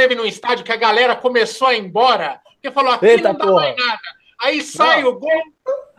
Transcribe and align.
esteve 0.00 0.14
no 0.14 0.24
estádio 0.24 0.64
que 0.64 0.72
a 0.72 0.76
galera 0.76 1.14
começou 1.14 1.68
a 1.68 1.74
ir 1.74 1.80
embora, 1.80 2.40
porque 2.54 2.70
falou, 2.70 2.92
aqui 2.92 3.06
Eita, 3.06 3.28
não 3.28 3.38
dá 3.38 3.44
porra. 3.44 3.60
mais 3.60 3.76
nada. 3.76 4.00
Aí 4.40 4.62
sai 4.62 5.02
não. 5.02 5.10
o 5.10 5.18
gol 5.18 5.42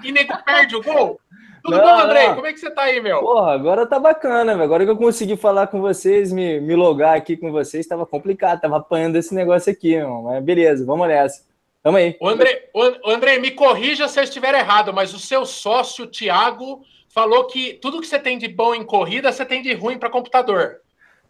e 0.04 0.12
nego 0.12 0.34
perde 0.44 0.76
o 0.76 0.82
gol. 0.82 1.20
Tudo 1.64 1.78
não, 1.78 1.84
bom, 1.84 2.00
André? 2.00 2.28
Não. 2.28 2.36
Como 2.36 2.48
é 2.48 2.54
que 2.54 2.60
você 2.60 2.72
tá 2.72 2.84
aí, 2.84 3.00
meu? 3.00 3.20
Porra, 3.20 3.54
agora 3.54 3.86
tá 3.86 4.00
bacana, 4.00 4.54
velho. 4.54 4.64
Agora 4.64 4.84
que 4.84 4.90
eu 4.90 4.98
consegui 4.98 5.38
falar 5.38 5.68
com 5.68 5.80
vocês, 5.80 6.32
me, 6.32 6.60
me 6.60 6.76
logar 6.76 7.16
aqui 7.16 7.38
com 7.38 7.52
vocês, 7.52 7.86
tava 7.86 8.04
complicado, 8.04 8.62
tava 8.62 8.78
apanhando 8.78 9.16
esse 9.18 9.36
negócio 9.36 9.72
aqui, 9.72 9.94
irmão. 9.94 10.24
Mas 10.24 10.44
beleza, 10.44 10.84
vamos 10.84 11.08
nessa. 11.08 11.46
Tamo 11.84 11.98
aí. 11.98 12.18
O 12.20 12.28
André, 12.28 12.70
o 12.74 13.10
André, 13.12 13.38
me 13.38 13.52
corrija 13.52 14.08
se 14.08 14.20
eu 14.20 14.24
estiver 14.24 14.56
errado, 14.56 14.92
mas 14.92 15.14
o 15.14 15.20
seu 15.20 15.46
sócio, 15.46 16.06
o 16.06 16.08
Thiago, 16.08 16.82
falou 17.10 17.46
que 17.46 17.74
tudo 17.76 18.02
que 18.02 18.08
você 18.08 18.18
tem 18.18 18.40
de 18.40 18.48
bom 18.48 18.74
em 18.74 18.84
corrida, 18.84 19.32
você 19.32 19.46
tem 19.46 19.62
de 19.62 19.74
ruim 19.74 20.00
para 20.00 20.10
computador. 20.10 20.81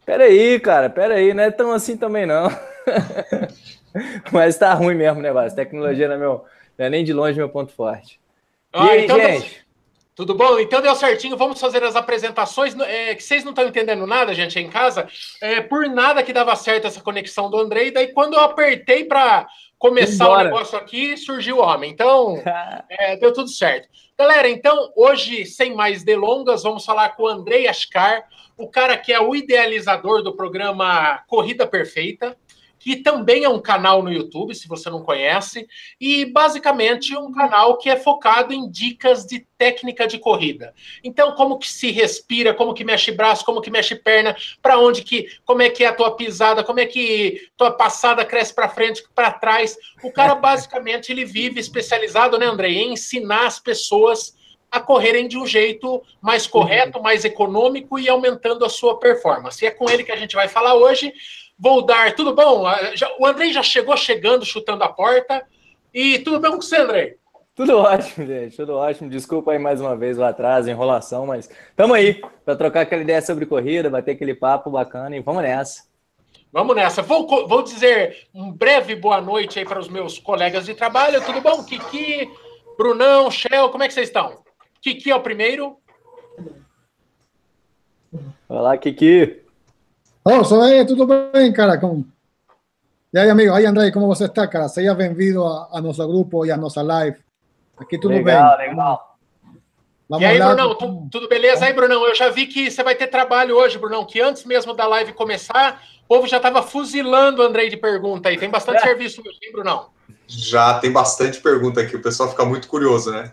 Peraí, 0.04 0.58
cara, 0.60 0.90
peraí, 0.90 1.32
não 1.32 1.44
é 1.44 1.50
tão 1.50 1.72
assim 1.72 1.96
também, 1.96 2.26
não. 2.26 2.48
mas 4.32 4.56
tá 4.58 4.74
ruim 4.74 4.94
mesmo 4.94 5.20
o 5.20 5.22
negócio. 5.22 5.54
Tecnologia 5.54 6.08
não 6.08 6.14
é, 6.14 6.18
meu, 6.18 6.44
não 6.76 6.86
é 6.86 6.90
nem 6.90 7.04
de 7.04 7.12
longe 7.12 7.38
meu 7.38 7.48
ponto 7.48 7.72
forte. 7.72 8.20
Ah, 8.72 8.86
e 8.86 8.90
aí, 8.90 9.04
então, 9.04 9.20
gente? 9.20 9.62
Tudo 10.14 10.34
bom? 10.34 10.58
Então 10.58 10.82
deu 10.82 10.94
certinho. 10.94 11.36
Vamos 11.36 11.60
fazer 11.60 11.82
as 11.82 11.96
apresentações. 11.96 12.78
É, 12.80 13.14
que 13.14 13.22
vocês 13.22 13.44
não 13.44 13.50
estão 13.50 13.66
entendendo 13.66 14.06
nada, 14.06 14.34
gente, 14.34 14.58
em 14.58 14.68
casa. 14.68 15.08
É, 15.40 15.60
por 15.60 15.88
nada 15.88 16.22
que 16.22 16.32
dava 16.32 16.54
certo 16.54 16.86
essa 16.86 17.00
conexão 17.00 17.50
do 17.50 17.58
Andrei. 17.58 17.90
Daí, 17.90 18.08
quando 18.08 18.34
eu 18.34 18.40
apertei 18.40 19.04
para 19.04 19.46
começar 19.78 20.24
Embora. 20.24 20.40
o 20.42 20.44
negócio 20.44 20.78
aqui, 20.78 21.16
surgiu 21.16 21.58
o 21.58 21.62
homem. 21.62 21.90
Então, 21.90 22.42
é, 22.90 23.16
deu 23.16 23.32
tudo 23.32 23.48
certo. 23.48 23.88
Galera, 24.22 24.48
então, 24.48 24.92
hoje, 24.94 25.44
sem 25.44 25.74
mais 25.74 26.04
delongas, 26.04 26.62
vamos 26.62 26.84
falar 26.84 27.08
com 27.16 27.24
o 27.24 27.26
Andrei 27.26 27.66
Ascar, 27.66 28.24
o 28.56 28.68
cara 28.68 28.96
que 28.96 29.12
é 29.12 29.20
o 29.20 29.34
idealizador 29.34 30.22
do 30.22 30.36
programa 30.36 31.18
Corrida 31.26 31.66
Perfeita 31.66 32.36
que 32.82 32.96
também 32.96 33.44
é 33.44 33.48
um 33.48 33.60
canal 33.60 34.02
no 34.02 34.12
YouTube, 34.12 34.56
se 34.56 34.66
você 34.66 34.90
não 34.90 35.04
conhece, 35.04 35.68
e 36.00 36.24
basicamente 36.24 37.16
um 37.16 37.30
canal 37.30 37.78
que 37.78 37.88
é 37.88 37.94
focado 37.94 38.52
em 38.52 38.68
dicas 38.68 39.24
de 39.24 39.46
técnica 39.56 40.04
de 40.04 40.18
corrida. 40.18 40.74
Então, 41.04 41.36
como 41.36 41.60
que 41.60 41.70
se 41.70 41.92
respira, 41.92 42.52
como 42.52 42.74
que 42.74 42.82
mexe 42.82 43.12
braço, 43.12 43.44
como 43.44 43.60
que 43.60 43.70
mexe 43.70 43.94
perna, 43.94 44.36
para 44.60 44.80
onde 44.80 45.02
que, 45.02 45.28
como 45.44 45.62
é 45.62 45.70
que 45.70 45.84
é 45.84 45.86
a 45.86 45.94
tua 45.94 46.16
pisada, 46.16 46.64
como 46.64 46.80
é 46.80 46.86
que 46.86 47.48
tua 47.56 47.70
passada 47.70 48.24
cresce 48.24 48.52
para 48.52 48.68
frente, 48.68 49.04
para 49.14 49.30
trás. 49.30 49.78
O 50.02 50.10
cara 50.10 50.34
basicamente 50.34 51.12
ele 51.12 51.24
vive 51.24 51.60
especializado, 51.60 52.36
né, 52.36 52.46
André, 52.46 52.70
em 52.70 52.94
ensinar 52.94 53.46
as 53.46 53.60
pessoas 53.60 54.34
a 54.72 54.80
correrem 54.80 55.28
de 55.28 55.36
um 55.36 55.46
jeito 55.46 56.02
mais 56.20 56.46
correto, 56.46 57.00
mais 57.02 57.26
econômico 57.26 57.98
e 57.98 58.08
aumentando 58.08 58.64
a 58.64 58.70
sua 58.70 58.98
performance. 58.98 59.62
E 59.62 59.68
é 59.68 59.70
com 59.70 59.88
ele 59.90 60.02
que 60.02 60.10
a 60.10 60.16
gente 60.16 60.34
vai 60.34 60.48
falar 60.48 60.74
hoje. 60.74 61.12
Vou 61.62 61.80
dar, 61.80 62.12
tudo 62.16 62.34
bom? 62.34 62.66
Ah, 62.66 62.76
o 63.20 63.24
Andrei 63.24 63.52
já 63.52 63.62
chegou 63.62 63.96
chegando, 63.96 64.44
chutando 64.44 64.82
a 64.82 64.88
porta. 64.88 65.46
E 65.94 66.18
tudo 66.18 66.40
bem 66.40 66.50
com 66.50 66.60
você, 66.60 66.78
Andrei? 66.78 67.14
Tudo 67.54 67.78
ótimo, 67.78 68.26
gente, 68.26 68.56
tudo 68.56 68.74
ótimo. 68.74 69.08
Desculpa 69.08 69.52
aí 69.52 69.60
mais 69.60 69.80
uma 69.80 69.96
vez 69.96 70.18
lá 70.18 70.30
atrás, 70.30 70.66
enrolação, 70.66 71.24
mas 71.24 71.48
estamos 71.70 71.96
aí 71.96 72.20
para 72.44 72.56
trocar 72.56 72.80
aquela 72.80 73.02
ideia 73.02 73.22
sobre 73.22 73.46
corrida, 73.46 73.88
bater 73.88 74.10
aquele 74.10 74.34
papo 74.34 74.70
bacana 74.70 75.16
e 75.16 75.20
vamos 75.20 75.44
nessa. 75.44 75.84
Vamos 76.52 76.74
nessa. 76.74 77.00
Vou, 77.00 77.46
vou 77.46 77.62
dizer 77.62 78.26
um 78.34 78.50
breve 78.50 78.96
boa 78.96 79.20
noite 79.20 79.60
aí 79.60 79.64
para 79.64 79.78
os 79.78 79.88
meus 79.88 80.18
colegas 80.18 80.66
de 80.66 80.74
trabalho. 80.74 81.24
Tudo 81.24 81.40
bom? 81.40 81.62
Kiki, 81.62 82.28
Brunão, 82.76 83.30
Shell, 83.30 83.68
como 83.68 83.84
é 83.84 83.86
que 83.86 83.94
vocês 83.94 84.08
estão? 84.08 84.42
Kiki 84.80 85.12
é 85.12 85.14
o 85.14 85.20
primeiro. 85.20 85.76
Olá, 88.48 88.76
Kiki. 88.76 89.41
Oh, 90.24 90.44
sou 90.44 90.62
aí, 90.62 90.86
tudo 90.86 91.04
bem, 91.04 91.52
cara? 91.52 91.76
Como... 91.76 92.06
E 93.12 93.18
aí, 93.18 93.28
amigo? 93.28 93.52
Aí, 93.52 93.66
André, 93.66 93.90
como 93.90 94.06
você 94.06 94.26
está, 94.26 94.46
cara? 94.46 94.68
Seja 94.68 94.94
bem-vindo 94.94 95.44
a, 95.44 95.68
a, 95.72 95.80
nosso 95.80 96.06
grupo 96.06 96.46
e 96.46 96.52
a 96.52 96.56
nossa 96.56 96.80
live. 96.80 97.18
Aqui 97.76 97.98
tudo 97.98 98.14
legal, 98.14 98.56
bem. 98.56 98.68
Legal, 98.68 99.16
Vamos 100.08 100.22
e 100.22 100.26
aí, 100.26 100.38
lá. 100.38 100.54
Brunão, 100.54 100.74
tu, 100.76 101.08
tudo 101.10 101.28
beleza? 101.28 101.64
Aí, 101.64 101.72
Brunão, 101.72 102.06
eu 102.06 102.14
já 102.14 102.28
vi 102.28 102.46
que 102.46 102.70
você 102.70 102.84
vai 102.84 102.94
ter 102.94 103.08
trabalho 103.08 103.56
hoje, 103.56 103.78
Brunão, 103.78 104.04
que 104.04 104.20
antes 104.20 104.44
mesmo 104.44 104.74
da 104.74 104.86
live 104.86 105.12
começar, 105.12 105.82
o 106.04 106.14
povo 106.14 106.28
já 106.28 106.36
estava 106.36 106.62
fuzilando 106.62 107.42
o 107.42 107.44
Andrei 107.44 107.68
de 107.68 107.76
pergunta 107.76 108.28
aí. 108.28 108.38
Tem 108.38 108.48
bastante 108.48 108.76
é. 108.76 108.82
serviço 108.82 109.20
hoje, 109.22 109.38
hein, 109.42 109.52
Brunão? 109.52 109.88
Já 110.28 110.78
tem 110.78 110.92
bastante 110.92 111.40
pergunta 111.40 111.80
aqui, 111.80 111.96
o 111.96 112.02
pessoal 112.02 112.30
fica 112.30 112.44
muito 112.44 112.68
curioso, 112.68 113.10
né? 113.10 113.28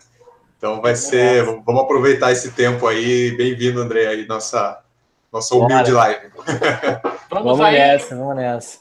Então 0.58 0.80
vai 0.80 0.96
ser, 0.96 1.44
vamos 1.64 1.82
aproveitar 1.82 2.32
esse 2.32 2.50
tempo 2.50 2.88
aí. 2.88 3.30
Bem-vindo, 3.36 3.80
André, 3.80 4.08
aí, 4.08 4.26
nossa 4.26 4.82
nossa 5.32 5.54
humilde 5.54 5.92
Bora. 5.92 6.04
live. 6.04 6.30
Vamos, 7.30 7.44
vamos 7.44 7.60
aí. 7.60 7.78
nessa, 7.78 8.16
vamos 8.16 8.34
nessa. 8.34 8.80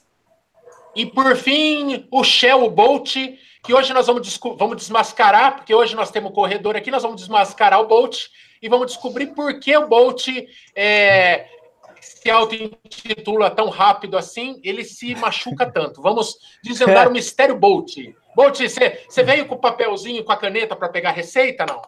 E 0.95 1.05
por 1.05 1.35
fim, 1.35 2.07
o 2.11 2.23
Shell 2.23 2.67
Bolt, 2.71 3.15
que 3.63 3.73
hoje 3.73 3.93
nós 3.93 4.07
vamos, 4.07 4.39
vamos 4.57 4.77
desmascarar, 4.77 5.57
porque 5.57 5.73
hoje 5.73 5.95
nós 5.95 6.09
temos 6.09 6.31
um 6.31 6.33
corredor 6.33 6.75
aqui, 6.75 6.89
nós 6.89 7.03
vamos 7.03 7.21
desmascarar 7.21 7.79
o 7.79 7.87
Bolt 7.87 8.25
e 8.59 8.67
vamos 8.67 8.87
descobrir 8.87 9.27
por 9.27 9.59
que 9.59 9.77
o 9.77 9.87
Bolt 9.87 10.29
é, 10.75 11.45
se 12.01 12.29
auto-intitula 12.29 13.51
tão 13.51 13.69
rápido 13.69 14.17
assim, 14.17 14.59
ele 14.63 14.83
se 14.83 15.13
machuca 15.15 15.71
tanto. 15.71 16.01
Vamos 16.01 16.37
desvendar 16.63 17.07
o 17.07 17.11
mistério 17.13 17.55
Bolt. 17.55 17.95
Bolt, 18.35 18.59
você 18.59 19.23
veio 19.23 19.45
com 19.45 19.55
o 19.55 19.59
papelzinho, 19.59 20.23
com 20.23 20.31
a 20.31 20.37
caneta 20.37 20.75
para 20.75 20.89
pegar 20.89 21.11
receita, 21.11 21.67
não? 21.67 21.81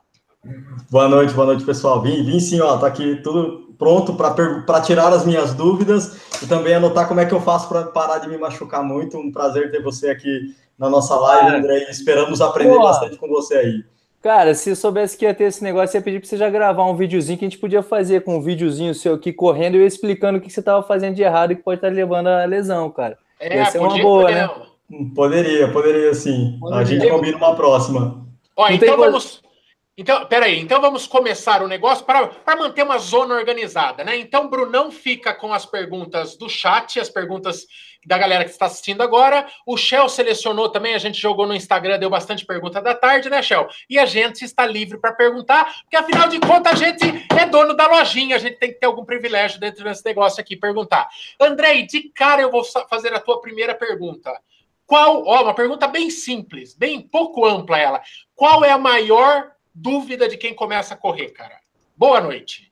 Boa 0.90 1.08
noite, 1.08 1.34
boa 1.34 1.48
noite, 1.48 1.64
pessoal. 1.64 2.02
Vim, 2.02 2.24
vim 2.24 2.40
sim, 2.40 2.60
ó, 2.62 2.78
tá 2.78 2.88
aqui 2.88 3.18
tudo 3.24 3.71
pronto 3.82 4.14
para 4.14 4.80
tirar 4.82 5.12
as 5.12 5.26
minhas 5.26 5.56
dúvidas 5.56 6.22
e 6.40 6.46
também 6.46 6.76
anotar 6.76 7.08
como 7.08 7.20
é 7.20 7.26
que 7.26 7.34
eu 7.34 7.42
faço 7.42 7.68
para 7.68 7.86
parar 7.86 8.20
de 8.20 8.30
me 8.30 8.38
machucar 8.38 8.84
muito. 8.84 9.18
Um 9.18 9.32
prazer 9.32 9.72
ter 9.72 9.82
você 9.82 10.12
aqui 10.12 10.56
na 10.78 10.88
nossa 10.88 11.16
live, 11.16 11.56
André. 11.56 11.88
Esperamos 11.90 12.42
aprender 12.42 12.76
Pô. 12.76 12.84
bastante 12.84 13.18
com 13.18 13.28
você 13.28 13.56
aí. 13.56 13.84
Cara, 14.22 14.54
se 14.54 14.70
eu 14.70 14.76
soubesse 14.76 15.18
que 15.18 15.26
ia 15.26 15.34
ter 15.34 15.46
esse 15.46 15.64
negócio, 15.64 15.98
eu 15.98 16.00
ia 16.00 16.04
pedir 16.04 16.20
para 16.20 16.30
você 16.30 16.38
já 16.38 16.48
gravar 16.48 16.86
um 16.86 16.96
videozinho 16.96 17.40
que 17.40 17.46
a 17.46 17.50
gente 17.50 17.58
podia 17.58 17.82
fazer 17.82 18.24
com 18.24 18.38
um 18.38 18.42
videozinho 18.42 18.94
seu 18.94 19.16
aqui 19.16 19.34
correndo 19.34 19.78
e 19.78 19.80
eu 19.80 19.88
explicando 19.88 20.38
o 20.38 20.42
que 20.42 20.52
você 20.52 20.60
estava 20.60 20.84
fazendo 20.84 21.16
de 21.16 21.24
errado 21.24 21.54
e 21.54 21.56
que 21.56 21.64
pode 21.64 21.80
estar 21.80 21.92
levando 21.92 22.28
a 22.28 22.46
lesão, 22.46 22.88
cara. 22.92 23.18
É, 23.40 23.58
ia 23.58 23.66
ser 23.66 23.80
uma 23.80 23.98
boa, 23.98 24.30
né? 24.30 24.48
Poderia, 25.16 25.70
poderia 25.70 26.14
sim. 26.14 26.56
Poderia. 26.60 26.82
A 26.82 26.86
gente 26.86 27.10
combina 27.10 27.36
uma 27.36 27.56
próxima. 27.56 28.24
Ó, 28.56 28.70
então 28.70 28.96
vamos. 28.96 29.41
Então, 30.02 30.26
peraí, 30.26 30.60
então 30.60 30.82
vamos 30.82 31.06
começar 31.06 31.62
o 31.62 31.68
negócio 31.68 32.04
para 32.04 32.56
manter 32.58 32.82
uma 32.82 32.98
zona 32.98 33.36
organizada, 33.36 34.04
né? 34.04 34.18
Então, 34.18 34.50
Brunão 34.50 34.90
fica 34.90 35.32
com 35.32 35.54
as 35.54 35.64
perguntas 35.64 36.36
do 36.36 36.50
chat, 36.50 37.00
as 37.00 37.08
perguntas 37.08 37.68
da 38.04 38.18
galera 38.18 38.44
que 38.44 38.50
está 38.50 38.66
assistindo 38.66 39.04
agora. 39.04 39.48
O 39.64 39.78
Shell 39.78 40.10
selecionou 40.10 40.70
também, 40.70 40.96
a 40.96 40.98
gente 40.98 41.22
jogou 41.22 41.46
no 41.46 41.54
Instagram, 41.54 42.00
deu 42.00 42.10
bastante 42.10 42.44
pergunta 42.48 42.82
da 42.82 42.96
tarde, 42.96 43.30
né, 43.30 43.44
Shell? 43.44 43.68
E 43.88 44.00
a 44.00 44.08
gente 44.08 44.44
está 44.44 44.66
livre 44.66 44.98
para 44.98 45.14
perguntar, 45.14 45.72
porque 45.84 45.96
afinal 45.96 46.28
de 46.28 46.40
contas 46.40 46.74
a 46.74 46.76
gente 46.84 47.06
é 47.40 47.46
dono 47.46 47.76
da 47.76 47.86
lojinha, 47.86 48.38
a 48.38 48.40
gente 48.40 48.58
tem 48.58 48.74
que 48.74 48.80
ter 48.80 48.88
algum 48.88 49.06
privilégio 49.06 49.60
dentro 49.60 49.84
desse 49.84 50.04
negócio 50.04 50.42
aqui, 50.42 50.56
perguntar. 50.56 51.10
Andrei, 51.40 51.86
de 51.86 52.10
cara 52.10 52.42
eu 52.42 52.50
vou 52.50 52.64
fazer 52.90 53.14
a 53.14 53.20
tua 53.20 53.40
primeira 53.40 53.76
pergunta. 53.76 54.36
Qual, 54.88 55.24
ó, 55.28 55.44
uma 55.44 55.54
pergunta 55.54 55.88
bem 55.88 56.10
simples, 56.10 56.74
bem 56.74 57.00
pouco 57.00 57.46
ampla 57.46 57.78
ela. 57.78 58.02
Qual 58.34 58.66
é 58.66 58.72
a 58.72 58.80
maior 58.80 59.52
dúvida 59.74 60.28
de 60.28 60.38
quem 60.38 60.54
começa 60.54 60.94
a 60.94 60.98
correr, 60.98 61.30
cara. 61.30 61.60
Boa 61.96 62.22
noite. 62.22 62.72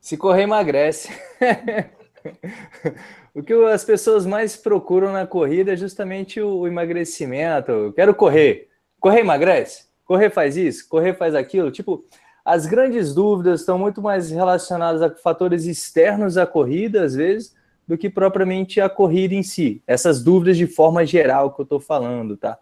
Se 0.00 0.16
correr, 0.16 0.42
emagrece. 0.42 1.10
o 3.34 3.42
que 3.42 3.52
as 3.52 3.84
pessoas 3.84 4.24
mais 4.24 4.56
procuram 4.56 5.12
na 5.12 5.26
corrida 5.26 5.72
é 5.72 5.76
justamente 5.76 6.40
o 6.40 6.66
emagrecimento. 6.66 7.70
Eu 7.70 7.92
quero 7.92 8.14
correr. 8.14 8.68
Correr 8.98 9.20
emagrece? 9.20 9.86
Correr 10.04 10.30
faz 10.30 10.56
isso? 10.56 10.88
Correr 10.88 11.14
faz 11.14 11.34
aquilo? 11.34 11.70
Tipo, 11.70 12.04
as 12.44 12.64
grandes 12.64 13.14
dúvidas 13.14 13.60
estão 13.60 13.78
muito 13.78 14.00
mais 14.00 14.30
relacionadas 14.30 15.02
a 15.02 15.14
fatores 15.14 15.66
externos 15.66 16.38
à 16.38 16.46
corrida, 16.46 17.04
às 17.04 17.14
vezes, 17.14 17.54
do 17.86 17.98
que 17.98 18.08
propriamente 18.08 18.80
a 18.80 18.88
corrida 18.88 19.34
em 19.34 19.42
si. 19.42 19.82
Essas 19.86 20.22
dúvidas 20.22 20.56
de 20.56 20.66
forma 20.66 21.04
geral 21.04 21.52
que 21.52 21.60
eu 21.60 21.64
estou 21.64 21.78
falando, 21.78 22.36
tá? 22.36 22.58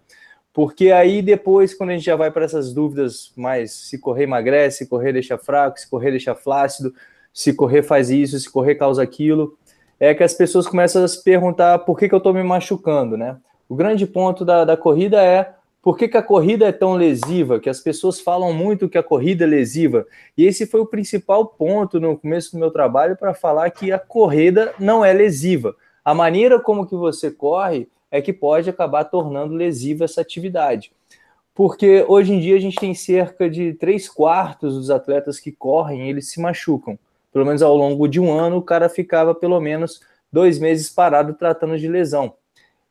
Porque 0.56 0.90
aí 0.90 1.20
depois, 1.20 1.74
quando 1.74 1.90
a 1.90 1.92
gente 1.92 2.06
já 2.06 2.16
vai 2.16 2.30
para 2.30 2.46
essas 2.46 2.72
dúvidas 2.72 3.30
mais 3.36 3.72
se 3.72 3.98
correr 3.98 4.22
emagrece, 4.22 4.78
se 4.78 4.86
correr 4.86 5.12
deixa 5.12 5.36
fraco, 5.36 5.78
se 5.78 5.86
correr 5.86 6.12
deixa 6.12 6.34
flácido, 6.34 6.94
se 7.30 7.52
correr 7.52 7.82
faz 7.82 8.08
isso, 8.08 8.40
se 8.40 8.50
correr 8.50 8.74
causa 8.76 9.02
aquilo, 9.02 9.58
é 10.00 10.14
que 10.14 10.22
as 10.22 10.32
pessoas 10.32 10.66
começam 10.66 11.04
a 11.04 11.08
se 11.08 11.22
perguntar 11.22 11.80
por 11.80 11.98
que, 11.98 12.08
que 12.08 12.14
eu 12.14 12.16
estou 12.16 12.32
me 12.32 12.42
machucando, 12.42 13.18
né? 13.18 13.36
O 13.68 13.74
grande 13.74 14.06
ponto 14.06 14.46
da, 14.46 14.64
da 14.64 14.78
corrida 14.78 15.22
é 15.22 15.52
por 15.82 15.94
que, 15.94 16.08
que, 16.08 16.16
a 16.16 16.22
corrida 16.22 16.66
é 16.66 16.72
tão 16.72 16.94
lesiva, 16.94 17.60
que 17.60 17.68
as 17.68 17.80
pessoas 17.80 18.18
falam 18.18 18.54
muito 18.54 18.88
que 18.88 18.96
a 18.96 19.02
corrida 19.02 19.44
é 19.44 19.46
lesiva. 19.46 20.06
E 20.38 20.46
esse 20.46 20.66
foi 20.66 20.80
o 20.80 20.86
principal 20.86 21.44
ponto 21.44 22.00
no 22.00 22.16
começo 22.16 22.52
do 22.52 22.58
meu 22.58 22.70
trabalho 22.70 23.14
para 23.14 23.34
falar 23.34 23.68
que 23.68 23.92
a 23.92 23.98
corrida 23.98 24.72
não 24.80 25.04
é 25.04 25.12
lesiva. 25.12 25.76
A 26.02 26.14
maneira 26.14 26.58
como 26.58 26.86
que 26.86 26.96
você 26.96 27.30
corre 27.30 27.90
é 28.10 28.20
que 28.20 28.32
pode 28.32 28.70
acabar 28.70 29.04
tornando 29.04 29.54
lesiva 29.54 30.04
essa 30.04 30.20
atividade. 30.20 30.92
Porque 31.54 32.04
hoje 32.06 32.34
em 32.34 32.40
dia 32.40 32.56
a 32.56 32.60
gente 32.60 32.76
tem 32.76 32.94
cerca 32.94 33.48
de 33.48 33.72
três 33.72 34.08
quartos 34.08 34.74
dos 34.74 34.90
atletas 34.90 35.40
que 35.40 35.50
correm, 35.50 36.08
eles 36.08 36.30
se 36.30 36.40
machucam. 36.40 36.98
Pelo 37.32 37.46
menos 37.46 37.62
ao 37.62 37.76
longo 37.76 38.06
de 38.06 38.20
um 38.20 38.32
ano, 38.32 38.58
o 38.58 38.62
cara 38.62 38.88
ficava 38.88 39.34
pelo 39.34 39.60
menos 39.60 40.00
dois 40.30 40.58
meses 40.58 40.90
parado 40.90 41.34
tratando 41.34 41.78
de 41.78 41.88
lesão. 41.88 42.34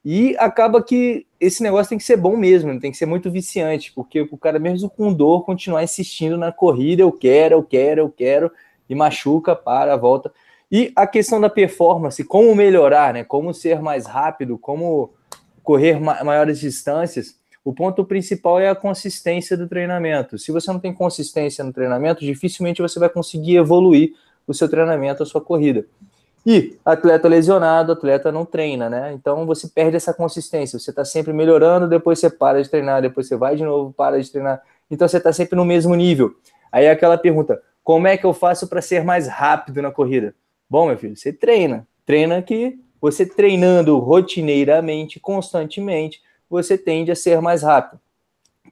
E 0.04 0.36
acaba 0.38 0.84
que 0.84 1.26
esse 1.40 1.64
negócio 1.64 1.90
tem 1.90 1.98
que 1.98 2.04
ser 2.04 2.18
bom 2.18 2.38
mesmo, 2.38 2.80
tem 2.80 2.92
que 2.92 2.98
ser 2.98 3.08
muito 3.08 3.32
viciante, 3.32 3.92
porque 3.92 4.22
o 4.22 4.38
cara, 4.38 4.60
mesmo 4.60 4.88
com 4.88 5.12
dor, 5.12 5.44
continuar 5.44 5.84
insistindo 5.84 6.38
na 6.38 6.52
corrida, 6.52 7.02
eu 7.02 7.12
quero, 7.12 7.56
eu 7.56 7.64
quero, 7.64 8.02
eu 8.02 8.10
quero, 8.10 8.52
e 8.88 8.94
machuca, 8.94 9.56
para, 9.56 9.96
volta. 9.96 10.32
E 10.72 10.92
a 10.96 11.06
questão 11.06 11.40
da 11.40 11.50
performance, 11.50 12.24
como 12.24 12.54
melhorar, 12.56 13.14
né? 13.14 13.24
Como 13.24 13.54
ser 13.54 13.82
mais 13.82 14.06
rápido, 14.06 14.58
como 14.58 15.14
correr 15.64 16.00
ma 16.00 16.24
maiores 16.24 16.60
distâncias. 16.60 17.36
O 17.64 17.74
ponto 17.74 18.06
principal 18.06 18.60
é 18.60 18.70
a 18.70 18.76
consistência 18.76 19.58
do 19.58 19.68
treinamento. 19.68 20.38
Se 20.38 20.52
você 20.52 20.72
não 20.72 20.80
tem 20.80 20.94
consistência 20.94 21.64
no 21.64 21.74
treinamento, 21.74 22.24
dificilmente 22.24 22.82
você 22.82 23.00
vai 23.00 23.10
conseguir 23.10 23.58
evoluir 23.58 24.14
o 24.48 24.54
seu 24.54 24.70
treinamento, 24.70 25.24
a 25.24 25.26
sua 25.26 25.42
corrida. 25.42 25.86
E 26.46 26.78
atleta 26.86 27.28
lesionado, 27.28 27.92
atleta 27.92 28.32
não 28.32 28.46
treina, 28.46 28.88
né? 28.88 29.14
Então 29.14 29.48
você 29.48 29.68
perde 29.68 29.98
essa 29.98 30.14
consistência. 30.14 30.78
Você 30.78 30.92
está 30.92 31.04
sempre 31.04 31.34
melhorando, 31.34 31.88
depois 31.88 32.20
você 32.20 32.30
para 32.30 32.62
de 32.62 32.70
treinar, 32.70 33.02
depois 33.02 33.28
você 33.28 33.36
vai 33.36 33.56
de 33.56 33.64
novo, 33.64 33.92
para 33.92 34.22
de 34.22 34.32
treinar. 34.32 34.62
Então 34.90 35.08
você 35.08 35.18
está 35.18 35.34
sempre 35.34 35.56
no 35.56 35.66
mesmo 35.66 35.96
nível. 35.96 36.36
Aí 36.72 36.86
é 36.86 36.92
aquela 36.92 37.18
pergunta: 37.18 37.60
como 37.84 38.06
é 38.06 38.16
que 38.16 38.28
eu 38.28 38.34
faço 38.34 38.68
para 38.68 38.80
ser 38.80 39.04
mais 39.04 39.28
rápido 39.28 39.82
na 39.82 39.92
corrida? 39.92 40.36
Bom, 40.70 40.88
meu 40.88 40.98
filho, 40.98 41.16
você 41.16 41.32
treina. 41.32 41.88
Treina 42.06 42.42
que 42.42 42.80
você 43.00 43.26
treinando 43.26 43.98
rotineiramente, 44.00 45.20
constantemente, 45.20 46.22
você 46.50 46.78
tende 46.78 47.12
a 47.12 47.16
ser 47.16 47.40
mais 47.42 47.62
rápido. 47.62 48.00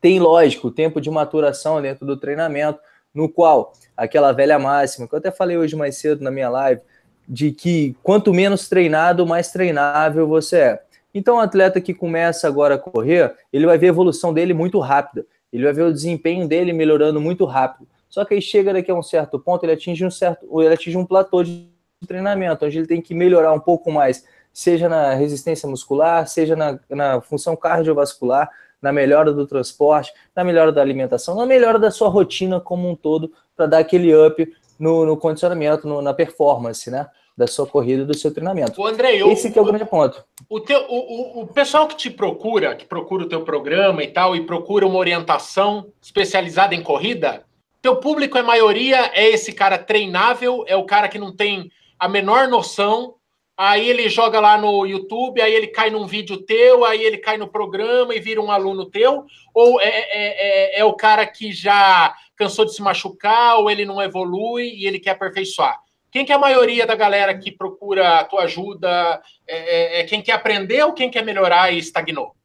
Tem, 0.01 0.19
lógico, 0.19 0.67
o 0.67 0.71
tempo 0.71 0.99
de 0.99 1.09
maturação 1.09 1.81
dentro 1.81 2.05
do 2.05 2.17
treinamento, 2.17 2.79
no 3.13 3.29
qual 3.29 3.73
aquela 3.95 4.31
velha 4.31 4.57
máxima, 4.57 5.07
que 5.07 5.13
eu 5.13 5.19
até 5.19 5.31
falei 5.31 5.55
hoje 5.55 5.75
mais 5.75 5.97
cedo 5.97 6.23
na 6.23 6.31
minha 6.31 6.49
live, 6.49 6.81
de 7.27 7.51
que 7.51 7.95
quanto 8.01 8.33
menos 8.33 8.67
treinado, 8.67 9.25
mais 9.25 9.51
treinável 9.51 10.27
você 10.27 10.57
é. 10.57 10.83
Então, 11.13 11.37
o 11.37 11.39
atleta 11.39 11.79
que 11.79 11.93
começa 11.93 12.47
agora 12.47 12.75
a 12.75 12.79
correr, 12.79 13.35
ele 13.51 13.67
vai 13.67 13.77
ver 13.77 13.87
a 13.87 13.89
evolução 13.89 14.33
dele 14.33 14.53
muito 14.53 14.79
rápida. 14.79 15.25
Ele 15.51 15.63
vai 15.63 15.73
ver 15.73 15.83
o 15.83 15.93
desempenho 15.93 16.47
dele 16.47 16.73
melhorando 16.73 17.21
muito 17.21 17.45
rápido. 17.45 17.87
Só 18.09 18.25
que 18.25 18.33
aí 18.33 18.41
chega 18.41 18.73
daqui 18.73 18.89
a 18.89 18.95
um 18.95 19.03
certo 19.03 19.39
ponto, 19.39 19.63
ele 19.63 19.73
atinge 19.73 20.03
um 20.03 20.09
certo, 20.09 20.47
ele 20.59 20.73
atinge 20.73 20.97
um 20.97 21.05
platô 21.05 21.43
de 21.43 21.72
treinamento, 22.05 22.65
onde 22.65 22.77
ele 22.77 22.87
tem 22.87 23.01
que 23.01 23.13
melhorar 23.13 23.53
um 23.53 23.59
pouco 23.59 23.91
mais, 23.91 24.25
seja 24.51 24.87
na 24.87 25.13
resistência 25.13 25.67
muscular, 25.67 26.27
seja 26.27 26.55
na, 26.55 26.79
na 26.89 27.21
função 27.21 27.55
cardiovascular, 27.55 28.49
na 28.81 28.91
melhora 28.91 29.31
do 29.31 29.47
transporte, 29.47 30.13
na 30.35 30.43
melhora 30.43 30.71
da 30.71 30.81
alimentação, 30.81 31.35
na 31.35 31.45
melhora 31.45 31.79
da 31.79 31.89
sua 31.89 32.09
rotina 32.09 32.59
como 32.59 32.89
um 32.89 32.95
todo, 32.95 33.31
para 33.55 33.65
dar 33.65 33.77
aquele 33.79 34.13
up 34.13 34.45
no, 34.77 35.05
no 35.05 35.15
condicionamento, 35.15 35.87
no, 35.87 36.01
na 36.01 36.13
performance, 36.13 36.91
né? 36.91 37.07
Da 37.35 37.47
sua 37.47 37.65
corrida, 37.65 38.05
do 38.05 38.15
seu 38.15 38.31
treinamento. 38.31 38.79
O 38.79 38.85
André, 38.85 39.15
Esse 39.15 39.57
é 39.57 39.61
o 39.61 39.65
grande 39.65 39.85
ponto. 39.85 40.23
O, 40.47 40.59
teu, 40.59 40.85
o, 40.87 41.41
o 41.41 41.47
pessoal 41.47 41.87
que 41.87 41.95
te 41.95 42.09
procura, 42.11 42.75
que 42.75 42.85
procura 42.85 43.23
o 43.23 43.29
teu 43.29 43.41
programa 43.41 44.03
e 44.03 44.07
tal, 44.07 44.35
e 44.35 44.45
procura 44.45 44.85
uma 44.85 44.99
orientação 44.99 45.87
especializada 45.99 46.75
em 46.75 46.83
corrida, 46.83 47.43
teu 47.81 47.97
público, 47.97 48.37
é 48.37 48.41
maioria, 48.43 49.11
é 49.13 49.29
esse 49.29 49.51
cara 49.51 49.77
treinável, 49.77 50.63
é 50.67 50.75
o 50.75 50.85
cara 50.85 51.09
que 51.09 51.19
não 51.19 51.35
tem 51.35 51.71
a 52.03 52.09
menor 52.09 52.49
noção, 52.49 53.15
aí 53.55 53.89
ele 53.89 54.09
joga 54.09 54.37
lá 54.37 54.57
no 54.57 54.85
YouTube, 54.85 55.41
aí 55.41 55.53
ele 55.53 55.67
cai 55.67 55.89
num 55.89 56.05
vídeo 56.05 56.43
teu, 56.43 56.83
aí 56.83 57.01
ele 57.01 57.17
cai 57.17 57.37
no 57.37 57.47
programa 57.47 58.13
e 58.13 58.19
vira 58.19 58.41
um 58.41 58.51
aluno 58.51 58.89
teu, 58.89 59.25
ou 59.53 59.79
é, 59.79 59.87
é, 59.87 60.01
é, 60.11 60.79
é 60.81 60.83
o 60.83 60.91
cara 60.95 61.25
que 61.25 61.53
já 61.53 62.13
cansou 62.35 62.65
de 62.65 62.75
se 62.75 62.81
machucar, 62.81 63.57
ou 63.57 63.71
ele 63.71 63.85
não 63.85 64.01
evolui 64.01 64.67
e 64.75 64.85
ele 64.85 64.99
quer 64.99 65.11
aperfeiçoar? 65.11 65.79
Quem 66.11 66.25
que 66.25 66.33
é 66.33 66.35
a 66.35 66.39
maioria 66.39 66.85
da 66.85 66.93
galera 66.93 67.37
que 67.37 67.53
procura 67.53 68.19
a 68.19 68.25
tua 68.25 68.43
ajuda? 68.43 69.21
É, 69.47 69.99
é, 69.99 70.01
é 70.01 70.03
quem 70.03 70.21
quer 70.21 70.33
aprender 70.33 70.83
ou 70.83 70.91
quem 70.91 71.09
quer 71.09 71.23
melhorar 71.23 71.71
e 71.71 71.77
estagnou? 71.77 72.35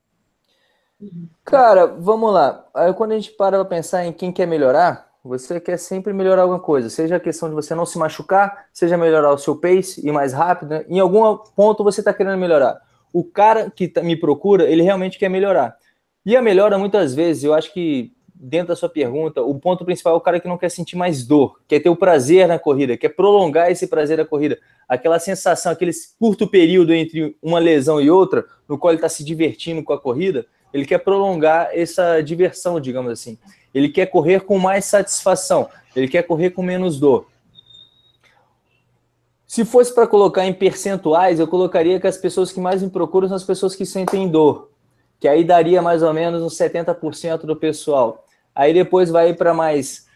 Cara, 1.44 1.84
vamos 1.84 2.32
lá. 2.32 2.64
Quando 2.96 3.10
a 3.10 3.14
gente 3.16 3.32
para 3.32 3.56
para 3.56 3.64
pensar 3.64 4.06
em 4.06 4.12
quem 4.12 4.30
quer 4.30 4.46
melhorar, 4.46 5.07
você 5.24 5.60
quer 5.60 5.76
sempre 5.76 6.12
melhorar 6.12 6.42
alguma 6.42 6.60
coisa, 6.60 6.88
seja 6.88 7.16
a 7.16 7.20
questão 7.20 7.48
de 7.48 7.54
você 7.54 7.74
não 7.74 7.84
se 7.84 7.98
machucar, 7.98 8.66
seja 8.72 8.96
melhorar 8.96 9.32
o 9.32 9.38
seu 9.38 9.56
pace 9.56 10.06
e 10.06 10.10
mais 10.12 10.32
rápido. 10.32 10.70
Né? 10.70 10.84
Em 10.88 10.98
algum 10.98 11.36
ponto 11.56 11.84
você 11.84 12.00
está 12.00 12.12
querendo 12.12 12.38
melhorar. 12.38 12.80
O 13.12 13.24
cara 13.24 13.70
que 13.70 13.88
tá, 13.88 14.02
me 14.02 14.16
procura, 14.16 14.70
ele 14.70 14.82
realmente 14.82 15.18
quer 15.18 15.28
melhorar. 15.28 15.76
E 16.24 16.36
a 16.36 16.42
melhora, 16.42 16.78
muitas 16.78 17.14
vezes, 17.14 17.42
eu 17.42 17.54
acho 17.54 17.72
que 17.72 18.12
dentro 18.40 18.68
da 18.68 18.76
sua 18.76 18.88
pergunta, 18.88 19.42
o 19.42 19.58
ponto 19.58 19.84
principal 19.84 20.14
é 20.14 20.16
o 20.16 20.20
cara 20.20 20.38
que 20.38 20.46
não 20.46 20.58
quer 20.58 20.70
sentir 20.70 20.94
mais 20.94 21.26
dor, 21.26 21.58
quer 21.66 21.80
ter 21.80 21.88
o 21.88 21.96
prazer 21.96 22.46
na 22.46 22.58
corrida, 22.58 22.96
quer 22.96 23.08
prolongar 23.08 23.70
esse 23.70 23.86
prazer 23.86 24.16
da 24.18 24.24
corrida. 24.24 24.58
Aquela 24.88 25.18
sensação, 25.18 25.72
aquele 25.72 25.90
curto 26.18 26.46
período 26.46 26.94
entre 26.94 27.36
uma 27.42 27.58
lesão 27.58 28.00
e 28.00 28.10
outra, 28.10 28.44
no 28.68 28.78
qual 28.78 28.92
ele 28.92 28.98
está 28.98 29.08
se 29.08 29.24
divertindo 29.24 29.82
com 29.82 29.92
a 29.92 30.00
corrida, 30.00 30.46
ele 30.72 30.84
quer 30.84 30.98
prolongar 30.98 31.70
essa 31.72 32.20
diversão, 32.20 32.78
digamos 32.78 33.10
assim. 33.10 33.38
Ele 33.74 33.88
quer 33.88 34.06
correr 34.06 34.40
com 34.40 34.58
mais 34.58 34.84
satisfação, 34.84 35.68
ele 35.94 36.08
quer 36.08 36.22
correr 36.22 36.50
com 36.50 36.62
menos 36.62 36.98
dor. 36.98 37.26
Se 39.46 39.64
fosse 39.64 39.94
para 39.94 40.06
colocar 40.06 40.44
em 40.44 40.52
percentuais, 40.52 41.40
eu 41.40 41.48
colocaria 41.48 41.98
que 41.98 42.06
as 42.06 42.18
pessoas 42.18 42.52
que 42.52 42.60
mais 42.60 42.82
me 42.82 42.90
procuram 42.90 43.28
são 43.28 43.36
as 43.36 43.44
pessoas 43.44 43.74
que 43.74 43.86
sentem 43.86 44.28
dor, 44.28 44.70
que 45.18 45.26
aí 45.26 45.42
daria 45.42 45.80
mais 45.80 46.02
ou 46.02 46.12
menos 46.12 46.42
uns 46.42 46.54
70% 46.54 47.46
do 47.46 47.56
pessoal. 47.56 48.26
Aí 48.54 48.74
depois 48.74 49.08
vai 49.08 49.32
para 49.32 49.54
mais 49.54 50.06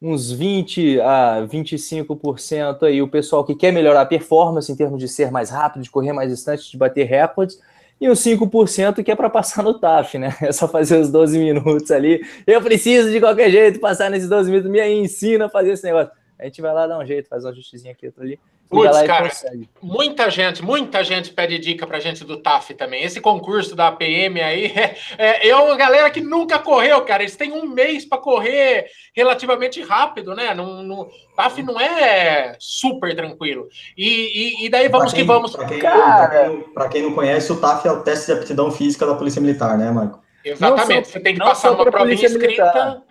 uns 0.00 0.32
20 0.32 1.00
a 1.00 1.46
25% 1.48 2.82
aí 2.82 3.00
o 3.00 3.06
pessoal 3.06 3.44
que 3.44 3.54
quer 3.54 3.72
melhorar 3.72 4.00
a 4.00 4.06
performance 4.06 4.70
em 4.70 4.74
termos 4.74 4.98
de 4.98 5.06
ser 5.06 5.30
mais 5.30 5.48
rápido, 5.48 5.82
de 5.82 5.90
correr 5.90 6.12
mais 6.12 6.28
distante, 6.28 6.68
de 6.68 6.76
bater 6.76 7.04
recordes, 7.04 7.60
e 8.02 8.08
os 8.08 8.18
5% 8.18 9.04
que 9.04 9.12
é 9.12 9.14
para 9.14 9.30
passar 9.30 9.62
no 9.62 9.78
TAF, 9.78 10.18
né? 10.18 10.36
É 10.42 10.50
só 10.50 10.66
fazer 10.66 10.98
os 10.98 11.08
12 11.08 11.38
minutos 11.38 11.88
ali. 11.92 12.20
Eu 12.44 12.60
preciso 12.60 13.12
de 13.12 13.20
qualquer 13.20 13.48
jeito 13.48 13.78
passar 13.78 14.10
nesses 14.10 14.28
12 14.28 14.50
minutos, 14.50 14.68
me 14.68 14.84
ensina 14.84 15.46
a 15.46 15.48
fazer 15.48 15.70
esse 15.70 15.84
negócio. 15.84 16.10
A 16.36 16.44
gente 16.44 16.60
vai 16.60 16.74
lá 16.74 16.88
dar 16.88 16.98
um 16.98 17.06
jeito, 17.06 17.28
faz 17.28 17.44
um 17.44 17.48
ajustezinho 17.50 17.92
aqui 17.92 18.12
ali. 18.18 18.40
Putz, 18.72 19.02
cara, 19.02 19.30
muita 19.82 20.30
gente, 20.30 20.64
muita 20.64 21.04
gente 21.04 21.30
pede 21.30 21.58
dica 21.58 21.86
pra 21.86 22.00
gente 22.00 22.24
do 22.24 22.38
TAF 22.38 22.72
também. 22.72 23.04
Esse 23.04 23.20
concurso 23.20 23.76
da 23.76 23.88
APM 23.88 24.40
aí 24.40 24.64
é, 24.64 24.96
é, 25.18 25.48
é 25.50 25.56
uma 25.56 25.76
galera 25.76 26.08
que 26.08 26.22
nunca 26.22 26.58
correu, 26.58 27.02
cara. 27.02 27.22
Eles 27.22 27.36
têm 27.36 27.52
um 27.52 27.66
mês 27.66 28.06
para 28.06 28.16
correr 28.16 28.86
relativamente 29.14 29.82
rápido, 29.82 30.34
né? 30.34 30.54
No, 30.54 30.82
no, 30.82 31.06
TAF 31.36 31.62
não 31.62 31.78
é 31.78 32.56
super 32.58 33.14
tranquilo. 33.14 33.68
E, 33.94 34.62
e, 34.62 34.64
e 34.64 34.68
daí 34.70 34.88
vamos 34.88 35.12
quem, 35.12 35.20
que 35.20 35.26
vamos. 35.26 35.54
Para 35.54 35.66
quem, 35.66 35.78
quem, 35.78 36.88
quem, 36.92 37.02
não 37.02 37.12
conhece, 37.12 37.52
o 37.52 37.60
TAF 37.60 37.86
é 37.86 37.92
o 37.92 38.02
teste 38.02 38.32
de 38.32 38.38
aptidão 38.38 38.70
física 38.70 39.04
da 39.04 39.14
Polícia 39.14 39.42
Militar, 39.42 39.76
né, 39.76 39.90
Marco? 39.90 40.18
Exatamente. 40.42 41.08
Só, 41.08 41.12
Você 41.12 41.20
tem 41.20 41.34
que 41.34 41.40
passar 41.40 41.72
uma 41.72 41.84
provinha 41.90 42.26
escrita. 42.26 42.46
Militar 42.46 43.02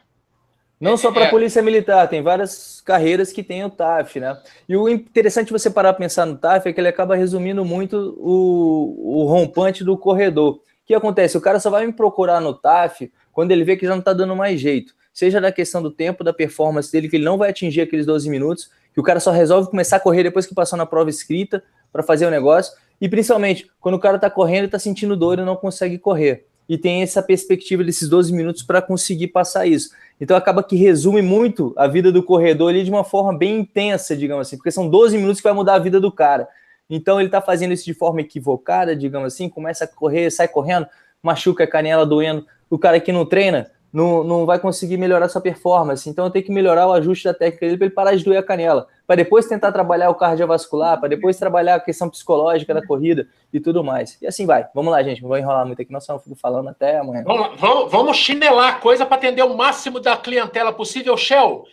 não 0.81 0.97
só 0.97 1.11
para 1.11 1.25
a 1.25 1.27
é. 1.27 1.29
Polícia 1.29 1.61
Militar, 1.61 2.09
tem 2.09 2.23
várias 2.23 2.81
carreiras 2.81 3.31
que 3.31 3.43
tem 3.43 3.63
o 3.63 3.69
TAF, 3.69 4.19
né? 4.19 4.35
E 4.67 4.75
o 4.75 4.89
interessante 4.89 5.51
você 5.51 5.69
parar 5.69 5.93
para 5.93 5.99
pensar 5.99 6.25
no 6.25 6.35
TAF 6.35 6.67
é 6.67 6.73
que 6.73 6.81
ele 6.81 6.87
acaba 6.87 7.15
resumindo 7.15 7.63
muito 7.63 8.17
o, 8.19 9.21
o 9.21 9.25
rompante 9.25 9.83
do 9.83 9.95
corredor. 9.95 10.55
O 10.55 10.59
que 10.83 10.95
acontece? 10.95 11.37
O 11.37 11.41
cara 11.41 11.59
só 11.59 11.69
vai 11.69 11.85
me 11.85 11.93
procurar 11.93 12.41
no 12.41 12.51
TAF 12.51 13.11
quando 13.31 13.51
ele 13.51 13.63
vê 13.63 13.77
que 13.77 13.85
já 13.85 13.91
não 13.91 13.99
está 13.99 14.11
dando 14.11 14.35
mais 14.35 14.59
jeito. 14.59 14.95
Seja 15.13 15.39
da 15.39 15.51
questão 15.51 15.83
do 15.83 15.91
tempo, 15.91 16.23
da 16.23 16.33
performance 16.33 16.91
dele, 16.91 17.07
que 17.07 17.15
ele 17.15 17.25
não 17.25 17.37
vai 17.37 17.51
atingir 17.51 17.81
aqueles 17.81 18.05
12 18.07 18.27
minutos, 18.27 18.71
que 18.91 18.99
o 18.99 19.03
cara 19.03 19.19
só 19.19 19.29
resolve 19.29 19.69
começar 19.69 19.97
a 19.97 19.99
correr 19.99 20.23
depois 20.23 20.47
que 20.47 20.55
passou 20.55 20.77
na 20.77 20.85
prova 20.85 21.11
escrita 21.11 21.63
para 21.93 22.01
fazer 22.01 22.25
o 22.25 22.31
negócio. 22.31 22.73
E 22.99 23.07
principalmente, 23.07 23.69
quando 23.79 23.95
o 23.95 23.99
cara 23.99 24.15
está 24.15 24.31
correndo 24.31 24.63
e 24.63 24.65
está 24.65 24.79
sentindo 24.79 25.15
dor 25.15 25.37
e 25.37 25.43
não 25.43 25.55
consegue 25.55 25.99
correr. 25.99 26.47
E 26.67 26.77
tem 26.77 27.01
essa 27.01 27.21
perspectiva 27.21 27.83
desses 27.83 28.07
12 28.07 28.31
minutos 28.31 28.63
para 28.63 28.81
conseguir 28.81 29.27
passar 29.27 29.67
isso. 29.67 29.89
Então 30.21 30.37
acaba 30.37 30.61
que 30.61 30.75
resume 30.75 31.23
muito 31.23 31.73
a 31.75 31.87
vida 31.87 32.11
do 32.11 32.21
corredor 32.21 32.69
ali 32.69 32.83
de 32.83 32.91
uma 32.91 33.03
forma 33.03 33.35
bem 33.35 33.61
intensa, 33.61 34.15
digamos 34.15 34.47
assim, 34.47 34.55
porque 34.55 34.69
são 34.69 34.87
12 34.87 35.17
minutos 35.17 35.41
que 35.41 35.43
vai 35.43 35.53
mudar 35.53 35.73
a 35.73 35.79
vida 35.79 35.99
do 35.99 36.11
cara. 36.11 36.47
Então 36.87 37.19
ele 37.19 37.27
está 37.27 37.41
fazendo 37.41 37.73
isso 37.73 37.85
de 37.85 37.93
forma 37.95 38.21
equivocada, 38.21 38.95
digamos 38.95 39.33
assim, 39.33 39.49
começa 39.49 39.85
a 39.85 39.87
correr, 39.87 40.29
sai 40.29 40.47
correndo, 40.47 40.85
machuca 41.23 41.63
a 41.63 41.67
canela 41.67 42.05
doendo. 42.05 42.45
O 42.69 42.77
cara 42.77 42.99
que 42.99 43.11
não 43.11 43.25
treina 43.25 43.71
não, 43.91 44.23
não 44.23 44.45
vai 44.45 44.57
conseguir 44.57 44.97
melhorar 44.97 45.27
sua 45.27 45.41
performance. 45.41 46.09
Então 46.09 46.25
eu 46.25 46.31
tenho 46.31 46.45
que 46.45 46.51
melhorar 46.51 46.87
o 46.87 46.93
ajuste 46.93 47.25
da 47.25 47.33
técnica 47.33 47.65
dele 47.65 47.77
para 47.77 47.85
ele 47.85 47.95
parar 47.95 48.15
de 48.15 48.23
doer 48.23 48.39
a 48.39 48.43
canela, 48.43 48.87
para 49.05 49.17
depois 49.17 49.47
tentar 49.47 49.71
trabalhar 49.71 50.09
o 50.09 50.15
cardiovascular, 50.15 50.99
para 50.99 51.09
depois 51.09 51.37
trabalhar 51.37 51.75
a 51.75 51.79
questão 51.79 52.09
psicológica 52.09 52.73
da 52.73 52.85
corrida 52.85 53.27
e 53.51 53.59
tudo 53.59 53.83
mais. 53.83 54.17
E 54.21 54.27
assim 54.27 54.45
vai. 54.45 54.67
Vamos 54.73 54.91
lá, 54.91 55.03
gente. 55.03 55.21
Não 55.21 55.29
vou 55.29 55.37
enrolar 55.37 55.65
muito 55.65 55.81
aqui, 55.81 55.91
não, 55.91 55.99
senão 55.99 56.17
eu 56.17 56.23
fico 56.23 56.35
falando 56.35 56.69
até 56.69 56.99
amanhã. 56.99 57.23
Vamos, 57.25 57.59
vamos, 57.59 57.91
vamos 57.91 58.17
chinelar 58.17 58.75
a 58.75 58.79
coisa 58.79 59.05
para 59.05 59.17
atender 59.17 59.43
o 59.43 59.55
máximo 59.55 59.99
da 59.99 60.15
clientela 60.15 60.71
possível. 60.71 61.17
Shell, 61.17 61.65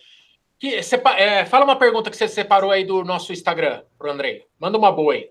que, 0.59 0.81
é, 1.17 1.45
fala 1.45 1.63
uma 1.63 1.77
pergunta 1.77 2.09
que 2.09 2.17
você 2.17 2.27
separou 2.27 2.71
aí 2.71 2.83
do 2.83 3.03
nosso 3.03 3.31
Instagram 3.31 3.81
pro 3.97 4.11
Andrei. 4.11 4.43
Manda 4.59 4.77
uma 4.77 4.91
boa 4.91 5.13
aí. 5.13 5.29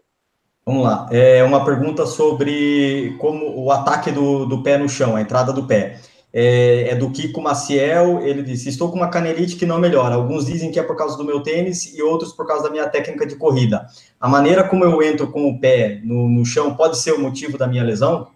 Vamos 0.65 0.85
lá. 0.85 1.09
É 1.11 1.43
uma 1.45 1.65
pergunta 1.65 2.05
sobre 2.05 3.17
como 3.19 3.59
o 3.59 3.73
ataque 3.73 4.11
do, 4.11 4.45
do 4.45 4.63
pé 4.63 4.77
no 4.77 4.89
chão, 4.89 5.17
a 5.17 5.21
entrada 5.21 5.51
do 5.51 5.67
pé. 5.67 5.99
É, 6.33 6.91
é, 6.91 6.95
do 6.95 7.11
Kiko 7.11 7.41
Maciel. 7.41 8.21
Ele 8.23 8.43
disse: 8.43 8.69
Estou 8.69 8.91
com 8.91 8.97
uma 8.97 9.09
canelite 9.09 9.57
que 9.57 9.67
não 9.67 9.79
melhora. 9.79 10.15
Alguns 10.15 10.47
dizem 10.47 10.71
que 10.71 10.79
é 10.79 10.83
por 10.83 10.97
causa 10.97 11.17
do 11.17 11.25
meu 11.25 11.43
tênis 11.43 11.95
e 11.95 12.03
outros 12.03 12.33
por 12.33 12.47
causa 12.47 12.65
da 12.65 12.71
minha 12.71 12.89
técnica 12.89 13.27
de 13.27 13.37
corrida. 13.37 13.87
A 14.21 14.29
maneira 14.29 14.65
como 14.65 14.85
eu 14.85 15.03
entro 15.03 15.31
com 15.31 15.49
o 15.49 15.59
pé 15.59 16.01
no, 16.05 16.29
no 16.29 16.45
chão 16.45 16.75
pode 16.75 16.99
ser 16.99 17.13
o 17.13 17.21
motivo 17.21 17.57
da 17.57 17.67
minha 17.67 17.85
lesão? 17.85 18.29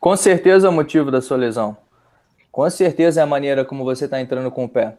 Com 0.00 0.16
certeza 0.16 0.66
é 0.66 0.70
o 0.70 0.72
motivo 0.72 1.10
da 1.10 1.20
sua 1.20 1.36
lesão. 1.36 1.76
Com 2.50 2.68
certeza 2.70 3.20
é 3.20 3.22
a 3.22 3.26
maneira 3.26 3.64
como 3.64 3.84
você 3.84 4.04
está 4.04 4.20
entrando 4.20 4.50
com 4.50 4.64
o 4.64 4.68
pé. 4.68 4.96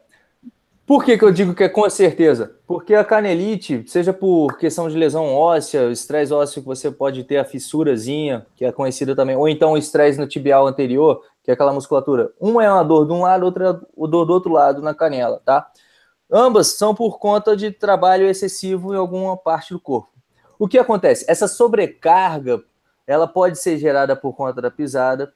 Por 0.89 1.05
que, 1.05 1.15
que 1.19 1.24
eu 1.24 1.31
digo 1.31 1.53
que 1.53 1.63
é 1.63 1.69
com 1.69 1.88
certeza? 1.88 2.55
Porque 2.65 2.96
a 2.96 3.05
canelite, 3.05 3.84
seja 3.86 4.12
por 4.12 4.58
questão 4.58 4.89
de 4.89 4.98
lesão 4.98 5.36
óssea, 5.36 5.91
estresse 5.91 6.34
ósseo 6.34 6.63
que 6.63 6.67
você 6.67 6.89
pode 6.89 7.24
ter, 7.25 7.38
a 7.38 7.46
fissurazinha, 7.46 8.48
que 8.55 8.65
é 8.65 8.72
conhecida 8.72 9.15
também, 9.15 9.36
ou 9.36 9.48
então 9.48 9.74
o 9.74 9.77
estresse 9.77 10.17
no 10.17 10.25
tibial 10.25 10.65
anterior, 10.65 11.22
que 11.43 11.51
é 11.51 11.53
aquela 11.53 11.72
musculatura. 11.72 12.31
Um 12.41 12.60
é 12.60 12.74
uma 12.74 12.81
dor 12.81 13.05
de 13.05 13.13
um 13.13 13.22
lado, 13.22 13.46
outra 13.46 13.69
é 13.69 14.08
dor 14.08 14.25
do 14.25 14.34
outro 14.34 14.51
lado 14.51 14.81
na 14.81 14.96
canela, 14.96 15.39
tá? 15.46 15.69
Ambas 16.27 16.75
são 16.75 16.96
por 16.96 17.19
conta 17.19 17.55
de 17.55 17.69
trabalho 17.69 18.25
excessivo 18.25 18.91
em 18.91 18.98
alguma 18.98 19.38
parte 19.38 19.72
do 19.74 19.79
corpo. 19.79 20.10
O 20.58 20.67
que 20.67 20.79
acontece? 20.79 21.24
Essa 21.27 21.48
sobrecarga, 21.48 22.63
ela 23.05 23.27
pode 23.27 23.60
ser 23.60 23.77
gerada 23.77 24.15
por 24.15 24.34
conta 24.34 24.60
da 24.60 24.72
pisada. 24.72 25.31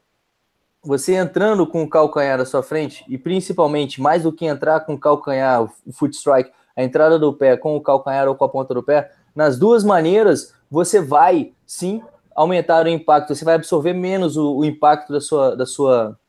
Você 0.85 1.15
entrando 1.15 1.65
com 1.65 1.81
o 1.83 1.89
calcanhar 1.89 2.41
à 2.41 2.45
sua 2.45 2.61
frente, 2.61 3.05
e 3.07 3.17
principalmente, 3.17 4.01
mais 4.01 4.23
do 4.23 4.33
que 4.33 4.45
entrar 4.45 4.81
com 4.81 4.95
o 4.95 4.99
calcanhar, 4.99 5.63
o 5.63 5.93
foot 5.93 6.13
strike, 6.13 6.51
a 6.75 6.83
entrada 6.83 7.17
do 7.17 7.31
pé 7.33 7.55
com 7.55 7.77
o 7.77 7.81
calcanhar 7.81 8.27
ou 8.27 8.35
com 8.35 8.43
a 8.43 8.49
ponta 8.49 8.73
do 8.73 8.83
pé, 8.83 9.11
nas 9.33 9.57
duas 9.57 9.83
maneiras, 9.83 10.53
você 10.69 10.99
vai 10.99 11.53
sim 11.65 12.03
aumentar 12.35 12.85
o 12.85 12.89
impacto, 12.89 13.33
você 13.33 13.45
vai 13.45 13.55
absorver 13.55 13.93
menos 13.93 14.35
o, 14.35 14.57
o 14.57 14.65
impacto 14.65 15.13
da 15.13 15.21
sua, 15.21 15.55
da, 15.55 15.65
sua, 15.65 16.19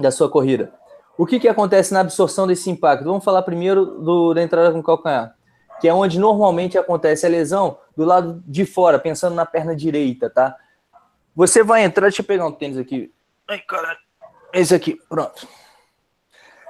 da 0.00 0.10
sua 0.10 0.30
corrida. 0.30 0.72
O 1.18 1.26
que, 1.26 1.38
que 1.38 1.48
acontece 1.48 1.92
na 1.92 2.00
absorção 2.00 2.46
desse 2.46 2.70
impacto? 2.70 3.04
Vamos 3.04 3.22
falar 3.22 3.42
primeiro 3.42 3.84
do, 3.84 4.32
da 4.32 4.42
entrada 4.42 4.72
com 4.72 4.78
o 4.78 4.82
calcanhar, 4.82 5.36
que 5.78 5.86
é 5.86 5.92
onde 5.92 6.18
normalmente 6.18 6.78
acontece 6.78 7.26
a 7.26 7.28
lesão 7.28 7.76
do 7.94 8.04
lado 8.04 8.42
de 8.46 8.64
fora, 8.64 8.98
pensando 8.98 9.34
na 9.34 9.44
perna 9.44 9.76
direita, 9.76 10.30
tá? 10.30 10.56
Você 11.36 11.62
vai 11.62 11.84
entrar, 11.84 12.08
deixa 12.08 12.22
eu 12.22 12.26
pegar 12.26 12.46
um 12.46 12.52
tênis 12.52 12.78
aqui. 12.78 13.12
Ai, 13.48 13.58
caralho. 13.60 13.98
Esse 14.52 14.74
aqui, 14.74 14.98
pronto. 15.08 15.46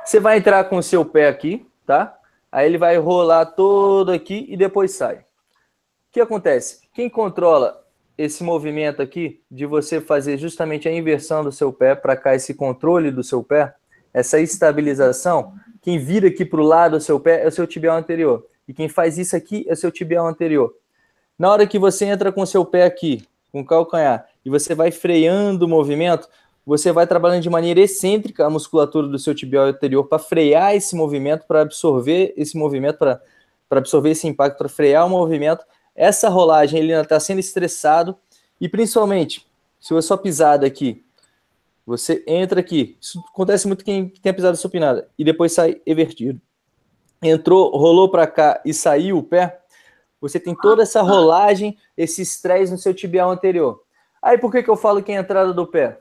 Você 0.05 0.19
vai 0.19 0.39
entrar 0.39 0.65
com 0.65 0.77
o 0.77 0.83
seu 0.83 1.05
pé 1.05 1.29
aqui, 1.29 1.67
tá? 1.87 2.19
Aí 2.51 2.67
ele 2.67 2.79
vai 2.79 2.97
rolar 2.99 3.47
todo 3.47 4.13
aqui 4.13 4.47
e 4.49 4.57
depois 4.57 4.93
sai. 4.93 5.17
O 5.17 5.25
que 6.13 6.21
acontece? 6.21 6.89
Quem 6.93 7.09
controla 7.09 7.83
esse 8.19 8.45
movimento 8.45 9.01
aqui 9.01 9.43
de 9.51 9.65
você 9.65 10.01
fazer 10.01 10.37
justamente 10.37 10.89
a 10.89 10.93
inversão 10.93 11.43
do 11.43 11.51
seu 11.51 11.73
pé 11.73 11.95
para 11.95 12.17
cá, 12.17 12.35
esse 12.35 12.55
controle 12.55 13.11
do 13.11 13.23
seu 13.23 13.43
pé, 13.43 13.75
essa 14.13 14.39
estabilização, 14.39 15.55
quem 15.81 15.99
vira 15.99 16.29
aqui 16.29 16.45
para 16.45 16.61
o 16.61 16.65
lado 16.65 16.99
do 16.99 17.03
seu 17.03 17.19
pé 17.19 17.43
é 17.43 17.49
o 17.49 17.53
seu 17.53 17.67
tibial 17.67 17.97
anterior. 17.97 18.47
E 18.69 18.75
quem 18.75 18.89
faz 18.89 19.19
isso 19.19 19.35
aqui 19.35 19.65
é 19.69 19.73
o 19.73 19.77
seu 19.77 19.91
tibial 19.91 20.27
anterior. 20.27 20.75
Na 21.39 21.51
hora 21.51 21.67
que 21.67 21.79
você 21.79 22.05
entra 22.05 22.31
com 22.31 22.43
o 22.43 22.47
seu 22.47 22.65
pé 22.65 22.85
aqui, 22.85 23.27
com 23.51 23.61
o 23.61 23.67
calcanhar, 23.67 24.27
e 24.45 24.51
você 24.51 24.75
vai 24.75 24.91
freando 24.91 25.67
o 25.67 25.69
movimento, 25.69 26.29
você 26.65 26.93
vai 26.93 27.07
trabalhando 27.07 27.43
de 27.43 27.51
maneira 27.51 27.81
excêntrica 27.81 28.47
a 28.47 28.51
musculatura 28.51 29.09
do 29.09 29.19
seu 29.19 29.35
tibial 29.35 29.67
anterior 29.67 30.05
para 30.05 30.19
frear 30.19 30.75
esse 30.75 30.95
movimento, 30.95 31.47
para 31.47 31.63
absorver 31.63 32.33
esse 32.37 32.57
movimento, 32.57 32.99
para 32.99 33.21
absorver 33.71 34.11
esse 34.11 34.27
impacto, 34.27 34.59
para 34.59 34.69
frear 34.69 35.07
o 35.07 35.11
movimento 35.11 35.65
essa 35.95 36.29
rolagem 36.29 36.81
ele 36.81 36.93
está 36.93 37.21
sendo 37.21 37.39
estressado 37.39 38.17
e 38.61 38.69
principalmente 38.69 39.47
se 39.81 39.95
a 39.95 40.03
sua 40.03 40.17
pisada 40.17 40.67
aqui, 40.67 41.05
você 41.85 42.23
entra 42.27 42.61
aqui, 42.61 42.97
isso 43.01 43.23
acontece 43.33 43.67
muito 43.67 43.85
quem 43.85 44.09
tem 44.09 44.31
a 44.31 44.35
pisada 44.35 44.57
supinada 44.57 45.09
e 45.19 45.25
depois 45.25 45.53
sai 45.53 45.81
invertido. 45.87 46.41
Entrou, 47.21 47.77
rolou 47.77 48.11
para 48.11 48.27
cá 48.27 48.61
e 48.65 48.73
saiu 48.73 49.19
o 49.19 49.23
pé, 49.23 49.61
você 50.21 50.39
tem 50.39 50.55
toda 50.55 50.83
essa 50.83 51.03
rolagem, 51.03 51.77
esse 51.97 52.23
estresse 52.23 52.73
no 52.73 52.79
seu 52.79 52.95
tibial 52.95 53.31
anterior. 53.31 53.83
Aí 54.21 54.39
por 54.39 54.53
que, 54.53 54.63
que 54.63 54.71
eu 54.71 54.77
falo 54.77 55.03
que 55.03 55.11
é 55.13 55.19
a 55.19 55.21
entrada 55.21 55.53
do 55.53 55.67
pé? 55.67 56.01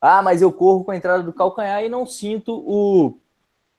Ah, 0.00 0.22
mas 0.22 0.42
eu 0.42 0.52
corro 0.52 0.84
com 0.84 0.90
a 0.90 0.96
entrada 0.96 1.22
do 1.22 1.32
calcanhar 1.32 1.84
e 1.84 1.88
não 1.88 2.06
sinto 2.06 2.64
o 2.66 3.18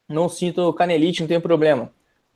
não 0.07 0.27
sinto 0.27 0.73
canelite, 0.73 1.21
não 1.21 1.27
tem 1.27 1.39
problema. 1.39 1.91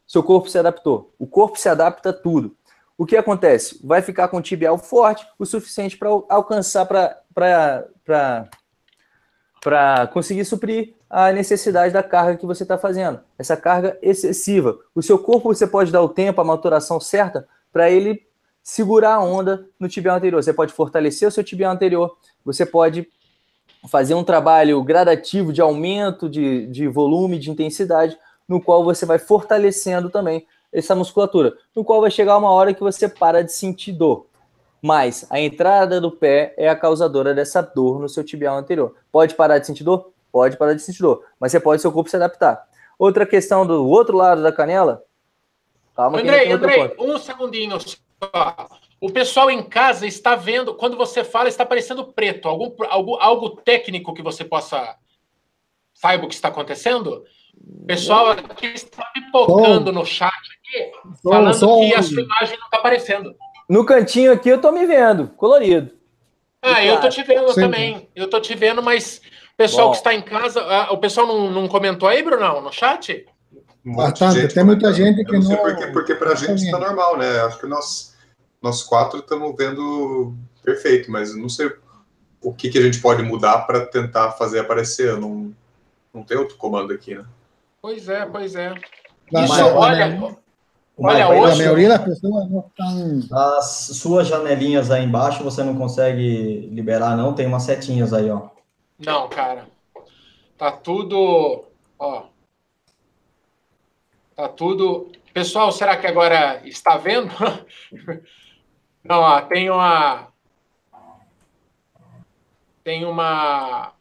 Seu 0.08 0.24
corpo 0.24 0.50
se 0.50 0.58
adaptou. 0.58 1.14
O 1.20 1.28
corpo 1.28 1.60
se 1.60 1.68
adapta 1.68 2.12
a 2.12 2.14
tudo 2.14 2.56
o 2.98 3.06
que 3.06 3.18
acontece? 3.18 3.80
Vai 3.84 4.02
ficar 4.02 4.30
com 4.30 4.38
o 4.38 4.42
tibial 4.42 4.78
forte 4.78 5.28
o 5.38 5.46
suficiente 5.46 5.98
para 5.98 6.10
alcançar 6.30 6.88
para 9.64 10.08
conseguir 10.14 10.46
suprir 10.46 10.94
a 11.10 11.32
necessidade 11.32 11.94
da 11.94 12.02
carga 12.02 12.38
que 12.38 12.46
você 12.46 12.64
está 12.64 12.78
fazendo. 12.78 13.20
Essa 13.38 13.58
carga 13.58 13.98
excessiva. 14.02 14.80
O 14.94 15.02
seu 15.02 15.20
corpo 15.20 15.54
você 15.54 15.68
pode 15.68 15.92
dar 15.92 16.02
o 16.02 16.10
tempo, 16.10 16.40
a 16.40 16.46
maturação 16.46 17.00
certa 17.00 17.48
para 17.72 17.90
ele 17.90 18.26
segurar 18.64 19.16
a 19.16 19.24
onda 19.24 19.68
no 19.80 19.90
tibial 19.90 20.16
anterior. 20.16 20.42
Você 20.42 20.54
pode 20.54 20.72
fortalecer 20.72 21.28
o 21.28 21.32
seu 21.32 21.44
tibial 21.44 21.74
anterior, 21.74 22.18
você 22.44 22.66
pode 22.66 23.08
fazer 23.88 24.14
um 24.14 24.24
trabalho 24.24 24.82
gradativo 24.84 25.54
de 25.54 25.62
aumento 25.62 26.30
de, 26.30 26.68
de 26.68 26.88
volume, 26.88 27.40
de 27.40 27.52
intensidade, 27.52 28.18
no 28.48 28.62
qual 28.62 28.84
você 28.84 29.06
vai 29.06 29.18
fortalecendo 29.18 30.10
também 30.10 30.46
essa 30.72 30.96
musculatura, 30.96 31.54
no 31.76 31.84
qual 31.84 32.02
vai 32.02 32.12
chegar 32.12 32.38
uma 32.38 32.52
hora 32.52 32.74
que 32.74 32.82
você 32.82 33.08
para 33.08 33.44
de 33.44 33.52
sentir 33.52 33.94
dor. 33.94 34.28
Mas 34.82 35.26
a 35.30 35.40
entrada 35.40 36.00
do 36.00 36.12
pé 36.12 36.54
é 36.58 36.70
a 36.70 36.76
causadora 36.76 37.34
dessa 37.34 37.62
dor 37.62 38.00
no 38.00 38.10
seu 38.10 38.24
tibial 38.24 38.58
anterior. 38.58 38.96
Pode 39.12 39.34
parar 39.34 39.58
de 39.58 39.66
sentir 39.66 39.84
dor? 39.84 40.12
Pode 40.32 40.58
parar 40.58 40.74
de 40.74 40.82
sentir 40.82 41.02
dor, 41.02 41.24
mas 41.40 41.52
você 41.52 41.60
pode 41.60 41.82
seu 41.82 41.92
corpo 41.92 42.10
se 42.10 42.16
adaptar. 42.16 42.68
Outra 43.00 43.26
questão 43.26 43.66
do 43.66 43.88
outro 43.88 44.16
lado 44.16 44.44
da 44.44 44.52
canela. 44.52 45.04
Calma, 45.96 46.20
Andrei, 46.20 46.52
Andrei, 46.52 46.94
um 47.00 47.18
segundinho 47.18 47.80
só. 47.80 47.98
O 49.06 49.12
pessoal 49.12 49.52
em 49.52 49.62
casa 49.62 50.08
está 50.08 50.36
vendo, 50.36 50.74
quando 50.74 50.98
você 50.98 51.24
fala, 51.24 51.48
está 51.48 51.64
parecendo 51.64 52.06
preto. 52.06 52.50
Algum, 52.50 52.74
algo, 52.90 53.16
algo 53.18 53.50
técnico 53.58 54.16
que 54.16 54.24
você 54.24 54.44
possa 54.44 54.96
saiba 55.94 56.26
o 56.26 56.28
que 56.28 56.34
está 56.34 56.48
acontecendo? 56.48 57.24
O 57.56 57.86
pessoal 57.86 58.32
aqui 58.32 58.66
está 58.66 59.06
pipocando 59.14 59.94
no 59.94 60.04
chat 60.04 60.34
falando 61.24 61.52
que 61.52 61.94
a 61.94 62.02
sua 62.02 62.22
imagem 62.24 62.58
não 62.58 62.66
está 62.66 62.78
aparecendo. 62.80 63.36
No 63.70 63.86
cantinho 63.86 64.32
aqui 64.32 64.50
eu 64.50 64.60
tô 64.60 64.72
me 64.72 64.88
vendo, 64.88 65.28
colorido. 65.38 65.92
Ah, 66.60 66.84
eu 66.84 67.00
tô 67.00 67.08
te 67.08 67.22
vendo 67.22 67.54
Sim. 67.54 67.62
também. 67.62 68.10
Eu 68.16 68.28
tô 68.28 68.42
te 68.42 68.56
vendo, 68.56 68.82
mas 68.82 69.22
o 69.54 69.56
pessoal 69.56 69.90
Bom. 69.90 69.92
que 69.92 69.98
está 69.98 70.16
em 70.16 70.22
casa, 70.24 70.62
ah, 70.62 70.92
o 70.92 70.98
pessoal 70.98 71.28
não, 71.28 71.52
não 71.52 71.68
comentou 71.68 72.10
aí, 72.10 72.24
Brunão, 72.24 72.60
no 72.60 72.74
chat? 72.74 73.24
Bastante, 73.86 74.52
tem 74.52 74.64
muita 74.64 74.92
gente 74.92 75.24
que 75.24 75.32
não. 75.32 75.42
Não 75.42 75.48
sei 75.48 75.58
porque, 75.58 75.88
porque 75.88 76.16
para 76.16 76.32
a 76.32 76.36
gente 76.36 76.64
está 76.64 76.80
normal, 76.80 77.20
né? 77.20 77.42
Acho 77.42 77.60
que 77.60 77.68
nós, 77.68 78.15
nós 78.66 78.82
quatro 78.82 79.20
estamos 79.20 79.56
vendo 79.56 80.34
perfeito, 80.64 81.12
mas 81.12 81.36
não 81.36 81.48
sei 81.48 81.72
o 82.42 82.52
que, 82.52 82.68
que 82.68 82.80
a 82.80 82.82
gente 82.82 83.00
pode 83.00 83.22
mudar 83.22 83.60
para 83.60 83.86
tentar 83.86 84.32
fazer 84.32 84.60
aparecer. 84.60 85.16
Não, 85.20 85.54
não 86.12 86.24
tem 86.24 86.36
outro 86.36 86.58
comando 86.58 86.92
aqui, 86.92 87.14
né? 87.14 87.24
Pois 87.80 88.10
é, 88.10 88.26
pois 88.26 88.56
é. 88.56 88.74
Mas, 89.32 89.52
olha, 89.52 90.36
Olha, 90.98 91.30
hoje... 91.30 91.62
A 91.62 91.66
maioria 91.66 91.90
das 91.90 92.04
pessoas 92.06 92.50
não 92.50 92.66
estão... 92.68 93.38
As 93.58 93.66
suas 93.98 94.28
janelinhas 94.28 94.90
aí 94.90 95.04
embaixo 95.04 95.44
você 95.44 95.62
não 95.62 95.76
consegue 95.76 96.68
liberar, 96.72 97.16
não? 97.16 97.34
Tem 97.34 97.46
umas 97.46 97.64
setinhas 97.64 98.14
aí, 98.14 98.32
ó. 98.32 98.50
Não, 98.98 99.30
cara. 99.30 99.68
Tá 100.58 100.72
tudo... 100.72 101.66
Ó. 102.00 102.24
Tá 104.36 104.48
tudo... 104.48 105.12
Pessoal, 105.34 105.72
será 105.72 105.98
que 105.98 106.08
agora 106.08 106.62
está 106.66 106.98
vendo? 106.98 107.30
não, 109.06 109.22
ó, 109.22 109.42
tem 109.42 109.70
uma... 109.70 110.28
Tem 112.84 113.06
uma... 113.06 113.94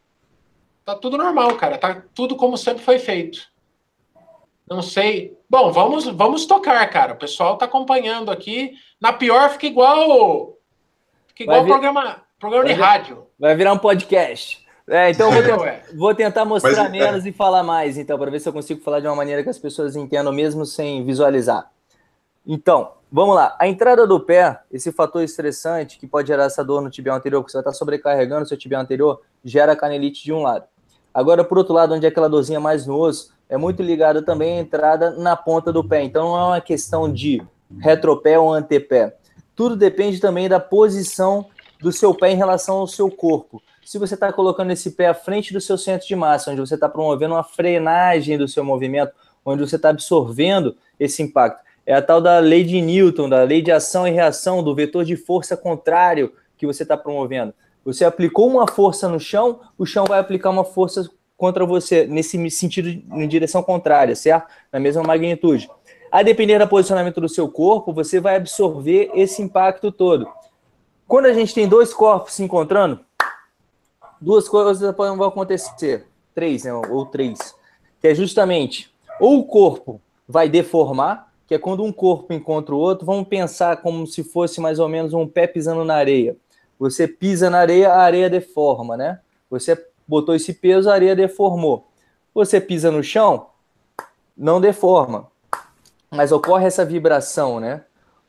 Tá 0.83 0.95
tudo 0.95 1.17
normal, 1.17 1.55
cara. 1.55 1.77
Tá 1.77 2.01
tudo 2.13 2.35
como 2.35 2.57
sempre 2.57 2.83
foi 2.83 2.99
feito. 2.99 3.47
Não 4.69 4.81
sei. 4.81 5.37
Bom, 5.49 5.71
vamos, 5.71 6.05
vamos 6.07 6.45
tocar, 6.45 6.87
cara. 6.89 7.13
O 7.13 7.17
pessoal 7.17 7.57
tá 7.57 7.65
acompanhando 7.65 8.31
aqui. 8.31 8.73
Na 8.99 9.13
pior, 9.13 9.49
fica 9.51 9.67
igual. 9.67 10.57
Fica 11.27 11.43
igual 11.43 11.63
vir... 11.63 11.71
programa, 11.71 12.21
programa 12.39 12.65
de 12.65 12.73
vir... 12.73 12.81
rádio. 12.81 13.27
Vai 13.39 13.55
virar 13.55 13.73
um 13.73 13.77
podcast. 13.77 14.65
É, 14.87 15.09
então 15.09 15.31
vou, 15.31 15.41
tentar, 15.41 15.81
vou 15.95 16.15
tentar 16.15 16.45
mostrar 16.45 16.71
Mas, 16.71 16.85
é. 16.85 16.89
menos 16.89 17.25
é... 17.25 17.29
e 17.29 17.31
falar 17.31 17.63
mais, 17.63 17.97
então, 17.97 18.17
para 18.19 18.29
ver 18.29 18.39
se 18.39 18.47
eu 18.47 18.53
consigo 18.53 18.81
falar 18.81 18.99
de 18.99 19.07
uma 19.07 19.15
maneira 19.15 19.41
que 19.43 19.49
as 19.49 19.57
pessoas 19.57 19.95
entendam 19.95 20.31
mesmo 20.31 20.65
sem 20.65 21.03
visualizar. 21.03 21.71
Então, 22.45 22.91
vamos 23.15 23.33
lá. 23.33 23.55
A 23.57 23.65
entrada 23.65 24.05
do 24.05 24.19
pé, 24.19 24.59
esse 24.69 24.91
fator 24.91 25.23
estressante 25.23 25.97
que 25.97 26.05
pode 26.05 26.27
gerar 26.27 26.43
essa 26.43 26.61
dor 26.61 26.81
no 26.81 26.89
tibial 26.89 27.15
anterior, 27.15 27.41
porque 27.41 27.53
você 27.53 27.57
vai 27.57 27.61
estar 27.61 27.71
sobrecarregando 27.71 28.43
o 28.43 28.45
seu 28.45 28.57
tibial 28.57 28.81
anterior, 28.81 29.21
gera 29.41 29.73
canelite 29.73 30.21
de 30.21 30.33
um 30.33 30.41
lado. 30.41 30.65
Agora, 31.13 31.41
por 31.41 31.57
outro 31.57 31.73
lado, 31.73 31.93
onde 31.93 32.05
é 32.05 32.09
aquela 32.09 32.27
dorzinha 32.27 32.59
mais 32.59 32.85
no 32.85 32.99
osso, 32.99 33.33
é 33.47 33.55
muito 33.55 33.81
ligado 33.81 34.21
também 34.21 34.57
à 34.57 34.61
entrada 34.61 35.11
na 35.11 35.33
ponta 35.33 35.71
do 35.71 35.81
pé. 35.81 36.03
Então 36.03 36.25
não 36.25 36.37
é 36.37 36.43
uma 36.43 36.61
questão 36.61 37.09
de 37.09 37.41
retropé 37.79 38.37
ou 38.37 38.51
antepé. 38.51 39.15
Tudo 39.55 39.77
depende 39.77 40.19
também 40.19 40.49
da 40.49 40.59
posição 40.59 41.45
do 41.79 41.93
seu 41.93 42.13
pé 42.13 42.31
em 42.31 42.35
relação 42.35 42.79
ao 42.79 42.87
seu 42.87 43.09
corpo. 43.09 43.63
Se 43.85 43.97
você 43.97 44.15
está 44.15 44.33
colocando 44.33 44.71
esse 44.71 44.91
pé 44.91 45.07
à 45.07 45.13
frente 45.13 45.53
do 45.53 45.61
seu 45.61 45.77
centro 45.77 46.05
de 46.05 46.17
massa, 46.17 46.51
onde 46.51 46.59
você 46.59 46.75
está 46.75 46.89
promovendo 46.89 47.33
uma 47.35 47.43
frenagem 47.45 48.37
do 48.37 48.45
seu 48.45 48.65
movimento, 48.65 49.13
onde 49.45 49.61
você 49.61 49.77
está 49.77 49.87
absorvendo 49.87 50.75
esse 50.99 51.23
impacto. 51.23 51.63
É 51.85 51.93
a 51.93 52.01
tal 52.01 52.19
da 52.19 52.39
lei 52.39 52.63
de 52.63 52.81
Newton, 52.81 53.29
da 53.29 53.43
lei 53.43 53.61
de 53.61 53.71
ação 53.71 54.07
e 54.07 54.11
reação, 54.11 54.63
do 54.63 54.73
vetor 54.73 55.05
de 55.05 55.15
força 55.15 55.55
contrário 55.55 56.33
que 56.57 56.65
você 56.65 56.83
está 56.83 56.97
promovendo. 56.97 57.53
Você 57.83 58.03
aplicou 58.03 58.49
uma 58.49 58.67
força 58.67 59.07
no 59.07 59.19
chão, 59.19 59.59
o 59.77 59.85
chão 59.85 60.05
vai 60.05 60.19
aplicar 60.19 60.49
uma 60.49 60.63
força 60.63 61.07
contra 61.37 61.65
você, 61.65 62.07
nesse 62.07 62.49
sentido, 62.49 62.89
em 62.89 63.27
direção 63.27 63.61
contrária, 63.61 64.15
certo? 64.15 64.47
Na 64.71 64.79
mesma 64.79 65.03
magnitude. 65.03 65.69
A 66.11 66.23
depender 66.23 66.57
do 66.57 66.67
posicionamento 66.67 67.21
do 67.21 67.29
seu 67.29 67.47
corpo, 67.47 67.93
você 67.93 68.19
vai 68.19 68.37
absorver 68.37 69.11
esse 69.13 69.41
impacto 69.41 69.91
todo. 69.91 70.27
Quando 71.07 71.25
a 71.25 71.33
gente 71.33 71.53
tem 71.53 71.67
dois 71.67 71.93
corpos 71.93 72.33
se 72.33 72.41
encontrando, 72.41 73.01
duas 74.19 74.49
coisas 74.49 74.95
vão 74.95 75.23
acontecer. 75.23 76.07
Três, 76.33 76.63
né? 76.63 76.73
Ou 76.73 77.05
três. 77.05 77.53
Que 78.01 78.07
é 78.07 78.15
justamente, 78.15 78.91
ou 79.19 79.39
o 79.39 79.43
corpo 79.45 80.01
vai 80.27 80.49
deformar, 80.49 81.31
que 81.47 81.53
é 81.53 81.59
quando 81.59 81.83
um 81.83 81.91
corpo 81.91 82.33
encontra 82.33 82.73
o 82.73 82.77
outro, 82.77 83.05
vamos 83.05 83.27
pensar 83.27 83.77
como 83.77 84.07
se 84.07 84.23
fosse 84.23 84.59
mais 84.59 84.79
ou 84.79 84.89
menos 84.89 85.13
um 85.13 85.27
pé 85.27 85.45
pisando 85.45 85.83
na 85.83 85.95
areia. 85.95 86.35
Você 86.79 87.07
pisa 87.07 87.49
na 87.49 87.59
areia, 87.59 87.91
a 87.91 88.01
areia 88.01 88.29
deforma, 88.29 88.97
né? 88.97 89.19
Você 89.49 89.81
botou 90.07 90.35
esse 90.35 90.53
peso, 90.53 90.89
a 90.89 90.93
areia 90.93 91.15
deformou. 91.15 91.87
Você 92.33 92.59
pisa 92.59 92.91
no 92.91 93.03
chão, 93.03 93.47
não 94.35 94.59
deforma. 94.59 95.27
Mas 96.11 96.31
ocorre 96.31 96.65
essa 96.65 96.83
vibração, 96.83 97.59
né? 97.59 97.83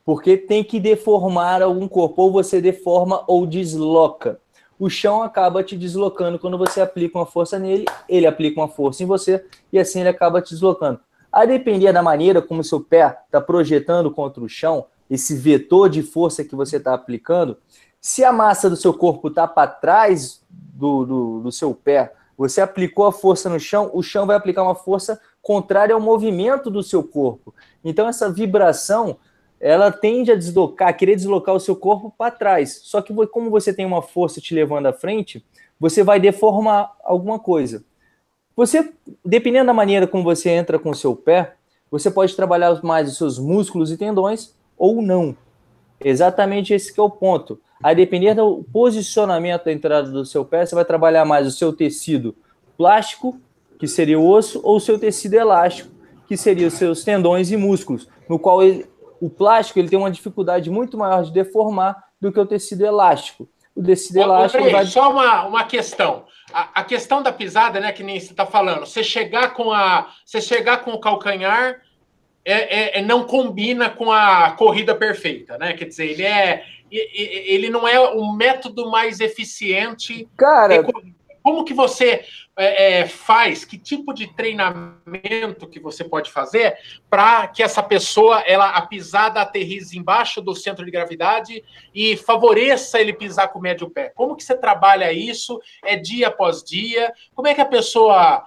Porque 0.05 0.37
tem 0.37 0.63
que 0.63 0.79
deformar 0.79 1.61
algum 1.61 1.87
corpo, 1.87 2.21
ou 2.21 2.31
você 2.31 2.61
deforma 2.61 3.23
ou 3.27 3.45
desloca. 3.45 4.39
O 4.79 4.89
chão 4.89 5.23
acaba 5.23 5.63
te 5.63 5.75
deslocando 5.75 6.37
quando 6.37 6.57
você 6.57 6.79
aplica 6.79 7.17
uma 7.17 7.25
força 7.25 7.57
nele, 7.57 7.85
ele 8.07 8.27
aplica 8.27 8.61
uma 8.61 8.67
força 8.67 9.01
em 9.01 9.07
você 9.07 9.43
e 9.73 9.79
assim 9.79 10.01
ele 10.01 10.09
acaba 10.09 10.41
te 10.41 10.51
deslocando. 10.51 10.99
A 11.31 11.45
depender 11.45 11.91
da 11.91 12.01
maneira 12.01 12.41
como 12.41 12.63
seu 12.63 12.81
pé 12.81 13.17
está 13.25 13.39
projetando 13.41 14.11
contra 14.11 14.43
o 14.43 14.49
chão, 14.49 14.85
esse 15.09 15.35
vetor 15.35 15.89
de 15.89 16.01
força 16.01 16.43
que 16.43 16.55
você 16.55 16.77
está 16.77 16.93
aplicando, 16.93 17.57
se 17.99 18.23
a 18.23 18.31
massa 18.31 18.69
do 18.69 18.75
seu 18.75 18.93
corpo 18.93 19.27
está 19.27 19.47
para 19.47 19.69
trás 19.69 20.41
do, 20.49 21.05
do, 21.05 21.39
do 21.41 21.51
seu 21.51 21.73
pé, 21.73 22.13
você 22.37 22.61
aplicou 22.61 23.05
a 23.05 23.11
força 23.11 23.49
no 23.49 23.59
chão, 23.59 23.89
o 23.93 24.03
chão 24.03 24.25
vai 24.27 24.35
aplicar 24.35 24.63
uma 24.63 24.75
força 24.75 25.19
contrária 25.41 25.95
ao 25.95 26.01
movimento 26.01 26.69
do 26.69 26.83
seu 26.83 27.03
corpo. 27.03 27.53
Então, 27.83 28.07
essa 28.07 28.31
vibração, 28.31 29.17
ela 29.59 29.91
tende 29.91 30.31
a 30.31 30.35
deslocar, 30.35 30.89
a 30.89 30.93
querer 30.93 31.15
deslocar 31.15 31.55
o 31.55 31.59
seu 31.59 31.75
corpo 31.75 32.13
para 32.15 32.29
trás. 32.29 32.81
Só 32.83 33.01
que, 33.01 33.13
como 33.27 33.49
você 33.49 33.73
tem 33.73 33.85
uma 33.85 34.03
força 34.03 34.39
te 34.39 34.53
levando 34.53 34.85
à 34.85 34.93
frente, 34.93 35.43
você 35.79 36.03
vai 36.03 36.19
deformar 36.19 36.95
alguma 37.03 37.39
coisa. 37.39 37.83
Você, 38.57 38.91
dependendo 39.23 39.67
da 39.67 39.73
maneira 39.73 40.07
como 40.07 40.23
você 40.23 40.49
entra 40.49 40.79
com 40.79 40.89
o 40.89 40.95
seu 40.95 41.15
pé, 41.15 41.53
você 41.91 42.09
pode 42.09 42.35
trabalhar 42.35 42.81
mais 42.83 43.07
os 43.07 43.15
seus 43.15 43.37
músculos 43.37 43.91
e 43.91 43.97
tendões 43.97 44.55
ou 44.75 44.99
não. 44.99 45.37
Exatamente 46.03 46.73
esse 46.73 46.91
que 46.91 46.99
é 46.99 47.03
o 47.03 47.09
ponto. 47.09 47.61
A 47.83 47.93
depender 47.93 48.33
do 48.33 48.65
posicionamento 48.73 49.65
da 49.65 49.71
entrada 49.71 50.09
do 50.09 50.25
seu 50.25 50.43
pé, 50.43 50.65
você 50.65 50.73
vai 50.73 50.83
trabalhar 50.83 51.23
mais 51.23 51.45
o 51.45 51.51
seu 51.51 51.71
tecido 51.71 52.35
plástico, 52.75 53.39
que 53.77 53.87
seria 53.87 54.19
o 54.19 54.27
osso, 54.27 54.59
ou 54.63 54.77
o 54.77 54.79
seu 54.79 54.97
tecido 54.97 55.35
elástico, 55.35 55.91
que 56.27 56.35
seria 56.35 56.67
os 56.67 56.73
seus 56.73 57.03
tendões 57.03 57.51
e 57.51 57.57
músculos, 57.57 58.09
no 58.27 58.39
qual 58.39 58.63
ele, 58.63 58.87
o 59.21 59.29
plástico 59.29 59.77
ele 59.77 59.87
tem 59.87 59.99
uma 59.99 60.09
dificuldade 60.09 60.71
muito 60.71 60.97
maior 60.97 61.23
de 61.23 61.31
deformar 61.31 61.95
do 62.19 62.31
que 62.31 62.39
o 62.39 62.45
tecido 62.45 62.83
elástico. 62.83 63.47
O 63.75 63.83
tecido 63.83 64.17
Ô, 64.17 64.23
elástico 64.23 64.67
vai... 64.71 64.85
Só 64.87 65.11
uma, 65.11 65.45
uma 65.45 65.63
questão. 65.63 66.25
A, 66.57 66.81
a, 66.81 66.83
questão 66.83 67.21
da 67.21 67.31
pisada, 67.31 67.79
né, 67.79 67.91
que 67.91 68.01
nem 68.01 68.19
você 68.19 68.31
está 68.31 68.45
falando, 68.45 68.85
você 68.85 69.03
chegar 69.03 69.53
com 69.53 69.71
a, 69.71 70.11
você 70.25 70.41
chegar 70.41 70.77
com 70.77 70.91
o 70.91 70.99
calcanhar 70.99 71.81
é, 72.43 72.53
é, 72.53 72.99
é, 72.99 73.01
não 73.01 73.25
combina 73.25 73.89
com 73.89 74.11
a 74.11 74.51
corrida 74.51 74.95
perfeita, 74.95 75.57
né? 75.57 75.73
Quer 75.73 75.85
dizer, 75.85 76.05
ele 76.05 76.23
é 76.23 76.63
ele 76.89 77.69
não 77.69 77.85
é 77.85 77.99
o 77.99 78.31
método 78.31 78.89
mais 78.89 79.19
eficiente. 79.19 80.25
Cara, 80.37 80.75
como 81.47 81.63
que 81.63 81.73
você 81.73 82.25
é, 82.57 82.99
é, 82.99 83.07
faz? 83.07 83.63
Que 83.63 83.77
tipo 83.77 84.13
de 84.13 84.27
treinamento 84.27 85.65
que 85.65 85.79
você 85.79 86.03
pode 86.03 86.29
fazer 86.29 86.75
para 87.09 87.47
que 87.47 87.63
essa 87.63 87.81
pessoa, 87.81 88.41
ela 88.41 88.71
a 88.71 88.85
pisada 88.85 89.39
aterrize 89.39 89.97
embaixo 89.97 90.41
do 90.41 90.53
centro 90.53 90.83
de 90.83 90.91
gravidade 90.91 91.63
e 91.95 92.17
favoreça 92.17 92.99
ele 92.99 93.13
pisar 93.13 93.47
com 93.47 93.59
o 93.59 93.61
médio 93.61 93.89
pé? 93.89 94.09
Como 94.09 94.35
que 94.35 94.43
você 94.43 94.57
trabalha 94.57 95.13
isso? 95.13 95.57
É 95.85 95.95
dia 95.95 96.27
após 96.27 96.61
dia? 96.61 97.13
Como 97.33 97.47
é 97.47 97.55
que 97.55 97.61
a 97.61 97.65
pessoa 97.65 98.45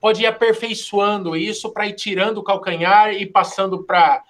pode 0.00 0.22
ir 0.22 0.26
aperfeiçoando 0.26 1.36
isso 1.36 1.70
para 1.70 1.86
ir 1.86 1.92
tirando 1.92 2.38
o 2.38 2.42
calcanhar 2.42 3.12
e 3.12 3.26
passando 3.26 3.84
para 3.84 4.24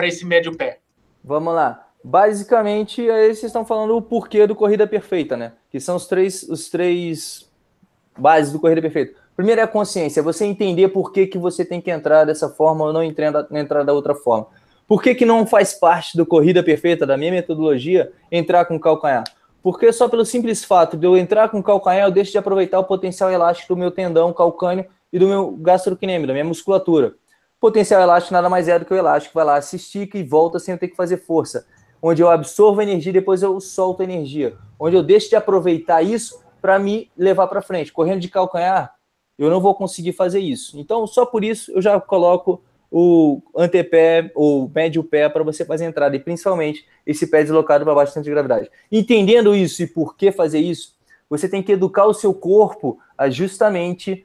esse 0.00 0.26
médio 0.26 0.56
pé? 0.56 0.80
Vamos 1.22 1.54
lá. 1.54 1.85
Basicamente, 2.08 3.00
aí 3.10 3.34
vocês 3.34 3.42
estão 3.42 3.66
falando 3.66 3.96
o 3.96 4.00
porquê 4.00 4.46
do 4.46 4.54
Corrida 4.54 4.86
Perfeita, 4.86 5.36
né? 5.36 5.54
Que 5.68 5.80
são 5.80 5.96
os 5.96 6.06
três, 6.06 6.44
os 6.44 6.70
três 6.70 7.50
bases 8.16 8.52
do 8.52 8.60
Corrida 8.60 8.80
Perfeita. 8.80 9.18
Primeiro 9.34 9.60
é 9.60 9.64
a 9.64 9.66
consciência, 9.66 10.20
é 10.20 10.22
você 10.22 10.44
entender 10.44 10.86
por 10.90 11.12
que, 11.12 11.26
que 11.26 11.36
você 11.36 11.64
tem 11.64 11.80
que 11.80 11.90
entrar 11.90 12.24
dessa 12.24 12.48
forma 12.48 12.84
ou 12.84 12.92
não 12.92 13.02
entrar, 13.02 13.44
entrar 13.50 13.82
da 13.82 13.92
outra 13.92 14.14
forma. 14.14 14.46
Por 14.86 15.02
que, 15.02 15.16
que 15.16 15.26
não 15.26 15.44
faz 15.44 15.74
parte 15.74 16.16
do 16.16 16.24
Corrida 16.24 16.62
Perfeita, 16.62 17.04
da 17.04 17.16
minha 17.16 17.32
metodologia, 17.32 18.12
entrar 18.30 18.66
com 18.66 18.78
calcanhar? 18.78 19.24
Porque 19.60 19.92
só 19.92 20.08
pelo 20.08 20.24
simples 20.24 20.64
fato 20.64 20.96
de 20.96 21.04
eu 21.08 21.16
entrar 21.16 21.48
com 21.48 21.60
calcanhar, 21.60 22.06
eu 22.06 22.12
deixo 22.12 22.30
de 22.30 22.38
aproveitar 22.38 22.78
o 22.78 22.84
potencial 22.84 23.32
elástico 23.32 23.74
do 23.74 23.80
meu 23.80 23.90
tendão 23.90 24.32
calcâneo 24.32 24.86
e 25.12 25.18
do 25.18 25.26
meu 25.26 25.56
gastrocnêmio, 25.56 26.28
da 26.28 26.32
minha 26.32 26.44
musculatura. 26.44 27.16
potencial 27.58 28.00
elástico 28.00 28.32
nada 28.32 28.48
mais 28.48 28.68
é 28.68 28.78
do 28.78 28.84
que 28.84 28.94
o 28.94 28.96
elástico 28.96 29.34
vai 29.34 29.44
lá, 29.44 29.60
se 29.60 29.74
estica 29.74 30.16
e 30.16 30.22
volta 30.22 30.60
sem 30.60 30.70
eu 30.70 30.78
ter 30.78 30.86
que 30.86 30.94
fazer 30.94 31.16
força 31.16 31.66
onde 32.08 32.22
eu 32.22 32.30
absorvo 32.30 32.80
energia 32.80 33.10
e 33.10 33.14
depois 33.14 33.42
eu 33.42 33.60
solto 33.60 34.00
energia, 34.00 34.56
onde 34.78 34.94
eu 34.94 35.02
deixo 35.02 35.28
de 35.28 35.34
aproveitar 35.34 36.02
isso 36.02 36.40
para 36.62 36.78
me 36.78 37.10
levar 37.18 37.48
para 37.48 37.60
frente. 37.60 37.92
Correndo 37.92 38.20
de 38.20 38.28
calcanhar, 38.28 38.94
eu 39.36 39.50
não 39.50 39.60
vou 39.60 39.74
conseguir 39.74 40.12
fazer 40.12 40.38
isso. 40.38 40.78
Então, 40.78 41.04
só 41.04 41.26
por 41.26 41.42
isso 41.42 41.72
eu 41.72 41.82
já 41.82 42.00
coloco 42.00 42.62
o 42.92 43.42
antepé 43.56 44.30
ou 44.36 44.70
médio 44.72 45.02
pé 45.02 45.28
para 45.28 45.42
você 45.42 45.64
fazer 45.64 45.84
a 45.84 45.88
entrada 45.88 46.14
e 46.14 46.20
principalmente 46.20 46.86
esse 47.04 47.26
pé 47.26 47.42
deslocado 47.42 47.84
para 47.84 47.92
baixo 47.92 48.22
de 48.22 48.30
gravidade. 48.30 48.70
Entendendo 48.90 49.52
isso 49.52 49.82
e 49.82 49.86
por 49.88 50.16
que 50.16 50.30
fazer 50.30 50.60
isso, 50.60 50.94
você 51.28 51.48
tem 51.48 51.60
que 51.60 51.72
educar 51.72 52.06
o 52.06 52.14
seu 52.14 52.32
corpo 52.32 53.00
a 53.18 53.28
justamente 53.28 54.24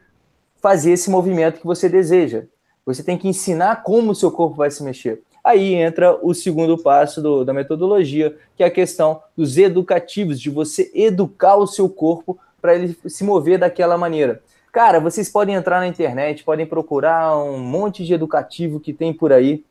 fazer 0.62 0.92
esse 0.92 1.10
movimento 1.10 1.60
que 1.60 1.66
você 1.66 1.90
deseja. 1.90 2.44
Você 2.86 3.02
tem 3.02 3.18
que 3.18 3.28
ensinar 3.28 3.82
como 3.82 4.12
o 4.12 4.16
seu 4.16 4.30
corpo 4.30 4.56
vai 4.56 4.70
se 4.70 4.84
mexer. 4.84 5.24
Aí 5.44 5.74
entra 5.74 6.18
o 6.22 6.34
segundo 6.34 6.78
passo 6.78 7.22
do, 7.22 7.44
da 7.44 7.54
metodologia, 7.54 8.36
que 8.56 8.64
é 8.64 8.68
a 8.68 8.72
questão 8.72 9.22
dos 9.36 9.58
educativos, 9.58 10.40
de 10.40 10.50
você 10.50 10.92
educar 10.94 11.56
o 11.56 11.66
seu 11.66 11.90
corpo 11.90 12.38
para 12.62 12.76
ele 12.76 12.96
se 13.08 13.24
mover 13.24 13.58
daquela 13.58 13.98
maneira. 13.98 14.42
Cara, 14.72 15.00
vocês 15.00 15.28
podem 15.28 15.56
entrar 15.56 15.80
na 15.80 15.88
internet, 15.88 16.44
podem 16.44 16.66
procurar 16.66 17.36
um 17.38 17.58
monte 17.58 18.06
de 18.06 18.14
educativo 18.14 18.80
que 18.80 18.94
tem 18.94 19.12
por 19.12 19.34
aí. 19.34 19.66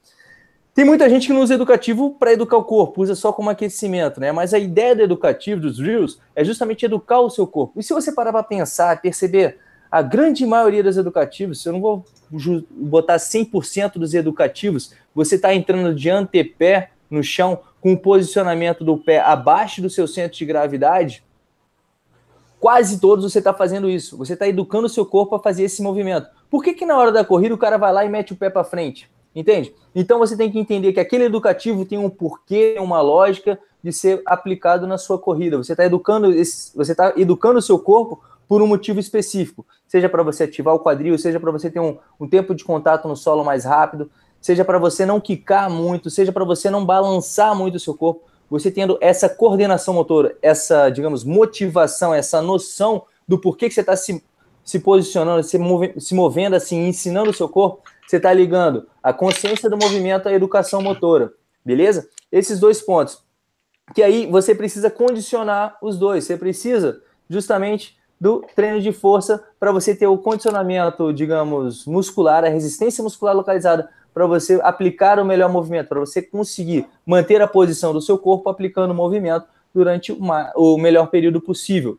Tem 0.74 0.84
muita 0.84 1.08
gente 1.08 1.26
que 1.26 1.32
não 1.32 1.40
usa 1.40 1.54
educativo 1.54 2.16
para 2.18 2.32
educar 2.32 2.56
o 2.56 2.64
corpo, 2.64 3.02
usa 3.02 3.14
só 3.14 3.32
como 3.32 3.50
aquecimento, 3.50 4.20
né? 4.20 4.30
Mas 4.30 4.52
a 4.52 4.58
ideia 4.58 4.94
do 4.94 5.02
educativo, 5.02 5.60
dos 5.60 5.78
Reels, 5.78 6.20
é 6.34 6.44
justamente 6.44 6.84
educar 6.84 7.20
o 7.20 7.30
seu 7.30 7.46
corpo. 7.46 7.80
E 7.80 7.82
se 7.82 7.94
você 7.94 8.12
parar 8.12 8.32
para 8.32 8.42
pensar, 8.42 9.00
perceber, 9.00 9.58
a 9.90 10.02
grande 10.02 10.46
maioria 10.46 10.82
dos 10.82 10.96
educativos, 10.96 11.64
eu 11.66 11.72
não 11.72 11.80
vou 11.80 12.04
botar 12.70 13.16
100% 13.16 13.94
dos 13.94 14.14
educativos, 14.14 14.92
você 15.14 15.34
está 15.34 15.52
entrando 15.54 15.94
de 15.94 16.08
antepé 16.08 16.90
no 17.10 17.22
chão 17.22 17.58
com 17.80 17.92
o 17.92 17.98
posicionamento 17.98 18.84
do 18.84 18.96
pé 18.96 19.20
abaixo 19.20 19.82
do 19.82 19.90
seu 19.90 20.06
centro 20.06 20.38
de 20.38 20.44
gravidade, 20.44 21.24
quase 22.60 23.00
todos 23.00 23.24
você 23.24 23.38
está 23.38 23.52
fazendo 23.52 23.88
isso. 23.88 24.16
Você 24.18 24.34
está 24.34 24.46
educando 24.46 24.86
o 24.86 24.90
seu 24.90 25.04
corpo 25.04 25.34
a 25.34 25.40
fazer 25.40 25.64
esse 25.64 25.82
movimento. 25.82 26.28
Por 26.48 26.62
que, 26.62 26.74
que 26.74 26.86
na 26.86 26.96
hora 26.96 27.10
da 27.10 27.24
corrida 27.24 27.54
o 27.54 27.58
cara 27.58 27.78
vai 27.78 27.92
lá 27.92 28.04
e 28.04 28.08
mete 28.08 28.32
o 28.32 28.36
pé 28.36 28.50
para 28.50 28.62
frente? 28.62 29.10
Entende? 29.34 29.74
Então 29.94 30.18
você 30.18 30.36
tem 30.36 30.50
que 30.50 30.58
entender 30.58 30.92
que 30.92 31.00
aquele 31.00 31.24
educativo 31.24 31.84
tem 31.84 31.98
um 31.98 32.10
porquê, 32.10 32.76
uma 32.78 33.00
lógica 33.00 33.58
de 33.82 33.92
ser 33.92 34.22
aplicado 34.26 34.86
na 34.86 34.98
sua 34.98 35.18
corrida. 35.18 35.56
Você 35.56 35.72
está 35.72 35.84
educando, 35.84 36.32
você 36.32 36.92
está 36.92 37.14
educando 37.16 37.58
o 37.58 37.62
seu 37.62 37.78
corpo 37.78 38.20
por 38.50 38.60
um 38.60 38.66
motivo 38.66 38.98
específico, 38.98 39.64
seja 39.86 40.08
para 40.08 40.24
você 40.24 40.42
ativar 40.42 40.74
o 40.74 40.80
quadril, 40.80 41.16
seja 41.16 41.38
para 41.38 41.52
você 41.52 41.70
ter 41.70 41.78
um, 41.78 41.96
um, 42.18 42.26
tempo 42.26 42.52
de 42.52 42.64
contato 42.64 43.06
no 43.06 43.14
solo 43.14 43.44
mais 43.44 43.64
rápido, 43.64 44.10
seja 44.40 44.64
para 44.64 44.76
você 44.76 45.06
não 45.06 45.20
quicar 45.20 45.70
muito, 45.70 46.10
seja 46.10 46.32
para 46.32 46.44
você 46.44 46.68
não 46.68 46.84
balançar 46.84 47.54
muito 47.54 47.76
o 47.76 47.78
seu 47.78 47.94
corpo. 47.94 48.24
Você 48.50 48.68
tendo 48.68 48.98
essa 49.00 49.28
coordenação 49.28 49.94
motora, 49.94 50.36
essa, 50.42 50.90
digamos, 50.90 51.22
motivação, 51.22 52.12
essa 52.12 52.42
noção 52.42 53.04
do 53.26 53.38
porquê 53.38 53.68
que 53.68 53.74
você 53.74 53.82
está 53.82 53.94
se, 53.94 54.20
se 54.64 54.80
posicionando, 54.80 55.44
se, 55.44 55.56
move, 55.56 55.94
se 56.00 56.12
movendo 56.12 56.56
assim, 56.56 56.88
ensinando 56.88 57.30
o 57.30 57.34
seu 57.34 57.48
corpo, 57.48 57.84
você 58.04 58.16
está 58.16 58.32
ligando 58.32 58.88
a 59.00 59.12
consciência 59.12 59.70
do 59.70 59.78
movimento 59.78 60.28
à 60.28 60.32
educação 60.32 60.82
motora, 60.82 61.32
beleza? 61.64 62.08
Esses 62.32 62.58
dois 62.58 62.80
pontos. 62.80 63.22
que 63.94 64.02
aí 64.02 64.26
você 64.26 64.56
precisa 64.56 64.90
condicionar 64.90 65.78
os 65.80 65.96
dois. 65.96 66.24
Você 66.24 66.36
precisa 66.36 67.00
justamente 67.28 67.99
do 68.20 68.44
treino 68.54 68.80
de 68.80 68.92
força 68.92 69.42
para 69.58 69.72
você 69.72 69.94
ter 69.94 70.06
o 70.06 70.18
condicionamento, 70.18 71.12
digamos, 71.12 71.86
muscular, 71.86 72.44
a 72.44 72.48
resistência 72.48 73.02
muscular 73.02 73.34
localizada 73.34 73.88
para 74.12 74.26
você 74.26 74.60
aplicar 74.62 75.18
o 75.18 75.24
melhor 75.24 75.50
movimento, 75.50 75.88
para 75.88 76.00
você 76.00 76.20
conseguir 76.20 76.86
manter 77.06 77.40
a 77.40 77.48
posição 77.48 77.92
do 77.92 78.02
seu 78.02 78.18
corpo 78.18 78.50
aplicando 78.50 78.90
o 78.90 78.94
movimento 78.94 79.46
durante 79.72 80.12
uma, 80.12 80.52
o 80.54 80.76
melhor 80.76 81.06
período 81.06 81.40
possível. 81.40 81.98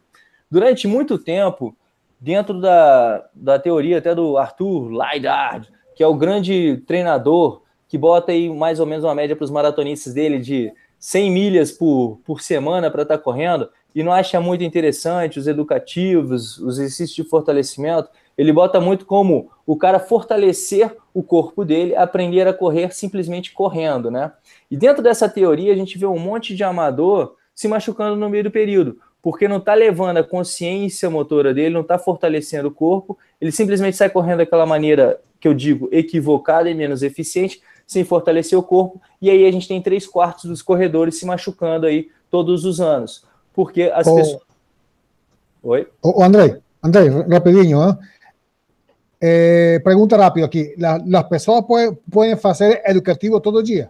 Durante 0.49 0.87
muito 0.87 1.17
tempo, 1.17 1.75
dentro 2.19 2.59
da, 2.61 3.25
da 3.33 3.57
teoria 3.57 3.97
até 3.97 4.13
do 4.13 4.37
Arthur 4.37 4.89
Lydard, 4.89 5.69
que 5.95 6.03
é 6.03 6.07
o 6.07 6.13
grande 6.13 6.83
treinador 6.85 7.61
que 7.87 7.97
bota 7.97 8.31
aí 8.31 8.49
mais 8.49 8.79
ou 8.79 8.85
menos 8.85 9.03
uma 9.03 9.15
média 9.15 9.35
para 9.35 9.43
os 9.43 9.51
maratonistas 9.51 10.13
dele 10.13 10.39
de 10.39 10.71
100 10.99 11.31
milhas 11.31 11.71
por, 11.71 12.19
por 12.23 12.41
semana 12.41 12.91
para 12.91 13.01
estar 13.01 13.17
tá 13.17 13.23
correndo, 13.23 13.69
e 13.93 14.03
não 14.03 14.11
acha 14.11 14.39
muito 14.39 14.63
interessante 14.63 15.39
os 15.39 15.47
educativos, 15.47 16.57
os 16.57 16.79
exercícios 16.79 17.15
de 17.15 17.23
fortalecimento, 17.23 18.09
ele 18.37 18.53
bota 18.53 18.79
muito 18.79 19.05
como 19.05 19.51
o 19.65 19.75
cara 19.75 19.99
fortalecer 19.99 20.95
o 21.13 21.21
corpo 21.21 21.65
dele, 21.65 21.95
aprender 21.95 22.47
a 22.47 22.53
correr 22.53 22.93
simplesmente 22.93 23.51
correndo, 23.51 24.09
né? 24.09 24.31
E 24.69 24.77
dentro 24.77 25.03
dessa 25.03 25.27
teoria 25.27 25.73
a 25.73 25.75
gente 25.75 25.97
vê 25.97 26.05
um 26.05 26.17
monte 26.17 26.55
de 26.55 26.63
amador 26.63 27.35
se 27.53 27.67
machucando 27.67 28.15
no 28.15 28.29
meio 28.29 28.45
do 28.45 28.51
período, 28.51 28.97
porque 29.21 29.47
não 29.47 29.57
está 29.57 29.73
levando 29.73 30.17
a 30.17 30.23
consciência 30.23 31.09
motora 31.09 31.53
dele, 31.53 31.73
não 31.73 31.81
está 31.81 31.99
fortalecendo 31.99 32.69
o 32.69 32.73
corpo, 32.73 33.17
ele 33.39 33.51
simplesmente 33.51 33.97
sai 33.97 34.09
correndo 34.09 34.39
daquela 34.39 34.65
maneira 34.65 35.19
que 35.39 35.47
eu 35.47 35.53
digo 35.53 35.89
equivocada 35.91 36.69
e 36.69 36.73
menos 36.73 37.03
eficiente, 37.03 37.61
sem 37.85 38.03
fortalecer 38.03 38.57
o 38.57 38.63
corpo, 38.63 39.01
e 39.21 39.29
aí 39.29 39.45
a 39.45 39.51
gente 39.51 39.67
tem 39.67 39.81
três 39.81 40.07
quartos 40.07 40.45
dos 40.45 40.61
corredores 40.61 41.19
se 41.19 41.25
machucando 41.25 41.85
aí 41.85 42.09
todos 42.29 42.63
os 42.63 42.79
anos, 42.79 43.25
porque 43.53 43.83
as 43.93 44.07
oh, 44.07 44.15
pessoas... 44.15 44.41
Oi? 45.63 45.87
Oh, 46.01 46.23
André, 46.23 46.59
André, 46.83 47.09
rapidinho, 47.29 47.83
¿eh? 47.83 47.97
Eh, 49.23 49.79
pergunta 49.83 50.17
rápido 50.17 50.45
aqui: 50.45 50.75
as 50.79 51.23
pessoas 51.29 51.63
podem 52.09 52.35
fazer 52.35 52.81
educativo 52.85 53.39
todo 53.39 53.61
dia? 53.61 53.87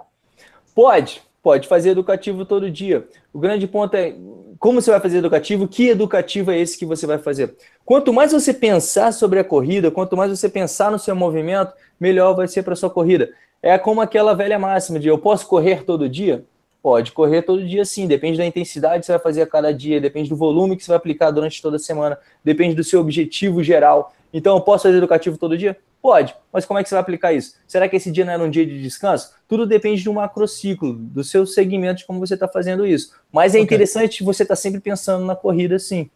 Pode, 0.76 1.22
pode 1.42 1.70
fazer 1.70 1.92
educativo 1.92 2.44
todo 2.44 2.70
dia. 2.70 3.08
O 3.34 3.40
grande 3.40 3.66
ponto 3.66 3.96
é 3.96 4.14
como 4.60 4.82
você 4.82 4.92
vai 4.92 5.00
fazer 5.00 5.18
educativo, 5.18 5.68
que 5.68 5.90
educativo 5.90 6.52
é 6.52 6.60
esse 6.60 6.78
que 6.78 6.86
você 6.86 7.08
vai 7.08 7.18
fazer. 7.18 7.56
Quanto 7.86 8.14
mais 8.14 8.32
você 8.32 8.54
pensar 8.54 9.12
sobre 9.14 9.40
a 9.40 9.44
corrida, 9.44 9.90
quanto 9.90 10.18
mais 10.18 10.30
você 10.30 10.50
pensar 10.50 10.92
no 10.92 11.00
seu 11.00 11.16
movimento, 11.16 11.74
melhor 12.00 12.36
vai 12.36 12.48
ser 12.48 12.62
para 12.62 12.76
sua 12.76 12.90
corrida. 12.90 13.32
É 13.64 13.78
como 13.78 14.02
aquela 14.02 14.36
velha 14.36 14.60
máxima 14.60 15.00
de 15.00 15.08
eu 15.08 15.18
posso 15.18 15.48
correr 15.48 15.84
todo 15.84 16.10
dia? 16.10 16.44
Pode 16.82 17.12
correr 17.12 17.44
todo 17.44 17.66
dia 17.66 17.86
sim, 17.86 18.08
depende 18.08 18.38
da 18.38 18.46
intensidade 18.46 19.02
que 19.02 19.06
você 19.06 19.12
vai 19.12 19.22
fazer 19.22 19.44
a 19.44 19.48
cada 19.48 19.72
dia, 19.72 20.02
depende 20.02 20.30
do 20.30 20.36
volume 20.36 20.76
que 20.76 20.84
você 20.84 20.90
vai 20.90 20.98
aplicar 20.98 21.30
durante 21.30 21.62
toda 21.62 21.76
a 21.76 21.80
semana, 21.80 22.18
depende 22.44 22.74
do 22.74 22.84
seu 22.84 23.00
objetivo 23.00 23.64
geral. 23.64 24.14
Então, 24.34 24.56
eu 24.56 24.62
posso 24.62 24.84
fazer 24.84 24.98
educativo 24.98 25.38
todo 25.38 25.58
dia? 25.58 25.78
Pode, 26.02 26.36
mas 26.52 26.66
como 26.66 26.80
é 26.80 26.84
que 26.84 26.90
você 26.90 26.96
vai 26.96 27.02
aplicar 27.02 27.32
isso? 27.32 27.56
Será 27.68 27.88
que 27.88 27.96
esse 27.96 28.12
dia 28.12 28.26
não 28.26 28.34
era 28.34 28.42
um 28.42 28.50
dia 28.50 28.66
de 28.66 28.82
descanso? 28.82 29.36
Tudo 29.48 29.68
depende 29.68 30.04
do 30.04 30.12
macrociclo, 30.12 30.94
do 30.94 31.24
seu 31.24 31.46
segmento, 31.46 32.00
de 32.00 32.06
como 32.08 32.20
você 32.20 32.34
está 32.34 32.48
fazendo 32.48 32.88
isso. 32.88 33.14
Mas 33.32 33.54
é 33.54 33.58
okay. 33.58 33.64
interessante 33.64 34.24
você 34.24 34.42
estar 34.42 34.56
tá 34.56 34.62
sempre 34.62 34.80
pensando 34.80 35.24
na 35.24 35.36
corrida 35.36 35.78
sim. 35.78 36.10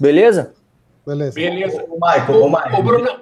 Beleza? 0.00 0.52
Beleza. 1.06 1.34
Beleza. 1.34 1.84
O, 1.88 1.94
Michael, 1.94 2.42
o, 2.42 2.50
Michael. 2.50 2.80
o 2.80 2.82
Bruno, 2.82 3.20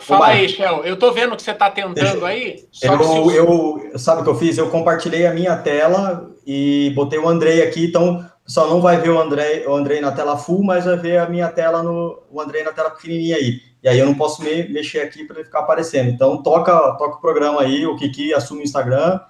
fala 0.00 0.28
aí, 0.28 0.48
Shell. 0.48 0.84
Eu 0.84 0.98
tô 0.98 1.12
vendo 1.12 1.34
que 1.36 1.42
você 1.42 1.52
está 1.52 1.70
tentando 1.70 2.24
aí. 2.26 2.64
eu, 2.82 3.30
eu, 3.30 3.98
sabe 3.98 4.20
o 4.20 4.24
que 4.24 4.30
eu 4.30 4.34
fiz? 4.34 4.58
Eu 4.58 4.70
compartilhei 4.70 5.26
a 5.26 5.32
minha 5.32 5.56
tela 5.56 6.30
e 6.46 6.92
botei 6.94 7.18
o 7.18 7.28
Andrei 7.28 7.62
aqui, 7.62 7.86
então 7.86 8.24
só 8.46 8.68
não 8.68 8.80
vai 8.80 8.98
ver 8.98 9.10
o 9.10 9.20
Andrei, 9.20 9.66
o 9.66 9.74
Andrei 9.74 10.00
na 10.00 10.12
tela 10.12 10.36
full, 10.36 10.62
mas 10.62 10.84
vai 10.84 10.96
ver 10.96 11.18
a 11.18 11.28
minha 11.28 11.48
tela 11.48 11.82
no 11.82 12.22
o 12.30 12.40
Andrei 12.40 12.62
na 12.62 12.72
tela 12.72 12.90
pequenininha 12.90 13.36
aí. 13.36 13.60
E 13.82 13.88
aí 13.88 13.98
eu 13.98 14.06
não 14.06 14.14
posso 14.14 14.42
me, 14.42 14.68
mexer 14.68 15.00
aqui 15.00 15.24
para 15.24 15.36
ele 15.36 15.44
ficar 15.44 15.60
aparecendo. 15.60 16.10
Então 16.10 16.42
toca, 16.42 16.72
toca 16.98 17.16
o 17.16 17.20
programa 17.20 17.62
aí, 17.62 17.86
o 17.86 17.96
Kiki 17.96 18.34
assume 18.34 18.60
o 18.60 18.64
Instagram 18.64 19.20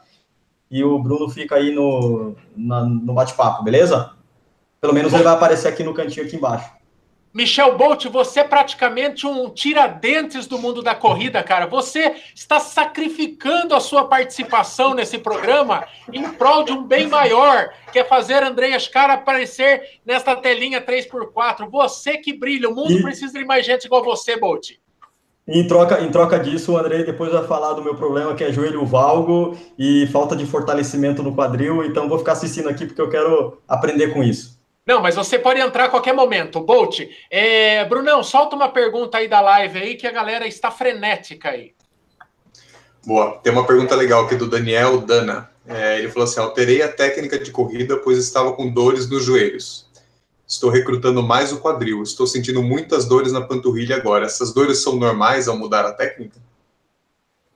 e 0.71 0.83
o 0.83 0.99
Bruno 0.99 1.29
fica 1.29 1.57
aí 1.57 1.73
no, 1.73 2.35
na, 2.57 2.85
no 2.85 3.13
bate-papo, 3.13 3.63
beleza? 3.63 4.13
Pelo 4.81 4.95
menos 4.95 5.13
ele 5.13 5.23
vai 5.23 5.35
aparecer 5.35 5.69
aqui 5.69 5.85
no 5.85 5.95
cantinho 5.95 6.27
aqui 6.27 6.37
embaixo. 6.37 6.69
Michel 7.35 7.79
Bolt, 7.79 8.05
você 8.07 8.41
é 8.41 8.45
praticamente 8.45 9.27
um 9.27 9.49
tiradentes 9.49 10.47
do 10.47 10.59
mundo 10.59 10.83
da 10.83 10.95
corrida, 10.95 11.43
cara. 11.43 11.67
Você 11.67 12.15
está 12.35 12.61
sacrificando 12.61 13.75
a 13.75 13.81
sua 13.81 14.07
participação 14.07 14.93
nesse 14.93 15.17
programa 15.17 15.87
em 16.13 16.23
prol 16.33 16.63
de 16.63 16.73
um 16.73 16.85
bem 16.85 17.09
maior, 17.09 17.71
que 17.91 17.99
é 17.99 18.05
fazer 18.05 18.43
Andreas 18.43 18.87
Cara 18.87 19.15
aparecer 19.15 20.01
nesta 20.05 20.37
telinha 20.37 20.85
3x4. 20.85 21.71
Você 21.71 22.19
que 22.19 22.35
brilha, 22.35 22.69
o 22.69 22.75
mundo 22.75 22.93
e... 22.93 23.03
precisa 23.03 23.39
de 23.39 23.45
mais 23.47 23.65
gente 23.65 23.87
igual 23.87 24.05
você, 24.05 24.37
Bolt. 24.37 24.73
Em 25.49 25.67
troca, 25.67 26.01
em 26.01 26.11
troca 26.11 26.39
disso, 26.39 26.73
o 26.73 26.77
Andrei 26.77 27.03
depois 27.03 27.33
vai 27.33 27.45
falar 27.47 27.73
do 27.73 27.83
meu 27.83 27.97
problema, 27.97 28.35
que 28.35 28.45
é 28.45 28.53
joelho 28.53 28.85
valgo 28.85 29.57
e 29.77 30.07
falta 30.13 30.37
de 30.37 30.47
fortalecimento 30.47 31.23
no 31.23 31.35
quadril. 31.35 31.83
Então, 31.85 32.09
vou 32.09 32.19
ficar 32.19 32.33
assistindo 32.33 32.69
aqui 32.69 32.87
porque 32.87 33.01
eu 33.01 33.09
quero 33.09 33.59
aprender 33.67 34.13
com 34.13 34.23
isso. 34.23 34.62
Não, 34.87 35.01
mas 35.01 35.15
você 35.15 35.39
pode 35.39 35.61
entrar 35.61 35.85
a 35.85 35.89
qualquer 35.89 36.13
momento. 36.13 36.61
Bolt, 36.61 37.01
é... 37.31 37.85
Brunão, 37.85 38.23
solta 38.23 38.57
uma 38.57 38.69
pergunta 38.69 39.19
aí 39.19 39.29
da 39.29 39.41
live 39.41 39.79
aí 39.79 39.95
que 39.97 40.07
a 40.07 40.13
galera 40.13 40.47
está 40.47 40.71
frenética 40.71 41.51
aí. 41.51 41.73
Boa. 43.05 43.39
Tem 43.43 43.53
uma 43.53 43.67
pergunta 43.67 43.95
legal 43.95 44.25
aqui 44.25 44.37
do 44.37 44.49
Daniel 44.49 45.01
Dana. 45.01 45.51
É, 45.67 45.99
ele 45.99 46.09
falou 46.09 46.25
assim: 46.25 46.41
alterei 46.41 46.83
a 46.83 46.93
técnica 46.93 47.39
de 47.39 47.51
corrida, 47.51 47.97
pois 47.99 48.19
estava 48.19 48.53
com 48.53 48.71
dores 48.71 49.09
nos 49.09 49.25
joelhos. 49.25 49.87
Estou 50.47 50.71
recrutando 50.71 51.23
mais 51.23 51.53
o 51.53 51.61
quadril. 51.61 52.03
Estou 52.03 52.27
sentindo 52.27 52.63
muitas 52.63 53.07
dores 53.07 53.33
na 53.33 53.41
panturrilha 53.41 53.97
agora. 53.97 54.27
Essas 54.27 54.53
dores 54.53 54.83
são 54.83 54.97
normais 54.97 55.49
ao 55.49 55.57
mudar 55.57 55.87
a 55.87 55.93
técnica? 55.93 56.39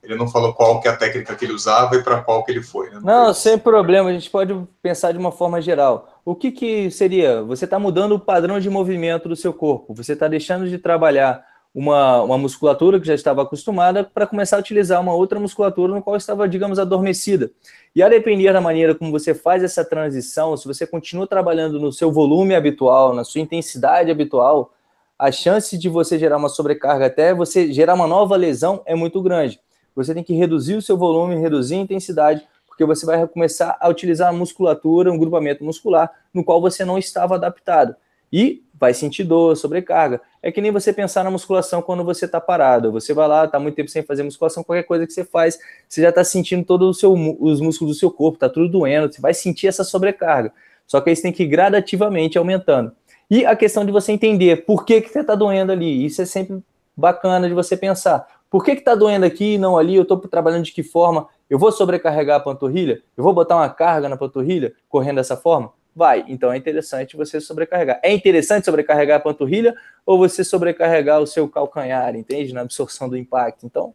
Ele 0.03 0.15
não 0.15 0.29
falou 0.29 0.55
qual 0.55 0.81
que 0.81 0.89
é 0.89 0.93
a 0.93 0.97
técnica 0.97 1.35
que 1.35 1.45
ele 1.45 1.53
usava 1.53 1.97
e 1.97 2.03
para 2.03 2.23
qual 2.23 2.45
que 2.45 2.53
ele 2.53 2.63
foi. 2.63 2.89
Né? 2.91 3.01
Não, 3.03 3.35
sem 3.35 3.59
problema. 3.59 4.09
A 4.09 4.13
gente 4.13 4.31
pode 4.31 4.57
pensar 4.81 5.13
de 5.13 5.19
uma 5.19 5.33
forma 5.33 5.61
geral. 5.61 6.16
O 6.27 6.35
que, 6.35 6.51
que 6.51 6.91
seria? 6.91 7.41
Você 7.45 7.67
está 7.67 7.79
mudando 7.79 8.17
o 8.17 8.19
padrão 8.19 8.59
de 8.59 8.69
movimento 8.69 9.29
do 9.29 9.37
seu 9.37 9.55
corpo. 9.55 9.95
Você 9.95 10.15
está 10.15 10.27
deixando 10.27 10.69
de 10.69 10.77
trabalhar 10.77 11.47
uma, 11.73 12.21
uma 12.21 12.37
musculatura 12.37 12.99
que 12.99 13.07
já 13.07 13.15
estava 13.15 13.43
acostumada 13.43 14.03
para 14.03 14.27
começar 14.27 14.57
a 14.57 14.59
utilizar 14.59 15.01
uma 15.01 15.15
outra 15.15 15.39
musculatura 15.39 15.95
no 15.95 16.03
qual 16.03 16.17
estava, 16.17 16.49
digamos, 16.49 16.81
adormecida. 16.81 17.53
E 17.95 18.03
a 18.03 18.09
depender 18.09 18.53
da 18.53 18.61
maneira 18.61 18.93
como 18.93 19.13
você 19.13 19.37
faz 19.37 19.63
essa 19.63 19.85
transição, 19.85 20.57
se 20.57 20.67
você 20.67 20.85
continua 20.85 21.29
trabalhando 21.29 21.79
no 21.79 21.93
seu 21.93 22.11
volume 22.11 22.57
habitual, 22.57 23.15
na 23.15 23.23
sua 23.23 23.41
intensidade 23.41 24.11
habitual, 24.11 24.75
a 25.17 25.31
chance 25.31 25.79
de 25.79 25.89
você 25.89 26.19
gerar 26.19 26.39
uma 26.39 26.49
sobrecarga 26.49 27.07
até 27.07 27.33
você 27.33 27.73
gerar 27.73 27.95
uma 27.95 28.09
nova 28.09 28.35
lesão 28.35 28.83
é 28.85 28.97
muito 28.97 29.23
grande 29.23 29.61
você 29.97 30.13
tem 30.13 30.23
que 30.23 30.35
reduzir 30.35 30.75
o 30.75 30.83
seu 30.83 30.97
volume, 30.97 31.37
reduzir 31.37 31.77
a 31.77 31.79
intensidade, 31.79 32.47
porque 32.77 32.85
você 32.85 33.07
vai 33.07 33.27
começar 33.27 33.75
a 33.81 33.89
utilizar 33.89 34.29
a 34.29 34.33
musculatura, 34.33 35.11
um 35.11 35.17
grupamento 35.17 35.65
muscular, 35.65 36.13
no 36.33 36.45
qual 36.45 36.61
você 36.61 36.85
não 36.85 36.99
estava 36.99 37.35
adaptado. 37.37 37.97
E 38.31 38.63
vai 38.75 38.93
sentir 38.93 39.25
dor, 39.25 39.57
sobrecarga. 39.57 40.21
É 40.43 40.53
que 40.53 40.61
nem 40.61 40.71
você 40.71 40.93
pensar 40.93 41.25
na 41.25 41.31
musculação 41.31 41.81
quando 41.81 42.05
você 42.05 42.27
está 42.27 42.39
parado. 42.39 42.93
Você 42.93 43.15
vai 43.15 43.27
lá, 43.27 43.47
está 43.47 43.59
muito 43.59 43.77
tempo 43.77 43.89
sem 43.89 44.03
fazer 44.03 44.23
musculação, 44.25 44.63
qualquer 44.63 44.83
coisa 44.83 45.07
que 45.07 45.13
você 45.15 45.25
faz, 45.25 45.59
você 45.89 46.03
já 46.03 46.11
está 46.11 46.23
sentindo 46.23 46.67
todos 46.67 47.03
os 47.03 47.61
músculos 47.63 47.97
do 47.97 47.99
seu 47.99 48.11
corpo, 48.11 48.37
está 48.37 48.49
tudo 48.49 48.69
doendo, 48.69 49.11
você 49.11 49.23
vai 49.23 49.33
sentir 49.33 49.69
essa 49.69 49.83
sobrecarga. 49.83 50.53
Só 50.87 51.01
que 51.01 51.09
aí 51.09 51.17
você 51.17 51.23
tem 51.23 51.33
que 51.33 51.45
ir 51.45 51.47
gradativamente 51.47 52.37
aumentando. 52.37 52.93
E 53.31 53.47
a 53.47 53.57
questão 53.57 53.87
de 53.87 53.91
você 53.91 54.13
entender 54.13 54.67
por 54.67 54.85
que, 54.85 55.01
que 55.01 55.09
você 55.09 55.21
está 55.21 55.35
doendo 55.35 55.73
ali, 55.73 56.05
isso 56.05 56.21
é 56.21 56.27
sempre 56.27 56.63
bacana 56.95 57.49
de 57.49 57.55
você 57.55 57.75
pensar. 57.75 58.27
Por 58.51 58.63
que 58.63 58.73
está 58.73 58.95
doendo 58.95 59.25
aqui 59.25 59.55
e 59.55 59.59
não 59.59 59.79
ali? 59.79 59.97
Eu 59.97 60.03
estou 60.03 60.19
trabalhando 60.19 60.65
de 60.65 60.73
que 60.73 60.83
forma? 60.83 61.27
Eu 61.49 61.59
vou 61.59 61.71
sobrecarregar 61.71 62.37
a 62.37 62.41
panturrilha? 62.41 63.03
Eu 63.17 63.23
vou 63.23 63.33
botar 63.33 63.57
uma 63.57 63.69
carga 63.69 64.09
na 64.09 64.17
panturrilha 64.17 64.75
correndo 64.89 65.17
dessa 65.17 65.37
forma? 65.37 65.73
Vai. 65.95 66.25
Então 66.29 66.53
é 66.53 66.57
interessante 66.57 67.17
você 67.17 67.41
sobrecarregar. 67.41 68.01
É 68.03 68.13
interessante 68.13 68.65
sobrecarregar 68.65 69.17
a 69.19 69.21
panturrilha 69.21 69.75
ou 70.05 70.19
você 70.19 70.45
sobrecarregar 70.45 71.21
o 71.21 71.27
seu 71.27 71.49
calcanhar, 71.49 72.15
entende? 72.15 72.53
Na 72.53 72.63
absorção 72.63 73.09
do 73.09 73.17
impacto. 73.17 73.65
Então, 73.65 73.95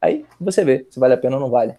aí 0.00 0.24
você 0.40 0.64
vê 0.64 0.86
se 0.90 1.00
vale 1.00 1.14
a 1.14 1.18
pena 1.18 1.36
ou 1.36 1.40
não 1.40 1.50
vale. 1.50 1.74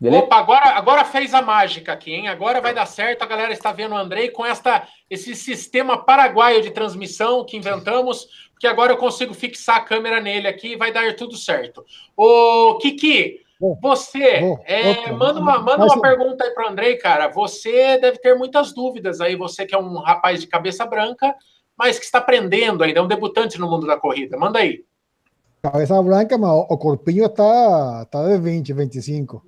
Beleza? 0.00 0.22
Opa, 0.22 0.36
agora, 0.36 0.70
agora 0.70 1.04
fez 1.04 1.34
a 1.34 1.42
mágica 1.42 1.92
aqui, 1.92 2.12
hein? 2.12 2.28
Agora 2.28 2.60
vai 2.60 2.72
dar 2.72 2.86
certo. 2.86 3.22
A 3.22 3.26
galera 3.26 3.52
está 3.52 3.72
vendo 3.72 3.96
o 3.96 3.98
Andrei 3.98 4.30
com 4.30 4.46
esta, 4.46 4.86
esse 5.10 5.34
sistema 5.34 5.98
paraguaio 5.98 6.62
de 6.62 6.70
transmissão 6.70 7.44
que 7.44 7.56
inventamos 7.56 8.28
que 8.60 8.66
agora 8.66 8.92
eu 8.92 8.96
consigo 8.96 9.34
fixar 9.34 9.76
a 9.76 9.80
câmera 9.80 10.20
nele 10.20 10.46
aqui 10.46 10.72
e 10.72 10.76
vai 10.76 10.92
dar 10.92 11.14
tudo 11.16 11.36
certo. 11.36 11.84
Ô, 12.16 12.78
Kiki, 12.80 13.40
você, 13.80 14.40
é, 14.64 15.10
manda 15.10 15.40
uma, 15.40 15.58
manda 15.58 15.84
uma 15.84 16.00
pergunta 16.00 16.44
aí 16.44 16.50
para 16.50 16.66
o 16.66 16.70
Andrei, 16.70 16.96
cara. 16.96 17.28
Você 17.28 17.98
deve 17.98 18.18
ter 18.18 18.36
muitas 18.36 18.72
dúvidas 18.72 19.20
aí, 19.20 19.34
você 19.34 19.66
que 19.66 19.74
é 19.74 19.78
um 19.78 19.98
rapaz 19.98 20.40
de 20.40 20.46
cabeça 20.46 20.86
branca, 20.86 21.34
mas 21.76 21.98
que 21.98 22.04
está 22.04 22.18
aprendendo 22.18 22.84
ainda, 22.84 23.00
é 23.00 23.02
um 23.02 23.08
debutante 23.08 23.58
no 23.58 23.68
mundo 23.68 23.86
da 23.86 23.96
corrida. 23.96 24.36
Manda 24.36 24.60
aí. 24.60 24.84
Cabeça 25.60 26.00
branca, 26.00 26.38
mas 26.38 26.50
o 26.50 26.78
corpinho 26.78 27.26
está 27.26 28.04
tá 28.06 28.28
de 28.28 28.38
20, 28.38 28.72
25. 28.72 29.44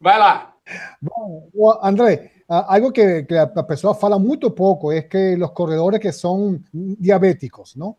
Vai 0.00 0.18
lá. 0.18 0.54
Bom, 1.02 1.50
André, 1.82 2.30
algo 2.48 2.92
que, 2.92 3.24
que, 3.24 3.34
a 3.36 3.62
pessoa 3.62 3.94
fala 3.94 4.18
muito 4.18 4.50
pouco 4.50 4.90
é 4.90 5.02
que 5.02 5.34
os 5.34 5.50
corredores 5.50 6.00
que 6.00 6.12
são 6.12 6.58
diabéticos, 6.72 7.76
não? 7.76 7.94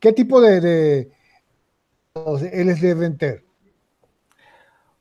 Que 0.00 0.12
tipo 0.12 0.40
de, 0.40 0.60
de 0.60 1.08
eles 2.52 2.80
devem 2.80 3.12
ter? 3.14 3.47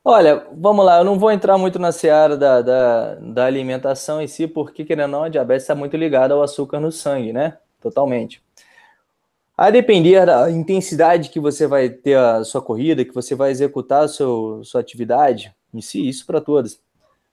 Olha, 0.10 0.48
vamos 0.54 0.86
lá, 0.86 1.00
eu 1.00 1.04
não 1.04 1.20
vou 1.20 1.30
entrar 1.30 1.58
muito 1.58 1.78
na 1.78 1.92
seara 1.92 2.38
da, 2.38 2.62
da, 2.62 3.16
da 3.16 3.46
alimentação 3.46 4.22
em 4.22 4.28
si, 4.28 4.48
porque, 4.48 4.86
querendo 4.86 5.12
ou 5.14 5.20
não, 5.20 5.24
a 5.26 5.30
diabetes 5.30 5.64
está 5.64 5.76
muito 5.76 5.98
ligada 5.98 6.34
ao 6.34 6.42
açúcar 6.42 6.80
no 6.80 6.94
sangue, 6.94 7.34
né? 7.34 7.58
Totalmente. 7.82 8.42
A 9.58 9.70
depender 9.70 10.26
da 10.26 10.50
intensidade 10.50 11.28
que 11.28 11.42
você 11.42 11.68
vai 11.68 11.90
ter 11.90 12.18
a 12.18 12.42
sua 12.46 12.62
corrida, 12.62 13.04
que 13.04 13.14
você 13.14 13.36
vai 13.36 13.52
executar 13.52 14.06
a 14.06 14.08
sua 14.08 14.62
atividade, 14.76 15.54
em 15.74 15.82
si, 15.82 16.08
isso 16.08 16.26
para 16.26 16.40
todas, 16.40 16.80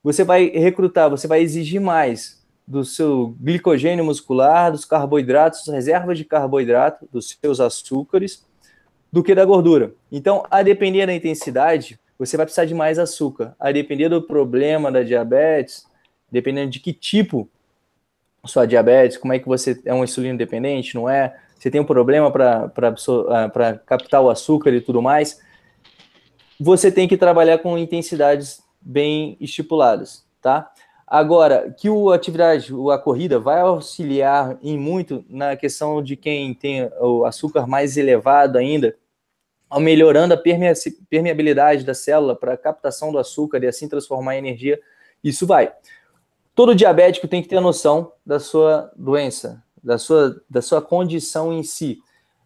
você 0.03 0.25
vai 0.25 0.49
recrutar, 0.49 1.09
você 1.09 1.29
vai 1.29 1.43
exigir 1.43 1.81
mais 1.81 2.45
do 2.67 2.85
seu 2.85 3.37
glicogênio 3.41 4.05
muscular, 4.05 4.73
dos 4.73 4.85
carboidratos, 4.85 5.69
reservas 5.69 6.19
de 6.19 6.25
carboidrato, 6.25 7.09
dos 7.13 7.39
seus 7.41 7.61
açúcares, 7.61 8.45
do 9.13 9.23
que 9.23 9.33
da 9.33 9.45
gordura. 9.45 9.95
Então, 10.11 10.45
a 10.51 10.61
depender 10.61 11.07
da 11.07 11.15
intensidade, 11.15 12.01
você 12.18 12.37
vai 12.37 12.46
precisar 12.46 12.64
de 12.64 12.74
mais 12.74 12.98
açúcar. 12.98 13.55
A 13.59 13.72
depender 13.72 14.09
do 14.09 14.22
problema 14.22 14.90
da 14.90 15.03
diabetes, 15.03 15.87
dependendo 16.31 16.70
de 16.70 16.81
que 16.81 16.92
tipo 16.92 17.48
sua 18.44 18.66
diabetes, 18.66 19.16
como 19.16 19.33
é 19.33 19.38
que 19.38 19.46
você 19.46 19.81
é 19.87 19.94
um 19.94 20.05
insulino 20.05 20.37
dependente, 20.37 20.94
não 20.94 21.09
é? 21.09 21.35
você 21.64 21.70
tem 21.70 21.81
um 21.81 21.85
problema 21.85 22.31
para 22.31 22.70
ah, 23.31 23.79
captar 23.87 24.20
o 24.20 24.29
açúcar 24.29 24.70
e 24.70 24.83
tudo 24.83 25.00
mais, 25.00 25.40
você 26.61 26.92
tem 26.92 27.09
que 27.09 27.16
trabalhar 27.16 27.57
com 27.57 27.79
intensidades 27.79 28.62
bem 28.79 29.35
estipuladas, 29.40 30.27
tá? 30.42 30.70
Agora, 31.07 31.74
que 31.79 31.88
o 31.88 32.11
atividade, 32.11 32.70
a 32.92 32.98
corrida 32.98 33.38
vai 33.38 33.61
auxiliar 33.61 34.59
em 34.62 34.79
muito 34.79 35.24
na 35.29 35.57
questão 35.57 36.03
de 36.03 36.16
quem 36.16 36.53
tem 36.53 36.90
o 37.00 37.24
açúcar 37.24 37.66
mais 37.66 37.96
elevado 37.96 38.59
ainda, 38.59 38.94
melhorando 39.81 40.35
a 40.35 40.43
permeabilidade 41.09 41.85
da 41.85 41.95
célula 41.95 42.37
para 42.37 42.57
captação 42.57 43.11
do 43.13 43.19
açúcar 43.19 43.63
e 43.63 43.67
assim 43.67 43.89
transformar 43.89 44.37
em 44.37 44.39
energia, 44.39 44.81
isso 45.23 45.47
vai. 45.47 45.73
Todo 46.55 46.75
diabético 46.75 47.27
tem 47.27 47.43
que 47.43 47.49
ter 47.49 47.57
a 47.57 47.61
noção 47.61 48.13
da 48.25 48.39
sua 48.39 48.93
doença, 48.97 49.63
da 49.83 49.99
sua, 49.99 50.41
da 50.49 50.63
sua 50.63 50.81
condição 50.81 51.53
em 51.53 51.63
si. 51.63 51.99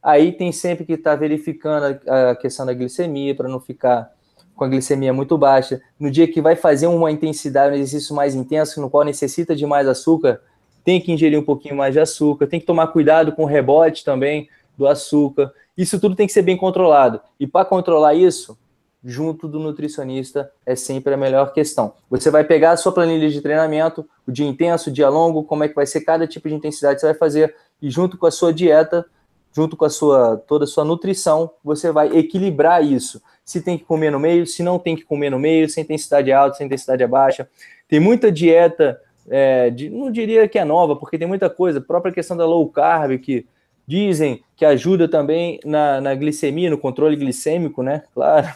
Aí 0.03 0.33
tem 0.33 0.53
sempre 0.53 0.85
que 0.85 0.95
estar 0.95 1.11
tá 1.11 1.17
verificando 1.17 2.01
a, 2.07 2.31
a 2.31 2.37
questão 2.37 2.65
da 2.65 2.73
glicemia 2.73 3.35
para 3.35 3.49
não 3.49 3.61
ficar 3.61 4.11
com 4.57 4.65
a 4.65 4.69
glicemia 4.69 5.13
muito 5.13 5.37
baixa. 5.39 5.81
No 5.99 6.11
dia 6.11 6.27
que 6.27 6.41
vai 6.41 6.57
fazer 6.57 6.87
uma 6.87 7.11
intensidade, 7.11 7.77
um 7.77 7.79
exercício 7.79 8.15
mais 8.15 8.35
intenso, 8.35 8.81
no 8.81 8.91
qual 8.91 9.05
necessita 9.05 9.55
de 9.55 9.67
mais 9.67 9.87
açúcar, 9.87 10.41
tem 10.85 11.01
que 11.01 11.13
ingerir 11.13 11.39
um 11.39 11.45
pouquinho 11.45 11.77
mais 11.77 11.93
de 11.93 12.01
açúcar, 12.01 12.47
tem 12.47 12.59
que 12.59 12.67
tomar 12.67 12.89
cuidado 12.89 13.33
com 13.33 13.45
o 13.45 13.47
rebote 13.47 14.05
também 14.05 14.49
do 14.77 14.87
açúcar. 14.87 15.53
Isso 15.79 16.01
tudo 16.01 16.17
tem 16.17 16.27
que 16.27 16.33
ser 16.33 16.43
bem 16.43 16.57
controlado. 16.57 17.21
E 17.39 17.47
para 17.47 17.65
controlar 17.65 18.13
isso, 18.13 18.59
junto 19.05 19.47
do 19.47 19.61
nutricionista 19.61 20.51
é 20.67 20.75
sempre 20.75 21.15
a 21.15 21.17
melhor 21.17 21.53
questão. 21.53 21.95
Você 22.11 22.33
vai 22.33 22.43
pegar 22.43 22.73
a 22.73 22.77
sua 22.77 22.91
planilha 22.91 23.31
de 23.31 23.41
treinamento, 23.41 24.05
o 24.27 24.33
dia 24.33 24.45
intenso, 24.45 24.91
o 24.91 24.93
dia 24.93 25.09
longo, 25.09 25.45
como 25.45 25.63
é 25.63 25.69
que 25.69 25.77
vai 25.77 25.87
ser 25.87 26.01
cada 26.01 26.27
tipo 26.27 26.49
de 26.49 26.55
intensidade 26.57 26.97
que 26.97 27.01
você 27.03 27.07
vai 27.07 27.15
fazer, 27.15 27.55
e 27.81 27.89
junto 27.89 28.19
com 28.19 28.27
a 28.27 28.31
sua 28.33 28.53
dieta, 28.53 29.07
junto 29.53 29.77
com 29.77 29.85
a 29.85 29.91
sua 29.91 30.37
toda 30.49 30.65
a 30.65 30.67
sua 30.67 30.85
nutrição, 30.85 31.53
você 31.63 31.93
vai 31.93 32.09
equilibrar 32.17 32.85
isso. 32.85 33.23
Se 33.45 33.63
tem 33.63 33.79
que 33.79 33.85
comer 33.85 34.11
no 34.11 34.19
meio, 34.19 34.49
se 34.49 34.65
não 34.65 34.81
tem 34.81 34.97
que 34.97 35.05
comer 35.05 35.31
no 35.31 35.39
meio, 35.39 35.69
se 35.69 35.79
a 35.79 35.83
intensidade 35.85 36.29
é 36.29 36.35
alta, 36.35 36.57
se 36.57 36.63
a 36.65 36.67
intensidade 36.67 37.05
é 37.05 37.07
baixa. 37.07 37.49
Tem 37.89 38.01
muita 38.01 38.33
dieta, 38.33 39.01
é, 39.29 39.71
de, 39.71 39.89
não 39.89 40.11
diria 40.11 40.49
que 40.49 40.59
é 40.59 40.65
nova, 40.65 40.97
porque 40.97 41.17
tem 41.17 41.29
muita 41.29 41.49
coisa, 41.49 41.79
a 41.79 41.83
própria 41.83 42.13
questão 42.13 42.37
da 42.37 42.45
low 42.45 42.69
carb, 42.69 43.17
que 43.19 43.47
dizem 43.89 44.45
que 44.55 44.67
ajuda 44.67 45.09
também 45.09 45.59
na, 45.65 45.99
na 45.99 46.15
glicemia, 46.15 46.69
no 46.69 46.77
controle 46.77 47.17
glicêmico, 47.17 47.83
né? 47.83 48.03
Claro. 48.13 48.47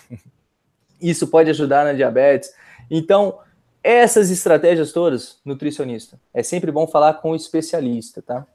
Isso 1.00 1.26
pode 1.26 1.48
ajudar 1.48 1.86
na 1.86 1.94
diabetes. 1.94 2.54
Então, 2.90 3.38
essas 3.82 4.30
estratégias 4.30 4.92
todas, 4.92 5.40
nutricionista, 5.42 6.20
é 6.34 6.42
sempre 6.42 6.70
bom 6.70 6.86
falar 6.86 7.14
com 7.14 7.30
o 7.30 7.34
especialista, 7.34 8.20
tá? 8.20 8.46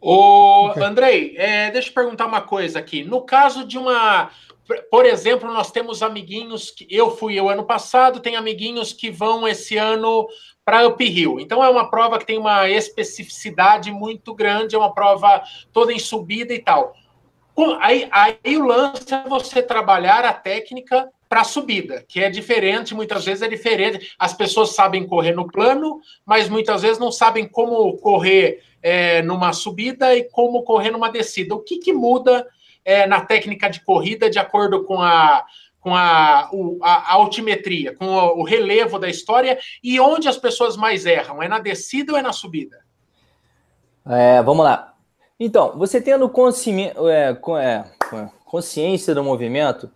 Ô, 0.00 0.72
Andrei, 0.82 1.34
é, 1.36 1.70
deixa 1.70 1.90
eu 1.90 1.94
perguntar 1.94 2.26
uma 2.26 2.40
coisa 2.40 2.78
aqui. 2.78 3.04
No 3.04 3.20
caso 3.20 3.64
de 3.64 3.76
uma. 3.76 4.30
Por 4.90 5.04
exemplo, 5.04 5.52
nós 5.52 5.70
temos 5.70 6.02
amiguinhos 6.02 6.70
que 6.70 6.86
eu 6.88 7.14
fui 7.14 7.38
o 7.38 7.50
ano 7.50 7.64
passado, 7.64 8.18
tem 8.18 8.34
amiguinhos 8.34 8.92
que 8.92 9.10
vão 9.10 9.46
esse 9.46 9.76
ano 9.76 10.26
para 10.64 10.86
uphill. 10.86 11.40
Então 11.40 11.62
é 11.62 11.68
uma 11.68 11.90
prova 11.90 12.18
que 12.18 12.26
tem 12.26 12.38
uma 12.38 12.68
especificidade 12.68 13.90
muito 13.90 14.34
grande, 14.34 14.74
é 14.74 14.78
uma 14.78 14.94
prova 14.94 15.42
toda 15.72 15.92
em 15.92 15.98
subida 15.98 16.54
e 16.54 16.58
tal. 16.58 16.94
Aí, 17.80 18.08
aí 18.10 18.56
o 18.56 18.64
lance 18.64 19.12
é 19.12 19.28
você 19.28 19.62
trabalhar 19.62 20.24
a 20.24 20.32
técnica 20.32 21.08
para 21.28 21.44
subida, 21.44 22.04
que 22.06 22.20
é 22.20 22.28
diferente, 22.28 22.94
muitas 22.94 23.24
vezes 23.24 23.42
é 23.42 23.48
diferente. 23.48 24.14
As 24.18 24.34
pessoas 24.34 24.74
sabem 24.74 25.06
correr 25.06 25.32
no 25.32 25.46
plano, 25.46 26.00
mas 26.26 26.48
muitas 26.48 26.82
vezes 26.82 26.98
não 26.98 27.10
sabem 27.10 27.46
como 27.46 27.96
correr 27.98 28.62
é, 28.82 29.22
numa 29.22 29.52
subida 29.52 30.14
e 30.14 30.24
como 30.24 30.62
correr 30.62 30.90
numa 30.90 31.10
descida. 31.10 31.54
O 31.54 31.60
que, 31.60 31.78
que 31.78 31.92
muda 31.92 32.46
é, 32.84 33.06
na 33.06 33.20
técnica 33.20 33.68
de 33.70 33.80
corrida 33.80 34.28
de 34.28 34.38
acordo 34.38 34.84
com 34.84 35.00
a, 35.00 35.44
com 35.82 35.94
a, 35.96 36.48
o, 36.52 36.78
a, 36.80 37.12
altimetria, 37.12 37.94
com 37.94 38.06
o, 38.06 38.40
o, 38.40 38.44
relevo 38.44 39.00
da 39.00 39.10
história 39.10 39.58
e 39.82 39.98
onde 39.98 40.28
as 40.28 40.38
pessoas 40.38 40.76
mais 40.76 41.04
erram? 41.04 41.42
É 41.42 41.48
na 41.48 41.58
descida 41.58 42.12
ou 42.12 42.18
é 42.18 42.22
na 42.22 42.32
subida? 42.32 42.78
É, 44.06 44.40
vamos 44.42 44.64
lá. 44.64 44.94
Então, 45.38 45.76
você 45.76 46.00
tendo 46.00 46.32
é, 47.10 47.36
é, 47.60 47.84
consciência 48.44 49.12
do 49.12 49.24
movimento, 49.24 49.90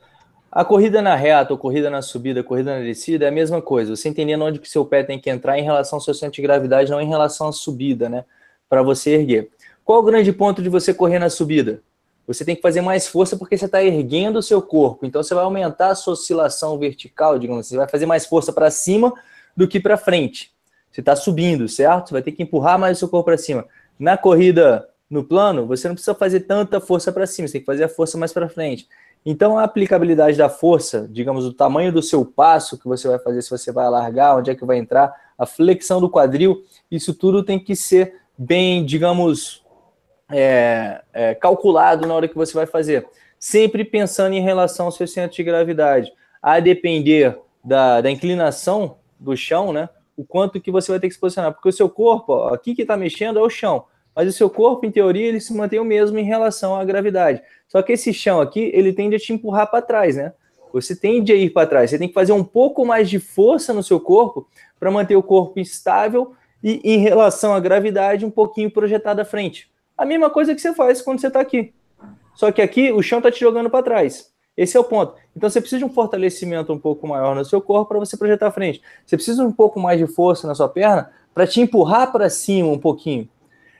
a 0.50 0.64
corrida 0.64 1.00
na 1.00 1.14
reta, 1.14 1.54
a 1.54 1.56
corrida 1.56 1.88
na 1.88 2.02
subida, 2.02 2.40
a 2.40 2.44
corrida 2.44 2.78
na 2.78 2.84
descida 2.84 3.24
é 3.24 3.28
a 3.28 3.32
mesma 3.32 3.62
coisa. 3.62 3.94
Você 3.94 4.08
entendendo 4.08 4.44
onde 4.44 4.58
que 4.58 4.68
seu 4.68 4.84
pé 4.84 5.04
tem 5.04 5.20
que 5.20 5.30
entrar 5.30 5.56
em 5.56 5.62
relação 5.62 5.98
ao 5.98 6.00
seu 6.00 6.14
centro 6.14 6.34
de 6.34 6.42
gravidade, 6.42 6.90
não 6.90 7.00
em 7.00 7.08
relação 7.08 7.46
à 7.46 7.52
subida, 7.52 8.08
né? 8.08 8.24
Para 8.68 8.82
você 8.82 9.10
erguer. 9.10 9.50
Qual 9.84 10.00
o 10.00 10.02
grande 10.02 10.32
ponto 10.32 10.60
de 10.60 10.68
você 10.68 10.92
correr 10.92 11.20
na 11.20 11.30
subida? 11.30 11.80
Você 12.26 12.44
tem 12.44 12.56
que 12.56 12.62
fazer 12.62 12.80
mais 12.80 13.06
força 13.06 13.36
porque 13.36 13.56
você 13.56 13.66
está 13.66 13.82
erguendo 13.82 14.38
o 14.38 14.42
seu 14.42 14.60
corpo. 14.60 15.06
Então 15.06 15.22
você 15.22 15.34
vai 15.34 15.44
aumentar 15.44 15.90
a 15.90 15.94
sua 15.94 16.14
oscilação 16.14 16.78
vertical, 16.78 17.38
digamos 17.38 17.66
assim, 17.66 17.74
você 17.74 17.78
vai 17.78 17.88
fazer 17.88 18.06
mais 18.06 18.26
força 18.26 18.52
para 18.52 18.70
cima 18.70 19.12
do 19.56 19.68
que 19.68 19.78
para 19.78 19.96
frente. 19.96 20.52
Você 20.90 21.00
está 21.00 21.14
subindo, 21.14 21.68
certo? 21.68 22.08
Você 22.08 22.12
vai 22.12 22.22
ter 22.22 22.32
que 22.32 22.42
empurrar 22.42 22.78
mais 22.78 22.96
o 22.96 23.00
seu 23.00 23.08
corpo 23.08 23.26
para 23.26 23.38
cima. 23.38 23.66
Na 23.98 24.16
corrida 24.16 24.88
no 25.08 25.22
plano, 25.22 25.66
você 25.66 25.88
não 25.88 25.94
precisa 25.94 26.14
fazer 26.14 26.40
tanta 26.40 26.80
força 26.80 27.12
para 27.12 27.26
cima, 27.26 27.46
você 27.46 27.52
tem 27.52 27.60
que 27.60 27.66
fazer 27.66 27.84
a 27.84 27.88
força 27.88 28.18
mais 28.18 28.32
para 28.32 28.48
frente. 28.48 28.88
Então 29.24 29.58
a 29.58 29.64
aplicabilidade 29.64 30.36
da 30.36 30.48
força, 30.48 31.08
digamos, 31.10 31.44
o 31.44 31.52
tamanho 31.52 31.92
do 31.92 32.02
seu 32.02 32.24
passo 32.24 32.78
que 32.78 32.86
você 32.86 33.08
vai 33.08 33.18
fazer, 33.18 33.42
se 33.42 33.50
você 33.50 33.72
vai 33.72 33.84
alargar, 33.84 34.36
onde 34.36 34.50
é 34.50 34.54
que 34.54 34.64
vai 34.64 34.78
entrar, 34.78 35.12
a 35.36 35.44
flexão 35.44 36.00
do 36.00 36.08
quadril, 36.08 36.64
isso 36.90 37.12
tudo 37.12 37.42
tem 37.42 37.58
que 37.58 37.74
ser 37.74 38.14
bem, 38.38 38.84
digamos, 38.84 39.65
é, 40.30 41.02
é, 41.12 41.34
calculado 41.34 42.06
na 42.06 42.14
hora 42.14 42.28
que 42.28 42.34
você 42.34 42.54
vai 42.54 42.66
fazer. 42.66 43.06
Sempre 43.38 43.84
pensando 43.84 44.34
em 44.34 44.40
relação 44.40 44.86
ao 44.86 44.92
seu 44.92 45.06
centro 45.06 45.36
de 45.36 45.42
gravidade. 45.42 46.12
A 46.42 46.60
depender 46.60 47.38
da, 47.64 48.00
da 48.00 48.10
inclinação 48.10 48.98
do 49.18 49.36
chão, 49.36 49.72
né? 49.72 49.88
O 50.16 50.24
quanto 50.24 50.60
que 50.60 50.70
você 50.70 50.90
vai 50.90 51.00
ter 51.00 51.08
que 51.08 51.14
se 51.14 51.20
posicionar. 51.20 51.52
Porque 51.52 51.68
o 51.68 51.72
seu 51.72 51.88
corpo, 51.88 52.32
ó, 52.32 52.54
aqui 52.54 52.74
que 52.74 52.82
está 52.82 52.96
mexendo 52.96 53.38
é 53.38 53.42
o 53.42 53.50
chão. 53.50 53.84
Mas 54.14 54.28
o 54.28 54.32
seu 54.32 54.48
corpo, 54.48 54.86
em 54.86 54.90
teoria, 54.90 55.26
ele 55.26 55.40
se 55.40 55.52
mantém 55.52 55.78
o 55.78 55.84
mesmo 55.84 56.18
em 56.18 56.24
relação 56.24 56.74
à 56.74 56.82
gravidade. 56.84 57.42
Só 57.68 57.82
que 57.82 57.92
esse 57.92 58.14
chão 58.14 58.40
aqui, 58.40 58.70
ele 58.72 58.92
tende 58.92 59.16
a 59.16 59.18
te 59.18 59.32
empurrar 59.32 59.70
para 59.70 59.82
trás, 59.82 60.16
né? 60.16 60.32
Você 60.72 60.96
tende 60.96 61.32
a 61.32 61.34
ir 61.34 61.50
para 61.50 61.66
trás. 61.66 61.90
Você 61.90 61.98
tem 61.98 62.08
que 62.08 62.14
fazer 62.14 62.32
um 62.32 62.44
pouco 62.44 62.84
mais 62.84 63.10
de 63.10 63.18
força 63.18 63.74
no 63.74 63.82
seu 63.82 64.00
corpo 64.00 64.48
para 64.80 64.90
manter 64.90 65.16
o 65.16 65.22
corpo 65.22 65.60
estável 65.60 66.32
e, 66.62 66.80
em 66.82 66.98
relação 66.98 67.54
à 67.54 67.60
gravidade, 67.60 68.24
um 68.24 68.30
pouquinho 68.30 68.70
projetado 68.70 69.20
à 69.20 69.24
frente. 69.24 69.70
A 69.96 70.04
mesma 70.04 70.30
coisa 70.30 70.54
que 70.54 70.60
você 70.60 70.74
faz 70.74 71.00
quando 71.00 71.20
você 71.20 71.28
está 71.28 71.40
aqui. 71.40 71.72
Só 72.34 72.52
que 72.52 72.60
aqui 72.60 72.92
o 72.92 73.02
chão 73.02 73.18
está 73.18 73.30
te 73.30 73.40
jogando 73.40 73.70
para 73.70 73.82
trás. 73.82 74.30
Esse 74.56 74.76
é 74.76 74.80
o 74.80 74.84
ponto. 74.84 75.14
Então 75.36 75.48
você 75.48 75.60
precisa 75.60 75.80
de 75.80 75.84
um 75.84 75.92
fortalecimento 75.92 76.72
um 76.72 76.78
pouco 76.78 77.06
maior 77.06 77.34
no 77.34 77.44
seu 77.44 77.60
corpo 77.60 77.90
para 77.90 77.98
você 77.98 78.16
projetar 78.16 78.48
à 78.48 78.50
frente. 78.50 78.82
Você 79.04 79.16
precisa 79.16 79.42
um 79.44 79.52
pouco 79.52 79.78
mais 79.78 79.98
de 79.98 80.06
força 80.06 80.46
na 80.46 80.54
sua 80.54 80.68
perna 80.68 81.10
para 81.34 81.46
te 81.46 81.60
empurrar 81.60 82.10
para 82.12 82.30
cima 82.30 82.68
um 82.68 82.78
pouquinho. 82.78 83.28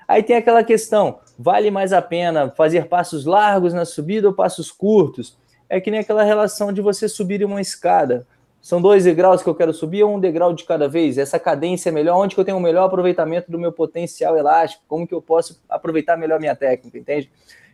Aí 0.07 0.22
tem 0.22 0.37
aquela 0.37 0.62
questão: 0.62 1.18
vale 1.38 1.70
mais 1.70 1.92
a 1.92 2.02
pena 2.02 2.50
fazer 2.50 2.87
passos 2.88 3.24
largos 3.24 3.72
na 3.72 3.85
subida 3.85 4.29
ou 4.29 4.35
passos 4.35 4.70
curtos? 4.70 5.37
É 5.68 5.81
que 5.81 5.90
nem 5.90 6.00
aquela 6.00 6.22
relação 6.22 6.72
de 6.72 6.81
você 6.81 7.09
subir 7.09 7.44
uma 7.44 7.61
escada. 7.61 8.26
São 8.66 8.83
dois 8.83 9.05
degraus 9.05 9.44
que 9.44 9.48
eu 9.48 9.55
quero 9.55 9.72
subir 9.72 10.02
ou 10.02 10.16
um 10.16 10.18
degrau 10.18 10.52
de 10.52 10.64
cada 10.64 10.88
vez? 10.88 11.18
Essa 11.18 11.38
cadência 11.38 11.88
é 11.88 11.92
melhor? 11.92 12.16
Onde 12.16 12.35
que 12.35 12.40
eu 12.40 12.44
tenho 12.44 12.57
o 12.57 12.61
melhor 12.61 12.87
aproveitamento 12.87 13.48
do 13.48 13.61
meu 13.61 13.70
potencial 13.70 14.37
elástico? 14.37 14.83
Como 14.88 15.07
que 15.07 15.14
eu 15.14 15.22
posso 15.22 15.62
aproveitar 15.68 16.16
melhor 16.16 16.40
minha 16.40 16.57
técnica, 16.57 16.98
entende? 16.98 17.31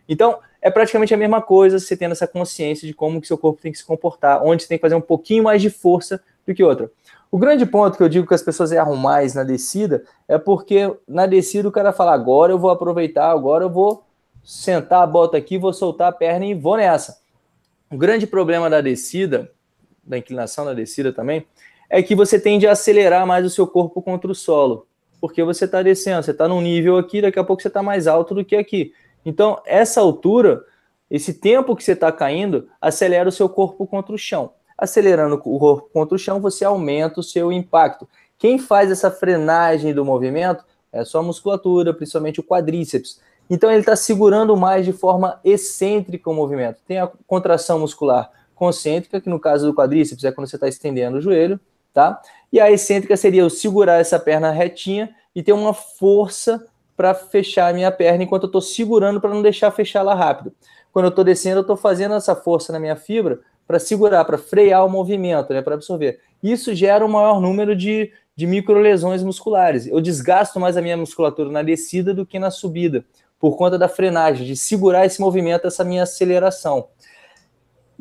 Então, 0.07 0.37
é 0.61 0.69
praticamente 0.69 1.11
a 1.11 1.17
mesma 1.17 1.41
coisa 1.41 1.79
você 1.79 1.97
tendo 1.97 2.11
essa 2.11 2.27
consciência 2.27 2.87
de 2.87 2.93
como 2.93 3.19
que 3.19 3.25
seu 3.25 3.39
corpo 3.39 3.59
tem 3.59 3.71
que 3.71 3.79
se 3.79 3.83
comportar, 3.83 4.43
onde 4.43 4.61
você 4.61 4.69
tem 4.69 4.77
que 4.77 4.83
fazer 4.83 4.93
um 4.93 5.01
pouquinho 5.01 5.45
mais 5.45 5.63
de 5.63 5.71
força 5.71 6.21
do 6.45 6.53
que 6.53 6.63
outra. 6.63 6.91
O 7.31 7.39
grande 7.39 7.65
ponto 7.65 7.97
que 7.97 8.03
eu 8.03 8.07
digo 8.07 8.27
que 8.27 8.35
as 8.35 8.43
pessoas 8.43 8.71
erram 8.71 8.95
mais 8.95 9.33
na 9.33 9.43
descida 9.43 10.03
é 10.27 10.37
porque 10.37 10.95
na 11.07 11.25
descida 11.25 11.67
o 11.67 11.71
cara 11.71 11.91
fala: 11.91 12.13
agora 12.13 12.51
eu 12.51 12.59
vou 12.59 12.69
aproveitar, 12.69 13.31
agora 13.31 13.63
eu 13.63 13.69
vou 13.71 14.05
sentar 14.43 15.01
a 15.01 15.07
bota 15.07 15.37
aqui, 15.37 15.57
vou 15.57 15.73
soltar 15.73 16.09
a 16.09 16.11
perna 16.11 16.45
e 16.45 16.53
vou 16.53 16.77
nessa. 16.77 17.17
O 17.89 17.97
grande 17.97 18.27
problema 18.27 18.69
da 18.69 18.79
descida, 18.79 19.49
da 20.03 20.17
inclinação 20.17 20.65
da 20.65 20.73
descida 20.73 21.13
também, 21.13 21.45
é 21.89 22.01
que 22.01 22.15
você 22.15 22.39
tende 22.39 22.67
a 22.67 22.71
acelerar 22.71 23.25
mais 23.25 23.45
o 23.45 23.49
seu 23.49 23.67
corpo 23.67 24.01
contra 24.01 24.31
o 24.31 24.35
solo, 24.35 24.87
porque 25.21 25.43
você 25.43 25.65
está 25.65 25.81
descendo, 25.81 26.23
você 26.23 26.31
está 26.31 26.47
num 26.47 26.61
nível 26.61 26.97
aqui, 26.97 27.21
daqui 27.21 27.39
a 27.39 27.43
pouco 27.43 27.61
você 27.61 27.67
está 27.67 27.83
mais 27.83 28.07
alto 28.07 28.35
do 28.35 28.43
que 28.43 28.55
aqui. 28.55 28.93
Então, 29.25 29.61
essa 29.65 30.01
altura, 30.01 30.63
esse 31.09 31.33
tempo 31.33 31.75
que 31.75 31.83
você 31.83 31.93
está 31.93 32.11
caindo, 32.11 32.67
acelera 32.81 33.29
o 33.29 33.31
seu 33.31 33.47
corpo 33.47 33.87
contra 33.87 34.13
o 34.13 34.17
chão 34.17 34.51
acelerando 34.77 35.35
o 35.35 35.59
corpo 35.59 35.89
contra 35.93 36.15
o 36.15 36.19
chão, 36.19 36.41
você 36.41 36.65
aumenta 36.65 37.19
o 37.19 37.23
seu 37.23 37.51
impacto. 37.51 38.07
Quem 38.37 38.59
faz 38.59 38.91
essa 38.91 39.09
frenagem 39.09 39.93
do 39.93 40.03
movimento 40.03 40.65
é 40.91 40.99
a 40.99 41.05
sua 41.05 41.23
musculatura, 41.23 41.93
principalmente 41.93 42.39
o 42.39 42.43
quadríceps. 42.43 43.21
Então 43.49 43.69
ele 43.69 43.79
está 43.79 43.95
segurando 43.95 44.55
mais 44.55 44.85
de 44.85 44.93
forma 44.93 45.39
excêntrica 45.43 46.29
o 46.29 46.33
movimento. 46.33 46.79
Tem 46.87 46.99
a 46.99 47.09
contração 47.27 47.79
muscular 47.79 48.29
concêntrica, 48.55 49.19
que 49.19 49.29
no 49.29 49.39
caso 49.39 49.67
do 49.67 49.73
quadríceps 49.73 50.23
é 50.23 50.31
quando 50.31 50.47
você 50.47 50.55
está 50.55 50.67
estendendo 50.67 51.17
o 51.17 51.21
joelho, 51.21 51.59
tá? 51.93 52.21
E 52.51 52.59
a 52.59 52.71
excêntrica 52.71 53.15
seria 53.17 53.41
eu 53.41 53.49
segurar 53.49 53.99
essa 53.99 54.19
perna 54.19 54.51
retinha 54.51 55.13
e 55.35 55.41
ter 55.41 55.53
uma 55.53 55.73
força 55.73 56.65
para 56.95 57.13
fechar 57.13 57.69
a 57.69 57.73
minha 57.73 57.91
perna 57.91 58.23
enquanto 58.23 58.43
eu 58.43 58.47
estou 58.47 58.61
segurando 58.61 59.19
para 59.19 59.31
não 59.31 59.41
deixar 59.41 59.71
fechar 59.71 59.99
ela 59.99 60.13
rápido. 60.13 60.53
Quando 60.91 61.05
eu 61.05 61.09
estou 61.09 61.23
descendo, 61.23 61.57
eu 61.57 61.61
estou 61.61 61.75
fazendo 61.75 62.13
essa 62.13 62.35
força 62.35 62.71
na 62.71 62.79
minha 62.79 62.95
fibra 62.95 63.39
para 63.67 63.79
segurar, 63.79 64.23
para 64.25 64.37
frear 64.37 64.85
o 64.85 64.89
movimento, 64.89 65.53
né, 65.53 65.61
para 65.61 65.73
absorver. 65.73 66.19
Isso 66.41 66.75
gera 66.75 67.05
um 67.05 67.09
maior 67.09 67.41
número 67.41 67.75
de, 67.75 68.11
de 68.35 68.45
microlesões 68.45 69.23
musculares. 69.23 69.87
Eu 69.87 69.99
desgasto 70.01 70.59
mais 70.59 70.77
a 70.77 70.81
minha 70.81 70.97
musculatura 70.97 71.49
na 71.49 71.63
descida 71.63 72.13
do 72.13 72.25
que 72.25 72.37
na 72.37 72.51
subida, 72.51 73.03
por 73.39 73.57
conta 73.57 73.77
da 73.77 73.87
frenagem, 73.87 74.45
de 74.45 74.55
segurar 74.55 75.05
esse 75.05 75.19
movimento, 75.19 75.65
essa 75.65 75.83
minha 75.83 76.03
aceleração. 76.03 76.87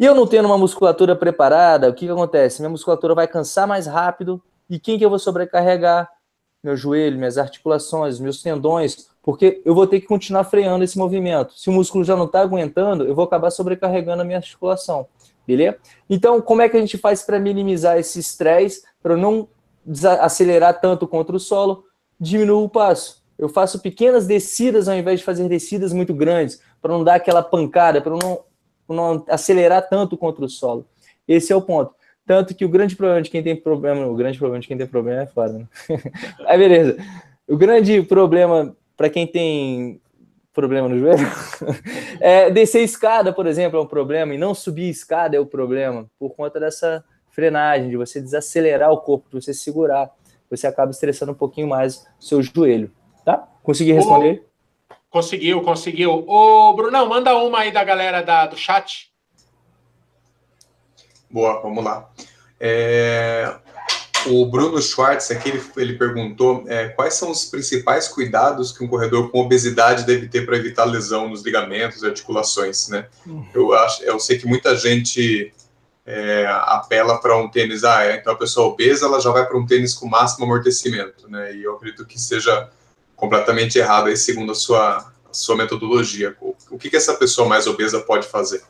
E 0.03 0.05
eu 0.05 0.17
não 0.17 0.27
tendo 0.27 0.47
uma 0.47 0.59
musculatura 0.59 1.15
preparada, 1.15 1.89
o 1.89 1.95
que, 1.95 2.07
que 2.07 2.11
acontece? 2.11 2.61
Minha 2.61 2.71
musculatura 2.71 3.15
vai 3.15 3.29
cansar 3.29 3.69
mais 3.69 3.87
rápido, 3.87 4.43
e 4.69 4.77
quem 4.77 4.99
que 4.99 5.05
eu 5.05 5.09
vou 5.09 5.17
sobrecarregar? 5.17 6.11
Meu 6.61 6.77
joelho, 6.77 7.17
minhas 7.17 7.39
articulações, 7.39 8.19
meus 8.19 8.43
tendões, 8.43 9.07
porque 9.23 9.63
eu 9.65 9.73
vou 9.77 9.87
ter 9.87 10.01
que 10.01 10.09
continuar 10.09 10.43
freando 10.43 10.83
esse 10.83 10.99
movimento. 10.99 11.53
Se 11.57 11.71
o 11.71 11.73
músculo 11.73 12.03
já 12.03 12.17
não 12.17 12.25
está 12.25 12.41
aguentando, 12.41 13.05
eu 13.05 13.15
vou 13.15 13.27
acabar 13.27 13.53
sobrecarregando 13.53 14.23
a 14.23 14.25
minha 14.25 14.39
articulação. 14.39 15.07
Beleza? 15.47 15.77
Então, 16.11 16.41
como 16.41 16.63
é 16.63 16.69
que 16.69 16.77
a 16.77 16.81
gente 16.81 16.99
faz 16.99 17.23
para 17.23 17.39
minimizar 17.39 17.97
esse 17.97 18.19
estresse, 18.19 18.83
para 19.01 19.17
não 19.17 19.47
acelerar 20.21 20.81
tanto 20.81 21.07
contra 21.07 21.37
o 21.37 21.39
solo? 21.39 21.85
Diminuo 22.19 22.65
o 22.65 22.69
passo. 22.69 23.23
Eu 23.39 23.49
faço 23.49 23.79
pequenas 23.79 24.27
descidas 24.27 24.89
ao 24.89 24.97
invés 24.97 25.21
de 25.21 25.25
fazer 25.25 25.49
descidas 25.49 25.93
muito 25.93 26.13
grandes, 26.13 26.61
para 26.81 26.93
não 26.93 27.05
dar 27.05 27.15
aquela 27.15 27.41
pancada, 27.41 28.01
para 28.01 28.17
não, 28.17 28.41
não 28.89 29.25
acelerar 29.29 29.89
tanto 29.89 30.17
contra 30.17 30.45
o 30.45 30.49
solo. 30.49 30.87
Esse 31.27 31.53
é 31.53 31.57
o 31.57 31.63
ponto. 31.63 31.95
Tanto 32.27 32.55
que 32.55 32.65
o 32.65 32.69
grande 32.69 32.95
problema 32.95 33.23
de 33.23 33.31
quem 33.31 33.43
tem 33.43 33.57
problema, 33.57 34.07
o 34.07 34.15
grande 34.15 34.39
problema 34.39 34.61
de 34.61 34.69
quem 34.69 34.77
tem 34.77 34.87
problema 34.87 35.23
é 35.23 35.27
fora, 35.27 35.53
né? 35.53 35.67
Aí 36.47 36.59
beleza. 36.59 36.97
O 37.49 37.57
grande 37.57 38.03
problema 38.03 38.77
para 38.97 39.11
quem 39.11 39.27
tem 39.27 40.01
problema 40.53 40.89
no 40.89 40.99
joelho. 40.99 41.27
é, 42.21 42.51
descer 42.51 42.83
escada, 42.83 43.33
por 43.33 43.47
exemplo, 43.47 43.79
é 43.79 43.83
um 43.83 43.87
problema, 43.87 44.35
e 44.35 44.39
não 44.39 44.55
subir 44.55 44.89
escada 44.89 45.37
é 45.37 45.41
o 45.41 45.47
problema, 45.47 46.07
por 46.19 46.35
conta 46.35 46.61
dessa 46.61 47.05
frenagem, 47.31 47.89
de 47.89 47.97
você 47.97 48.21
desacelerar 48.21 48.93
o 48.93 48.99
corpo, 48.99 49.29
de 49.31 49.43
você 49.43 49.55
segurar. 49.55 50.11
Você 50.51 50.67
acaba 50.67 50.91
estressando 50.91 51.33
um 51.33 51.35
pouquinho 51.35 51.67
mais 51.67 52.07
o 52.21 52.25
seu 52.25 52.43
joelho. 52.43 52.91
Tá? 53.25 53.49
Consegui 53.63 53.93
responder? 53.93 54.47
Conseguiu, 55.13 55.61
conseguiu. 55.61 56.25
Ô, 56.27 56.73
Brunão, 56.75 57.07
manda 57.07 57.37
uma 57.37 57.61
aí 57.61 57.71
da 57.71 57.85
galera 57.85 58.23
da, 58.23 58.47
do 58.47 58.57
chat. 58.57 59.13
Boa, 61.31 61.61
vamos 61.61 61.85
lá. 61.85 62.11
É, 62.59 63.55
o 64.27 64.47
Bruno 64.47 64.81
Schwartz 64.81 65.31
aqui 65.31 65.51
ele, 65.51 65.63
ele 65.77 65.99
perguntou 65.99 66.65
é, 66.67 66.89
quais 66.89 67.15
são 67.15 67.31
os 67.31 67.45
principais 67.45 68.09
cuidados 68.09 68.73
que 68.73 68.83
um 68.83 68.89
corredor 68.89 69.31
com 69.31 69.41
obesidade 69.41 70.05
deve 70.05 70.29
ter 70.29 70.47
para 70.47 70.57
evitar 70.57 70.85
lesão 70.85 71.29
nos 71.29 71.43
ligamentos 71.43 72.03
e 72.03 72.07
articulações, 72.07 72.89
né? 72.89 73.07
Uhum. 73.27 73.47
Eu 73.53 73.73
acho, 73.75 74.03
eu 74.05 74.19
sei 74.19 74.39
que 74.39 74.47
muita 74.47 74.77
gente 74.77 75.53
é, 76.07 76.47
apela 76.47 77.21
para 77.21 77.37
um 77.37 77.51
tênis, 77.51 77.85
ah, 77.85 78.05
é, 78.05 78.17
então 78.17 78.33
a 78.33 78.37
pessoa 78.37 78.69
obesa 78.69 79.07
ela 79.07 79.21
já 79.21 79.31
vai 79.31 79.47
para 79.47 79.59
um 79.59 79.67
tênis 79.67 79.95
com 79.95 80.07
máximo 80.07 80.45
amortecimento, 80.45 81.29
né? 81.29 81.55
E 81.55 81.63
eu 81.63 81.75
acredito 81.75 82.07
que 82.07 82.19
seja 82.19 82.71
completamente 83.23 83.79
errado 83.79 84.09
aí 84.09 84.17
segundo 84.17 84.51
a 84.51 84.55
sua, 84.57 84.97
a 84.99 85.33
sua 85.33 85.55
metodologia. 85.55 86.37
O, 86.41 86.57
o 86.73 86.77
que, 86.77 86.91
que 86.91 86.97
essa 86.97 87.15
pessoa 87.15 87.49
mais 87.49 87.69
obesa 87.69 88.01
pode 88.01 88.27
fazer? 88.27 88.65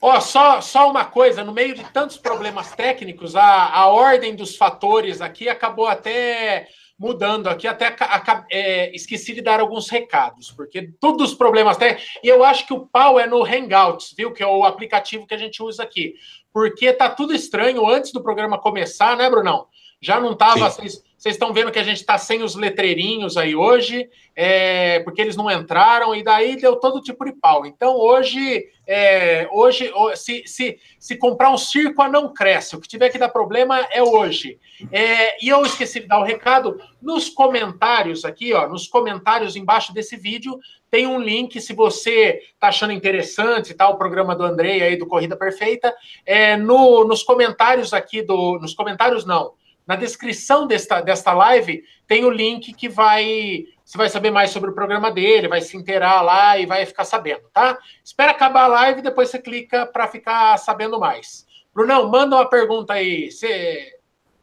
Ó, 0.00 0.16
oh, 0.16 0.20
só, 0.20 0.60
só 0.60 0.88
uma 0.88 1.04
coisa, 1.04 1.42
no 1.42 1.52
meio 1.52 1.74
de 1.74 1.82
tantos 1.92 2.16
problemas 2.16 2.70
técnicos, 2.76 3.34
a, 3.34 3.42
a 3.42 3.88
ordem 3.88 4.36
dos 4.36 4.54
fatores 4.54 5.20
aqui 5.20 5.48
acabou 5.48 5.88
até 5.88 6.68
mudando 6.96 7.48
aqui, 7.48 7.66
até 7.66 7.88
a, 7.98 8.44
é, 8.52 8.94
esqueci 8.94 9.34
de 9.34 9.42
dar 9.42 9.58
alguns 9.58 9.88
recados, 9.88 10.52
porque 10.52 10.92
todos 11.00 11.32
os 11.32 11.36
problemas 11.36 11.76
técnicos, 11.76 12.08
e 12.22 12.28
eu 12.28 12.44
acho 12.44 12.68
que 12.68 12.72
o 12.72 12.86
pau 12.86 13.18
é 13.18 13.26
no 13.26 13.44
Hangouts, 13.44 14.14
viu, 14.16 14.32
que 14.32 14.44
é 14.44 14.46
o 14.46 14.62
aplicativo 14.62 15.26
que 15.26 15.34
a 15.34 15.38
gente 15.38 15.60
usa 15.60 15.82
aqui, 15.82 16.14
porque 16.52 16.92
tá 16.92 17.10
tudo 17.10 17.34
estranho 17.34 17.84
antes 17.88 18.12
do 18.12 18.22
programa 18.22 18.60
começar, 18.60 19.16
né, 19.16 19.28
Brunão? 19.28 19.66
Já 20.00 20.20
não 20.20 20.36
tava, 20.36 20.70
vocês 20.70 21.02
estão 21.26 21.52
vendo 21.52 21.72
que 21.72 21.80
a 21.80 21.82
gente 21.82 21.96
está 21.96 22.16
sem 22.16 22.44
os 22.44 22.54
letreirinhos 22.54 23.36
aí 23.36 23.56
hoje, 23.56 24.08
é, 24.36 25.00
porque 25.00 25.20
eles 25.20 25.34
não 25.34 25.50
entraram, 25.50 26.14
e 26.14 26.22
daí 26.22 26.54
deu 26.54 26.76
todo 26.76 27.02
tipo 27.02 27.24
de 27.24 27.32
pau. 27.32 27.66
Então, 27.66 27.96
hoje, 27.96 28.68
é, 28.86 29.48
hoje 29.50 29.92
se, 30.14 30.44
se, 30.46 30.78
se 30.96 31.16
comprar 31.16 31.50
um 31.50 31.58
circo, 31.58 32.06
não 32.06 32.32
cresce. 32.32 32.76
O 32.76 32.80
que 32.80 32.86
tiver 32.86 33.08
que 33.08 33.18
dar 33.18 33.30
problema 33.30 33.80
é 33.90 34.00
hoje. 34.00 34.60
É, 34.92 35.44
e 35.44 35.48
eu 35.48 35.62
esqueci 35.62 35.98
de 35.98 36.06
dar 36.06 36.20
o 36.20 36.24
recado, 36.24 36.80
nos 37.02 37.28
comentários 37.28 38.24
aqui, 38.24 38.52
ó, 38.52 38.68
nos 38.68 38.86
comentários 38.86 39.56
embaixo 39.56 39.92
desse 39.92 40.16
vídeo, 40.16 40.56
tem 40.88 41.04
um 41.04 41.18
link, 41.18 41.60
se 41.60 41.72
você 41.72 42.40
está 42.54 42.68
achando 42.68 42.92
interessante, 42.92 43.74
tá, 43.74 43.88
o 43.88 43.98
programa 43.98 44.36
do 44.36 44.44
Andrei 44.44 44.82
aí, 44.82 44.96
do 44.96 45.06
Corrida 45.06 45.36
Perfeita, 45.36 45.92
é, 46.24 46.56
no, 46.56 47.04
nos 47.04 47.24
comentários 47.24 47.92
aqui 47.92 48.22
do... 48.22 48.58
Nos 48.60 48.72
comentários, 48.72 49.26
não 49.26 49.57
na 49.88 49.96
descrição 49.96 50.66
desta, 50.66 51.00
desta 51.00 51.32
live 51.32 51.82
tem 52.06 52.22
o 52.22 52.30
link 52.30 52.74
que 52.74 52.90
vai. 52.90 53.64
Você 53.82 53.96
vai 53.96 54.10
saber 54.10 54.30
mais 54.30 54.50
sobre 54.50 54.68
o 54.68 54.74
programa 54.74 55.10
dele, 55.10 55.48
vai 55.48 55.62
se 55.62 55.74
inteirar 55.78 56.20
lá 56.20 56.58
e 56.58 56.66
vai 56.66 56.84
ficar 56.84 57.06
sabendo, 57.06 57.48
tá? 57.54 57.78
Espera 58.04 58.32
acabar 58.32 58.64
a 58.64 58.68
live 58.68 59.00
e 59.00 59.02
depois 59.02 59.30
você 59.30 59.38
clica 59.38 59.86
para 59.86 60.06
ficar 60.06 60.58
sabendo 60.58 61.00
mais. 61.00 61.46
Brunão, 61.74 62.06
manda 62.06 62.36
uma 62.36 62.44
pergunta 62.44 62.92
aí. 62.92 63.32
Você... 63.32 63.94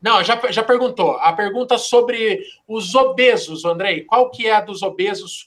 Não, 0.01 0.23
já, 0.23 0.41
já 0.51 0.63
perguntou. 0.63 1.11
A 1.17 1.31
pergunta 1.31 1.77
sobre 1.77 2.43
os 2.67 2.95
obesos, 2.95 3.65
Andrei. 3.65 4.01
Qual 4.01 4.31
que 4.31 4.47
é 4.47 4.55
a 4.55 4.61
dos 4.61 4.81
obesos? 4.81 5.43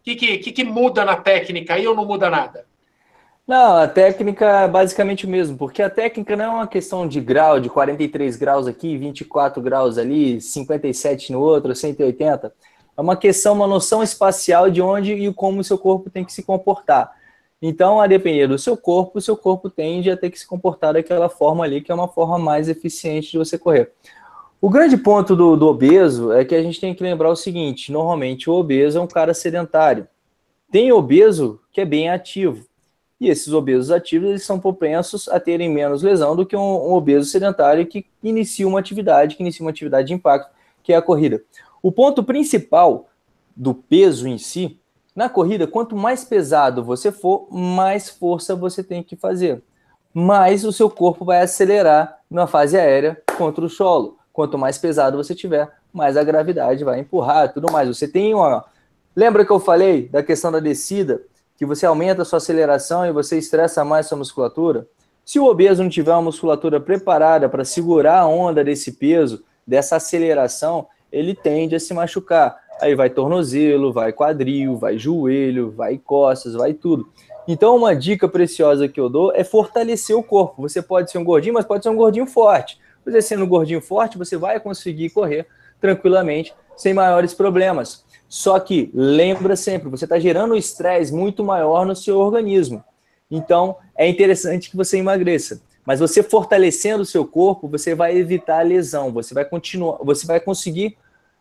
O 0.00 0.02
que, 0.02 0.16
que, 0.38 0.50
que 0.50 0.64
muda 0.64 1.04
na 1.04 1.14
técnica 1.14 1.74
aí 1.74 1.86
ou 1.86 1.94
não 1.94 2.04
muda 2.04 2.28
nada? 2.28 2.66
Não, 3.46 3.76
a 3.76 3.86
técnica 3.86 4.44
é 4.62 4.68
basicamente 4.68 5.24
o 5.24 5.28
mesmo, 5.28 5.56
porque 5.56 5.80
a 5.80 5.88
técnica 5.88 6.34
não 6.34 6.44
é 6.44 6.48
uma 6.48 6.66
questão 6.66 7.06
de 7.06 7.20
grau, 7.20 7.60
de 7.60 7.70
43 7.70 8.34
graus 8.34 8.66
aqui, 8.66 8.98
24 8.98 9.62
graus 9.62 9.98
ali, 9.98 10.40
57 10.40 11.30
no 11.30 11.40
outro, 11.40 11.72
180. 11.72 12.52
É 12.96 13.00
uma 13.00 13.16
questão, 13.16 13.52
uma 13.52 13.68
noção 13.68 14.02
espacial 14.02 14.68
de 14.68 14.82
onde 14.82 15.12
e 15.12 15.32
como 15.32 15.60
o 15.60 15.64
seu 15.64 15.78
corpo 15.78 16.10
tem 16.10 16.24
que 16.24 16.32
se 16.32 16.42
comportar. 16.42 17.14
Então, 17.62 18.00
a 18.00 18.08
depender 18.08 18.48
do 18.48 18.58
seu 18.58 18.76
corpo, 18.76 19.18
o 19.18 19.22
seu 19.22 19.36
corpo 19.36 19.70
tende 19.70 20.10
a 20.10 20.16
ter 20.16 20.30
que 20.30 20.40
se 20.40 20.46
comportar 20.46 20.94
daquela 20.94 21.28
forma 21.28 21.62
ali, 21.62 21.80
que 21.80 21.92
é 21.92 21.94
uma 21.94 22.08
forma 22.08 22.38
mais 22.38 22.68
eficiente 22.68 23.30
de 23.30 23.38
você 23.38 23.56
correr. 23.56 23.92
O 24.60 24.68
grande 24.68 24.96
ponto 24.96 25.36
do, 25.36 25.56
do 25.56 25.68
obeso 25.68 26.32
é 26.32 26.44
que 26.44 26.54
a 26.54 26.62
gente 26.62 26.80
tem 26.80 26.94
que 26.94 27.02
lembrar 27.02 27.30
o 27.30 27.36
seguinte: 27.36 27.92
normalmente 27.92 28.50
o 28.50 28.54
obeso 28.54 28.98
é 28.98 29.00
um 29.00 29.06
cara 29.06 29.32
sedentário. 29.32 30.08
Tem 30.70 30.90
obeso 30.90 31.60
que 31.72 31.80
é 31.80 31.84
bem 31.84 32.10
ativo. 32.10 32.66
E 33.20 33.28
esses 33.28 33.52
obesos 33.52 33.90
ativos 33.90 34.28
eles 34.28 34.44
são 34.44 34.60
propensos 34.60 35.26
a 35.28 35.40
terem 35.40 35.70
menos 35.70 36.02
lesão 36.02 36.36
do 36.36 36.44
que 36.44 36.56
um, 36.56 36.60
um, 36.60 36.92
obeso 36.92 37.28
sedentário 37.28 37.86
que 37.86 38.06
inicia 38.22 38.68
uma 38.68 38.78
atividade, 38.78 39.36
que 39.36 39.42
inicia 39.42 39.64
uma 39.64 39.70
atividade 39.70 40.08
de 40.08 40.14
impacto, 40.14 40.50
que 40.82 40.92
é 40.92 40.96
a 40.96 41.02
corrida. 41.02 41.42
O 41.82 41.90
ponto 41.90 42.22
principal 42.22 43.08
do 43.56 43.74
peso 43.74 44.28
em 44.28 44.36
si, 44.36 44.78
na 45.14 45.30
corrida, 45.30 45.66
quanto 45.66 45.96
mais 45.96 46.24
pesado 46.24 46.84
você 46.84 47.10
for, 47.10 47.48
mais 47.50 48.10
força 48.10 48.54
você 48.54 48.84
tem 48.84 49.02
que 49.02 49.16
fazer. 49.16 49.62
Mais 50.12 50.64
o 50.64 50.72
seu 50.72 50.90
corpo 50.90 51.24
vai 51.24 51.40
acelerar 51.40 52.20
na 52.30 52.46
fase 52.46 52.76
aérea 52.76 53.20
contra 53.38 53.64
o 53.64 53.68
solo. 53.68 54.18
Quanto 54.30 54.58
mais 54.58 54.76
pesado 54.76 55.16
você 55.16 55.34
tiver, 55.34 55.70
mais 55.90 56.18
a 56.18 56.22
gravidade 56.22 56.84
vai 56.84 57.00
empurrar 57.00 57.52
tudo 57.52 57.72
mais. 57.72 57.88
Você 57.88 58.06
tem 58.06 58.34
uma. 58.34 58.64
Lembra 59.14 59.46
que 59.46 59.50
eu 59.50 59.58
falei 59.58 60.08
da 60.08 60.22
questão 60.22 60.52
da 60.52 60.60
descida? 60.60 61.22
Que 61.56 61.66
você 61.66 61.86
aumenta 61.86 62.22
a 62.22 62.24
sua 62.24 62.38
aceleração 62.38 63.06
e 63.06 63.12
você 63.12 63.38
estressa 63.38 63.84
mais 63.84 64.06
sua 64.06 64.18
musculatura, 64.18 64.86
se 65.24 65.40
o 65.40 65.46
obeso 65.46 65.82
não 65.82 65.90
tiver 65.90 66.12
uma 66.12 66.22
musculatura 66.22 66.78
preparada 66.78 67.48
para 67.48 67.64
segurar 67.64 68.20
a 68.20 68.28
onda 68.28 68.62
desse 68.62 68.92
peso, 68.92 69.42
dessa 69.66 69.96
aceleração, 69.96 70.86
ele 71.10 71.34
tende 71.34 71.74
a 71.74 71.80
se 71.80 71.92
machucar. 71.92 72.56
Aí 72.80 72.94
vai 72.94 73.10
tornozelo, 73.10 73.92
vai 73.92 74.12
quadril, 74.12 74.76
vai 74.76 74.98
joelho, 74.98 75.72
vai 75.72 75.98
costas, 75.98 76.54
vai 76.54 76.74
tudo. 76.74 77.08
Então, 77.48 77.76
uma 77.76 77.94
dica 77.94 78.28
preciosa 78.28 78.86
que 78.86 79.00
eu 79.00 79.08
dou 79.08 79.32
é 79.34 79.42
fortalecer 79.42 80.16
o 80.16 80.22
corpo. 80.22 80.62
Você 80.62 80.80
pode 80.80 81.10
ser 81.10 81.18
um 81.18 81.24
gordinho, 81.24 81.54
mas 81.54 81.64
pode 81.64 81.82
ser 81.82 81.88
um 81.88 81.96
gordinho 81.96 82.26
forte. 82.26 82.78
Você 83.04 83.22
sendo 83.22 83.44
um 83.44 83.48
gordinho 83.48 83.80
forte, 83.80 84.18
você 84.18 84.36
vai 84.36 84.60
conseguir 84.60 85.10
correr 85.10 85.46
tranquilamente, 85.80 86.54
sem 86.76 86.94
maiores 86.94 87.34
problemas. 87.34 88.04
Só 88.36 88.60
que 88.60 88.90
lembra 88.92 89.56
sempre, 89.56 89.88
você 89.88 90.04
está 90.04 90.18
gerando 90.18 90.52
um 90.52 90.58
estresse 90.58 91.10
muito 91.10 91.42
maior 91.42 91.86
no 91.86 91.96
seu 91.96 92.18
organismo. 92.18 92.84
Então, 93.30 93.76
é 93.96 94.06
interessante 94.06 94.68
que 94.68 94.76
você 94.76 94.98
emagreça. 94.98 95.62
Mas 95.86 96.00
você 96.00 96.22
fortalecendo 96.22 97.02
o 97.02 97.06
seu 97.06 97.26
corpo, 97.26 97.66
você 97.66 97.94
vai 97.94 98.14
evitar 98.14 98.58
a 98.58 98.62
lesão, 98.62 99.10
você 99.10 99.32
vai 99.32 99.46
continuar, 99.46 99.96
você 100.02 100.26
vai 100.26 100.38
conseguir 100.38 100.98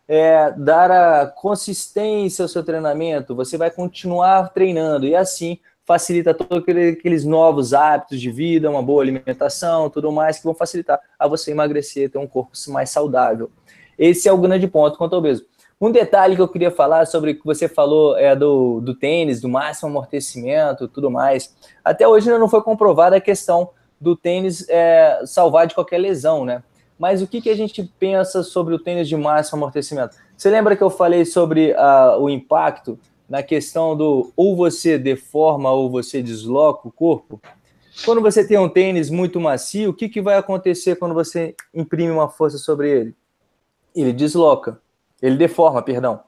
é, 0.07 0.51
dar 0.51 0.89
a 0.89 1.27
consistência 1.27 2.43
ao 2.43 2.47
seu 2.47 2.63
treinamento, 2.63 3.35
você 3.35 3.57
vai 3.57 3.69
continuar 3.69 4.53
treinando 4.53 5.05
e 5.05 5.17
assim 5.17 5.59
facilita 5.83 6.33
todos 6.33 6.63
aqueles 6.65 7.25
novos 7.25 7.73
hábitos 7.73 8.21
de 8.21 8.31
vida, 8.31 8.71
uma 8.71 8.81
boa 8.81 9.03
alimentação, 9.03 9.89
tudo 9.89 10.13
mais, 10.13 10.37
que 10.37 10.45
vão 10.45 10.55
facilitar 10.55 10.97
a 11.19 11.27
você 11.27 11.51
emagrecer, 11.51 12.09
ter 12.09 12.19
um 12.19 12.25
corpo 12.25 12.53
mais 12.69 12.89
saudável. 12.89 13.51
Esse 13.99 14.29
é 14.29 14.31
o 14.31 14.37
grande 14.37 14.65
ponto 14.65 14.97
quanto 14.97 15.13
ao 15.13 15.21
mesmo. 15.21 15.45
Um 15.79 15.91
detalhe 15.91 16.35
que 16.35 16.41
eu 16.41 16.47
queria 16.47 16.71
falar 16.71 17.05
sobre 17.05 17.31
o 17.31 17.35
que 17.35 17.45
você 17.45 17.67
falou 17.67 18.17
é 18.17 18.35
do, 18.35 18.79
do 18.79 18.95
tênis, 18.95 19.41
do 19.41 19.49
máximo 19.49 19.89
amortecimento, 19.89 20.87
tudo 20.87 21.11
mais. 21.11 21.53
Até 21.83 22.07
hoje 22.07 22.29
ainda 22.29 22.39
não 22.39 22.47
foi 22.47 22.61
comprovada 22.61 23.17
a 23.17 23.21
questão 23.21 23.69
do 23.99 24.15
tênis 24.15 24.67
é, 24.69 25.21
salvar 25.25 25.67
de 25.67 25.75
qualquer 25.75 25.97
lesão, 25.97 26.45
né? 26.45 26.63
Mas 26.97 27.21
o 27.21 27.27
que, 27.27 27.41
que 27.41 27.49
a 27.49 27.55
gente 27.55 27.83
pensa 27.99 28.41
sobre 28.41 28.73
o 28.73 28.79
tênis 28.79 29.07
de 29.09 29.17
máximo 29.17 29.57
amortecimento? 29.57 30.15
Você 30.37 30.49
lembra 30.49 30.77
que 30.77 30.83
eu 30.83 30.89
falei 30.89 31.25
sobre 31.25 31.71
uh, 31.73 32.19
o 32.21 32.29
impacto 32.29 32.97
na 33.27 33.43
questão 33.43 33.97
do 33.97 34.31
ou 34.35 34.55
você 34.55 34.97
deforma 34.97 35.71
ou 35.71 35.89
você 35.89 36.21
desloca 36.21 36.87
o 36.87 36.91
corpo? 36.91 37.41
Quando 38.05 38.21
você 38.21 38.47
tem 38.47 38.57
um 38.57 38.69
tênis 38.69 39.09
muito 39.09 39.41
macio, 39.41 39.89
o 39.89 39.93
que, 39.93 40.07
que 40.07 40.21
vai 40.21 40.37
acontecer 40.37 40.95
quando 40.95 41.13
você 41.13 41.53
imprime 41.73 42.11
uma 42.11 42.29
força 42.29 42.57
sobre 42.57 42.89
ele? 42.89 43.15
Ele 43.93 44.13
desloca, 44.13 44.79
ele 45.25 45.37
deforma, 45.37 45.81
perdão. 45.81 46.19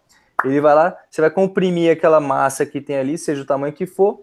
Ele 0.43 0.61
vai 0.61 0.73
lá, 0.73 0.97
você 1.09 1.21
vai 1.21 1.29
comprimir 1.29 1.91
aquela 1.91 2.19
massa 2.19 2.65
que 2.65 2.79
tem 2.79 2.97
ali, 2.97 3.17
seja 3.17 3.41
o 3.41 3.45
tamanho 3.45 3.73
que 3.73 3.85
for, 3.85 4.21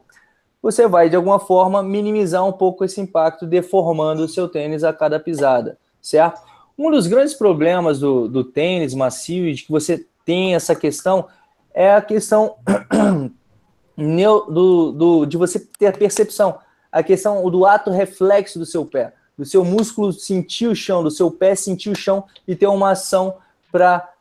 você 0.62 0.88
vai 0.88 1.10
de 1.10 1.16
alguma 1.16 1.38
forma 1.38 1.82
minimizar 1.82 2.44
um 2.44 2.52
pouco 2.52 2.84
esse 2.84 3.00
impacto, 3.00 3.46
deformando 3.46 4.24
o 4.24 4.28
seu 4.28 4.48
tênis 4.48 4.82
a 4.82 4.92
cada 4.92 5.20
pisada, 5.20 5.78
certo? 6.00 6.40
Um 6.78 6.90
dos 6.90 7.06
grandes 7.06 7.34
problemas 7.34 8.00
do, 8.00 8.28
do 8.28 8.42
tênis 8.42 8.94
macio 8.94 9.46
e 9.46 9.54
de 9.54 9.64
que 9.64 9.70
você 9.70 10.06
tem 10.24 10.54
essa 10.54 10.74
questão 10.74 11.26
é 11.72 11.92
a 11.92 12.00
questão 12.00 12.56
do, 13.96 14.92
do, 14.92 15.26
de 15.26 15.36
você 15.36 15.60
ter 15.60 15.88
a 15.88 15.92
percepção, 15.92 16.58
a 16.90 17.02
questão 17.02 17.48
do 17.50 17.66
ato 17.66 17.90
reflexo 17.90 18.58
do 18.58 18.66
seu 18.66 18.86
pé, 18.86 19.12
do 19.36 19.44
seu 19.44 19.64
músculo 19.64 20.12
sentir 20.12 20.68
o 20.68 20.74
chão, 20.74 21.02
do 21.02 21.10
seu 21.10 21.30
pé 21.30 21.54
sentir 21.54 21.90
o 21.90 21.96
chão 21.96 22.24
e 22.46 22.56
ter 22.56 22.66
uma 22.66 22.92
ação 22.92 23.36
para 23.70 24.13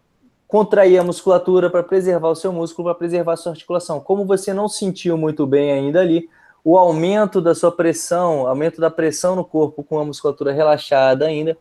contrair 0.53 0.99
a 0.99 1.03
musculatura, 1.03 1.67
para 1.67 1.81
preservar 1.81 2.29
o 2.29 2.35
seu 2.35 2.53
músculo, 2.53 2.89
para 2.89 2.93
preservar 2.93 3.33
a 3.33 3.37
sua 3.37 3.53
articulação. 3.53 3.99
Como 3.99 4.23
você 4.23 4.53
não 4.53 4.69
sentiu 4.69 5.17
muito 5.17 5.47
bem 5.47 5.71
ainda 5.71 5.99
ali, 5.99 6.29
o 6.63 6.77
aumento 6.77 7.41
da 7.41 7.55
sua 7.55 7.71
pressão, 7.71 8.45
aumento 8.45 8.79
da 8.79 8.91
pressão 8.91 9.35
no 9.35 9.43
corpo 9.43 9.83
com 9.83 9.97
a 9.97 10.05
musculatura 10.05 10.51
relaxada 10.51 11.25
ainda, 11.25 11.57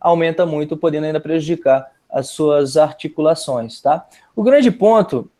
aumenta 0.00 0.44
muito, 0.44 0.76
podendo 0.76 1.06
ainda 1.06 1.20
prejudicar 1.20 1.86
as 2.10 2.30
suas 2.30 2.76
articulações, 2.76 3.80
tá? 3.80 4.04
O 4.34 4.42
grande 4.42 4.68
ponto 4.68 5.30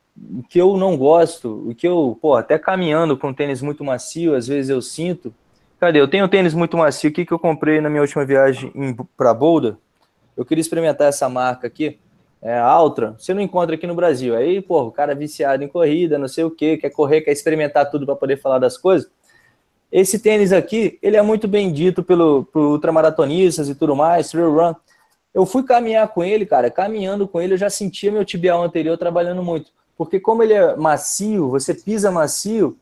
que 0.49 0.61
eu 0.61 0.77
não 0.77 0.97
gosto, 0.97 1.69
o 1.69 1.75
que 1.75 1.89
eu, 1.89 2.17
pô, 2.23 2.37
até 2.37 2.61
caminhando 2.61 3.17
com 3.17 3.35
tênis 3.35 3.61
muito 3.61 3.83
macio, 3.83 4.37
às 4.37 4.47
vezes 4.47 4.71
eu 4.71 4.81
sinto. 4.81 5.35
Cadê? 5.81 6.01
Eu 6.01 6.07
tenho 6.07 6.29
tênis 6.29 6.55
muito 6.55 6.77
macio 6.77 7.11
aqui 7.11 7.27
que 7.27 7.33
eu 7.33 7.41
comprei 7.41 7.81
na 7.81 7.91
minha 7.91 8.03
última 8.03 8.25
viagem 8.25 8.73
para 9.17 9.35
Boulder. 9.35 9.75
Eu 10.37 10.45
queria 10.45 10.63
experimentar 10.63 11.09
essa 11.09 11.29
marca 11.29 11.67
aqui, 11.67 11.99
é 12.45 12.59
Altra. 12.59 13.17
Você 13.19 13.33
não 13.33 13.41
encontra 13.41 13.75
aqui 13.75 13.87
no 13.87 13.95
Brasil. 13.95 14.37
Aí, 14.37 14.61
pô, 14.61 14.83
o 14.83 14.93
cara 14.93 15.15
viciado 15.15 15.65
em 15.65 15.69
corrida, 15.69 16.19
não 16.19 16.29
sei 16.29 16.45
o 16.45 16.51
que, 16.51 16.77
quer 16.77 16.91
correr, 16.91 17.23
quer 17.23 17.33
experimentar 17.33 17.91
tudo 17.91 18.05
para 18.05 18.15
poder 18.15 18.37
falar 18.37 18.59
das 18.59 18.77
coisas. 18.77 19.11
Esse 19.91 20.19
tênis 20.19 20.53
aqui, 20.53 20.99
ele 21.01 21.17
é 21.17 21.23
muito 21.23 21.49
bem 21.49 21.73
dito 21.73 22.03
pelo, 22.03 22.45
por 22.53 22.61
ultramaratonistas 22.61 23.71
e 23.71 23.75
tudo 23.75 23.97
mais, 23.97 24.29
trail 24.29 24.53
run. 24.53 24.75
Eu 25.33 25.47
fui 25.47 25.63
caminhar 25.63 26.07
com 26.09 26.23
ele, 26.23 26.45
cara, 26.45 26.71
caminhando 26.71 27.27
com 27.27 27.41
ele, 27.41 27.55
eu 27.55 27.59
já 27.59 27.71
sentia 27.71 28.13
meu 28.13 28.25
tibial 28.25 28.63
anterior 28.63 28.99
trabalhando 28.99 29.43
muito. 29.43 29.71
Porque 29.97 30.21
como 30.21 30.43
ele 30.43 30.53
é 30.53 30.77
macio, 30.77 31.49
você 31.49 31.73
pisa 31.73 32.11
macio, 32.11 32.77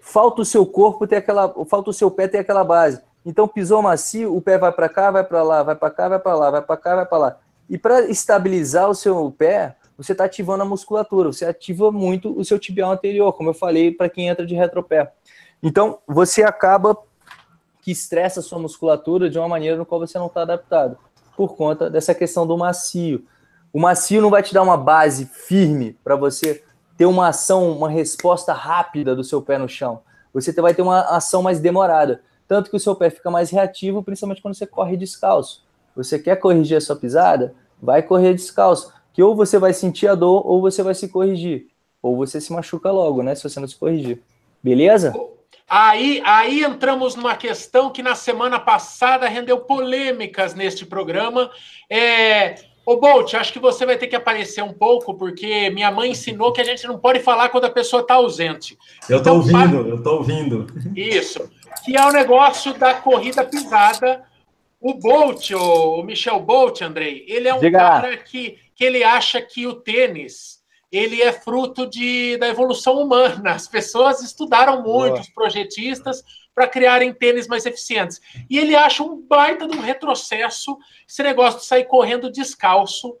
falta 0.00 0.42
o 0.42 0.44
seu 0.44 0.66
corpo 0.66 1.06
ter 1.06 1.16
aquela, 1.16 1.54
falta 1.66 1.90
o 1.90 1.92
seu 1.92 2.10
pé 2.10 2.26
ter 2.26 2.38
aquela 2.38 2.64
base. 2.64 3.00
Então 3.24 3.46
pisou 3.46 3.80
macio, 3.80 4.34
o 4.34 4.40
pé 4.40 4.58
vai 4.58 4.72
para 4.72 4.88
cá, 4.88 5.10
vai 5.10 5.22
para 5.22 5.42
lá, 5.42 5.62
vai 5.62 5.76
para 5.76 5.90
cá, 5.90 6.08
vai 6.08 6.18
para 6.18 6.34
lá, 6.34 6.50
vai 6.50 6.62
para 6.62 6.76
cá, 6.76 6.96
vai 6.96 7.06
para 7.06 7.18
lá. 7.18 7.43
E 7.68 7.78
para 7.78 8.02
estabilizar 8.10 8.88
o 8.88 8.94
seu 8.94 9.30
pé, 9.30 9.76
você 9.96 10.12
está 10.12 10.24
ativando 10.24 10.62
a 10.62 10.66
musculatura, 10.66 11.32
você 11.32 11.44
ativa 11.44 11.90
muito 11.90 12.36
o 12.38 12.44
seu 12.44 12.58
tibial 12.58 12.92
anterior, 12.92 13.32
como 13.32 13.50
eu 13.50 13.54
falei 13.54 13.90
para 13.90 14.08
quem 14.08 14.28
entra 14.28 14.44
de 14.44 14.54
retropé. 14.54 15.12
Então, 15.62 15.98
você 16.06 16.42
acaba 16.42 16.96
que 17.80 17.90
estressa 17.90 18.40
a 18.40 18.42
sua 18.42 18.58
musculatura 18.58 19.30
de 19.30 19.38
uma 19.38 19.48
maneira 19.48 19.76
no 19.76 19.86
qual 19.86 20.00
você 20.00 20.18
não 20.18 20.26
está 20.26 20.42
adaptado 20.42 20.98
por 21.36 21.56
conta 21.56 21.90
dessa 21.90 22.14
questão 22.14 22.46
do 22.46 22.56
macio. 22.56 23.24
O 23.72 23.80
macio 23.80 24.22
não 24.22 24.30
vai 24.30 24.42
te 24.42 24.54
dar 24.54 24.62
uma 24.62 24.76
base 24.76 25.26
firme 25.26 25.98
para 26.02 26.16
você 26.16 26.62
ter 26.96 27.06
uma 27.06 27.28
ação, 27.28 27.70
uma 27.72 27.90
resposta 27.90 28.52
rápida 28.52 29.14
do 29.14 29.24
seu 29.24 29.42
pé 29.42 29.58
no 29.58 29.68
chão. 29.68 30.02
Você 30.32 30.52
vai 30.60 30.74
ter 30.74 30.82
uma 30.82 31.00
ação 31.00 31.42
mais 31.42 31.60
demorada. 31.60 32.22
Tanto 32.46 32.70
que 32.70 32.76
o 32.76 32.80
seu 32.80 32.94
pé 32.94 33.10
fica 33.10 33.30
mais 33.30 33.50
reativo, 33.50 34.02
principalmente 34.02 34.42
quando 34.42 34.54
você 34.54 34.66
corre 34.66 34.96
descalço. 34.96 35.64
Você 35.96 36.18
quer 36.18 36.36
corrigir 36.36 36.76
a 36.76 36.80
sua 36.80 36.96
pisada? 36.96 37.54
Vai 37.80 38.02
correr 38.02 38.34
descalço. 38.34 38.92
Que 39.12 39.22
ou 39.22 39.36
você 39.36 39.58
vai 39.58 39.72
sentir 39.72 40.08
a 40.08 40.14
dor, 40.14 40.46
ou 40.46 40.60
você 40.60 40.82
vai 40.82 40.94
se 40.94 41.08
corrigir. 41.08 41.68
Ou 42.02 42.16
você 42.16 42.40
se 42.40 42.52
machuca 42.52 42.90
logo, 42.90 43.22
né? 43.22 43.34
Se 43.34 43.48
você 43.48 43.60
não 43.60 43.68
se 43.68 43.76
corrigir. 43.76 44.20
Beleza? 44.62 45.14
Aí, 45.68 46.20
aí 46.24 46.62
entramos 46.62 47.14
numa 47.14 47.36
questão 47.36 47.90
que 47.90 48.02
na 48.02 48.14
semana 48.14 48.58
passada 48.60 49.28
rendeu 49.28 49.60
polêmicas 49.60 50.54
neste 50.54 50.84
programa. 50.84 51.50
É, 51.88 52.56
Ô, 52.86 52.96
Bolt, 52.96 53.32
acho 53.32 53.50
que 53.50 53.58
você 53.58 53.86
vai 53.86 53.96
ter 53.96 54.08
que 54.08 54.16
aparecer 54.16 54.62
um 54.62 54.72
pouco, 54.72 55.14
porque 55.14 55.70
minha 55.70 55.90
mãe 55.90 56.10
ensinou 56.10 56.52
que 56.52 56.60
a 56.60 56.64
gente 56.64 56.86
não 56.86 56.98
pode 56.98 57.20
falar 57.20 57.48
quando 57.48 57.64
a 57.64 57.70
pessoa 57.70 58.02
está 58.02 58.14
ausente. 58.14 58.76
Eu 59.08 59.18
estou 59.18 59.40
então, 59.40 59.56
ouvindo, 59.56 59.88
eu 59.88 59.96
estou 59.96 60.16
ouvindo. 60.18 60.66
Isso. 60.94 61.50
Que 61.82 61.96
é 61.96 62.04
o 62.04 62.12
negócio 62.12 62.74
da 62.74 62.92
corrida 62.92 63.42
pisada. 63.42 64.22
O 64.84 64.92
Bolt, 64.92 65.50
o 65.52 66.02
Michel 66.02 66.38
Bolt, 66.40 66.82
Andrei, 66.82 67.24
ele 67.26 67.48
é 67.48 67.54
um 67.54 67.58
Diga. 67.58 67.78
cara 67.78 68.16
que, 68.18 68.58
que 68.76 68.84
ele 68.84 69.02
acha 69.02 69.40
que 69.40 69.66
o 69.66 69.76
tênis 69.76 70.62
ele 70.92 71.22
é 71.22 71.32
fruto 71.32 71.86
de, 71.88 72.36
da 72.36 72.48
evolução 72.48 73.00
humana. 73.00 73.52
As 73.52 73.66
pessoas 73.66 74.22
estudaram 74.22 74.82
muito, 74.82 75.12
Boa. 75.14 75.20
os 75.20 75.30
projetistas, 75.30 76.22
para 76.54 76.68
criarem 76.68 77.14
tênis 77.14 77.48
mais 77.48 77.64
eficientes. 77.64 78.20
E 78.48 78.58
ele 78.58 78.76
acha 78.76 79.02
um 79.02 79.26
baita 79.26 79.66
de 79.66 79.74
um 79.74 79.80
retrocesso 79.80 80.76
esse 81.08 81.22
negócio 81.22 81.60
de 81.60 81.64
sair 81.64 81.84
correndo 81.84 82.30
descalço. 82.30 83.16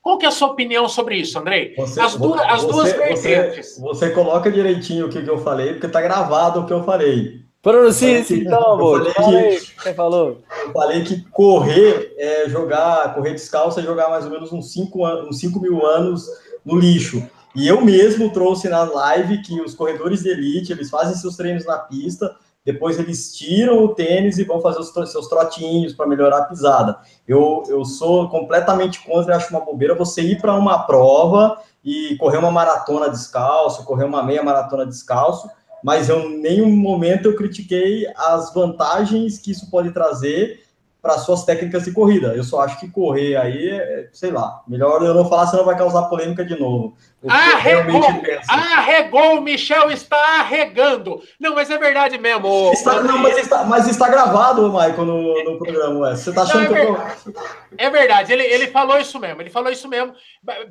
Qual 0.00 0.16
que 0.16 0.24
é 0.24 0.30
a 0.30 0.32
sua 0.32 0.48
opinião 0.48 0.88
sobre 0.88 1.16
isso, 1.16 1.38
Andrei? 1.38 1.74
Você, 1.76 2.00
as 2.00 2.16
duas, 2.16 2.40
você, 2.40 2.50
as 2.50 2.64
duas 2.64 2.92
vertentes. 2.92 3.78
Você, 3.78 3.80
você, 3.82 4.10
coloca 4.10 4.50
direitinho 4.50 5.06
o 5.06 5.10
que, 5.10 5.22
que 5.22 5.30
eu 5.30 5.38
falei, 5.38 5.74
porque 5.74 5.86
está 5.86 6.00
gravado 6.00 6.60
o 6.60 6.66
que 6.66 6.72
eu 6.72 6.82
falei. 6.82 7.41
Pronuncie-se 7.62 8.40
então, 8.40 8.72
amor. 8.72 9.06
Eu 9.06 9.12
falei 9.14 9.60
que, 9.60 9.80
você 9.80 9.94
falou. 9.94 10.42
Eu 10.64 10.72
falei 10.72 11.04
que 11.04 11.22
correr, 11.30 12.12
é 12.18 12.48
jogar, 12.48 13.14
correr 13.14 13.34
descalço 13.34 13.78
é 13.78 13.82
jogar 13.84 14.10
mais 14.10 14.24
ou 14.24 14.32
menos 14.32 14.52
uns 14.52 14.72
5 14.72 15.06
uns 15.28 15.38
cinco 15.38 15.60
mil 15.60 15.86
anos 15.86 16.26
no 16.64 16.76
lixo. 16.76 17.22
E 17.54 17.68
eu 17.68 17.80
mesmo 17.80 18.32
trouxe 18.32 18.68
na 18.68 18.82
live 18.82 19.42
que 19.42 19.60
os 19.60 19.74
corredores 19.74 20.22
de 20.22 20.30
elite, 20.30 20.72
eles 20.72 20.90
fazem 20.90 21.14
seus 21.14 21.36
treinos 21.36 21.64
na 21.64 21.78
pista, 21.78 22.34
depois 22.64 22.98
eles 22.98 23.36
tiram 23.36 23.84
o 23.84 23.94
tênis 23.94 24.38
e 24.38 24.44
vão 24.44 24.60
fazer 24.60 24.78
os 24.78 24.92
seus 25.10 25.28
trotinhos 25.28 25.92
para 25.92 26.06
melhorar 26.06 26.38
a 26.38 26.44
pisada. 26.44 26.98
Eu, 27.26 27.62
eu 27.68 27.84
sou 27.84 28.28
completamente 28.28 29.04
contra, 29.04 29.36
acho 29.36 29.50
uma 29.50 29.64
bobeira 29.64 29.94
você 29.94 30.22
ir 30.22 30.40
para 30.40 30.54
uma 30.54 30.80
prova 30.84 31.58
e 31.84 32.16
correr 32.16 32.38
uma 32.38 32.50
maratona 32.50 33.10
descalço, 33.10 33.84
correr 33.84 34.04
uma 34.04 34.22
meia 34.22 34.42
maratona 34.42 34.86
descalço, 34.86 35.50
mas 35.82 36.08
eu 36.08 36.20
em 36.20 36.38
nenhum 36.38 36.70
momento 36.70 37.26
eu 37.26 37.36
critiquei 37.36 38.06
as 38.16 38.52
vantagens 38.52 39.38
que 39.38 39.50
isso 39.50 39.70
pode 39.70 39.90
trazer 39.90 40.62
para 41.02 41.18
suas 41.18 41.44
técnicas 41.44 41.82
de 41.82 41.90
corrida. 41.90 42.28
Eu 42.36 42.44
só 42.44 42.60
acho 42.60 42.78
que 42.78 42.88
correr 42.88 43.34
aí, 43.34 43.70
é, 43.70 44.08
sei 44.12 44.30
lá, 44.30 44.62
melhor 44.68 45.02
eu 45.02 45.12
não 45.12 45.28
falar, 45.28 45.48
senão 45.48 45.64
vai 45.64 45.76
causar 45.76 46.04
polêmica 46.04 46.44
de 46.44 46.56
novo. 46.56 46.96
Arregou! 47.26 48.04
Arregou! 48.48 49.38
O 49.38 49.40
Michel 49.40 49.90
está 49.90 50.16
arregando! 50.38 51.20
Não, 51.40 51.56
mas 51.56 51.70
é 51.70 51.78
verdade 51.78 52.18
mesmo. 52.18 52.70
Está, 52.72 53.02
não, 53.02 53.18
mas 53.18 53.36
está, 53.36 53.64
mas 53.64 53.88
está 53.88 54.08
gravado, 54.08 54.72
Michael, 54.72 55.04
no, 55.04 55.44
no 55.44 55.58
programa. 55.58 56.14
Você 56.14 56.30
está 56.30 56.42
achando 56.42 56.70
não, 56.70 56.76
é 56.76 56.80
que 56.80 57.28
eu 57.28 57.32
tô... 57.32 57.40
É 57.76 57.90
verdade, 57.90 58.32
ele, 58.32 58.44
ele 58.44 58.68
falou 58.68 58.96
isso 58.98 59.18
mesmo, 59.18 59.42
ele 59.42 59.50
falou 59.50 59.72
isso 59.72 59.88
mesmo. 59.88 60.14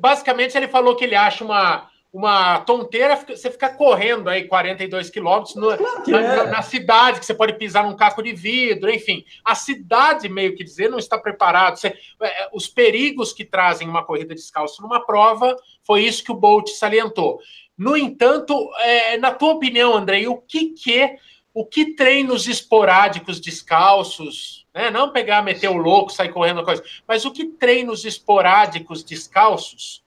Basicamente, 0.00 0.56
ele 0.56 0.68
falou 0.68 0.96
que 0.96 1.04
ele 1.04 1.14
acha 1.14 1.44
uma 1.44 1.91
uma 2.12 2.60
tonteira 2.60 3.16
você 3.16 3.50
ficar 3.50 3.70
correndo 3.70 4.28
aí 4.28 4.44
42 4.44 5.08
quilômetros 5.08 5.54
claro 5.54 5.82
na, 6.06 6.18
é. 6.18 6.46
na, 6.50 6.60
cidade, 6.60 7.18
que 7.18 7.24
você 7.24 7.32
pode 7.32 7.54
pisar 7.54 7.84
num 7.84 7.96
caco 7.96 8.22
de 8.22 8.34
vidro, 8.34 8.90
enfim. 8.90 9.24
A 9.42 9.54
cidade, 9.54 10.28
meio 10.28 10.54
que 10.54 10.62
dizer, 10.62 10.90
não 10.90 10.98
está 10.98 11.16
preparado. 11.16 11.78
Você, 11.78 11.96
é, 12.20 12.50
os 12.52 12.68
perigos 12.68 13.32
que 13.32 13.46
trazem 13.46 13.88
uma 13.88 14.04
corrida 14.04 14.34
descalço 14.34 14.82
numa 14.82 15.00
prova, 15.00 15.56
foi 15.86 16.02
isso 16.02 16.22
que 16.22 16.30
o 16.30 16.36
Bolt 16.36 16.68
salientou. 16.68 17.40
No 17.78 17.96
entanto, 17.96 18.70
é, 18.80 19.16
na 19.16 19.32
tua 19.32 19.54
opinião, 19.54 19.94
Andrei, 19.94 20.26
o 20.26 20.36
que 20.36 20.74
que 20.74 21.16
o 21.54 21.66
que 21.66 21.94
treinos 21.94 22.46
esporádicos 22.46 23.38
descalços, 23.38 24.66
né? 24.74 24.90
não 24.90 25.12
pegar, 25.12 25.42
meter 25.42 25.68
o 25.68 25.76
louco, 25.76 26.10
sair 26.10 26.30
correndo 26.30 26.64
coisa, 26.64 26.82
mas 27.06 27.26
o 27.26 27.30
que 27.30 27.44
treinos 27.44 28.06
esporádicos 28.06 29.04
descalços 29.04 30.01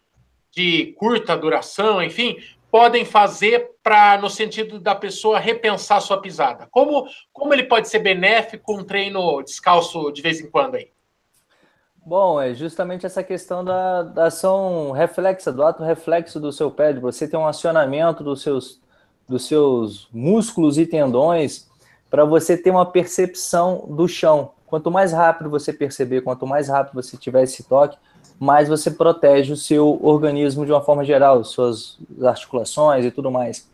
de 0.56 0.93
curta 0.97 1.36
duração, 1.36 2.01
enfim, 2.01 2.38
podem 2.72 3.03
fazer 3.03 3.72
para 3.84 4.18
no 4.18 4.30
sentido 4.30 4.80
da 4.80 4.95
pessoa 4.95 5.38
repensar 5.38 6.01
sua 6.01 6.22
pisada? 6.22 6.68
Como, 6.72 7.06
como 7.34 7.53
ele 7.53 7.64
pode 7.64 7.89
ser 7.89 7.99
benéfico 7.99 8.74
um 8.74 8.84
treino 8.84 9.41
descalço 9.41 10.12
de 10.12 10.22
vez 10.22 10.39
em 10.39 10.49
quando 10.49 10.76
aí? 10.76 10.89
Bom, 12.06 12.39
é 12.39 12.53
justamente 12.53 13.06
essa 13.06 13.24
questão 13.24 13.66
da, 13.66 14.03
da 14.03 14.26
ação 14.28 14.91
reflexa, 14.91 15.51
do 15.51 15.64
ato 15.64 15.84
reflexo 15.84 16.39
do 16.39 16.51
seu 16.51 16.70
pé, 16.70 16.93
de 16.93 16.99
você 16.99 17.28
ter 17.28 17.36
um 17.36 17.47
acionamento 17.47 18.24
dos 18.24 18.41
seus, 18.41 18.80
dos 19.28 19.47
seus 19.47 20.08
músculos 20.14 20.78
e 20.78 20.86
tendões 20.86 21.68
para 22.10 22.24
você 22.24 22.56
ter 22.56 22.70
uma 22.70 22.86
percepção 22.86 23.88
do 23.89 24.08
chão. 24.08 24.51
Quanto 24.68 24.91
mais 24.91 25.12
rápido 25.12 25.49
você 25.49 25.74
perceber, 25.74 26.22
quanto 26.22 26.45
mais 26.45 26.70
rápido 26.70 27.01
você 27.01 27.18
tiver 27.18 27.43
esse 27.43 27.64
toque, 27.64 27.97
mais 28.40 28.68
você 28.68 28.92
protege 28.92 29.54
o 29.54 29.58
seu 29.58 30.00
organismo 30.04 30.66
de 30.66 30.72
uma 30.72 30.82
forma 30.82 31.04
geral, 31.04 31.44
suas 31.44 31.98
articulações 32.24 33.06
e 33.06 33.12
tudo 33.12 33.32
mais. 33.32 33.68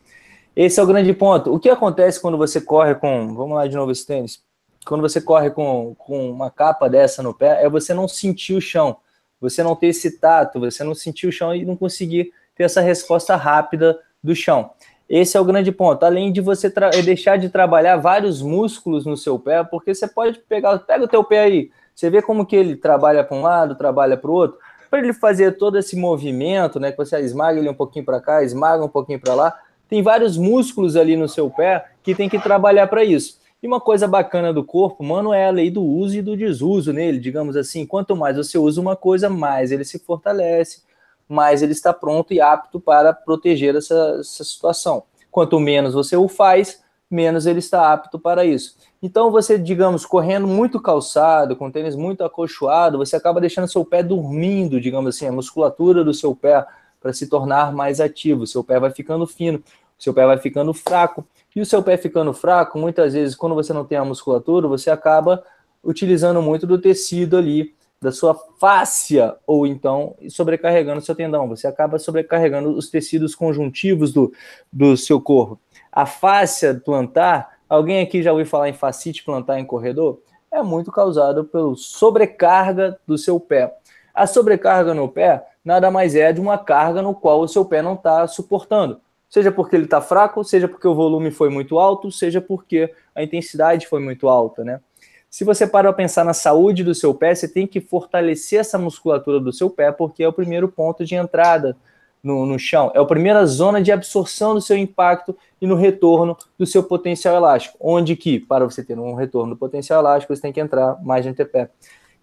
Esse 0.55 0.79
é 0.79 0.83
o 0.83 0.87
grande 0.87 1.13
ponto. 1.13 1.53
O 1.53 1.59
que 1.59 1.69
acontece 1.69 2.21
quando 2.21 2.37
você 2.37 2.59
corre 2.59 2.95
com. 2.95 3.33
Vamos 3.33 3.55
lá 3.55 3.67
de 3.67 3.75
novo 3.75 3.91
esse 3.91 4.05
tênis. 4.05 4.43
Quando 4.85 5.01
você 5.01 5.21
corre 5.21 5.49
com, 5.51 5.95
com 5.97 6.29
uma 6.31 6.49
capa 6.49 6.89
dessa 6.89 7.23
no 7.23 7.33
pé, 7.33 7.63
é 7.63 7.69
você 7.69 7.93
não 7.93 8.07
sentir 8.07 8.55
o 8.55 8.61
chão, 8.61 8.97
você 9.39 9.63
não 9.63 9.75
ter 9.75 9.87
esse 9.87 10.19
tato, 10.19 10.59
você 10.59 10.83
não 10.83 10.95
sentir 10.95 11.27
o 11.27 11.31
chão 11.31 11.53
e 11.55 11.63
não 11.63 11.75
conseguir 11.75 12.31
ter 12.55 12.63
essa 12.63 12.81
resposta 12.81 13.35
rápida 13.35 13.99
do 14.23 14.35
chão. 14.35 14.71
Esse 15.07 15.37
é 15.37 15.39
o 15.39 15.45
grande 15.45 15.71
ponto. 15.71 16.03
Além 16.03 16.31
de 16.31 16.41
você 16.41 16.71
deixar 17.03 17.37
de 17.37 17.49
trabalhar 17.49 17.97
vários 17.97 18.41
músculos 18.41 19.05
no 19.05 19.17
seu 19.17 19.37
pé, 19.37 19.63
porque 19.63 19.93
você 19.93 20.07
pode 20.07 20.39
pegar, 20.39 20.79
pega 20.79 21.03
o 21.03 21.07
teu 21.07 21.23
pé 21.23 21.41
aí, 21.41 21.71
você 21.95 22.09
vê 22.09 22.21
como 22.21 22.45
que 22.45 22.55
ele 22.55 22.75
trabalha 22.75 23.23
para 23.23 23.37
um 23.37 23.41
lado, 23.41 23.75
trabalha 23.75 24.17
para 24.17 24.29
o 24.29 24.33
outro. 24.33 24.57
Para 24.89 24.99
ele 24.99 25.13
fazer 25.13 25.57
todo 25.57 25.77
esse 25.77 25.95
movimento, 25.95 26.79
né, 26.79 26.91
que 26.91 26.97
você 26.97 27.19
esmaga 27.19 27.59
ele 27.59 27.69
um 27.69 27.73
pouquinho 27.73 28.03
para 28.03 28.19
cá, 28.19 28.43
esmaga 28.43 28.83
um 28.83 28.89
pouquinho 28.89 29.19
para 29.19 29.33
lá, 29.33 29.57
tem 29.87 30.01
vários 30.01 30.37
músculos 30.37 30.95
ali 30.95 31.15
no 31.15 31.27
seu 31.27 31.49
pé 31.49 31.85
que 32.01 32.15
tem 32.15 32.29
que 32.29 32.39
trabalhar 32.39 32.87
para 32.87 33.03
isso. 33.03 33.39
E 33.61 33.67
uma 33.67 33.79
coisa 33.79 34.07
bacana 34.07 34.51
do 34.51 34.63
corpo, 34.63 35.03
mano, 35.03 35.31
é 35.31 35.45
a 35.45 35.51
lei 35.51 35.69
do 35.69 35.83
uso 35.83 36.17
e 36.17 36.21
do 36.21 36.35
desuso 36.35 36.91
nele, 36.91 37.19
digamos 37.19 37.55
assim. 37.55 37.85
Quanto 37.85 38.15
mais 38.15 38.35
você 38.35 38.57
usa 38.57 38.81
uma 38.81 38.95
coisa, 38.95 39.29
mais 39.29 39.71
ele 39.71 39.83
se 39.85 39.99
fortalece, 39.99 40.81
mais 41.29 41.61
ele 41.61 41.71
está 41.71 41.93
pronto 41.93 42.33
e 42.33 42.41
apto 42.41 42.79
para 42.79 43.13
proteger 43.13 43.75
essa, 43.75 44.17
essa 44.19 44.43
situação. 44.43 45.03
Quanto 45.29 45.59
menos 45.59 45.93
você 45.93 46.17
o 46.17 46.27
faz, 46.27 46.83
menos 47.09 47.45
ele 47.45 47.59
está 47.59 47.93
apto 47.93 48.17
para 48.17 48.43
isso. 48.43 48.77
Então, 49.01 49.31
você, 49.31 49.57
digamos, 49.57 50.05
correndo 50.05 50.47
muito 50.47 50.79
calçado, 50.79 51.55
com 51.55 51.71
tênis 51.71 51.95
muito 51.95 52.23
acolchoado, 52.23 52.99
você 52.99 53.15
acaba 53.15 53.41
deixando 53.41 53.67
seu 53.67 53.83
pé 53.83 54.03
dormindo, 54.03 54.79
digamos 54.79 55.15
assim, 55.15 55.27
a 55.27 55.31
musculatura 55.31 56.03
do 56.03 56.13
seu 56.13 56.35
pé 56.35 56.63
para 56.99 57.11
se 57.11 57.27
tornar 57.27 57.73
mais 57.73 57.99
ativo. 57.99 58.45
Seu 58.45 58.63
pé 58.63 58.79
vai 58.79 58.91
ficando 58.91 59.25
fino, 59.25 59.63
seu 59.97 60.13
pé 60.13 60.25
vai 60.27 60.37
ficando 60.37 60.71
fraco. 60.71 61.25
E 61.55 61.59
o 61.59 61.65
seu 61.65 61.81
pé 61.81 61.97
ficando 61.97 62.31
fraco, 62.31 62.77
muitas 62.77 63.13
vezes, 63.13 63.35
quando 63.35 63.55
você 63.55 63.73
não 63.73 63.83
tem 63.83 63.97
a 63.97 64.05
musculatura, 64.05 64.67
você 64.67 64.91
acaba 64.91 65.43
utilizando 65.83 66.39
muito 66.39 66.67
do 66.67 66.77
tecido 66.77 67.37
ali, 67.37 67.73
da 67.99 68.11
sua 68.11 68.35
fáscia, 68.59 69.35
ou 69.45 69.65
então 69.65 70.15
sobrecarregando 70.29 71.01
seu 71.01 71.15
tendão. 71.15 71.47
Você 71.49 71.67
acaba 71.67 71.99
sobrecarregando 71.99 72.69
os 72.69 72.89
tecidos 72.89 73.35
conjuntivos 73.35 74.13
do, 74.13 74.31
do 74.71 74.95
seu 74.95 75.19
corpo. 75.19 75.59
A 75.91 76.05
fáscia 76.05 76.79
plantar 76.83 77.60
Alguém 77.71 78.01
aqui 78.01 78.21
já 78.21 78.33
ouviu 78.33 78.45
falar 78.45 78.67
em 78.67 78.73
fascite 78.73 79.23
plantar 79.23 79.57
em 79.57 79.63
corredor? 79.63 80.19
É 80.51 80.61
muito 80.61 80.91
causado 80.91 81.45
pela 81.45 81.73
sobrecarga 81.77 82.99
do 83.07 83.17
seu 83.17 83.39
pé. 83.39 83.73
A 84.13 84.27
sobrecarga 84.27 84.93
no 84.93 85.07
pé 85.07 85.41
nada 85.63 85.89
mais 85.89 86.13
é 86.13 86.33
de 86.33 86.41
uma 86.41 86.57
carga 86.57 87.01
no 87.01 87.15
qual 87.15 87.39
o 87.39 87.47
seu 87.47 87.63
pé 87.63 87.81
não 87.81 87.93
está 87.93 88.27
suportando. 88.27 88.99
Seja 89.29 89.53
porque 89.53 89.77
ele 89.77 89.85
está 89.85 90.01
fraco, 90.01 90.43
seja 90.43 90.67
porque 90.67 90.85
o 90.85 90.93
volume 90.93 91.31
foi 91.31 91.49
muito 91.49 91.79
alto, 91.79 92.11
seja 92.11 92.41
porque 92.41 92.93
a 93.15 93.23
intensidade 93.23 93.87
foi 93.87 94.01
muito 94.01 94.27
alta, 94.27 94.65
né? 94.65 94.81
Se 95.29 95.45
você 95.45 95.65
para 95.65 95.87
para 95.87 95.95
pensar 95.95 96.25
na 96.25 96.33
saúde 96.33 96.83
do 96.83 96.93
seu 96.93 97.13
pé, 97.13 97.33
você 97.33 97.47
tem 97.47 97.65
que 97.65 97.79
fortalecer 97.79 98.59
essa 98.59 98.77
musculatura 98.77 99.39
do 99.39 99.53
seu 99.53 99.69
pé, 99.69 99.93
porque 99.93 100.21
é 100.21 100.27
o 100.27 100.33
primeiro 100.33 100.67
ponto 100.67 101.05
de 101.05 101.15
entrada 101.15 101.77
no, 102.23 102.45
no 102.45 102.59
chão. 102.59 102.91
É 102.93 102.99
a 102.99 103.05
primeira 103.05 103.45
zona 103.45 103.81
de 103.81 103.91
absorção 103.91 104.53
do 104.53 104.61
seu 104.61 104.77
impacto 104.77 105.35
e 105.61 105.67
no 105.67 105.75
retorno 105.75 106.37
do 106.57 106.65
seu 106.65 106.83
potencial 106.83 107.35
elástico. 107.35 107.77
Onde 107.79 108.15
que, 108.15 108.39
para 108.39 108.65
você 108.65 108.83
ter 108.83 108.97
um 108.97 109.15
retorno 109.15 109.53
do 109.53 109.57
potencial 109.57 109.99
elástico, 110.01 110.35
você 110.35 110.41
tem 110.41 110.53
que 110.53 110.59
entrar 110.59 111.01
mais 111.03 111.23
de 111.23 111.29
antepé. 111.29 111.69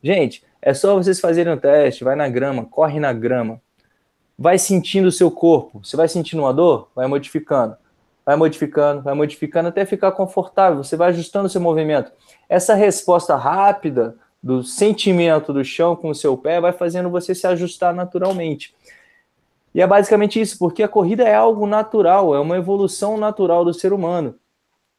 Gente, 0.03 0.45
é 0.63 0.73
só 0.73 0.95
vocês 0.95 1.21
fazerem 1.21 1.53
um 1.53 1.59
teste, 1.59 2.05
vai 2.05 2.15
na 2.15 2.29
grama, 2.29 2.65
corre 2.65 3.01
na 3.01 3.13
grama, 3.13 3.61
vai 4.39 4.59
sentindo 4.59 5.09
o 5.09 5.13
seu 5.13 5.31
corpo. 5.31 5.81
Você 5.85 5.97
vai 5.97 6.09
sentindo 6.09 6.43
uma 6.43 6.55
dor? 6.55 6.89
Vai 6.95 7.07
modificando. 7.07 7.77
Vai 8.25 8.37
modificando, 8.37 9.03
vai 9.03 9.15
modificando 9.15 9.69
até 9.69 9.85
ficar 9.85 10.13
confortável. 10.13 10.85
Você 10.85 10.97
vai 10.97 11.09
ajustando 11.09 11.47
o 11.47 11.51
seu 11.51 11.61
movimento. 11.61 12.13
Essa 12.49 12.75
resposta 12.75 13.35
rápida 13.35 14.17
do 14.43 14.63
sentimento 14.63 15.53
do 15.53 15.65
chão 15.65 15.97
com 15.97 16.11
o 16.11 16.15
seu 16.15 16.37
pé 16.37 16.61
vai 16.61 16.73
fazendo 16.73 17.11
você 17.11 17.35
se 17.35 17.47
ajustar 17.47 17.93
naturalmente. 17.95 18.75
E 19.75 19.81
é 19.81 19.87
basicamente 19.87 20.41
isso, 20.41 20.59
porque 20.59 20.83
a 20.83 20.89
corrida 20.89 21.25
é 21.25 21.35
algo 21.35 21.67
natural, 21.67 22.35
é 22.35 22.41
uma 22.41 22.57
evolução 22.57 23.17
natural 23.17 23.65
do 23.65 23.75
ser 23.75 23.93
humano. 23.93 24.35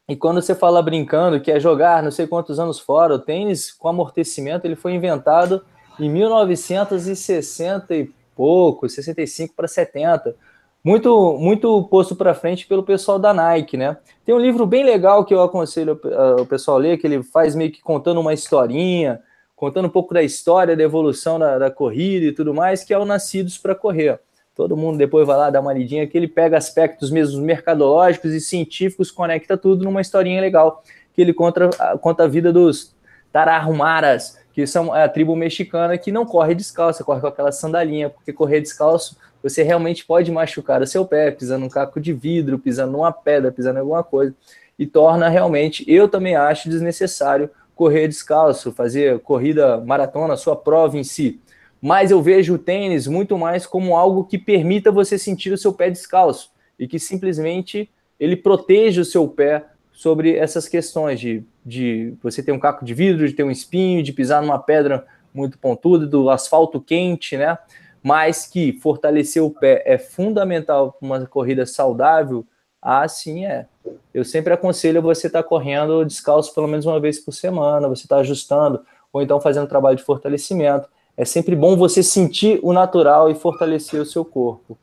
E 0.08 0.16
quando 0.16 0.42
você 0.42 0.56
fala 0.56 0.82
brincando 0.82 1.40
que 1.40 1.52
é 1.52 1.60
jogar 1.60 2.02
não 2.02 2.10
sei 2.10 2.26
quantos 2.26 2.60
anos 2.60 2.80
fora, 2.80 3.14
o 3.14 3.20
tênis 3.20 3.72
com 3.72 3.88
amortecimento 3.88 4.66
ele 4.66 4.76
foi 4.76 4.94
inventado 4.94 5.64
em 6.00 6.10
1960 6.10 7.96
e 7.96 8.12
pouco, 8.36 8.90
65 8.90 9.54
para 9.56 9.68
70. 9.68 10.36
Muito 10.84 11.38
muito 11.38 11.84
posto 11.84 12.16
para 12.16 12.34
frente 12.34 12.66
pelo 12.66 12.82
pessoal 12.82 13.20
da 13.20 13.34
Nike, 13.34 13.78
né? 13.78 13.98
Tem 14.26 14.34
um 14.34 14.40
livro 14.40 14.66
bem 14.66 14.84
legal 14.84 15.26
que 15.26 15.34
eu 15.34 15.44
aconselho 15.44 16.00
o 16.40 16.46
pessoal 16.46 16.78
a 16.78 16.80
ler, 16.80 16.98
que 16.98 17.06
ele 17.06 17.22
faz 17.22 17.54
meio 17.54 17.72
que 17.72 17.82
contando 17.82 18.20
uma 18.20 18.34
historinha, 18.34 19.22
contando 19.56 19.86
um 19.86 19.92
pouco 19.92 20.14
da 20.14 20.24
história 20.24 20.76
da 20.76 20.82
evolução 20.82 21.38
da, 21.38 21.60
da 21.60 21.70
corrida 21.70 22.26
e 22.28 22.32
tudo 22.32 22.54
mais, 22.54 22.84
que 22.84 22.94
é 22.94 22.98
o 22.98 23.06
Nascidos 23.06 23.58
para 23.58 23.76
Correr. 23.76 24.20
Todo 24.60 24.76
mundo 24.76 24.98
depois 24.98 25.26
vai 25.26 25.38
lá 25.38 25.50
dar 25.50 25.62
uma 25.62 25.72
lidinha 25.72 26.06
que 26.06 26.18
ele 26.18 26.28
pega 26.28 26.58
aspectos 26.58 27.10
mesmo 27.10 27.42
mercadológicos 27.42 28.34
e 28.34 28.42
científicos, 28.42 29.10
conecta 29.10 29.56
tudo 29.56 29.86
numa 29.86 30.02
historinha 30.02 30.42
legal, 30.42 30.84
que 31.14 31.22
ele 31.22 31.34
conta, 31.34 31.70
conta 32.02 32.26
a 32.26 32.28
vida 32.28 32.52
dos 32.52 32.94
Tarahumaras, 33.32 34.38
que 34.52 34.68
são 34.68 34.92
a 34.92 35.08
tribo 35.08 35.34
mexicana 35.34 35.98
que 35.98 36.12
não 36.12 36.26
corre 36.26 36.54
descalço, 36.54 37.06
corre 37.06 37.22
com 37.22 37.28
aquela 37.28 37.54
sandalinha, 37.54 38.10
porque 38.10 38.34
correr 38.34 38.60
descalço 38.60 39.16
você 39.42 39.64
realmente 39.64 40.06
pode 40.06 40.30
machucar 40.30 40.82
o 40.82 40.88
seu 40.88 41.06
pé, 41.06 41.32
pisando 41.32 41.62
num 41.62 41.70
caco 41.70 41.98
de 41.98 42.12
vidro, 42.12 42.60
pisando 42.60 42.92
numa 42.92 43.14
pedra, 43.14 43.54
pisando 43.54 43.78
em 43.78 43.80
alguma 43.80 44.04
coisa, 44.04 44.36
e 44.78 44.86
torna 44.86 45.30
realmente, 45.30 45.86
eu 45.88 46.10
também 46.10 46.36
acho 46.36 46.68
desnecessário 46.68 47.50
correr 47.74 48.10
descalço, 48.10 48.74
fazer 48.74 49.20
corrida 49.20 49.78
maratona, 49.78 50.36
sua 50.36 50.58
prova 50.58 50.98
em 50.98 51.04
si 51.06 51.40
mas 51.82 52.12
eu 52.12 52.22
vejo 52.22 52.56
o 52.56 52.60
tênis 52.60 53.08
muito 53.08 53.38
mais 53.38 53.66
como 53.66 53.96
algo 53.96 54.26
que 54.26 54.38
permita 54.38 54.92
você 54.92 55.18
sentir 55.18 55.52
o 55.52 55.58
seu 55.58 55.74
pé 55.74 55.90
descalço 55.90 56.52
e 56.78 56.88
que 56.88 57.00
simplesmente 57.00 57.90
ele 58.20 58.36
proteja 58.36 59.02
o 59.02 59.06
seu 59.06 59.28
pé 59.28 59.66
sobre 59.92 60.36
essas 60.36 60.68
questões 60.68 61.20
de, 61.20 61.44
de 61.66 62.14
você 62.22 62.42
ter 62.42 62.52
um 62.52 62.60
caco 62.60 62.86
de 62.86 62.94
vidro, 62.94 63.28
de 63.28 63.34
ter 63.34 63.44
um 63.44 63.52
espinho, 63.52 64.04
de 64.04 64.14
pisar 64.14 64.42
numa 64.42 64.60
pedra 64.60 65.06
muito 65.34 65.58
pontuda, 65.58 66.06
do 66.06 66.30
asfalto 66.30 66.82
quente, 66.82 67.38
né? 67.38 67.58
Mas 68.02 68.46
que 68.46 68.74
fortalecer 68.80 69.44
o 69.44 69.52
pé 69.52 69.84
é 69.86 69.98
fundamental 69.98 70.94
para 70.94 71.06
uma 71.06 71.26
corrida 71.26 71.66
saudável, 71.66 72.46
assim 72.82 73.46
é. 73.46 73.68
Eu 74.14 74.24
sempre 74.24 74.54
aconselho 74.54 75.02
você 75.02 75.28
estar 75.28 75.44
tá 75.44 75.48
correndo 75.48 76.06
descalço 76.06 76.54
pelo 76.54 76.68
menos 76.68 76.86
uma 76.86 77.00
vez 77.00 77.20
por 77.20 77.34
semana, 77.34 77.88
você 77.88 78.04
está 78.04 78.18
ajustando 78.18 78.86
ou 79.12 79.22
então 79.22 79.42
fazendo 79.42 79.68
trabalho 79.68 79.98
de 79.98 80.04
fortalecimento. 80.04 80.90
É 81.20 81.26
sempre 81.26 81.54
bom 81.54 81.76
você 81.76 82.02
sentir 82.02 82.62
o 82.64 82.72
natural 82.72 83.30
e 83.30 83.36
fortalecer 83.36 84.00
o 84.00 84.06
seu 84.06 84.24
corpo. 84.24 84.78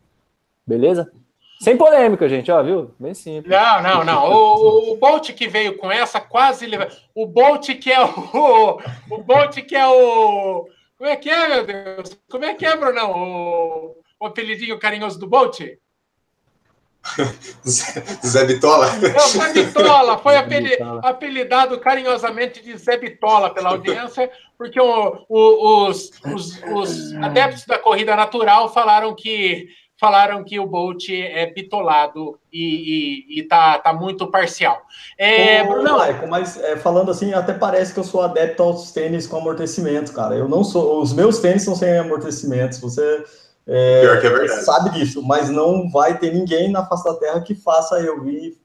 Beleza? 0.66 1.10
Sem 1.58 1.78
polêmica, 1.78 2.28
gente, 2.28 2.52
ó, 2.52 2.62
viu? 2.62 2.90
Bem 3.00 3.14
simples. 3.14 3.50
Não, 3.50 3.82
não, 3.82 4.04
não. 4.04 4.30
O, 4.30 4.92
o 4.92 4.96
Bolt 4.98 5.32
que 5.32 5.48
veio 5.48 5.78
com 5.78 5.90
essa 5.90 6.20
quase. 6.20 6.68
O 7.14 7.26
Bolt 7.26 7.66
que 7.78 7.90
é 7.90 8.04
o. 8.04 8.78
O 9.10 9.22
Bolt 9.22 9.56
que 9.62 9.74
é 9.74 9.88
o. 9.88 10.68
Como 10.98 11.08
é 11.08 11.16
que 11.16 11.30
é, 11.30 11.48
meu 11.48 11.64
Deus? 11.64 12.18
Como 12.28 12.44
é 12.44 12.52
que 12.52 12.66
é, 12.66 12.76
Brunão? 12.76 13.12
O, 13.12 13.96
o 14.20 14.26
apelidinho 14.26 14.78
carinhoso 14.78 15.18
do 15.18 15.26
Bolt? 15.26 15.58
Zé 17.66 18.44
Bitola? 18.44 18.88
Não, 18.96 19.28
Zé 19.28 19.52
Bitola. 19.52 20.18
Foi 20.18 20.36
apelidado 21.02 21.78
carinhosamente 21.80 22.62
de 22.62 22.76
Zé 22.76 22.96
Bitola 22.96 23.52
pela 23.52 23.70
audiência, 23.70 24.30
porque 24.58 24.80
o, 24.80 25.24
o, 25.28 25.88
os, 25.88 26.10
os, 26.34 26.62
os 26.72 27.14
adeptos 27.14 27.64
da 27.64 27.78
corrida 27.78 28.16
natural 28.16 28.72
falaram 28.72 29.14
que 29.14 29.68
falaram 29.98 30.44
que 30.44 30.60
o 30.60 30.66
Bolt 30.66 31.08
é 31.08 31.46
bitolado 31.46 32.38
e, 32.52 33.30
e, 33.34 33.40
e 33.40 33.42
tá, 33.44 33.78
tá 33.78 33.92
muito 33.92 34.30
parcial. 34.30 34.82
É, 35.18 35.62
Ô, 35.62 35.68
Bruno, 35.68 35.96
Laico, 35.96 36.28
mas 36.28 36.62
é, 36.62 36.76
falando 36.76 37.10
assim, 37.10 37.32
até 37.32 37.54
parece 37.54 37.94
que 37.94 38.00
eu 38.00 38.04
sou 38.04 38.22
adepto 38.22 38.62
aos 38.62 38.92
tênis 38.92 39.26
com 39.26 39.38
amortecimento, 39.38 40.12
cara. 40.12 40.34
Eu 40.34 40.48
não 40.48 40.62
sou. 40.62 41.00
Os 41.00 41.12
meus 41.12 41.38
tênis 41.38 41.62
são 41.62 41.74
sem 41.74 41.96
amortecimentos. 41.98 42.78
Você 42.78 43.24
é, 43.66 44.00
Pior 44.02 44.20
que 44.20 44.26
é 44.26 44.30
verdade. 44.30 44.64
sabe 44.64 44.90
disso, 44.90 45.22
mas 45.22 45.50
não 45.50 45.90
vai 45.90 46.18
ter 46.18 46.32
ninguém 46.32 46.70
na 46.70 46.86
face 46.86 47.04
da 47.04 47.14
Terra 47.14 47.40
que 47.40 47.54
faça 47.54 47.98
eu 48.00 48.26
ir 48.28 48.56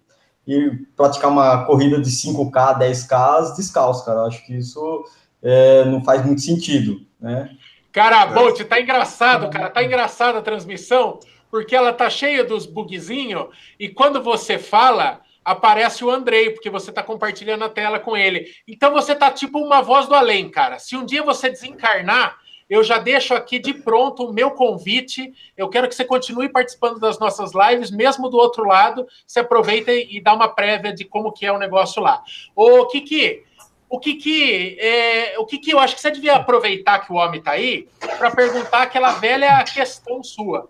e 0.48 0.72
praticar 0.96 1.30
uma 1.30 1.66
corrida 1.66 2.00
de 2.00 2.10
5K, 2.10 2.80
10K 2.80 3.56
descalço, 3.56 4.06
cara. 4.06 4.20
Eu 4.20 4.26
acho 4.26 4.46
que 4.46 4.56
isso 4.56 5.06
é, 5.42 5.86
não 5.86 6.04
faz 6.04 6.26
muito 6.26 6.42
sentido, 6.42 7.02
né? 7.20 7.50
Cara, 7.92 8.26
Bolt, 8.28 8.62
tá 8.62 8.80
engraçado, 8.80 9.50
cara. 9.50 9.70
Tá 9.70 9.84
engraçada 9.84 10.38
a 10.38 10.42
transmissão, 10.42 11.20
porque 11.50 11.76
ela 11.76 11.92
tá 11.92 12.10
cheia 12.10 12.44
dos 12.44 12.66
bugzinhos, 12.66 13.48
e 13.80 13.90
quando 13.90 14.24
você 14.24 14.58
fala, 14.58 15.20
aparece 15.44 16.06
o 16.06 16.10
Andrei, 16.10 16.52
porque 16.52 16.70
você 16.70 16.92
tá 16.92 17.04
compartilhando 17.04 17.66
a 17.66 17.70
tela 17.70 18.00
com 18.00 18.16
ele. 18.16 18.48
Então 18.68 18.94
você 18.94 19.14
tá 19.14 19.30
tipo 19.32 19.60
uma 19.60 19.82
voz 19.82 20.08
do 20.08 20.16
além, 20.16 20.50
cara. 20.50 20.80
Se 20.80 20.96
um 20.96 21.06
dia 21.06 21.24
você 21.24 21.50
desencarnar, 21.50 22.38
eu 22.72 22.86
já 22.86 22.98
deixo 22.98 23.34
aqui 23.34 23.60
de 23.60 23.74
pronto 23.74 24.24
o 24.24 24.32
meu 24.32 24.52
convite. 24.52 25.34
Eu 25.58 25.68
quero 25.68 25.90
que 25.90 25.94
você 25.94 26.06
continue 26.06 26.48
participando 26.48 27.02
das 27.02 27.20
nossas 27.20 27.52
lives, 27.54 27.92
mesmo 27.92 28.30
do 28.30 28.38
outro 28.38 28.64
lado. 28.64 29.06
Você 29.28 29.42
aproveita 29.42 29.92
e 29.92 30.22
dá 30.22 30.34
uma 30.34 30.48
prévia 30.48 30.94
de 30.94 31.04
como 31.04 31.34
que 31.34 31.46
é 31.46 31.52
o 31.52 31.58
negócio 31.58 32.02
lá. 32.02 32.24
Ô, 32.56 32.86
Kiki, 32.86 33.44
o 33.90 34.00
que 34.00 34.16
que, 34.16 34.78
é, 34.80 35.38
o 35.38 35.46
que 35.46 35.58
que 35.58 35.74
eu 35.74 35.80
acho 35.80 35.96
que 35.96 36.00
você 36.00 36.12
devia 36.12 36.36
aproveitar 36.36 37.00
que 37.00 37.12
o 37.12 37.18
homem 37.18 37.40
está 37.40 37.52
aí 37.52 37.90
para 38.18 38.32
perguntar 38.32 38.84
aquela 38.84 39.12
velha 39.16 39.62
questão 39.66 40.24
sua, 40.24 40.70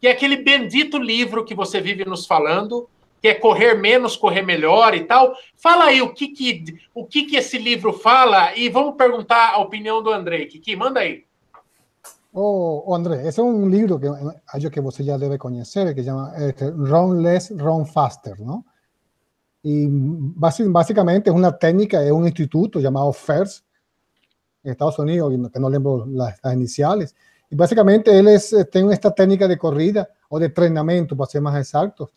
que 0.00 0.08
é 0.08 0.10
aquele 0.10 0.36
bendito 0.38 0.96
livro 0.96 1.44
que 1.44 1.54
você 1.54 1.82
vive 1.82 2.06
nos 2.06 2.26
falando, 2.26 2.88
que 3.20 3.28
é 3.28 3.34
correr 3.34 3.74
menos, 3.74 4.16
correr 4.16 4.40
melhor 4.40 4.94
e 4.94 5.04
tal. 5.04 5.36
Fala 5.54 5.84
aí 5.84 6.00
o 6.00 6.14
que 6.14 6.28
que, 6.28 6.64
o 6.94 7.04
que, 7.04 7.24
que 7.24 7.36
esse 7.36 7.58
livro 7.58 7.92
fala 7.92 8.56
e 8.56 8.70
vamos 8.70 8.96
perguntar 8.96 9.50
a 9.50 9.58
opinião 9.58 10.02
do 10.02 10.10
André. 10.10 10.46
Kiki, 10.46 10.74
manda 10.74 11.00
aí. 11.00 11.26
Oh, 12.34 12.84
oh, 12.86 12.94
André, 12.94 13.28
esse 13.28 13.40
é 13.40 13.42
um 13.42 13.68
livro 13.68 14.00
que 14.00 14.06
acho 14.46 14.70
que 14.70 14.80
você 14.80 15.04
já 15.04 15.18
deve 15.18 15.36
conhecer, 15.36 15.94
que 15.94 16.02
chama 16.02 16.32
este, 16.38 16.64
Run 16.64 17.20
Less, 17.20 17.52
Run 17.52 17.84
Faster, 17.84 18.40
não? 18.40 18.64
Y 19.64 19.86
básicamente 19.88 21.30
es 21.30 21.36
una 21.36 21.56
técnica, 21.56 22.02
es 22.02 22.10
un 22.10 22.26
instituto 22.26 22.80
llamado 22.80 23.12
FIRST 23.12 23.64
en 24.64 24.72
Estados 24.72 24.98
Unidos, 24.98 25.32
que 25.52 25.60
no 25.60 25.70
lembro 25.70 26.04
las, 26.06 26.40
iniciales. 26.52 27.14
Y 27.48 27.54
básicamente 27.54 28.18
él 28.18 28.26
es, 28.26 28.52
eh, 28.52 28.64
tiene 28.64 28.92
esta 28.92 29.14
técnica 29.14 29.46
de 29.46 29.56
corrida 29.56 30.08
o 30.30 30.40
de 30.40 30.46
entrenamiento, 30.46 31.16
para 31.16 31.30
ser 31.30 31.42
más 31.42 31.56
exactos, 31.56 32.10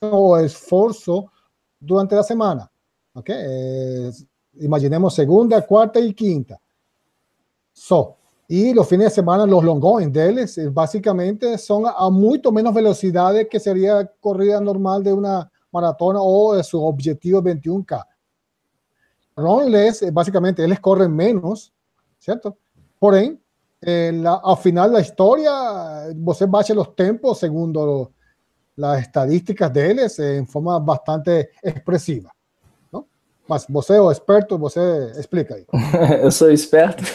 o 0.00 0.38
esfuerzo 0.38 1.30
durante 1.78 2.14
la 2.14 2.22
semana. 2.22 2.70
¿okay? 3.12 4.10
imaginemos 4.54 5.14
segunda, 5.14 5.60
cuarta 5.66 6.00
y 6.00 6.14
quinta. 6.14 6.58
So, 7.72 8.16
y 8.48 8.74
los 8.74 8.86
fines 8.86 9.06
de 9.06 9.14
semana, 9.14 9.46
los 9.46 9.64
long 9.64 9.80
de 10.12 10.28
él, 10.28 10.70
básicamente 10.72 11.56
son 11.56 11.84
a 11.86 12.10
mucho 12.10 12.52
menos 12.52 12.74
velocidades 12.74 13.48
que 13.50 13.58
sería 13.58 14.06
corrida 14.20 14.60
normal 14.60 15.02
de 15.02 15.12
una 15.12 15.50
maratona 15.72 16.18
o 16.20 16.62
su 16.62 16.82
objetivo 16.82 17.42
21K. 17.42 18.04
Ron 19.36 19.70
Les, 19.70 20.02
eh, 20.02 20.10
básicamente, 20.10 20.62
eles 20.62 20.78
corren 20.78 21.14
menos, 21.14 21.72
certo? 22.18 22.56
Porém, 22.98 23.40
eh, 23.82 24.12
la, 24.14 24.34
ao 24.34 24.56
final 24.56 24.92
da 24.92 25.00
história, 25.00 25.50
você 26.16 26.46
baixa 26.46 26.78
os 26.78 26.94
tempos 26.94 27.38
segundo 27.38 28.12
as 28.80 29.00
estatísticas 29.00 29.72
deles 29.72 30.18
em 30.18 30.46
forma 30.46 30.78
bastante 30.80 31.50
expressiva. 31.62 32.33
Mas 33.46 33.66
você 33.68 33.96
é 33.96 34.00
o 34.00 34.10
experto, 34.10 34.56
você 34.56 35.12
explica 35.18 35.54
aí. 35.54 35.66
Eu 36.22 36.30
sou 36.30 36.50
esperto. 36.50 37.02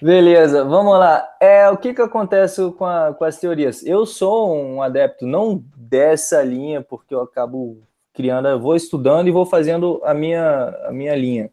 Beleza, 0.00 0.64
vamos 0.64 0.96
lá. 0.96 1.28
É, 1.40 1.68
o 1.68 1.76
que, 1.76 1.92
que 1.92 2.00
acontece 2.00 2.70
com, 2.72 2.84
a, 2.84 3.12
com 3.12 3.24
as 3.24 3.38
teorias? 3.38 3.84
Eu 3.84 4.06
sou 4.06 4.54
um 4.54 4.80
adepto 4.80 5.26
não 5.26 5.64
dessa 5.76 6.42
linha, 6.42 6.80
porque 6.80 7.14
eu 7.14 7.22
acabo 7.22 7.78
criando, 8.14 8.48
eu 8.48 8.60
vou 8.60 8.76
estudando 8.76 9.28
e 9.28 9.32
vou 9.32 9.44
fazendo 9.44 10.00
a 10.04 10.14
minha, 10.14 10.68
a 10.86 10.92
minha 10.92 11.14
linha. 11.16 11.50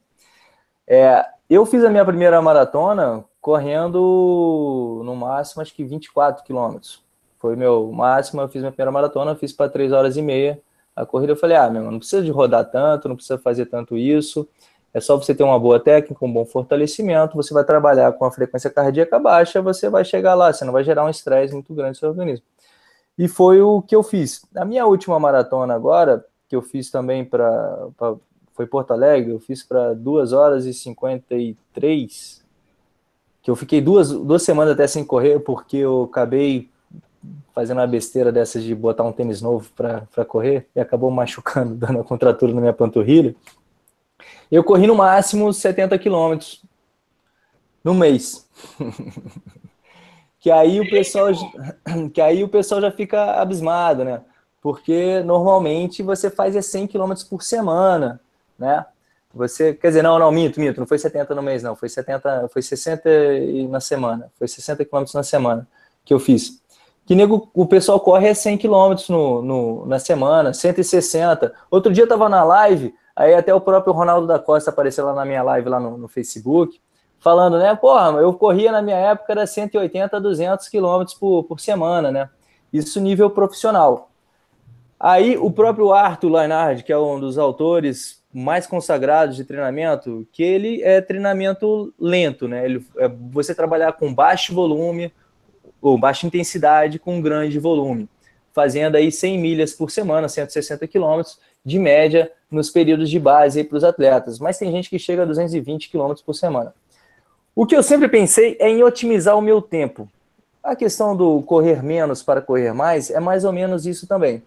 É, 0.88 1.26
eu 1.50 1.66
fiz 1.66 1.84
a 1.84 1.90
minha 1.90 2.06
primeira 2.06 2.42
maratona 2.42 3.26
correndo 3.42 5.02
no 5.04 5.16
máximo, 5.16 5.62
acho 5.62 5.74
que 5.74 5.84
24 5.84 6.44
quilômetros. 6.44 7.04
Foi 7.40 7.56
meu 7.56 7.92
máximo, 7.92 8.42
eu 8.42 8.48
fiz 8.48 8.62
minha 8.62 8.72
primeira 8.72 8.92
maratona, 8.92 9.36
fiz 9.36 9.52
para 9.52 9.70
3 9.70 9.92
horas 9.92 10.16
e 10.16 10.22
meia. 10.22 10.62
A 10.96 11.06
corrida 11.06 11.32
eu 11.32 11.38
falei, 11.38 11.58
ah, 11.58 11.70
meu, 11.70 11.90
não 11.90 12.00
precisa 12.00 12.22
de 12.22 12.32
rodar 12.32 12.70
tanto, 12.70 13.10
não 13.10 13.16
precisa 13.16 13.38
fazer 13.38 13.66
tanto 13.66 13.98
isso. 13.98 14.48
É 14.94 15.00
só 15.00 15.18
você 15.18 15.34
ter 15.34 15.44
uma 15.44 15.60
boa 15.60 15.80
técnica, 15.80 16.24
um 16.24 16.32
bom 16.32 16.46
fortalecimento, 16.46 17.36
você 17.36 17.52
vai 17.54 17.64
trabalhar 17.64 18.14
com 18.14 18.26
a 18.26 18.32
frequência 18.32 18.70
cardíaca 18.70 19.18
baixa, 19.18 19.60
você 19.60 19.90
vai 19.90 20.06
chegar 20.06 20.36
lá, 20.36 20.54
você 20.54 20.64
não 20.64 20.72
vai 20.72 20.84
gerar 20.84 21.04
um 21.04 21.10
estresse 21.10 21.54
muito 21.54 21.74
grande 21.74 21.92
no 21.92 21.96
seu 21.96 22.10
organismo. 22.10 22.46
E 23.18 23.28
foi 23.28 23.60
o 23.62 23.82
que 23.82 23.96
eu 23.96 24.04
fiz. 24.04 24.46
A 24.56 24.64
minha 24.64 24.86
última 24.86 25.20
maratona 25.20 25.74
agora, 25.74 26.24
que 26.48 26.56
eu 26.56 26.62
fiz 26.62 26.92
também 26.92 27.26
para. 27.26 27.88
Foi 28.54 28.68
Porto 28.68 28.92
Alegre, 28.92 29.32
eu 29.32 29.40
fiz 29.40 29.64
para 29.64 29.96
2 29.96 30.32
horas 30.32 30.66
e 30.68 30.74
53, 30.76 32.46
que 33.42 33.50
eu 33.50 33.56
fiquei 33.56 33.82
duas, 33.82 34.12
duas 34.12 34.44
semanas 34.44 34.74
até 34.74 34.86
sem 34.86 35.04
correr, 35.04 35.40
porque 35.40 35.78
eu 35.78 36.04
acabei 36.04 36.70
fazendo 37.54 37.78
uma 37.78 37.88
besteira 37.88 38.32
dessas 38.32 38.64
de 38.64 38.74
botar 38.74 39.04
um 39.04 39.12
tênis 39.12 39.42
novo 39.42 39.70
para 39.76 40.26
correr 40.26 40.68
e 40.76 40.80
acabou 40.80 41.10
machucando, 41.12 41.76
dando 41.76 42.00
a 42.00 42.04
contratura 42.04 42.54
na 42.54 42.62
minha 42.62 42.74
panturrilha. 42.74 43.36
Eu 44.52 44.64
corri 44.64 44.88
no 44.88 44.96
máximo 44.96 45.52
70 45.52 45.98
quilômetros 45.98 46.64
no 47.84 47.94
mês. 47.94 48.48
que 50.40 50.52
aí 50.52 50.80
o 50.80 50.90
pessoal 50.90 51.28
que 52.14 52.22
aí 52.22 52.44
o 52.44 52.50
pessoal 52.50 52.82
já 52.82 52.92
fica 52.92 53.42
abismado, 53.42 54.04
né? 54.04 54.22
Porque 54.62 55.22
normalmente 55.24 56.02
você 56.02 56.30
faz 56.30 56.56
100 56.66 56.88
km 56.88 57.14
por 57.30 57.44
semana, 57.44 58.22
né? 58.58 58.86
Você, 59.34 59.74
quer 59.74 59.88
dizer, 59.88 60.04
não, 60.04 60.20
não, 60.20 60.32
minto, 60.32 60.60
minto, 60.60 60.80
não 60.80 60.86
foi 60.86 61.00
70 61.00 61.34
no 61.34 61.42
mês, 61.42 61.64
não, 61.64 61.76
foi 61.76 61.90
70, 61.90 62.50
foi 62.50 62.62
60 62.62 63.10
na 63.68 63.80
semana, 63.80 64.32
foi 64.38 64.48
60 64.48 64.86
km 64.86 65.04
na 65.16 65.24
semana 65.24 65.68
que 66.06 66.14
eu 66.14 66.20
fiz. 66.20 66.62
Que 67.06 67.16
nego, 67.16 67.50
o 67.54 67.66
pessoal 67.66 68.00
corre 68.00 68.30
a 68.30 68.36
100 68.36 68.58
km 68.58 68.96
no, 69.10 69.42
no, 69.42 69.86
na 69.86 70.00
semana, 70.00 70.54
160. 70.54 71.54
Outro 71.70 71.92
dia 71.92 72.04
eu 72.04 72.08
tava 72.08 72.30
na 72.30 72.44
live, 72.44 72.94
aí 73.16 73.34
até 73.34 73.54
o 73.54 73.60
próprio 73.60 73.94
Ronaldo 73.94 74.26
da 74.26 74.40
Costa 74.40 74.70
apareceu 74.70 75.06
lá 75.06 75.14
na 75.14 75.26
minha 75.26 75.44
live 75.44 75.68
lá 75.68 75.80
no, 75.80 75.98
no 75.98 76.08
Facebook, 76.08 76.80
falando, 77.20 77.60
né? 77.60 77.76
Porra, 77.76 78.20
eu 78.20 78.34
corria 78.34 78.72
na 78.72 78.82
minha 78.82 78.98
época 78.98 79.34
era 79.34 79.46
180 79.46 80.16
a 80.16 80.20
200 80.20 80.70
quilômetros 80.70 81.18
por, 81.18 81.44
por 81.44 81.60
semana, 81.60 82.10
né? 82.10 82.30
Isso 82.72 83.02
nível 83.02 83.30
profissional. 83.30 84.10
Aí 84.98 85.38
o 85.38 85.52
próprio 85.52 85.92
Arthur 85.92 86.32
Leinard, 86.32 86.84
que 86.84 86.94
é 86.94 86.98
um 86.98 87.20
dos 87.20 87.38
autores 87.38 88.24
mais 88.34 88.66
consagrados 88.66 89.36
de 89.36 89.44
treinamento, 89.44 90.26
que 90.32 90.42
ele 90.42 90.82
é 90.82 91.02
treinamento 91.02 91.94
lento, 92.00 92.48
né? 92.48 92.64
Ele, 92.64 92.86
é 92.98 93.10
você 93.10 93.54
trabalhar 93.54 93.92
com 93.94 94.14
baixo 94.14 94.56
volume 94.56 95.12
ou 95.84 95.98
baixa 95.98 96.26
intensidade 96.26 96.98
com 96.98 97.22
grande 97.22 97.60
volume, 97.60 98.08
fazendo 98.54 98.96
aí 98.96 99.12
100 99.12 99.38
milhas 99.38 99.74
por 99.74 99.92
semana, 99.92 100.30
160 100.30 100.88
quilômetros 100.88 101.38
de 101.64 101.78
média 101.78 102.32
nos 102.50 102.70
períodos 102.70 103.10
de 103.10 103.20
base 103.20 103.64
para 103.66 103.78
os 103.78 103.84
atletas. 103.84 104.40
Mas 104.40 104.58
tem 104.58 104.72
gente 104.72 104.90
que 104.90 104.98
chega 104.98 105.24
a 105.24 105.26
220 105.26 105.90
quilômetros 105.90 106.24
por 106.24 106.34
semana. 106.34 106.74
O 107.54 107.66
que 107.66 107.76
eu 107.76 107.84
sempre 107.84 108.08
pensei 108.08 108.56
é 108.60 108.70
em 108.70 108.82
otimizar 108.82 109.38
o 109.38 109.42
meu 109.42 109.62
tempo. 109.62 110.10
A 110.64 110.76
questão 110.76 111.16
do 111.16 111.42
correr 111.42 111.84
menos 111.84 112.24
para 112.24 112.42
correr 112.42 112.74
mais 112.74 113.12
é 113.12 113.20
mais 113.20 113.44
ou 113.44 113.52
menos 113.52 113.86
isso 113.86 114.08
também. 114.08 114.42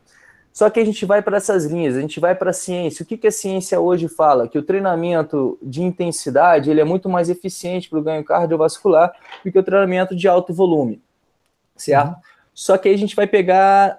Só 0.56 0.70
que 0.70 0.80
a 0.80 0.84
gente 0.86 1.04
vai 1.04 1.20
para 1.20 1.36
essas 1.36 1.66
linhas, 1.66 1.96
a 1.96 2.00
gente 2.00 2.18
vai 2.18 2.34
para 2.34 2.48
a 2.48 2.54
ciência. 2.54 3.02
O 3.02 3.06
que, 3.06 3.18
que 3.18 3.26
a 3.26 3.30
ciência 3.30 3.78
hoje 3.78 4.08
fala? 4.08 4.48
Que 4.48 4.58
o 4.58 4.62
treinamento 4.62 5.58
de 5.62 5.82
intensidade 5.82 6.70
ele 6.70 6.80
é 6.80 6.84
muito 6.84 7.10
mais 7.10 7.28
eficiente 7.28 7.90
para 7.90 7.98
o 7.98 8.02
ganho 8.02 8.24
cardiovascular 8.24 9.12
do 9.44 9.52
que 9.52 9.58
o 9.58 9.62
treinamento 9.62 10.16
de 10.16 10.26
alto 10.26 10.54
volume, 10.54 10.98
certo? 11.76 12.08
Uhum. 12.08 12.16
Só 12.54 12.78
que 12.78 12.88
aí 12.88 12.94
a 12.94 12.98
gente 12.98 13.14
vai 13.14 13.26
pegar 13.26 13.98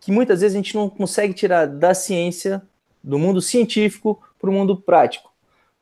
que 0.00 0.12
muitas 0.12 0.40
vezes 0.40 0.54
a 0.54 0.58
gente 0.58 0.74
não 0.74 0.88
consegue 0.88 1.34
tirar 1.34 1.66
da 1.66 1.94
ciência, 1.94 2.62
do 3.02 3.18
mundo 3.18 3.40
científico, 3.40 4.20
para 4.38 4.50
o 4.50 4.52
mundo 4.52 4.76
prático. 4.76 5.32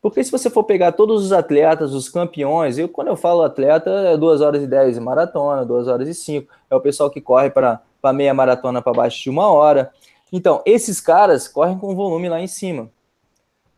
Porque 0.01 0.23
se 0.23 0.31
você 0.31 0.51
for 0.51 0.65
pegar 0.65 0.93
todos 0.93 1.25
os 1.25 1.33
atletas, 1.33 1.95
os 1.95 2.09
campeões, 2.09 2.79
eu 2.79 2.89
quando 2.89 3.09
eu 3.09 3.17
falo 3.17 3.43
atleta, 3.43 3.91
é 3.91 4.17
2 4.17 4.41
horas 4.41 4.63
e 4.63 4.67
10 4.67 4.99
maratona, 4.99 5.65
2 5.65 5.89
horas 5.89 6.09
e 6.09 6.15
5, 6.15 6.53
é 6.71 6.77
o 6.77 6.81
pessoal 6.81 7.11
que 7.11 7.21
corre 7.21 7.51
para 7.51 7.81
meia 8.13 8.35
maratona 8.35 8.83
para 8.83 8.93
baixo 8.93 9.23
de 9.23 9.31
uma 9.31 9.49
hora, 9.49 9.91
então, 10.37 10.61
esses 10.67 11.01
caras 11.01 11.47
correm 11.47 11.79
com 11.79 11.95
volume 11.95 12.29
lá 12.29 12.41
em 12.41 12.49
cima. 12.49 12.91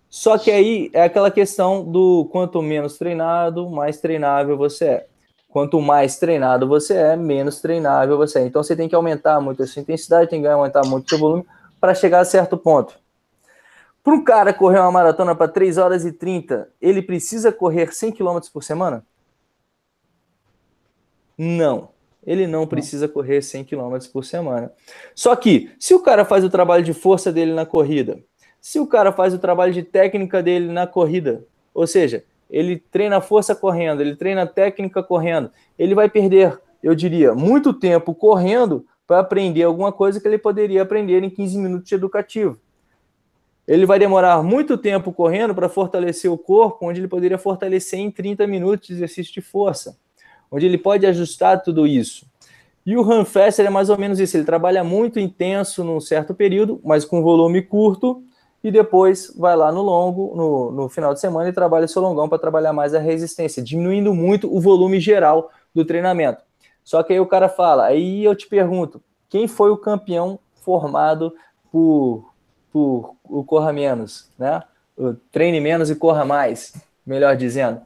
Só 0.08 0.38
que 0.38 0.50
aí 0.50 0.90
é 0.94 1.02
aquela 1.02 1.30
questão 1.30 1.84
do 1.84 2.26
quanto 2.32 2.62
menos 2.62 2.96
treinado, 2.96 3.68
mais 3.68 4.00
treinável 4.00 4.56
você 4.56 4.84
é. 4.86 5.06
Quanto 5.56 5.80
mais 5.80 6.18
treinado 6.18 6.68
você 6.68 6.92
é, 6.92 7.16
menos 7.16 7.62
treinável 7.62 8.18
você 8.18 8.40
é. 8.40 8.44
Então 8.44 8.62
você 8.62 8.76
tem 8.76 8.90
que 8.90 8.94
aumentar 8.94 9.40
muito 9.40 9.62
a 9.62 9.66
sua 9.66 9.80
intensidade, 9.80 10.28
tem 10.28 10.42
que 10.42 10.46
aumentar 10.46 10.86
muito 10.86 11.06
o 11.06 11.08
seu 11.08 11.18
volume 11.18 11.46
para 11.80 11.94
chegar 11.94 12.20
a 12.20 12.26
certo 12.26 12.58
ponto. 12.58 12.98
Para 14.04 14.12
um 14.12 14.22
cara 14.22 14.52
correr 14.52 14.80
uma 14.80 14.92
maratona 14.92 15.34
para 15.34 15.48
3 15.48 15.78
horas 15.78 16.04
e 16.04 16.12
30, 16.12 16.68
ele 16.78 17.00
precisa 17.00 17.50
correr 17.50 17.90
100 17.94 18.12
km 18.12 18.38
por 18.52 18.62
semana? 18.62 19.02
Não 21.38 21.88
ele 22.26 22.46
não 22.46 22.66
precisa 22.66 23.08
correr 23.08 23.40
100 23.40 23.64
km 23.64 23.96
por 24.12 24.26
semana. 24.26 24.70
Só 25.14 25.34
que, 25.34 25.70
se 25.80 25.94
o 25.94 26.00
cara 26.00 26.26
faz 26.26 26.44
o 26.44 26.50
trabalho 26.50 26.84
de 26.84 26.92
força 26.92 27.32
dele 27.32 27.54
na 27.54 27.64
corrida, 27.64 28.18
se 28.60 28.78
o 28.78 28.86
cara 28.86 29.10
faz 29.10 29.32
o 29.32 29.38
trabalho 29.38 29.72
de 29.72 29.82
técnica 29.82 30.42
dele 30.42 30.70
na 30.70 30.86
corrida, 30.86 31.46
ou 31.72 31.86
seja, 31.86 32.24
ele 32.50 32.76
treina 32.76 33.20
força 33.20 33.54
correndo, 33.54 34.00
ele 34.00 34.16
treina 34.16 34.46
técnica 34.46 35.02
correndo, 35.02 35.50
ele 35.78 35.94
vai 35.94 36.08
perder, 36.08 36.60
eu 36.82 36.94
diria, 36.94 37.34
muito 37.34 37.72
tempo 37.72 38.14
correndo 38.14 38.86
para 39.06 39.20
aprender 39.20 39.62
alguma 39.62 39.92
coisa 39.92 40.20
que 40.20 40.26
ele 40.26 40.38
poderia 40.38 40.82
aprender 40.82 41.22
em 41.22 41.30
15 41.30 41.58
minutos 41.58 41.88
de 41.88 41.94
educativo. 41.94 42.58
Ele 43.66 43.84
vai 43.84 43.98
demorar 43.98 44.42
muito 44.42 44.78
tempo 44.78 45.12
correndo 45.12 45.54
para 45.54 45.68
fortalecer 45.68 46.30
o 46.30 46.38
corpo, 46.38 46.86
onde 46.86 47.00
ele 47.00 47.08
poderia 47.08 47.38
fortalecer 47.38 47.98
em 47.98 48.10
30 48.10 48.46
minutos 48.46 48.86
de 48.86 48.94
exercício 48.94 49.32
de 49.32 49.40
força 49.40 49.96
onde 50.50 50.66
ele 50.66 50.78
pode 50.78 51.06
ajustar 51.06 51.62
tudo 51.62 51.86
isso. 51.86 52.26
E 52.84 52.96
o 52.96 53.02
Runfester 53.02 53.66
é 53.66 53.70
mais 53.70 53.90
ou 53.90 53.98
menos 53.98 54.20
isso, 54.20 54.36
ele 54.36 54.44
trabalha 54.44 54.84
muito 54.84 55.18
intenso 55.18 55.82
num 55.82 56.00
certo 56.00 56.34
período, 56.34 56.80
mas 56.84 57.04
com 57.04 57.22
volume 57.22 57.62
curto, 57.62 58.22
e 58.66 58.70
depois 58.70 59.32
vai 59.36 59.54
lá 59.54 59.70
no 59.70 59.82
longo, 59.82 60.34
no, 60.34 60.72
no 60.72 60.88
final 60.88 61.14
de 61.14 61.20
semana, 61.20 61.48
e 61.48 61.52
trabalha 61.52 61.86
seu 61.86 62.02
longão 62.02 62.28
para 62.28 62.38
trabalhar 62.38 62.72
mais 62.72 62.94
a 62.94 62.98
resistência, 62.98 63.62
diminuindo 63.62 64.12
muito 64.14 64.54
o 64.54 64.60
volume 64.60 64.98
geral 64.98 65.50
do 65.74 65.84
treinamento. 65.84 66.42
Só 66.82 67.02
que 67.02 67.12
aí 67.12 67.20
o 67.20 67.26
cara 67.26 67.48
fala, 67.48 67.86
aí 67.86 68.24
eu 68.24 68.34
te 68.34 68.48
pergunto, 68.48 69.02
quem 69.28 69.46
foi 69.46 69.70
o 69.70 69.76
campeão 69.76 70.38
formado 70.62 71.34
por, 71.70 72.32
por 72.72 73.14
o 73.24 73.44
Corra 73.44 73.72
Menos, 73.72 74.30
né? 74.38 74.62
O 74.96 75.12
treine 75.30 75.60
menos 75.60 75.90
e 75.90 75.94
corra 75.94 76.24
mais, 76.24 76.72
melhor 77.04 77.36
dizendo 77.36 77.82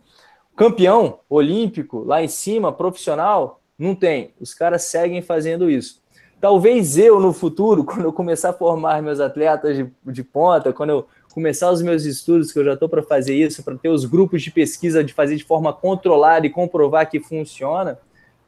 campeão 0.60 1.20
olímpico 1.26 2.04
lá 2.04 2.22
em 2.22 2.28
cima, 2.28 2.70
profissional, 2.70 3.62
não 3.78 3.94
tem. 3.94 4.34
Os 4.38 4.52
caras 4.52 4.82
seguem 4.82 5.22
fazendo 5.22 5.70
isso. 5.70 5.99
Talvez 6.40 6.96
eu, 6.96 7.20
no 7.20 7.32
futuro, 7.32 7.84
quando 7.84 8.04
eu 8.04 8.12
começar 8.12 8.50
a 8.50 8.54
formar 8.54 9.02
meus 9.02 9.20
atletas 9.20 9.76
de, 9.76 9.90
de 10.06 10.24
ponta, 10.24 10.72
quando 10.72 10.90
eu 10.90 11.06
começar 11.32 11.70
os 11.70 11.82
meus 11.82 12.04
estudos, 12.04 12.52
que 12.52 12.58
eu 12.58 12.64
já 12.64 12.74
estou 12.74 12.88
para 12.88 13.02
fazer 13.02 13.34
isso, 13.34 13.62
para 13.62 13.76
ter 13.76 13.88
os 13.88 14.04
grupos 14.04 14.42
de 14.42 14.50
pesquisa 14.50 15.04
de 15.04 15.12
fazer 15.12 15.36
de 15.36 15.44
forma 15.44 15.72
controlada 15.72 16.46
e 16.46 16.50
comprovar 16.50 17.08
que 17.08 17.20
funciona, 17.20 17.98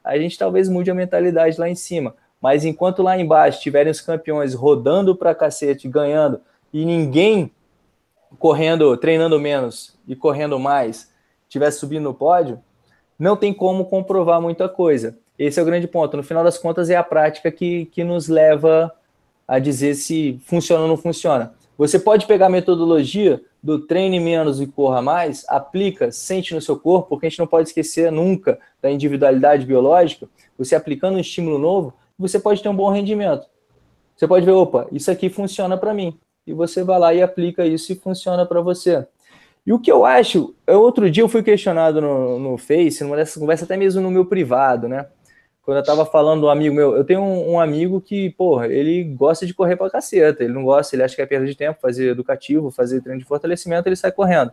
a 0.03 0.17
gente 0.17 0.37
talvez 0.37 0.67
mude 0.67 0.91
a 0.91 0.95
mentalidade 0.95 1.59
lá 1.59 1.69
em 1.69 1.75
cima. 1.75 2.15
Mas 2.41 2.65
enquanto 2.65 3.01
lá 3.01 3.17
embaixo 3.17 3.61
tiverem 3.61 3.89
os 3.89 4.01
campeões 4.01 4.53
rodando 4.53 5.15
para 5.15 5.33
cacete, 5.33 5.87
ganhando, 5.87 6.41
e 6.73 6.83
ninguém 6.83 7.49
correndo, 8.37 8.97
treinando 8.97 9.39
menos 9.39 9.97
e 10.05 10.15
correndo 10.15 10.59
mais, 10.59 11.09
estivesse 11.43 11.79
subindo 11.79 12.03
no 12.03 12.13
pódio, 12.13 12.59
não 13.17 13.37
tem 13.37 13.53
como 13.53 13.85
comprovar 13.85 14.41
muita 14.41 14.67
coisa. 14.67 15.17
Esse 15.37 15.59
é 15.59 15.63
o 15.63 15.65
grande 15.65 15.87
ponto. 15.87 16.15
No 16.15 16.23
final 16.23 16.43
das 16.43 16.57
contas, 16.57 16.89
é 16.89 16.95
a 16.95 17.03
prática 17.03 17.51
que, 17.51 17.85
que 17.85 18.03
nos 18.03 18.27
leva 18.27 18.91
a 19.47 19.59
dizer 19.59 19.95
se 19.95 20.39
funciona 20.45 20.83
ou 20.83 20.87
não 20.87 20.97
funciona. 20.97 21.53
Você 21.77 21.99
pode 21.99 22.25
pegar 22.27 22.45
a 22.45 22.49
metodologia 22.49 23.41
do 23.61 23.79
treine 23.79 24.19
menos 24.19 24.61
e 24.61 24.67
corra 24.67 25.01
mais, 25.01 25.45
aplica, 25.47 26.11
sente 26.11 26.53
no 26.53 26.61
seu 26.61 26.77
corpo, 26.77 27.09
porque 27.09 27.25
a 27.25 27.29
gente 27.29 27.39
não 27.39 27.47
pode 27.47 27.69
esquecer 27.69 28.11
nunca 28.11 28.59
da 28.81 28.91
individualidade 28.91 29.65
biológica. 29.65 30.27
Você 30.57 30.75
aplicando 30.75 31.15
um 31.15 31.19
estímulo 31.19 31.57
novo, 31.57 31.93
você 32.17 32.39
pode 32.39 32.61
ter 32.61 32.69
um 32.69 32.75
bom 32.75 32.89
rendimento. 32.89 33.47
Você 34.15 34.27
pode 34.27 34.45
ver, 34.45 34.51
opa, 34.51 34.87
isso 34.91 35.09
aqui 35.09 35.29
funciona 35.29 35.77
para 35.77 35.93
mim. 35.93 36.17
E 36.45 36.53
você 36.53 36.83
vai 36.83 36.99
lá 36.99 37.13
e 37.13 37.21
aplica 37.21 37.65
isso 37.65 37.91
e 37.91 37.95
funciona 37.95 38.45
para 38.45 38.61
você. 38.61 39.07
E 39.65 39.71
o 39.71 39.79
que 39.79 39.91
eu 39.91 40.03
acho, 40.05 40.53
é, 40.67 40.75
outro 40.75 41.09
dia 41.09 41.23
eu 41.23 41.29
fui 41.29 41.41
questionado 41.41 42.01
no, 42.01 42.37
no 42.37 42.57
Face, 42.57 43.03
numa 43.03 43.15
dessas 43.15 43.39
conversas, 43.39 43.63
até 43.63 43.77
mesmo 43.77 44.01
no 44.01 44.11
meu 44.11 44.25
privado, 44.25 44.89
né? 44.89 45.07
Quando 45.63 45.77
eu 45.77 45.83
tava 45.83 46.05
falando 46.05 46.45
um 46.45 46.49
amigo 46.49 46.75
meu, 46.75 46.95
eu 46.95 47.03
tenho 47.05 47.21
um, 47.21 47.53
um, 47.53 47.59
amigo 47.59 48.01
que, 48.01 48.29
porra, 48.31 48.67
ele 48.67 49.03
gosta 49.03 49.45
de 49.45 49.53
correr 49.53 49.77
pra 49.77 49.89
caceta, 49.89 50.43
ele 50.43 50.53
não 50.53 50.63
gosta, 50.63 50.95
ele 50.95 51.03
acha 51.03 51.15
que 51.15 51.21
é 51.21 51.25
perda 51.25 51.45
de 51.45 51.55
tempo, 51.55 51.79
fazer 51.81 52.09
educativo, 52.09 52.69
fazer 52.69 53.01
treino 53.01 53.19
de 53.19 53.25
fortalecimento, 53.25 53.87
ele 53.87 53.95
sai 53.95 54.11
correndo. 54.11 54.51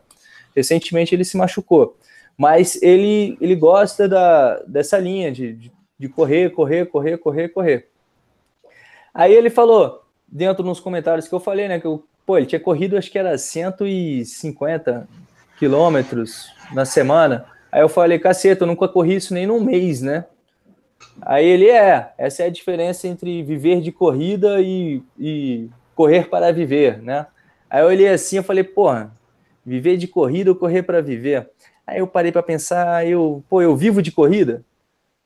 Recentemente 0.55 1.15
ele 1.15 1.25
se 1.25 1.37
machucou, 1.37 1.97
mas 2.39 2.81
ele, 2.81 3.37
ele 3.41 3.57
gosta 3.57 4.09
da, 4.09 4.61
dessa 4.63 4.99
linha 4.99 5.33
de, 5.33 5.53
de, 5.55 5.73
de 5.99 6.09
correr, 6.09 6.51
correr, 6.51 6.87
correr, 6.87 7.19
correr, 7.19 7.49
correr. 7.49 7.89
Aí 9.13 9.35
ele 9.35 9.51
falou, 9.51 10.05
dentro 10.29 10.65
nos 10.65 10.79
comentários 10.79 11.27
que 11.27 11.35
eu 11.35 11.41
falei, 11.41 11.67
né, 11.67 11.81
que 11.81 11.87
eu 11.87 12.05
Pô, 12.31 12.37
ele 12.39 12.47
tinha 12.47 12.61
corrido, 12.61 12.97
acho 12.97 13.11
que 13.11 13.19
era 13.19 13.37
150 13.37 15.09
quilômetros 15.59 16.53
na 16.73 16.85
semana. 16.85 17.45
Aí 17.73 17.81
eu 17.81 17.89
falei, 17.89 18.21
caceta, 18.21 18.63
eu 18.63 18.69
nunca 18.69 18.87
corri 18.87 19.17
isso 19.17 19.35
nem 19.35 19.49
num 19.49 19.59
mês, 19.59 20.01
né? 20.01 20.27
Aí 21.23 21.47
ele 21.47 21.69
é, 21.69 22.13
essa 22.17 22.43
é 22.43 22.47
a 22.47 22.51
diferença 22.51 23.07
entre 23.07 23.43
viver 23.43 23.81
de 23.81 23.93
corrida 23.93 24.61
e, 24.61 25.03
e 25.19 25.69
correr 25.95 26.29
para 26.29 26.53
viver, 26.53 27.03
né? 27.03 27.27
Aí 27.69 27.83
eu 27.83 27.87
olhei 27.87 28.09
assim, 28.09 28.37
eu 28.37 28.43
falei, 28.43 28.65
porra, 28.65 29.15
viver 29.65 29.97
de 29.97 30.09
corrida 30.09 30.51
ou 30.51 30.57
correr 30.57 30.83
para 30.83 31.01
viver? 31.01 31.51
Aí 31.87 31.99
eu 31.99 32.07
parei 32.07 32.33
para 32.33 32.43
pensar, 32.43 33.07
eu, 33.07 33.45
pô, 33.49 33.61
eu 33.61 33.77
vivo 33.77 34.03
de 34.03 34.11
corrida? 34.11 34.65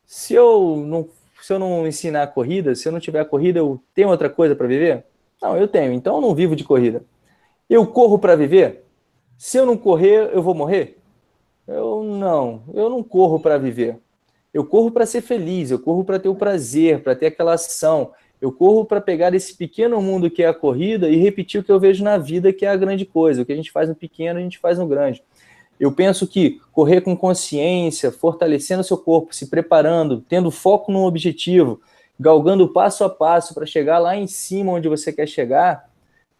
Se 0.05 0.33
eu 0.33 0.83
não, 0.85 1.07
se 1.41 1.53
eu 1.53 1.59
não 1.59 1.87
ensinar 1.87 2.23
a 2.23 2.27
corrida, 2.27 2.75
se 2.75 2.87
eu 2.87 2.91
não 2.91 2.99
tiver 2.99 3.19
a 3.19 3.25
corrida, 3.25 3.59
eu 3.59 3.81
tenho 3.93 4.09
outra 4.09 4.29
coisa 4.29 4.55
para 4.55 4.67
viver? 4.67 5.05
Não, 5.41 5.57
eu 5.57 5.67
tenho, 5.67 5.93
então 5.93 6.15
eu 6.15 6.21
não 6.21 6.35
vivo 6.35 6.55
de 6.55 6.63
corrida. 6.63 7.03
Eu 7.69 7.85
corro 7.87 8.19
para 8.19 8.35
viver? 8.35 8.83
Se 9.37 9.57
eu 9.57 9.65
não 9.65 9.77
correr, 9.77 10.29
eu 10.33 10.41
vou 10.41 10.53
morrer? 10.53 10.97
Eu 11.67 12.03
não, 12.03 12.63
eu 12.73 12.89
não 12.89 13.03
corro 13.03 13.39
para 13.39 13.57
viver. 13.57 13.99
Eu 14.55 14.63
corro 14.63 14.89
para 14.89 15.05
ser 15.05 15.19
feliz, 15.19 15.69
eu 15.69 15.77
corro 15.77 16.05
para 16.05 16.17
ter 16.17 16.29
o 16.29 16.33
prazer, 16.33 17.01
para 17.01 17.13
ter 17.13 17.25
aquela 17.25 17.55
ação. 17.55 18.13
Eu 18.39 18.53
corro 18.53 18.85
para 18.85 19.01
pegar 19.01 19.33
esse 19.33 19.53
pequeno 19.53 20.01
mundo 20.01 20.31
que 20.31 20.41
é 20.41 20.47
a 20.47 20.53
corrida 20.53 21.09
e 21.09 21.17
repetir 21.17 21.59
o 21.59 21.63
que 21.63 21.69
eu 21.69 21.77
vejo 21.77 22.05
na 22.05 22.17
vida, 22.17 22.53
que 22.53 22.65
é 22.65 22.69
a 22.69 22.77
grande 22.77 23.03
coisa. 23.03 23.41
O 23.41 23.45
que 23.45 23.51
a 23.51 23.55
gente 23.57 23.69
faz 23.69 23.89
no 23.89 23.95
pequeno, 23.95 24.39
a 24.39 24.41
gente 24.41 24.57
faz 24.57 24.77
no 24.77 24.87
grande. 24.87 25.21
Eu 25.77 25.91
penso 25.91 26.25
que 26.25 26.61
correr 26.71 27.01
com 27.01 27.17
consciência, 27.17 28.13
fortalecendo 28.13 28.81
seu 28.81 28.97
corpo, 28.97 29.35
se 29.35 29.47
preparando, 29.47 30.21
tendo 30.21 30.49
foco 30.49 30.89
no 30.89 31.05
objetivo, 31.05 31.81
galgando 32.17 32.71
passo 32.71 33.03
a 33.03 33.09
passo 33.09 33.53
para 33.53 33.65
chegar 33.65 33.99
lá 33.99 34.15
em 34.15 34.25
cima 34.25 34.71
onde 34.71 34.87
você 34.87 35.11
quer 35.11 35.27
chegar, 35.27 35.89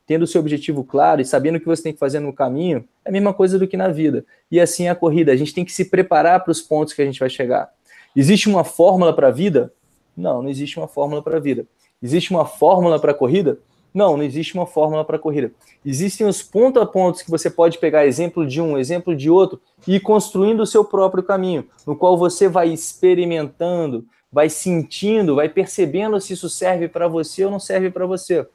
tendo 0.07 0.21
o 0.23 0.27
seu 0.27 0.39
objetivo 0.39 0.85
claro 0.85 1.19
e 1.19 1.25
sabendo 1.25 1.57
o 1.57 1.59
que 1.59 1.65
você 1.65 1.83
tem 1.83 1.91
que 1.91 1.99
fazer 1.99 2.21
no 2.21 2.31
caminho, 2.31 2.87
é 3.03 3.09
a 3.09 3.11
mesma 3.11 3.33
coisa 3.33 3.59
do 3.59 3.67
que 3.67 3.75
na 3.75 3.89
vida. 3.89 4.25
E 4.49 4.57
assim 4.57 4.85
é 4.85 4.89
a 4.89 4.95
corrida, 4.95 5.33
a 5.33 5.35
gente 5.35 5.53
tem 5.53 5.65
que 5.65 5.73
se 5.73 5.83
preparar 5.83 6.41
para 6.45 6.51
os 6.51 6.61
pontos 6.61 6.93
que 6.93 7.01
a 7.01 7.05
gente 7.05 7.19
vai 7.19 7.29
chegar. 7.29 7.75
Existe 8.15 8.47
uma 8.47 8.63
fórmula 8.63 9.13
para 9.13 9.27
a 9.27 9.31
vida? 9.31 9.73
Não, 10.15 10.41
não 10.41 10.49
existe 10.49 10.77
uma 10.77 10.87
fórmula 10.87 11.21
para 11.21 11.37
a 11.37 11.39
vida. 11.39 11.65
Existe 12.01 12.31
uma 12.31 12.45
fórmula 12.45 12.99
para 12.99 13.11
a 13.11 13.15
corrida? 13.15 13.59
Não, 13.93 14.17
não 14.17 14.23
existe 14.23 14.53
uma 14.53 14.65
fórmula 14.65 15.05
para 15.05 15.15
a 15.15 15.19
corrida. 15.19 15.51
Existem 15.85 16.27
os 16.27 16.43
ponto 16.43 16.79
a 16.79 16.85
pontos 16.85 17.21
que 17.21 17.31
você 17.31 17.49
pode 17.49 17.77
pegar 17.77 18.05
exemplo 18.05 18.45
de 18.45 18.61
um, 18.61 18.77
exemplo 18.77 19.15
de 19.15 19.29
outro 19.29 19.61
e 19.87 19.95
ir 19.95 19.99
construindo 20.01 20.61
o 20.61 20.65
seu 20.65 20.83
próprio 20.83 21.23
caminho, 21.23 21.65
no 21.87 21.95
qual 21.95 22.17
você 22.17 22.49
vai 22.49 22.69
experimentando, 22.69 24.05
vai 24.31 24.49
sentindo, 24.49 25.35
vai 25.35 25.47
percebendo 25.47 26.19
se 26.19 26.33
isso 26.33 26.49
serve 26.49 26.89
para 26.89 27.07
você 27.07 27.45
ou 27.45 27.51
não 27.51 27.59
serve 27.59 27.89
para 27.89 28.05
você. 28.05 28.45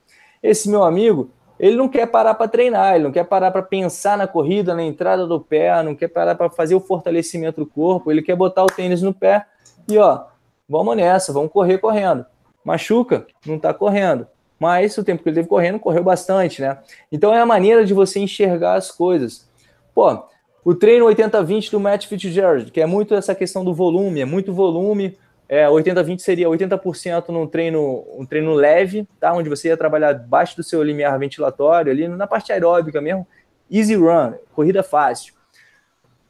Esse 0.42 0.68
meu 0.68 0.82
amigo, 0.84 1.30
ele 1.60 1.76
não 1.76 1.88
quer 1.88 2.06
parar 2.06 2.34
para 2.34 2.48
treinar, 2.48 2.94
ele 2.94 3.04
não 3.04 3.12
quer 3.12 3.24
parar 3.24 3.50
para 3.50 3.62
pensar 3.62 4.16
na 4.16 4.26
corrida, 4.26 4.74
na 4.74 4.82
entrada 4.82 5.26
do 5.26 5.38
pé, 5.38 5.82
não 5.82 5.94
quer 5.94 6.08
parar 6.08 6.34
para 6.34 6.48
fazer 6.48 6.74
o 6.74 6.80
fortalecimento 6.80 7.60
do 7.60 7.66
corpo, 7.66 8.10
ele 8.10 8.22
quer 8.22 8.34
botar 8.34 8.64
o 8.64 8.66
tênis 8.66 9.02
no 9.02 9.12
pé 9.12 9.44
e 9.86 9.98
ó, 9.98 10.24
vamos 10.66 10.96
nessa, 10.96 11.34
vamos 11.34 11.52
correr 11.52 11.76
correndo. 11.76 12.24
Machuca, 12.64 13.26
não 13.44 13.56
está 13.56 13.74
correndo. 13.74 14.26
Mas 14.58 14.96
o 14.96 15.04
tempo 15.04 15.22
que 15.22 15.28
ele 15.28 15.36
teve 15.36 15.48
correndo, 15.48 15.78
correu 15.78 16.02
bastante, 16.02 16.62
né? 16.62 16.78
Então 17.12 17.34
é 17.34 17.40
a 17.40 17.46
maneira 17.46 17.84
de 17.84 17.92
você 17.92 18.20
enxergar 18.20 18.74
as 18.74 18.90
coisas. 18.90 19.46
Pô, 19.94 20.24
o 20.64 20.74
treino 20.74 21.06
80-20 21.06 21.70
do 21.70 21.80
Matt 21.80 22.06
Fitzgerald, 22.06 22.70
que 22.70 22.80
é 22.80 22.86
muito 22.86 23.14
essa 23.14 23.34
questão 23.34 23.64
do 23.64 23.74
volume, 23.74 24.20
é 24.20 24.24
muito 24.24 24.52
volume. 24.52 25.16
É, 25.52 25.66
80-20 25.66 26.20
seria 26.20 26.46
80% 26.46 27.30
num 27.30 27.44
treino, 27.44 28.06
um 28.16 28.24
treino 28.24 28.54
leve, 28.54 29.04
tá? 29.18 29.32
Onde 29.32 29.48
você 29.48 29.66
ia 29.66 29.76
trabalhar 29.76 30.10
abaixo 30.10 30.56
do 30.56 30.62
seu 30.62 30.80
limiar 30.80 31.18
ventilatório, 31.18 31.90
ali 31.90 32.06
na 32.06 32.24
parte 32.24 32.52
aeróbica 32.52 33.00
mesmo. 33.00 33.26
Easy 33.68 33.96
run, 33.96 34.34
corrida 34.54 34.80
fácil. 34.84 35.34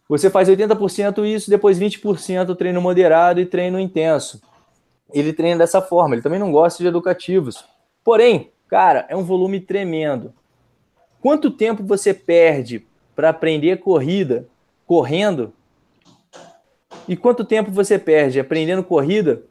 Você 0.09 0.31
faz 0.31 0.49
80% 0.49 1.23
isso, 1.27 1.51
depois 1.51 1.79
20% 1.79 2.57
treino 2.57 2.81
moderado 2.81 3.43
e 3.43 3.45
treino 3.45 3.79
intenso. 3.79 4.41
Ele 5.13 5.35
treina 5.35 5.59
dessa 5.59 5.83
forma, 5.83 6.15
ele 6.15 6.23
também 6.23 6.39
não 6.41 6.51
gosta 6.51 6.83
de 6.83 6.89
educativos. 6.89 7.63
Porém, 8.03 8.51
cara, 8.69 9.05
é 9.11 9.15
um 9.15 9.23
volume 9.23 9.61
tremendo. 9.61 10.33
Quanto 11.21 11.51
tempo 11.51 11.85
você 11.85 12.15
perde 12.15 12.87
para 13.15 13.29
aprender 13.29 13.81
corrida 13.81 14.49
correndo? 14.87 15.53
E 17.09 17.17
quanto 17.17 17.45
tempo 17.45 17.71
você 17.71 17.99
perde 17.99 18.41
aprendendo 18.41 18.83
corrida, 18.85 19.43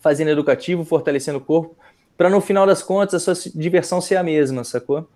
fazendo 0.00 0.30
educativo, 0.30 0.84
fortalecendo 0.84 1.38
o 1.38 1.40
corpo, 1.40 1.76
para 2.16 2.30
no 2.30 2.40
final 2.40 2.66
das 2.66 2.82
contas 2.82 3.28
a 3.28 3.34
sua 3.34 3.52
diversão 3.54 4.00
ser 4.00 4.16
a 4.16 4.22
mesma, 4.22 4.64
sacou? 4.64 5.08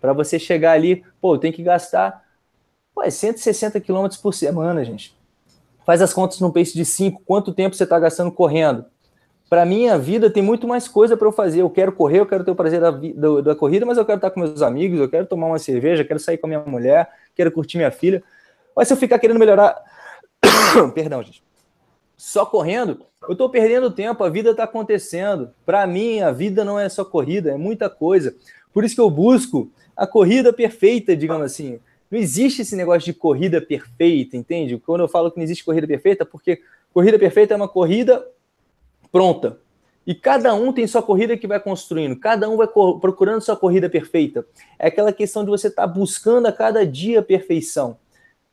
Para 0.00 0.12
você 0.12 0.38
chegar 0.38 0.72
ali, 0.72 1.04
pô, 1.20 1.36
tem 1.38 1.52
que 1.52 1.62
gastar 1.62 2.24
pô, 2.94 3.08
160 3.08 3.78
é 3.78 3.80
km 3.80 4.06
por 4.22 4.34
semana, 4.34 4.84
gente. 4.84 5.16
Faz 5.84 6.02
as 6.02 6.12
contas 6.12 6.40
no 6.40 6.52
pace 6.52 6.74
de 6.74 6.84
5, 6.84 7.22
quanto 7.24 7.52
tempo 7.52 7.74
você 7.74 7.84
está 7.84 7.98
gastando 7.98 8.30
correndo? 8.30 8.84
para 9.48 9.64
minha 9.64 9.96
vida 9.98 10.28
tem 10.28 10.42
muito 10.42 10.68
mais 10.68 10.86
coisa 10.86 11.16
para 11.16 11.26
eu 11.26 11.32
fazer. 11.32 11.62
Eu 11.62 11.70
quero 11.70 11.92
correr, 11.92 12.20
eu 12.20 12.26
quero 12.26 12.44
ter 12.44 12.50
o 12.50 12.54
prazer 12.54 12.80
da, 12.80 12.90
da, 12.90 13.40
da, 13.40 13.54
corrida, 13.54 13.86
mas 13.86 13.96
eu 13.96 14.04
quero 14.04 14.18
estar 14.18 14.30
com 14.30 14.40
meus 14.40 14.60
amigos, 14.60 15.00
eu 15.00 15.08
quero 15.08 15.26
tomar 15.26 15.46
uma 15.46 15.58
cerveja, 15.58 16.04
quero 16.04 16.20
sair 16.20 16.36
com 16.36 16.46
a 16.46 16.48
minha 16.48 16.60
mulher, 16.60 17.08
quero 17.34 17.50
curtir 17.50 17.78
minha 17.78 17.90
filha. 17.90 18.22
Mas 18.76 18.88
se 18.88 18.94
eu 18.94 18.98
ficar 18.98 19.18
querendo 19.18 19.38
melhorar. 19.38 19.76
Perdão, 20.94 21.22
gente. 21.22 21.42
Só 22.16 22.44
correndo, 22.44 23.06
eu 23.22 23.32
estou 23.32 23.48
perdendo 23.48 23.92
tempo, 23.92 24.24
a 24.24 24.28
vida 24.28 24.50
está 24.50 24.64
acontecendo. 24.64 25.50
Para 25.64 25.86
mim, 25.86 26.20
a 26.20 26.32
vida 26.32 26.64
não 26.64 26.78
é 26.78 26.88
só 26.88 27.04
corrida, 27.04 27.52
é 27.52 27.56
muita 27.56 27.88
coisa. 27.88 28.34
Por 28.72 28.84
isso 28.84 28.94
que 28.94 29.00
eu 29.00 29.10
busco 29.10 29.70
a 29.96 30.06
corrida 30.06 30.52
perfeita, 30.52 31.16
digamos 31.16 31.44
assim. 31.44 31.78
Não 32.10 32.18
existe 32.18 32.62
esse 32.62 32.74
negócio 32.74 33.04
de 33.04 33.12
corrida 33.12 33.60
perfeita, 33.60 34.36
entende? 34.36 34.78
Quando 34.78 35.02
eu 35.02 35.08
falo 35.08 35.30
que 35.30 35.36
não 35.36 35.44
existe 35.44 35.64
corrida 35.64 35.86
perfeita, 35.86 36.24
porque 36.24 36.60
corrida 36.92 37.18
perfeita 37.18 37.54
é 37.54 37.56
uma 37.56 37.68
corrida 37.68 38.26
pronta. 39.12 39.58
E 40.06 40.14
cada 40.14 40.54
um 40.54 40.72
tem 40.72 40.86
sua 40.86 41.02
corrida 41.02 41.36
que 41.36 41.46
vai 41.46 41.60
construindo, 41.60 42.18
cada 42.18 42.48
um 42.48 42.56
vai 42.56 42.66
procurando 42.66 43.42
sua 43.42 43.56
corrida 43.56 43.90
perfeita. 43.90 44.46
É 44.78 44.88
aquela 44.88 45.12
questão 45.12 45.44
de 45.44 45.50
você 45.50 45.68
estar 45.68 45.86
tá 45.86 45.92
buscando 45.92 46.46
a 46.46 46.52
cada 46.52 46.86
dia 46.86 47.20
a 47.20 47.22
perfeição. 47.22 47.98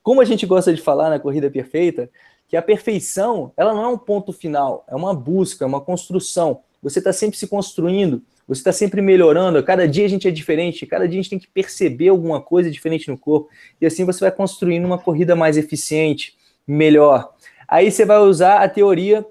Como 0.05 0.21
a 0.21 0.23
gente 0.23 0.45
gosta 0.45 0.71
de 0.71 0.79
falar 0.79 1.09
na 1.09 1.17
corrida 1.17 1.49
perfeita, 1.49 2.11
que 2.47 2.55
a 2.55 2.61
perfeição 2.61 3.51
ela 3.57 3.73
não 3.73 3.83
é 3.85 3.87
um 3.87 3.97
ponto 3.97 4.31
final, 4.31 4.85
é 4.87 4.95
uma 4.95 5.15
busca, 5.15 5.65
é 5.65 5.67
uma 5.67 5.81
construção. 5.81 6.61
Você 6.83 6.99
está 6.99 7.11
sempre 7.11 7.39
se 7.39 7.47
construindo, 7.47 8.21
você 8.47 8.59
está 8.59 8.71
sempre 8.71 9.01
melhorando. 9.01 9.63
Cada 9.63 9.87
dia 9.87 10.05
a 10.05 10.07
gente 10.07 10.27
é 10.27 10.31
diferente, 10.31 10.85
cada 10.85 11.07
dia 11.07 11.19
a 11.19 11.23
gente 11.23 11.31
tem 11.31 11.39
que 11.39 11.47
perceber 11.47 12.09
alguma 12.09 12.39
coisa 12.39 12.69
diferente 12.69 13.09
no 13.09 13.17
corpo. 13.17 13.49
E 13.81 13.85
assim 13.87 14.05
você 14.05 14.19
vai 14.19 14.31
construindo 14.31 14.85
uma 14.85 14.99
corrida 14.99 15.35
mais 15.35 15.57
eficiente, 15.57 16.37
melhor. 16.67 17.33
Aí 17.67 17.89
você 17.89 18.05
vai 18.05 18.19
usar 18.19 18.61
a 18.61 18.69
teoria 18.69 19.25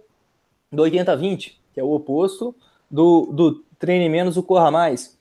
do 0.72 0.83
80-20, 0.83 1.53
que 1.72 1.79
é 1.79 1.85
o 1.85 1.93
oposto 1.93 2.53
do, 2.91 3.27
do 3.27 3.64
treine 3.79 4.09
menos, 4.09 4.37
o 4.37 4.43
corra 4.43 4.72
mais. 4.72 5.16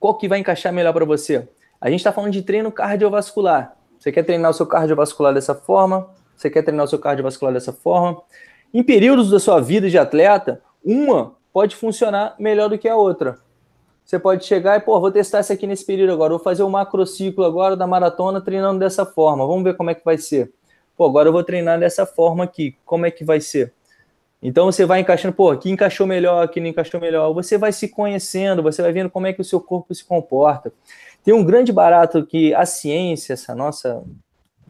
Qual 0.00 0.18
que 0.18 0.26
vai 0.26 0.40
encaixar 0.40 0.72
melhor 0.72 0.92
para 0.92 1.04
você? 1.04 1.48
A 1.80 1.88
gente 1.88 2.00
está 2.00 2.10
falando 2.10 2.32
de 2.32 2.42
treino 2.42 2.72
cardiovascular. 2.72 3.80
Você 4.02 4.10
quer 4.10 4.24
treinar 4.24 4.50
o 4.50 4.54
seu 4.54 4.66
cardiovascular 4.66 5.32
dessa 5.32 5.54
forma? 5.54 6.10
Você 6.34 6.50
quer 6.50 6.62
treinar 6.62 6.86
o 6.86 6.88
seu 6.88 6.98
cardiovascular 6.98 7.54
dessa 7.54 7.72
forma? 7.72 8.20
Em 8.74 8.82
períodos 8.82 9.30
da 9.30 9.38
sua 9.38 9.60
vida 9.60 9.88
de 9.88 9.96
atleta, 9.96 10.60
uma 10.84 11.36
pode 11.52 11.76
funcionar 11.76 12.34
melhor 12.36 12.68
do 12.68 12.76
que 12.76 12.88
a 12.88 12.96
outra. 12.96 13.38
Você 14.04 14.18
pode 14.18 14.44
chegar 14.44 14.76
e, 14.76 14.80
pô, 14.80 14.98
vou 14.98 15.12
testar 15.12 15.38
isso 15.38 15.52
aqui 15.52 15.68
nesse 15.68 15.86
período 15.86 16.14
agora, 16.14 16.30
vou 16.30 16.40
fazer 16.40 16.64
o 16.64 16.66
um 16.66 16.70
macrociclo 16.70 17.44
agora 17.44 17.76
da 17.76 17.86
maratona 17.86 18.40
treinando 18.40 18.80
dessa 18.80 19.06
forma, 19.06 19.46
vamos 19.46 19.62
ver 19.62 19.76
como 19.76 19.90
é 19.90 19.94
que 19.94 20.04
vai 20.04 20.18
ser. 20.18 20.52
Pô, 20.96 21.04
agora 21.04 21.28
eu 21.28 21.32
vou 21.32 21.44
treinar 21.44 21.78
dessa 21.78 22.04
forma 22.04 22.42
aqui, 22.42 22.76
como 22.84 23.06
é 23.06 23.10
que 23.12 23.24
vai 23.24 23.40
ser? 23.40 23.72
Então 24.42 24.66
você 24.66 24.84
vai 24.84 25.00
encaixando, 25.00 25.34
pô, 25.34 25.50
aqui 25.50 25.70
encaixou 25.70 26.04
melhor, 26.04 26.44
aqui 26.44 26.60
não 26.60 26.66
encaixou 26.66 27.00
melhor. 27.00 27.32
Você 27.32 27.56
vai 27.56 27.70
se 27.70 27.88
conhecendo, 27.88 28.62
você 28.62 28.82
vai 28.82 28.92
vendo 28.92 29.08
como 29.08 29.28
é 29.28 29.32
que 29.32 29.40
o 29.40 29.44
seu 29.44 29.60
corpo 29.60 29.94
se 29.94 30.04
comporta. 30.04 30.72
Tem 31.22 31.32
um 31.32 31.44
grande 31.44 31.72
barato 31.72 32.26
que 32.26 32.52
a 32.52 32.66
ciência, 32.66 33.34
essa 33.34 33.54
nossa 33.54 34.02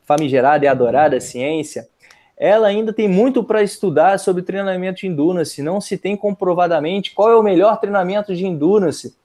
famigerada 0.05 0.67
e 0.67 0.69
adorada 0.69 1.19
ciência, 1.21 1.89
ela 2.37 2.67
ainda 2.67 2.93
tem 2.93 3.09
muito 3.09 3.43
para 3.43 3.63
estudar 3.63 4.19
sobre 4.19 4.43
treinamento 4.43 5.01
de 5.01 5.07
endurance. 5.07 5.63
Não 5.63 5.81
se 5.81 5.97
tem 5.97 6.17
comprovadamente 6.19 7.15
qual 7.15 7.31
é 7.31 7.37
o 7.37 7.43
melhor 7.43 7.81
treinamento 7.81 8.35
de 8.35 8.45
endurance. 8.45 9.17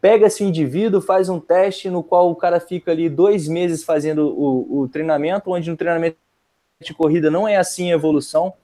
Pega 0.00 0.28
esse 0.28 0.42
indivíduo, 0.42 1.02
faz 1.02 1.28
um 1.28 1.38
teste 1.38 1.90
no 1.90 2.02
qual 2.02 2.30
o 2.30 2.36
cara 2.36 2.58
fica 2.58 2.90
ali 2.90 3.10
dois 3.10 3.46
meses 3.46 3.84
fazendo 3.84 4.28
o, 4.28 4.80
o 4.80 4.88
treinamento, 4.88 5.50
onde 5.50 5.68
no 5.68 5.76
treinamento 5.76 6.16
de 6.80 6.94
corrida 6.94 7.30
não 7.30 7.46
é 7.46 7.56
assim 7.56 7.92
a 7.92 7.96
evolução 7.96 8.54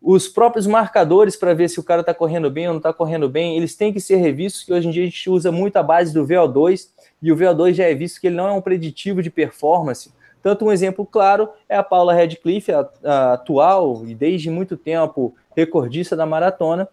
os 0.00 0.28
próprios 0.28 0.66
marcadores 0.66 1.36
para 1.36 1.54
ver 1.54 1.68
se 1.68 1.80
o 1.80 1.82
cara 1.82 2.02
está 2.02 2.14
correndo 2.14 2.50
bem 2.50 2.66
ou 2.68 2.72
não 2.72 2.78
está 2.78 2.92
correndo 2.92 3.28
bem, 3.28 3.56
eles 3.56 3.74
têm 3.74 3.92
que 3.92 4.00
ser 4.00 4.16
revistos, 4.16 4.62
que 4.62 4.72
hoje 4.72 4.88
em 4.88 4.90
dia 4.90 5.02
a 5.02 5.06
gente 5.06 5.28
usa 5.28 5.50
muito 5.50 5.76
a 5.76 5.82
base 5.82 6.14
do 6.14 6.24
VO2, 6.24 6.88
e 7.20 7.32
o 7.32 7.36
VO2 7.36 7.74
já 7.74 7.84
é 7.84 7.94
visto 7.94 8.20
que 8.20 8.28
ele 8.28 8.36
não 8.36 8.46
é 8.46 8.52
um 8.52 8.60
preditivo 8.60 9.22
de 9.22 9.30
performance. 9.30 10.12
Tanto 10.40 10.64
um 10.64 10.72
exemplo 10.72 11.04
claro 11.04 11.48
é 11.68 11.76
a 11.76 11.82
Paula 11.82 12.14
Radcliffe, 12.14 12.72
a, 12.72 12.88
a 13.04 13.32
atual 13.32 14.04
e 14.06 14.14
desde 14.14 14.50
muito 14.50 14.76
tempo 14.76 15.34
recordista 15.56 16.14
da 16.14 16.24
maratona, 16.24 16.88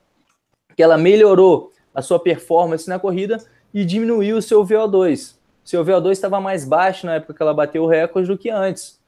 que 0.76 0.82
ela 0.82 0.98
melhorou 0.98 1.72
a 1.94 2.02
sua 2.02 2.20
performance 2.20 2.90
na 2.90 2.98
corrida 2.98 3.38
e 3.74 3.86
diminuiu 3.86 4.38
o 4.38 4.42
seu 4.42 4.66
VO2. 4.66 5.36
Seu 5.64 5.86
VO2 5.86 6.12
estava 6.12 6.42
mais 6.42 6.66
baixo 6.66 7.06
na 7.06 7.16
época 7.16 7.34
que 7.34 7.42
ela 7.42 7.54
bateu 7.54 7.84
o 7.84 7.88
recorde 7.88 8.28
do 8.28 8.38
que 8.38 8.50
antes. 8.50 9.00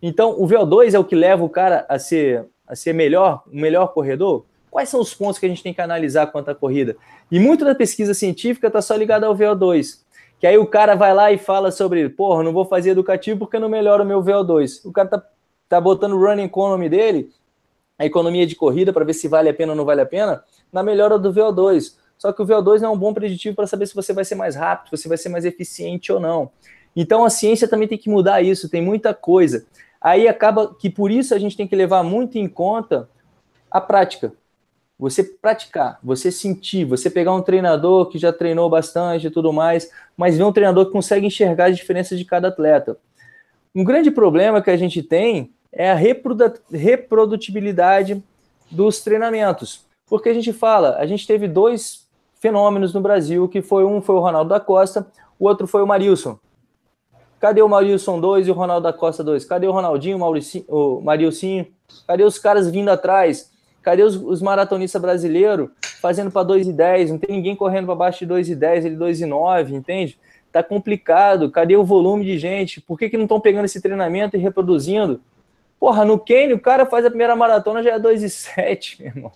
Então, 0.00 0.40
o 0.40 0.46
VO2 0.46 0.94
é 0.94 0.98
o 0.98 1.04
que 1.04 1.14
leva 1.14 1.44
o 1.44 1.48
cara 1.48 1.84
a 1.88 1.98
ser 1.98 2.46
a 2.70 2.76
ser 2.76 2.92
melhor, 2.92 3.42
um 3.52 3.60
melhor 3.60 3.88
corredor? 3.88 4.46
Quais 4.70 4.88
são 4.88 5.00
os 5.00 5.12
pontos 5.12 5.38
que 5.38 5.46
a 5.46 5.48
gente 5.48 5.62
tem 5.62 5.74
que 5.74 5.80
analisar 5.80 6.28
quanto 6.28 6.50
à 6.50 6.54
corrida? 6.54 6.96
E 7.30 7.40
muito 7.40 7.64
da 7.64 7.74
pesquisa 7.74 8.14
científica 8.14 8.68
está 8.68 8.80
só 8.80 8.94
ligada 8.94 9.26
ao 9.26 9.36
VO2. 9.36 9.98
Que 10.38 10.46
aí 10.46 10.56
o 10.56 10.66
cara 10.66 10.94
vai 10.94 11.12
lá 11.12 11.32
e 11.32 11.36
fala 11.36 11.72
sobre, 11.72 12.08
porra, 12.08 12.44
não 12.44 12.52
vou 12.52 12.64
fazer 12.64 12.90
educativo 12.90 13.40
porque 13.40 13.58
não 13.58 13.68
melhora 13.68 14.04
o 14.04 14.06
meu 14.06 14.22
VO2. 14.22 14.82
O 14.84 14.92
cara 14.92 15.08
tá, 15.08 15.22
tá 15.68 15.80
botando 15.80 16.12
o 16.12 16.24
running 16.24 16.44
economy 16.44 16.88
dele, 16.88 17.30
a 17.98 18.06
economia 18.06 18.46
de 18.46 18.54
corrida, 18.54 18.92
para 18.92 19.04
ver 19.04 19.12
se 19.12 19.26
vale 19.26 19.48
a 19.48 19.54
pena 19.54 19.72
ou 19.72 19.76
não 19.76 19.84
vale 19.84 20.00
a 20.00 20.06
pena, 20.06 20.44
na 20.72 20.82
melhora 20.82 21.18
do 21.18 21.32
VO2. 21.32 21.96
Só 22.16 22.32
que 22.32 22.40
o 22.40 22.46
VO2 22.46 22.80
não 22.80 22.90
é 22.90 22.92
um 22.92 22.98
bom 22.98 23.12
preditivo 23.12 23.56
para 23.56 23.66
saber 23.66 23.86
se 23.86 23.94
você 23.94 24.12
vai 24.12 24.24
ser 24.24 24.36
mais 24.36 24.54
rápido, 24.54 24.96
se 24.96 25.02
você 25.02 25.08
vai 25.08 25.18
ser 25.18 25.28
mais 25.28 25.44
eficiente 25.44 26.12
ou 26.12 26.20
não. 26.20 26.50
Então 26.94 27.24
a 27.24 27.30
ciência 27.30 27.66
também 27.66 27.88
tem 27.88 27.98
que 27.98 28.08
mudar 28.08 28.40
isso, 28.40 28.68
tem 28.68 28.80
muita 28.80 29.12
coisa. 29.12 29.66
Aí 30.00 30.26
acaba 30.26 30.74
que 30.74 30.88
por 30.88 31.10
isso 31.10 31.34
a 31.34 31.38
gente 31.38 31.56
tem 31.56 31.68
que 31.68 31.76
levar 31.76 32.02
muito 32.02 32.38
em 32.38 32.48
conta 32.48 33.08
a 33.70 33.80
prática. 33.80 34.32
Você 34.98 35.22
praticar, 35.22 35.98
você 36.02 36.30
sentir, 36.30 36.84
você 36.84 37.10
pegar 37.10 37.34
um 37.34 37.42
treinador 37.42 38.06
que 38.06 38.18
já 38.18 38.32
treinou 38.32 38.68
bastante 38.68 39.26
e 39.26 39.30
tudo 39.30 39.52
mais, 39.52 39.90
mas 40.16 40.36
ver 40.36 40.44
um 40.44 40.52
treinador 40.52 40.86
que 40.86 40.92
consegue 40.92 41.26
enxergar 41.26 41.70
as 41.70 41.76
diferenças 41.76 42.18
de 42.18 42.24
cada 42.24 42.48
atleta. 42.48 42.96
Um 43.74 43.84
grande 43.84 44.10
problema 44.10 44.60
que 44.60 44.70
a 44.70 44.76
gente 44.76 45.02
tem 45.02 45.52
é 45.72 45.90
a 45.90 45.94
reprodutibilidade 45.94 48.22
dos 48.70 49.00
treinamentos. 49.00 49.86
Porque 50.06 50.28
a 50.28 50.34
gente 50.34 50.52
fala, 50.52 50.96
a 50.96 51.06
gente 51.06 51.26
teve 51.26 51.46
dois 51.46 52.08
fenômenos 52.40 52.92
no 52.92 53.00
Brasil, 53.00 53.48
que 53.48 53.62
foi 53.62 53.84
um 53.84 54.02
foi 54.02 54.16
o 54.16 54.20
Ronaldo 54.20 54.50
da 54.50 54.58
Costa, 54.58 55.06
o 55.38 55.46
outro 55.46 55.66
foi 55.66 55.82
o 55.82 55.86
Marilson. 55.86 56.38
Cadê 57.40 57.62
o 57.62 57.68
Marilson 57.68 58.20
2 58.20 58.48
e 58.48 58.50
o 58.50 58.54
Ronaldo 58.54 58.84
da 58.84 58.92
Costa 58.92 59.24
2? 59.24 59.46
Cadê 59.46 59.66
o 59.66 59.72
Ronaldinho, 59.72 60.18
o, 60.18 60.20
Mauricinho, 60.20 61.00
Marilcinho? 61.02 61.66
Cadê 62.06 62.22
os 62.22 62.38
caras 62.38 62.70
vindo 62.70 62.90
atrás? 62.90 63.50
Cadê 63.82 64.02
os, 64.02 64.14
os 64.14 64.42
maratonistas 64.42 65.00
brasileiros 65.00 65.70
fazendo 66.02 66.30
para 66.30 66.42
2 66.42 66.68
e 66.68 66.72
10? 66.74 67.12
Não 67.12 67.18
tem 67.18 67.34
ninguém 67.34 67.56
correndo 67.56 67.86
para 67.86 67.94
baixo 67.94 68.18
de 68.20 68.26
2 68.26 68.50
e 68.50 68.54
10, 68.54 68.84
ele 68.84 68.96
2 68.96 69.22
e 69.22 69.26
9, 69.26 69.74
entende? 69.74 70.18
Tá 70.52 70.62
complicado. 70.62 71.50
Cadê 71.50 71.76
o 71.76 71.84
volume 71.84 72.26
de 72.26 72.38
gente? 72.38 72.78
Por 72.78 72.98
que, 72.98 73.08
que 73.08 73.16
não 73.16 73.24
estão 73.24 73.40
pegando 73.40 73.64
esse 73.64 73.80
treinamento 73.80 74.36
e 74.36 74.40
reproduzindo? 74.40 75.18
Porra, 75.78 76.04
no 76.04 76.18
Kenny, 76.18 76.52
o 76.52 76.60
cara 76.60 76.84
faz 76.84 77.06
a 77.06 77.08
primeira 77.08 77.34
maratona 77.34 77.82
já 77.82 77.92
é 77.92 77.98
2 77.98 78.22
e 78.22 78.28
7, 78.28 79.00
meu 79.00 79.08
irmão. 79.08 79.32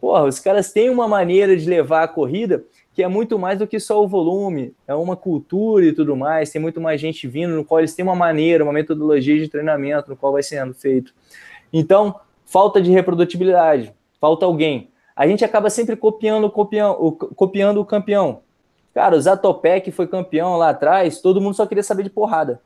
Porra, 0.00 0.24
os 0.24 0.38
caras 0.38 0.72
têm 0.72 0.88
uma 0.88 1.08
maneira 1.08 1.56
de 1.56 1.68
levar 1.68 2.04
a 2.04 2.08
corrida 2.08 2.64
que 3.00 3.04
é 3.04 3.08
muito 3.08 3.38
mais 3.38 3.58
do 3.58 3.66
que 3.66 3.80
só 3.80 4.04
o 4.04 4.06
volume, 4.06 4.74
é 4.86 4.94
uma 4.94 5.16
cultura 5.16 5.86
e 5.86 5.92
tudo 5.92 6.14
mais, 6.14 6.50
tem 6.50 6.60
muito 6.60 6.82
mais 6.82 7.00
gente 7.00 7.26
vindo, 7.26 7.54
no 7.54 7.64
qual 7.64 7.80
eles 7.80 7.94
têm 7.94 8.04
uma 8.04 8.14
maneira, 8.14 8.62
uma 8.62 8.74
metodologia 8.74 9.38
de 9.38 9.48
treinamento 9.48 10.10
no 10.10 10.16
qual 10.16 10.34
vai 10.34 10.42
sendo 10.42 10.74
feito. 10.74 11.14
Então, 11.72 12.14
falta 12.44 12.78
de 12.78 12.90
reprodutibilidade, 12.90 13.90
falta 14.20 14.44
alguém. 14.44 14.90
a 15.16 15.26
gente 15.26 15.42
acaba 15.42 15.70
sempre 15.70 15.96
copiando, 15.96 16.50
copiando, 16.50 17.12
copiando 17.34 17.80
o 17.80 17.86
campeão. 17.86 18.42
Cara, 18.92 19.16
o 19.16 19.20
Zatopek 19.20 19.90
foi 19.90 20.06
campeão 20.06 20.58
lá 20.58 20.68
atrás, 20.68 21.22
todo 21.22 21.40
mundo 21.40 21.54
só 21.54 21.64
queria 21.64 21.82
saber 21.82 22.02
de 22.02 22.10
porrada. 22.10 22.60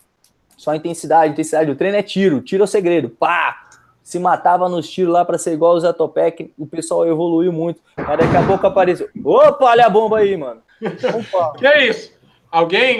Só 0.56 0.74
intensidade, 0.74 1.32
intensidade. 1.32 1.70
O 1.70 1.76
treino 1.76 1.96
é 1.96 2.02
tiro, 2.02 2.40
tiro 2.40 2.64
é 2.64 2.64
o 2.64 2.66
segredo. 2.66 3.08
Pá! 3.08 3.63
Se 4.04 4.18
matava 4.18 4.68
nos 4.68 4.88
tiros 4.88 5.12
lá 5.12 5.24
para 5.24 5.38
ser 5.38 5.54
igual 5.54 5.74
o 5.74 5.80
Zatopek, 5.80 6.52
o 6.58 6.66
pessoal 6.66 7.06
evoluiu 7.06 7.50
muito. 7.50 7.80
Mas 7.96 8.18
daqui 8.18 8.36
a 8.36 8.46
pouco 8.46 8.66
apareceu. 8.66 9.08
Opa, 9.24 9.64
olha 9.64 9.86
a 9.86 9.90
bomba 9.90 10.18
aí, 10.18 10.36
mano. 10.36 10.60
Opa. 10.82 11.54
Que 11.58 11.66
é 11.66 11.88
isso? 11.88 12.12
Alguém. 12.50 12.98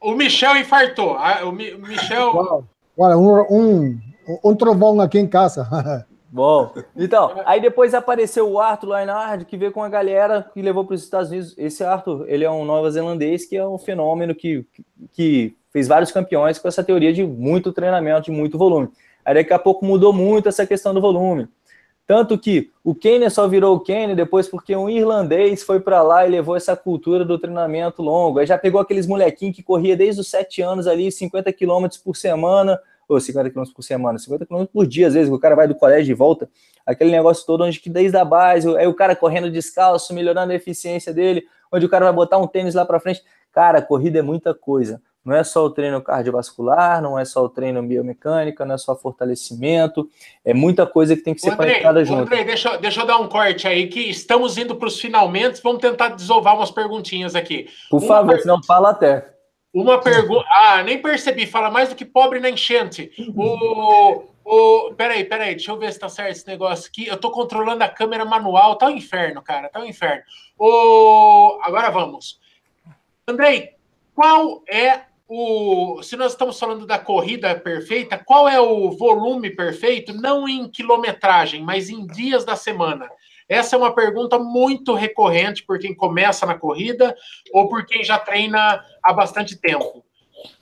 O 0.00 0.14
Michel 0.14 0.56
infartou. 0.56 1.16
O 1.44 1.50
Michel. 1.50 2.64
Olha, 2.96 3.16
um, 3.18 3.40
um, 3.50 4.00
um 4.44 4.54
trovão 4.54 5.00
aqui 5.00 5.18
em 5.18 5.26
casa. 5.26 6.06
Bom, 6.32 6.72
então, 6.96 7.42
aí 7.44 7.60
depois 7.60 7.92
apareceu 7.92 8.48
o 8.48 8.58
Arthur 8.58 8.88
Leinard, 8.88 9.44
que 9.44 9.56
veio 9.56 9.70
com 9.70 9.82
a 9.82 9.88
galera 9.88 10.48
que 10.54 10.62
levou 10.62 10.82
para 10.82 10.94
os 10.94 11.02
Estados 11.02 11.30
Unidos. 11.30 11.54
Esse 11.58 11.84
Arthur, 11.84 12.24
ele 12.26 12.42
é 12.42 12.50
um 12.50 12.64
nova-zelandês 12.64 13.44
que 13.44 13.54
é 13.54 13.66
um 13.66 13.76
fenômeno 13.76 14.34
que, 14.34 14.64
que 15.12 15.54
fez 15.70 15.88
vários 15.88 16.10
campeões 16.10 16.58
com 16.58 16.68
essa 16.68 16.82
teoria 16.82 17.12
de 17.12 17.22
muito 17.22 17.70
treinamento, 17.70 18.22
de 18.22 18.30
muito 18.30 18.56
volume. 18.56 18.88
Aí 19.24 19.34
daqui 19.34 19.52
a 19.52 19.58
pouco 19.58 19.84
mudou 19.84 20.12
muito 20.12 20.48
essa 20.48 20.66
questão 20.66 20.92
do 20.92 21.00
volume. 21.00 21.48
Tanto 22.06 22.36
que 22.36 22.70
o 22.82 22.94
Kenner 22.94 23.30
só 23.30 23.46
virou 23.46 23.76
o 23.76 23.80
Kenner 23.80 24.16
depois 24.16 24.48
porque 24.48 24.74
um 24.74 24.90
irlandês 24.90 25.62
foi 25.62 25.80
para 25.80 26.02
lá 26.02 26.26
e 26.26 26.30
levou 26.30 26.56
essa 26.56 26.76
cultura 26.76 27.24
do 27.24 27.38
treinamento 27.38 28.02
longo. 28.02 28.38
Aí 28.38 28.46
já 28.46 28.58
pegou 28.58 28.80
aqueles 28.80 29.06
molequinhos 29.06 29.54
que 29.56 29.62
corria 29.62 29.96
desde 29.96 30.20
os 30.20 30.28
7 30.28 30.60
anos 30.62 30.86
ali, 30.86 31.10
50 31.10 31.52
quilômetros 31.52 32.00
por 32.00 32.16
semana, 32.16 32.78
ou 33.08 33.20
50 33.20 33.50
km 33.50 33.62
por 33.74 33.82
semana, 33.82 34.18
50 34.18 34.46
km 34.46 34.64
por 34.64 34.86
dia, 34.86 35.06
às 35.06 35.14
vezes, 35.14 35.32
o 35.32 35.38
cara 35.38 35.54
vai 35.54 35.68
do 35.68 35.74
colégio 35.74 36.12
e 36.12 36.14
volta, 36.14 36.48
aquele 36.84 37.10
negócio 37.10 37.44
todo 37.46 37.64
onde 37.64 37.78
que 37.78 37.90
desde 37.90 38.16
a 38.16 38.24
base, 38.24 38.68
aí 38.76 38.86
o 38.86 38.94
cara 38.94 39.14
correndo 39.14 39.50
descalço, 39.50 40.14
melhorando 40.14 40.52
a 40.52 40.56
eficiência 40.56 41.12
dele, 41.12 41.44
onde 41.70 41.86
o 41.86 41.88
cara 41.88 42.04
vai 42.06 42.14
botar 42.14 42.38
um 42.38 42.46
tênis 42.46 42.74
lá 42.74 42.84
para 42.84 43.00
frente. 43.00 43.22
Cara, 43.52 43.82
corrida 43.82 44.18
é 44.18 44.22
muita 44.22 44.54
coisa. 44.54 45.00
Não 45.24 45.34
é 45.36 45.44
só 45.44 45.64
o 45.64 45.70
treino 45.70 46.02
cardiovascular, 46.02 47.00
não 47.00 47.18
é 47.18 47.24
só 47.24 47.44
o 47.44 47.48
treino 47.48 47.82
biomecânica, 47.82 48.64
não 48.64 48.74
é 48.74 48.78
só 48.78 48.96
fortalecimento, 48.96 50.08
é 50.44 50.52
muita 50.52 50.84
coisa 50.84 51.14
que 51.14 51.22
tem 51.22 51.32
que 51.32 51.40
ser 51.40 51.52
Andrei, 51.52 51.70
conectada 51.70 52.04
junto. 52.04 52.22
Andrei, 52.22 52.44
deixa, 52.44 52.76
deixa 52.76 53.00
eu 53.02 53.06
dar 53.06 53.18
um 53.18 53.28
corte 53.28 53.68
aí, 53.68 53.86
que 53.86 54.00
estamos 54.00 54.58
indo 54.58 54.74
para 54.74 54.88
os 54.88 55.00
finalmente, 55.00 55.62
vamos 55.62 55.80
tentar 55.80 56.08
desovar 56.08 56.56
umas 56.56 56.72
perguntinhas 56.72 57.36
aqui. 57.36 57.68
Por 57.88 58.02
Uma 58.02 58.08
favor, 58.08 58.32
per... 58.32 58.42
senão 58.42 58.62
fala 58.64 58.90
até. 58.90 59.32
Uma 59.72 60.00
pergunta. 60.00 60.44
Ah, 60.50 60.82
nem 60.82 61.00
percebi. 61.00 61.46
Fala 61.46 61.70
mais 61.70 61.88
do 61.88 61.94
que 61.94 62.04
pobre 62.04 62.38
na 62.38 62.50
enchente. 62.50 63.10
O. 63.34 64.24
o... 64.44 64.94
Peraí, 64.94 65.24
peraí, 65.24 65.54
deixa 65.54 65.72
eu 65.72 65.78
ver 65.78 65.92
se 65.92 65.98
tá 65.98 66.10
certo 66.10 66.32
esse 66.32 66.46
negócio 66.46 66.88
aqui. 66.88 67.06
Eu 67.06 67.16
tô 67.16 67.30
controlando 67.30 67.82
a 67.82 67.88
câmera 67.88 68.24
manual. 68.24 68.76
Tá 68.76 68.86
um 68.86 68.90
inferno, 68.90 69.40
cara. 69.40 69.70
Tá 69.70 69.80
um 69.80 69.86
inferno. 69.86 70.22
O... 70.58 71.58
Agora 71.62 71.90
vamos. 71.90 72.38
Andrei, 73.26 73.70
qual 74.14 74.62
é 74.68 75.04
o. 75.32 76.02
Se 76.02 76.14
nós 76.14 76.32
estamos 76.32 76.58
falando 76.58 76.86
da 76.86 76.98
corrida 76.98 77.54
perfeita, 77.54 78.18
qual 78.18 78.46
é 78.46 78.60
o 78.60 78.90
volume 78.90 79.48
perfeito? 79.48 80.12
Não 80.12 80.46
em 80.46 80.68
quilometragem, 80.68 81.62
mas 81.62 81.88
em 81.88 82.06
dias 82.06 82.44
da 82.44 82.54
semana. 82.54 83.08
Essa 83.48 83.74
é 83.74 83.78
uma 83.78 83.94
pergunta 83.94 84.38
muito 84.38 84.92
recorrente 84.92 85.62
por 85.62 85.78
quem 85.78 85.94
começa 85.94 86.44
na 86.44 86.58
corrida 86.58 87.16
ou 87.52 87.68
por 87.68 87.86
quem 87.86 88.04
já 88.04 88.18
treina 88.18 88.84
há 89.02 89.12
bastante 89.12 89.56
tempo. 89.56 90.04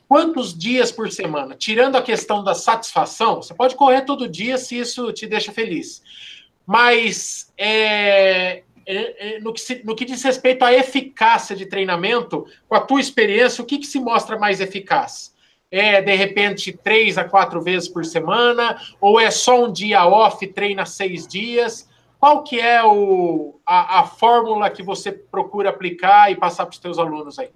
Quantos 0.08 0.56
dias 0.56 0.90
por 0.90 1.10
semana? 1.10 1.56
Tirando 1.56 1.96
a 1.96 2.02
questão 2.02 2.42
da 2.42 2.54
satisfação, 2.54 3.36
você 3.42 3.54
pode 3.54 3.74
correr 3.74 4.02
todo 4.02 4.28
dia 4.28 4.56
se 4.56 4.78
isso 4.78 5.12
te 5.12 5.26
deixa 5.26 5.52
feliz. 5.52 6.02
Mas 6.66 7.52
é, 7.58 8.62
é, 8.90 9.36
é, 9.36 9.40
no, 9.40 9.52
que 9.52 9.60
se, 9.60 9.82
no, 9.84 9.94
que 9.94 10.04
diz 10.04 10.22
respeito 10.22 10.64
à 10.64 10.72
eficácia 10.72 11.54
de 11.54 11.66
treinamento, 11.66 12.46
com 12.68 12.74
a 12.74 12.80
tua 12.80 13.00
experiência, 13.00 13.62
o 13.62 13.66
que, 13.66 13.78
que 13.78 13.86
se 13.86 14.00
mostra 14.00 14.38
mais 14.38 14.60
eficaz? 14.60 15.34
É, 15.70 16.02
de 16.02 16.14
repente, 16.16 16.72
três 16.72 17.16
a 17.16 17.22
quatro 17.22 17.62
vezes 17.62 17.88
por 17.88 18.04
semana? 18.04 18.80
Ou 19.00 19.20
é 19.20 19.30
só 19.30 19.64
um 19.64 19.70
dia 19.72 20.04
off, 20.04 20.44
treina 20.48 20.84
seis 20.84 21.26
dias? 21.26 21.88
Qual 22.18 22.42
que 22.42 22.60
é 22.60 22.82
o, 22.84 23.60
a, 23.64 24.00
a 24.00 24.04
fórmula 24.04 24.68
que 24.68 24.82
você 24.82 25.12
procura 25.12 25.70
aplicar 25.70 26.30
e 26.30 26.36
passar 26.36 26.66
para 26.66 26.74
os 26.74 26.80
seus 26.80 26.98
alunos 26.98 27.38
aí? 27.38 27.50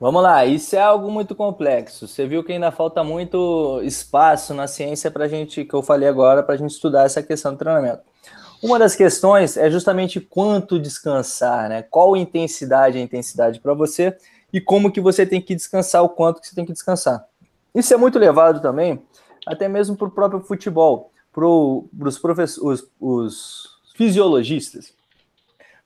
Vamos 0.00 0.22
lá, 0.22 0.44
isso 0.44 0.74
é 0.74 0.80
algo 0.80 1.10
muito 1.10 1.34
complexo. 1.34 2.08
Você 2.08 2.26
viu 2.26 2.42
que 2.42 2.52
ainda 2.52 2.72
falta 2.72 3.04
muito 3.04 3.80
espaço 3.82 4.52
na 4.52 4.66
ciência 4.66 5.10
para 5.10 5.26
a 5.26 5.28
gente, 5.28 5.64
que 5.64 5.74
eu 5.74 5.82
falei 5.82 6.08
agora, 6.08 6.42
para 6.42 6.54
a 6.54 6.58
gente 6.58 6.70
estudar 6.70 7.04
essa 7.04 7.22
questão 7.22 7.52
do 7.52 7.58
treinamento. 7.58 8.13
Uma 8.62 8.78
das 8.78 8.96
questões 8.96 9.56
é 9.56 9.70
justamente 9.70 10.20
quanto 10.20 10.78
descansar, 10.78 11.68
né? 11.68 11.82
Qual 11.82 12.16
intensidade 12.16 12.96
é 12.96 13.00
a 13.00 13.04
intensidade 13.04 13.60
para 13.60 13.74
você 13.74 14.16
e 14.52 14.60
como 14.60 14.90
que 14.90 15.00
você 15.00 15.26
tem 15.26 15.40
que 15.40 15.54
descansar, 15.54 16.02
o 16.02 16.08
quanto 16.08 16.40
que 16.40 16.48
você 16.48 16.54
tem 16.54 16.64
que 16.64 16.72
descansar. 16.72 17.26
Isso 17.74 17.92
é 17.92 17.96
muito 17.96 18.18
levado 18.18 18.60
também, 18.62 19.02
até 19.46 19.68
mesmo 19.68 19.96
para 19.96 20.06
o 20.06 20.10
próprio 20.10 20.40
futebol 20.40 21.10
para 21.34 22.08
os 22.08 22.18
professores, 22.18 22.84
os 23.00 23.68
fisiologistas, 23.96 24.94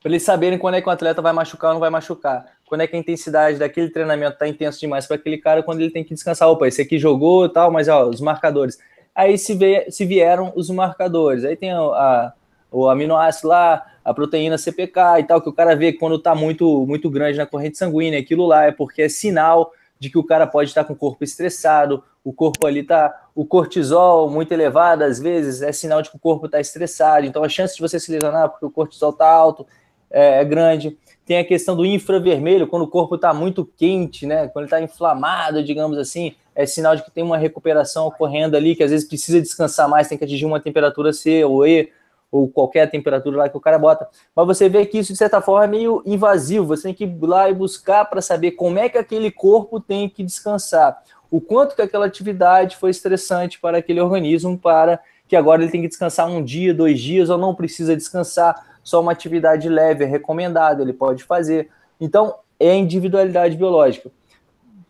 para 0.01 0.11
eles 0.11 0.23
saberem 0.23 0.59
quando 0.59 0.75
é 0.75 0.83
que 0.83 0.89
o 0.89 0.93
atleta 0.93 1.23
vai 1.23 1.33
machucar 1.33 1.71
ou 1.71 1.75
não 1.75 1.81
vai 1.81 1.89
machucar, 1.89 2.45
quando 2.67 2.83
é 2.83 2.87
que 2.87 2.95
a 2.95 2.99
intensidade 2.99 3.59
daquele 3.59 3.89
treinamento 3.89 4.35
está 4.35 4.47
intenso 4.47 4.79
demais 4.79 5.07
para 5.07 5.17
aquele 5.17 5.39
cara, 5.39 5.63
quando 5.63 5.81
ele 5.81 5.91
tem 5.91 6.05
que 6.05 6.13
descansar. 6.13 6.49
Opa, 6.51 6.69
esse 6.69 6.83
aqui 6.83 6.99
jogou 6.99 7.47
e 7.47 7.49
tal, 7.49 7.71
mas 7.71 7.89
ó, 7.89 8.07
os 8.07 8.21
marcadores. 8.21 8.79
Aí 9.15 9.39
se, 9.39 9.59
se 9.91 10.05
vieram 10.05 10.53
os 10.55 10.69
marcadores, 10.69 11.45
aí 11.45 11.57
tem 11.57 11.73
a, 11.73 11.81
a, 11.81 12.33
o 12.71 12.89
aminoácido 12.89 13.49
lá, 13.49 13.87
a 14.05 14.13
proteína 14.15 14.59
CPK 14.59 15.21
e 15.21 15.25
tal, 15.25 15.41
que 15.41 15.49
o 15.49 15.53
cara 15.53 15.75
vê 15.75 15.93
quando 15.93 16.17
está 16.17 16.35
muito, 16.35 16.87
muito 16.87 17.11
grande 17.11 17.39
na 17.39 17.47
corrente 17.47 17.79
sanguínea, 17.79 18.19
aquilo 18.19 18.47
lá 18.47 18.65
é 18.65 18.73
porque 18.73 19.03
é 19.03 19.09
sinal 19.09 19.73
de 19.99 20.11
que 20.11 20.19
o 20.19 20.25
cara 20.25 20.47
pode 20.47 20.71
estar 20.71 20.85
com 20.85 20.93
o 20.93 20.97
corpo 20.97 21.25
estressado, 21.25 22.03
o 22.23 22.33
corpo 22.33 22.67
ali 22.67 22.83
tá, 22.83 23.29
o 23.35 23.45
cortisol 23.45 24.31
muito 24.31 24.53
elevado, 24.53 25.03
às 25.03 25.19
vezes 25.19 25.63
é 25.63 25.73
sinal 25.73 26.03
de 26.03 26.11
que 26.11 26.17
o 26.17 26.21
corpo 26.21 26.47
está 26.47 26.61
estressado, 26.61 27.27
então 27.27 27.43
a 27.43 27.49
chance 27.49 27.75
de 27.75 27.81
você 27.81 27.99
se 27.99 28.13
lesionar 28.13 28.49
porque 28.51 28.67
o 28.67 28.71
cortisol 28.71 29.11
está 29.11 29.29
alto 29.29 29.67
é, 30.11 30.41
é, 30.41 30.45
grande. 30.45 30.97
Tem 31.27 31.39
a 31.39 31.45
questão 31.45 31.77
do 31.77 31.85
infravermelho, 31.85 32.67
quando 32.67 32.83
o 32.83 32.89
corpo 32.89 33.17
está 33.17 33.35
muito 33.35 33.65
quente, 33.65 34.25
né? 34.25 34.49
Quando 34.49 34.65
está 34.65 34.81
inflamado, 34.81 35.63
digamos 35.63 35.99
assim, 35.99 36.35
é 36.55 36.65
sinal 36.65 36.97
de 36.97 37.03
que 37.03 37.11
tem 37.11 37.23
uma 37.23 37.37
recuperação 37.37 38.07
ocorrendo 38.07 38.57
ali, 38.57 38.75
que 38.75 38.83
às 38.83 38.91
vezes 38.91 39.07
precisa 39.07 39.41
descansar 39.41 39.89
mais, 39.89 40.09
tem 40.09 40.17
que 40.17 40.25
atingir 40.25 40.47
uma 40.47 40.61
temperatura 40.61 41.13
C 41.13 41.45
ou 41.45 41.67
E, 41.67 41.91
ou 42.31 42.49
qualquer 42.49 42.91
temperatura 42.91 43.37
lá 43.37 43.49
que 43.49 43.57
o 43.57 43.61
cara 43.61 43.79
bota. 43.79 44.09
Mas 44.35 44.47
você 44.47 44.69
vê 44.69 44.85
que 44.85 44.99
isso, 44.99 45.13
de 45.13 45.19
certa 45.19 45.41
forma, 45.41 45.65
é 45.65 45.69
meio 45.69 46.03
invasivo. 46.05 46.67
Você 46.67 46.85
tem 46.85 46.95
que 46.95 47.05
ir 47.05 47.19
lá 47.23 47.49
e 47.49 47.55
buscar 47.55 48.05
para 48.05 48.21
saber 48.21 48.53
como 48.53 48.79
é 48.79 48.89
que 48.89 48.99
aquele 48.99 49.31
corpo 49.31 49.81
tem 49.81 50.09
que 50.09 50.23
descansar. 50.23 51.03
O 51.31 51.41
quanto 51.41 51.75
que 51.75 51.83
aquela 51.83 52.07
atividade 52.07 52.77
foi 52.77 52.91
estressante 52.91 53.59
para 53.61 53.79
aquele 53.79 54.01
organismo, 54.01 54.59
para 54.59 55.01
que 55.27 55.37
agora 55.37 55.63
ele 55.63 55.71
tem 55.71 55.83
que 55.83 55.89
descansar 55.89 56.29
um 56.29 56.43
dia, 56.43 56.73
dois 56.73 57.01
dias, 57.01 57.29
ou 57.29 57.39
não 57.39 57.55
precisa 57.55 57.97
descansar. 57.97 58.67
Só 58.83 59.01
uma 59.01 59.13
atividade 59.13 59.69
leve 59.69 60.05
é 60.05 60.07
recomendada, 60.07 60.83
ele 60.83 60.93
pode 60.93 61.25
fazer. 61.25 61.69
Então, 62.01 62.35
é 62.59 62.75
individualidade 62.75 63.57
biológica. 63.57 64.11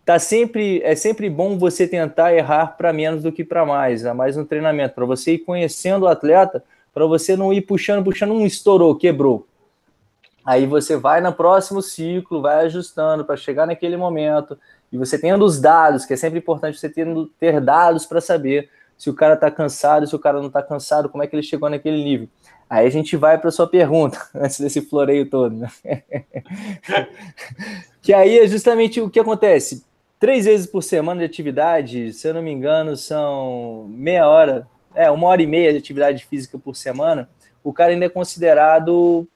Tá 0.05 0.19
sempre, 0.19 0.81
é 0.83 0.95
sempre 0.95 1.29
bom 1.29 1.59
você 1.59 1.87
tentar 1.87 2.33
errar 2.33 2.79
para 2.79 2.93
menos 2.93 3.23
do 3.23 3.31
que 3.31 3.45
para 3.45 3.67
mais, 3.67 4.07
a 4.07 4.15
mais 4.15 4.37
no 4.37 4.45
treinamento, 4.45 4.95
para 4.95 5.05
você 5.05 5.35
ir 5.35 5.41
conhecendo 5.41 6.05
o 6.05 6.09
atleta 6.09 6.65
para 6.99 7.07
você 7.07 7.37
não 7.37 7.53
ir 7.53 7.61
puxando, 7.61 8.03
puxando, 8.03 8.33
um 8.33 8.45
estourou, 8.45 8.97
quebrou. 8.97 9.47
Aí 10.45 10.67
você 10.67 10.97
vai 10.97 11.21
no 11.21 11.33
próximo 11.33 11.81
ciclo, 11.81 12.43
vai 12.43 12.67
ajustando 12.67 13.25
para 13.25 13.37
chegar 13.37 13.69
naquele 13.69 13.97
momento, 13.97 14.59
e 14.91 14.99
você 14.99 15.17
tendo 15.17 15.45
os 15.45 15.61
dados, 15.61 16.05
que 16.05 16.15
é 16.15 16.17
sempre 16.17 16.41
importante 16.41 16.77
você 16.77 16.89
tendo, 16.89 17.27
ter 17.39 17.61
dados 17.61 18.05
para 18.05 18.21
saber 18.21 18.69
se 18.97 19.09
o 19.09 19.15
cara 19.15 19.35
está 19.35 19.49
cansado, 19.49 20.09
se 20.09 20.17
o 20.17 20.19
cara 20.19 20.41
não 20.41 20.49
está 20.49 20.61
cansado, 20.61 21.09
como 21.09 21.23
é 21.23 21.29
que 21.29 21.37
ele 21.37 21.43
chegou 21.45 21.71
naquele 21.71 22.03
nível. 22.03 22.29
Aí 22.69 22.85
a 22.85 22.91
gente 22.91 23.17
vai 23.17 23.39
para 23.39 23.53
sua 23.53 23.69
pergunta, 23.69 24.19
antes 24.35 24.59
desse 24.59 24.81
floreio 24.81 25.31
todo. 25.31 25.55
Né? 25.55 25.71
que 28.03 28.13
aí 28.13 28.41
é 28.41 28.49
justamente 28.49 29.01
o 29.01 29.09
que 29.09 29.21
acontece. 29.21 29.85
Três 30.19 30.47
vezes 30.47 30.67
por 30.67 30.83
semana 30.83 31.21
de 31.21 31.27
atividade, 31.27 32.13
se 32.13 32.27
eu 32.27 32.35
não 32.35 32.43
me 32.43 32.51
engano, 32.51 32.97
são 32.97 33.87
meia 33.89 34.29
hora 34.29 34.67
é, 34.99 35.09
uma 35.11 35.29
hora 35.29 35.41
e 35.41 35.47
meia 35.47 35.71
de 35.71 35.79
atividade 35.79 36.27
física 36.27 36.59
por 36.59 36.75
semana, 36.75 37.29
o 37.63 37.73
cara 37.73 37.93
ainda 37.93 38.07
é 38.07 38.09
considerado 38.09 39.29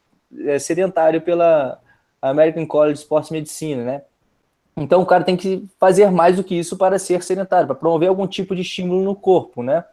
é, 0.44 0.58
sedentário 0.58 1.20
pela 1.20 1.80
American 2.20 2.66
College 2.66 2.94
of 2.94 3.02
Sports 3.02 3.30
Medicine, 3.30 3.82
né? 3.82 4.02
Então 4.76 5.00
o 5.02 5.06
cara 5.06 5.22
tem 5.22 5.36
que 5.36 5.64
fazer 5.78 6.10
mais 6.10 6.36
do 6.36 6.42
que 6.42 6.54
isso 6.56 6.76
para 6.76 6.98
ser 6.98 7.22
sedentário, 7.22 7.68
para 7.68 7.76
promover 7.76 8.08
algum 8.08 8.26
tipo 8.26 8.56
de 8.56 8.62
estímulo 8.62 9.04
no 9.04 9.14
corpo, 9.14 9.62
né? 9.62 9.84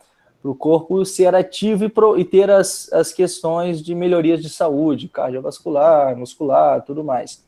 Para 0.41 0.49
o 0.49 0.55
corpo 0.55 1.05
ser 1.05 1.35
ativo 1.35 1.83
e, 1.83 1.89
pro, 1.89 2.17
e 2.17 2.25
ter 2.25 2.49
as, 2.49 2.91
as 2.91 3.13
questões 3.13 3.83
de 3.83 3.93
melhorias 3.93 4.41
de 4.41 4.49
saúde, 4.49 5.07
cardiovascular, 5.07 6.17
muscular, 6.17 6.81
tudo 6.81 7.03
mais. 7.03 7.43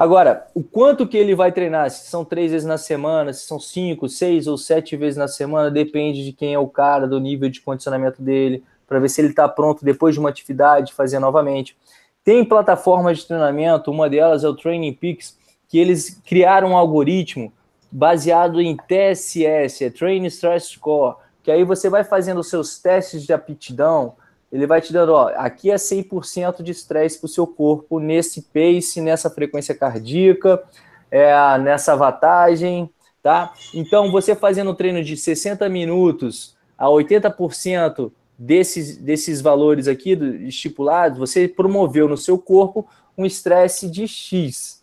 Agora, 0.00 0.46
o 0.54 0.62
quanto 0.62 1.06
que 1.06 1.14
ele 1.14 1.34
vai 1.34 1.52
treinar, 1.52 1.90
se 1.90 2.08
são 2.08 2.24
três 2.24 2.52
vezes 2.52 2.66
na 2.66 2.78
semana, 2.78 3.34
se 3.34 3.46
são 3.46 3.60
cinco, 3.60 4.08
seis 4.08 4.46
ou 4.46 4.56
sete 4.56 4.96
vezes 4.96 5.18
na 5.18 5.28
semana, 5.28 5.70
depende 5.70 6.24
de 6.24 6.32
quem 6.32 6.54
é 6.54 6.58
o 6.58 6.66
cara, 6.66 7.06
do 7.06 7.20
nível 7.20 7.50
de 7.50 7.60
condicionamento 7.60 8.22
dele. 8.22 8.64
para 8.86 8.98
ver 8.98 9.10
se 9.10 9.20
ele 9.20 9.28
está 9.28 9.46
pronto 9.46 9.84
depois 9.84 10.14
de 10.14 10.18
uma 10.18 10.30
atividade, 10.30 10.94
fazer 10.94 11.18
novamente. 11.18 11.76
Tem 12.24 12.42
plataformas 12.42 13.18
de 13.18 13.26
treinamento, 13.26 13.90
uma 13.90 14.08
delas 14.08 14.42
é 14.42 14.48
o 14.48 14.56
Training 14.56 14.94
Peaks, 14.94 15.36
que 15.68 15.78
eles 15.78 16.18
criaram 16.24 16.70
um 16.70 16.76
algoritmo 16.78 17.52
baseado 17.92 18.58
em 18.58 18.74
TSS, 18.78 19.84
é 19.84 19.90
Training 19.90 20.28
Stress 20.28 20.70
Score, 20.70 21.16
que 21.42 21.50
aí 21.50 21.62
você 21.62 21.90
vai 21.90 22.04
fazendo 22.04 22.40
os 22.40 22.48
seus 22.48 22.78
testes 22.78 23.22
de 23.22 23.34
aptidão, 23.34 24.14
ele 24.52 24.66
vai 24.66 24.80
te 24.80 24.92
dando, 24.92 25.12
ó, 25.12 25.28
aqui 25.36 25.70
é 25.70 25.76
100% 25.76 26.62
de 26.62 26.72
estresse 26.72 27.18
para 27.18 27.26
o 27.26 27.28
seu 27.28 27.46
corpo, 27.46 28.00
nesse 28.00 28.42
pace, 28.42 29.00
nessa 29.00 29.30
frequência 29.30 29.74
cardíaca, 29.74 30.62
é, 31.10 31.32
nessa 31.58 31.94
vantagem, 31.94 32.90
tá? 33.22 33.52
Então, 33.74 34.10
você 34.10 34.34
fazendo 34.34 34.72
um 34.72 34.74
treino 34.74 35.04
de 35.04 35.16
60 35.16 35.68
minutos 35.68 36.56
a 36.76 36.86
80% 36.86 38.10
desses, 38.36 38.96
desses 38.96 39.40
valores 39.40 39.86
aqui 39.86 40.12
estipulados, 40.46 41.18
você 41.18 41.46
promoveu 41.46 42.08
no 42.08 42.16
seu 42.16 42.38
corpo 42.38 42.88
um 43.16 43.24
estresse 43.24 43.88
de 43.88 44.08
X. 44.08 44.82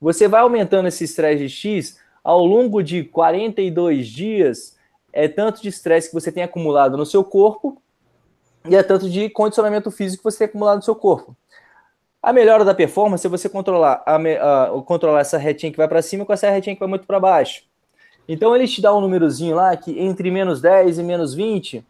Você 0.00 0.28
vai 0.28 0.42
aumentando 0.42 0.88
esse 0.88 1.04
estresse 1.04 1.44
de 1.44 1.48
X 1.48 1.98
ao 2.22 2.44
longo 2.44 2.82
de 2.82 3.04
42 3.04 4.06
dias, 4.06 4.76
é 5.12 5.26
tanto 5.28 5.62
de 5.62 5.68
estresse 5.68 6.08
que 6.08 6.14
você 6.14 6.30
tem 6.30 6.42
acumulado 6.42 6.96
no 6.96 7.06
seu 7.06 7.24
corpo 7.24 7.80
e 8.68 8.76
é 8.76 8.82
tanto 8.82 9.08
de 9.08 9.28
condicionamento 9.30 9.90
físico 9.90 10.22
que 10.22 10.30
você 10.30 10.38
tem 10.38 10.46
acumulado 10.46 10.76
no 10.76 10.82
seu 10.82 10.94
corpo. 10.94 11.36
A 12.22 12.32
melhora 12.32 12.64
da 12.64 12.74
performance 12.74 13.26
é 13.26 13.30
você 13.30 13.48
controlar, 13.48 14.02
a, 14.04 14.16
a, 14.16 14.82
controlar 14.82 15.20
essa 15.20 15.38
retinha 15.38 15.70
que 15.70 15.78
vai 15.78 15.88
para 15.88 16.02
cima 16.02 16.24
com 16.24 16.32
essa 16.32 16.50
retinha 16.50 16.74
que 16.74 16.80
vai 16.80 16.88
muito 16.88 17.06
para 17.06 17.20
baixo. 17.20 17.62
Então 18.28 18.54
ele 18.54 18.68
te 18.68 18.82
dá 18.82 18.94
um 18.94 19.00
númerozinho 19.00 19.56
lá 19.56 19.74
que 19.76 19.98
entre 19.98 20.30
menos 20.30 20.60
10 20.60 20.98
e 20.98 21.02
menos 21.02 21.32
20 21.32 21.84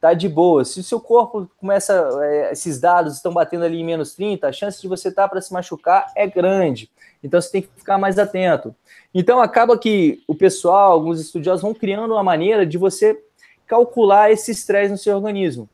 tá 0.00 0.12
de 0.14 0.28
boa. 0.28 0.64
Se 0.64 0.80
o 0.80 0.82
seu 0.82 1.00
corpo 1.00 1.48
começa, 1.56 1.94
é, 2.22 2.52
esses 2.52 2.80
dados 2.80 3.14
estão 3.14 3.32
batendo 3.32 3.64
ali 3.64 3.80
em 3.80 3.84
menos 3.84 4.14
30, 4.14 4.46
a 4.46 4.52
chance 4.52 4.80
de 4.80 4.88
você 4.88 5.08
estar 5.08 5.22
tá 5.22 5.28
para 5.28 5.40
se 5.40 5.52
machucar 5.52 6.12
é 6.14 6.26
grande. 6.26 6.90
Então 7.22 7.40
você 7.40 7.50
tem 7.50 7.62
que 7.62 7.68
ficar 7.76 7.98
mais 7.98 8.18
atento. 8.18 8.74
Então 9.14 9.40
acaba 9.40 9.78
que 9.78 10.22
o 10.26 10.34
pessoal, 10.34 10.92
alguns 10.92 11.20
estudiosos 11.20 11.62
vão 11.62 11.74
criando 11.74 12.12
uma 12.12 12.22
maneira 12.22 12.66
de 12.66 12.76
você 12.76 13.18
calcular 13.66 14.30
esse 14.30 14.50
estresse 14.50 14.90
no 14.90 14.98
seu 14.98 15.16
organismo. 15.16 15.68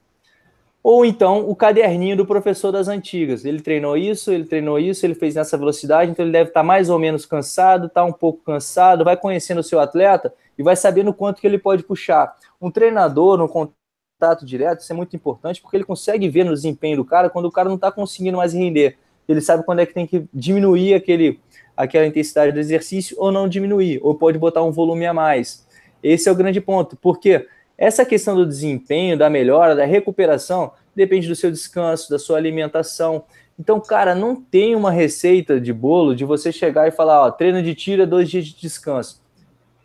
Ou 0.85 1.03
então 1.03 1.49
o 1.49 1.57
caderninho 1.57 2.15
do 2.15 2.27
professor 2.27 2.71
das 2.71 2.89
antigas. 2.89 3.47
Ele 3.47 3.63
treinou 3.63 3.97
isso, 3.97 4.31
ele 4.31 4.45
treinou 4.45 4.79
isso, 4.79 5.07
ele 5.07 5.15
fez 5.15 5.35
nessa 5.35 5.57
velocidade, 5.57 6.11
então 6.11 6.23
ele 6.23 6.33
deve 6.33 6.51
estar 6.51 6.63
mais 6.63 6.91
ou 6.91 6.99
menos 6.99 7.25
cansado, 7.25 7.87
está 7.87 8.05
um 8.05 8.13
pouco 8.13 8.45
cansado, 8.45 9.03
vai 9.03 9.17
conhecendo 9.17 9.61
o 9.61 9.65
seu 9.65 9.81
atleta 9.81 10.35
e 10.59 10.63
vai 10.63 10.77
sabendo 10.77 11.15
quanto 11.15 11.41
que 11.41 11.47
ele 11.47 11.57
pode 11.57 11.83
puxar. 11.83 12.37
Um 12.61 12.71
treinador, 12.71 13.39
no 13.39 13.49
contato 13.49 14.45
direto, 14.45 14.81
isso 14.81 14.93
é 14.93 14.97
muito 14.97 15.17
importante, 15.17 15.63
porque 15.63 15.75
ele 15.75 15.85
consegue 15.85 16.29
ver 16.29 16.45
no 16.45 16.53
desempenho 16.53 16.99
do 16.99 17.05
cara 17.05 17.31
quando 17.31 17.47
o 17.47 17.51
cara 17.51 17.71
não 17.71 17.77
está 17.77 17.91
conseguindo 17.91 18.37
mais 18.37 18.53
render. 18.53 18.99
Ele 19.27 19.41
sabe 19.41 19.65
quando 19.65 19.79
é 19.79 19.87
que 19.87 19.95
tem 19.95 20.07
que 20.07 20.27
diminuir 20.35 20.93
aquele, 20.93 21.41
aquela 21.75 22.07
intensidade 22.07 22.53
do 22.53 22.61
exercício 22.61 23.17
ou 23.19 23.33
não 23.33 23.49
diminuir, 23.49 24.01
ou 24.03 24.15
pode 24.15 24.37
botar 24.39 24.63
um 24.63 24.71
volume 24.71 25.07
a 25.07 25.15
mais. 25.15 25.67
Esse 26.03 26.29
é 26.29 26.33
o 26.33 26.37
grande 26.37 26.61
ponto, 26.61 26.95
porque 26.95 27.47
essa 27.77 28.05
questão 28.05 28.37
do 28.37 28.47
desempenho, 28.47 29.19
da 29.19 29.29
melhora, 29.29 29.75
da 29.75 29.85
recuperação, 29.85 30.73
depende 30.95 31.29
do 31.29 31.35
seu 31.35 31.51
descanso, 31.51 32.11
da 32.11 32.19
sua 32.19 32.37
alimentação. 32.37 33.25
Então, 33.59 33.81
cara, 33.81 34.15
não 34.15 34.37
tem 34.37 34.75
uma 34.75 34.91
receita 34.91 35.61
de 35.61 35.73
bolo 35.73 36.15
de 36.15 36.25
você 36.25 36.53
chegar 36.53 36.89
e 36.89 36.93
falar, 36.93 37.23
ó, 37.23 37.31
treino 37.31 37.63
de 37.63 37.75
tiro 37.75 38.03
é 38.03 38.07
dois 38.07 38.31
dias 38.31 38.47
de 38.47 38.61
descanso. 38.61 39.21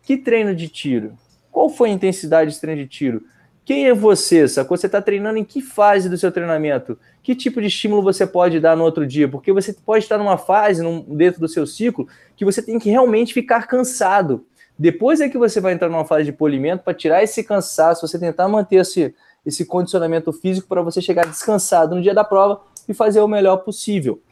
Que 0.02 0.16
treino 0.16 0.54
de 0.54 0.68
tiro? 0.68 1.14
Qual 1.50 1.68
foi 1.68 1.90
a 1.90 1.92
intensidade 1.92 2.52
de 2.52 2.60
treino 2.60 2.82
de 2.82 2.88
tiro? 2.88 3.22
Quem 3.64 3.86
é 3.86 3.94
você? 3.94 4.48
Sacou? 4.48 4.76
Você 4.76 4.86
está 4.86 5.00
treinando 5.00 5.38
em 5.38 5.44
que 5.44 5.60
fase 5.60 6.08
do 6.08 6.16
seu 6.16 6.32
treinamento? 6.32 6.98
Que 7.22 7.34
tipo 7.34 7.60
de 7.60 7.68
estímulo 7.68 8.02
você 8.02 8.26
pode 8.26 8.58
dar 8.58 8.76
no 8.76 8.82
outro 8.82 9.06
dia? 9.06 9.28
Porque 9.28 9.52
você 9.52 9.72
pode 9.72 10.04
estar 10.04 10.18
numa 10.18 10.36
fase, 10.36 10.82
num, 10.82 11.02
dentro 11.02 11.40
do 11.40 11.46
seu 11.46 11.66
ciclo, 11.66 12.08
que 12.34 12.44
você 12.44 12.62
tem 12.62 12.78
que 12.78 12.90
realmente 12.90 13.32
ficar 13.32 13.68
cansado. 13.68 14.44
Depois 14.80 15.20
é 15.20 15.28
que 15.28 15.36
você 15.36 15.60
vai 15.60 15.74
entrar 15.74 15.90
numa 15.90 16.06
fase 16.06 16.24
de 16.24 16.32
polimento 16.32 16.82
para 16.82 16.94
tirar 16.94 17.22
esse 17.22 17.44
cansaço, 17.44 18.08
você 18.08 18.18
tentar 18.18 18.48
manter 18.48 18.76
esse, 18.76 19.14
esse 19.44 19.66
condicionamento 19.66 20.32
físico 20.32 20.66
para 20.66 20.80
você 20.80 21.02
chegar 21.02 21.26
descansado 21.26 21.94
no 21.94 22.00
dia 22.00 22.14
da 22.14 22.24
prova 22.24 22.62
e 22.88 22.94
fazer 22.94 23.20
o 23.20 23.28
melhor 23.28 23.58
possível. 23.58 24.22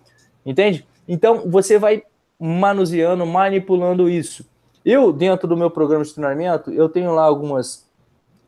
Entende? 0.46 0.86
Então 1.06 1.50
você 1.50 1.78
vai 1.78 2.02
manuseando, 2.40 3.26
manipulando 3.26 4.08
isso. 4.08 4.42
Eu, 4.82 5.12
dentro 5.12 5.46
do 5.46 5.54
meu 5.54 5.70
programa 5.70 6.02
de 6.02 6.14
treinamento, 6.14 6.72
eu 6.72 6.88
tenho 6.88 7.14
lá 7.14 7.24
algumas, 7.24 7.86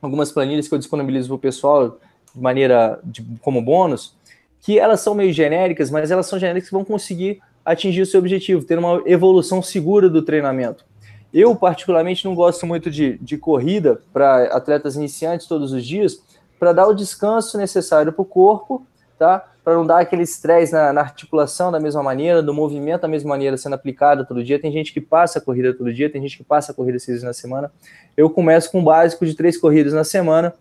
algumas 0.01 0.33
planilhas 0.33 0.69
que 0.69 0.75
eu 0.75 0.79
disponibilizo 0.79 1.29
para 1.29 1.35
o 1.35 1.39
pessoal 1.39 1.99
de 2.35 2.41
maneira 2.41 2.99
de, 3.05 3.23
como 3.43 3.61
bônus, 3.61 4.17
que 4.63 4.79
elas 4.79 5.03
são 5.03 5.15
meio 5.15 5.35
genéricas, 5.35 5.91
mas 5.91 6.11
elas 6.11 6.25
são 6.25 6.39
genéricas 6.39 6.71
que 6.71 6.75
vão 6.75 6.83
conseguir 6.83 7.43
atingir 7.63 8.01
o 8.01 8.07
seu 8.07 8.21
objetivo, 8.21 8.65
ter 8.65 8.79
uma 8.79 9.03
evolução 9.05 9.61
segura 9.61 10.09
do 10.09 10.23
treinamento. 10.23 10.89
Eu, 11.33 11.55
particularmente, 11.55 12.25
não 12.25 12.35
gosto 12.35 12.67
muito 12.67 12.91
de, 12.91 13.17
de 13.19 13.39
corrida 13.39 14.01
para 14.13 14.45
atletas 14.47 14.97
iniciantes 14.97 15.47
todos 15.47 15.73
os 15.73 15.87
dias, 15.87 16.21
para 16.59 16.73
dar 16.73 16.87
o 16.87 16.95
descanso 16.95 17.57
necessário 17.57 18.13
para 18.13 18.23
o 18.23 18.25
corpo, 18.25 18.85
tá? 19.19 19.47
Para 19.63 19.75
não 19.75 19.87
dar 19.87 20.01
aquele 20.01 20.23
estresse 20.23 20.73
na, 20.73 20.93
na, 20.93 21.03
articulação 21.03 21.71
da 21.71 21.79
mesma 21.79 22.03
maneira, 22.03 22.43
do 22.43 22.53
movimento 22.53 23.03
da 23.03 23.09
mesma 23.09 23.31
maneira 23.31 23.57
sendo 23.57 23.75
aplicado 23.75 24.27
todo 24.27 24.43
dia. 24.43 24.61
Tem 24.61 24.73
gente 24.73 24.93
que 24.93 25.01
passa 25.01 25.39
a 25.39 25.43
corrida 25.43 25.73
todo 25.73 25.93
dia, 25.93 26.11
tem 26.11 26.21
gente 26.21 26.37
que 26.37 26.43
passa 26.43 26.73
a 26.73 26.75
corrida 26.75 26.99
seis 26.99 27.17
vezes 27.17 27.23
na 27.23 27.33
semana. 27.33 27.71
Eu 28.17 28.29
começo 28.29 28.73
com 28.73 28.81
um 28.81 28.85
básico 28.85 29.25
de 29.25 29.35
três 29.35 29.57
corridas 29.57 29.93
na 29.93 30.05
semana, 30.05 30.53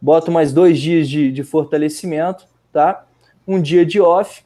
boto 0.00 0.32
mais 0.32 0.52
dois 0.52 0.78
dias 0.78 1.08
de, 1.08 1.30
de 1.30 1.44
fortalecimento, 1.44 2.46
tá? 2.72 3.04
Um 3.46 3.60
dia 3.60 3.84
de 3.84 4.00
off, 4.00 4.44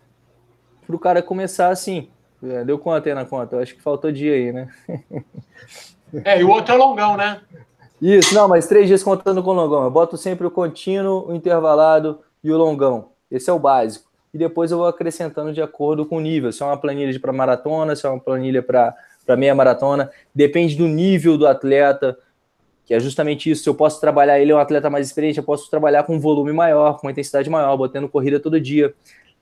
para 0.87 0.97
o 0.97 0.99
cara 0.99 1.23
começar 1.23 1.69
assim, 1.69 2.09
deu 2.65 2.79
quanto 2.79 3.09
aí 3.09 3.15
na 3.15 3.25
conta? 3.25 3.57
Eu 3.57 3.61
acho 3.61 3.75
que 3.75 3.83
faltou 3.83 4.13
dia 4.13 4.35
aí, 4.35 4.53
né? 4.53 4.69
É, 6.25 6.41
e 6.41 6.45
o 6.45 6.49
outro 6.49 6.73
é 6.73 6.77
longão, 6.77 7.17
né? 7.17 7.41
Isso, 8.01 8.35
não, 8.35 8.47
mas 8.47 8.69
três 8.69 8.87
dias 8.87 9.03
contando 9.03 9.43
com 9.43 9.51
o 9.51 9.55
longão. 9.55 9.83
Eu 9.83 9.91
boto 9.91 10.17
sempre 10.17 10.47
o 10.47 10.51
contínuo, 10.51 11.29
o 11.29 11.35
intervalado 11.35 12.21
e 12.45 12.53
o 12.53 12.57
longão. 12.57 13.09
Esse 13.29 13.51
é 13.51 13.53
o 13.53 13.59
básico. 13.59 14.09
E 14.33 14.39
depois 14.39 14.71
eu 14.71 14.79
vou 14.79 14.87
acrescentando 14.87 15.53
de 15.53 15.63
acordo 15.63 16.05
com 16.05 16.19
o 16.19 16.21
nível. 16.21 16.53
Se 16.53 16.63
é 16.63 16.67
uma 16.67 16.77
planilha 16.77 17.19
para 17.19 17.33
maratona, 17.33 17.97
se 17.97 18.07
é 18.07 18.09
uma 18.09 18.21
planilha 18.21 18.63
para 18.63 19.37
meia 19.37 19.55
maratona. 19.55 20.11
Depende 20.35 20.77
do 20.77 20.87
nível 20.87 21.39
do 21.39 21.47
atleta, 21.47 22.19
que 22.85 22.93
é 22.93 23.01
justamente 23.01 23.51
isso. 23.51 23.63
Se 23.63 23.69
eu 23.69 23.75
posso 23.75 24.01
trabalhar, 24.01 24.39
ele 24.39 24.53
é 24.53 24.55
um 24.55 24.59
atleta 24.59 24.91
mais 24.91 25.07
experiente, 25.07 25.39
eu 25.39 25.45
posso 25.45 25.71
trabalhar 25.71 26.03
com 26.03 26.17
um 26.17 26.21
volume 26.21 26.53
maior, 26.53 26.99
com 26.99 27.07
uma 27.07 27.13
intensidade 27.13 27.49
maior, 27.49 27.77
botando 27.77 28.09
corrida 28.09 28.39
todo 28.39 28.61
dia. 28.61 28.93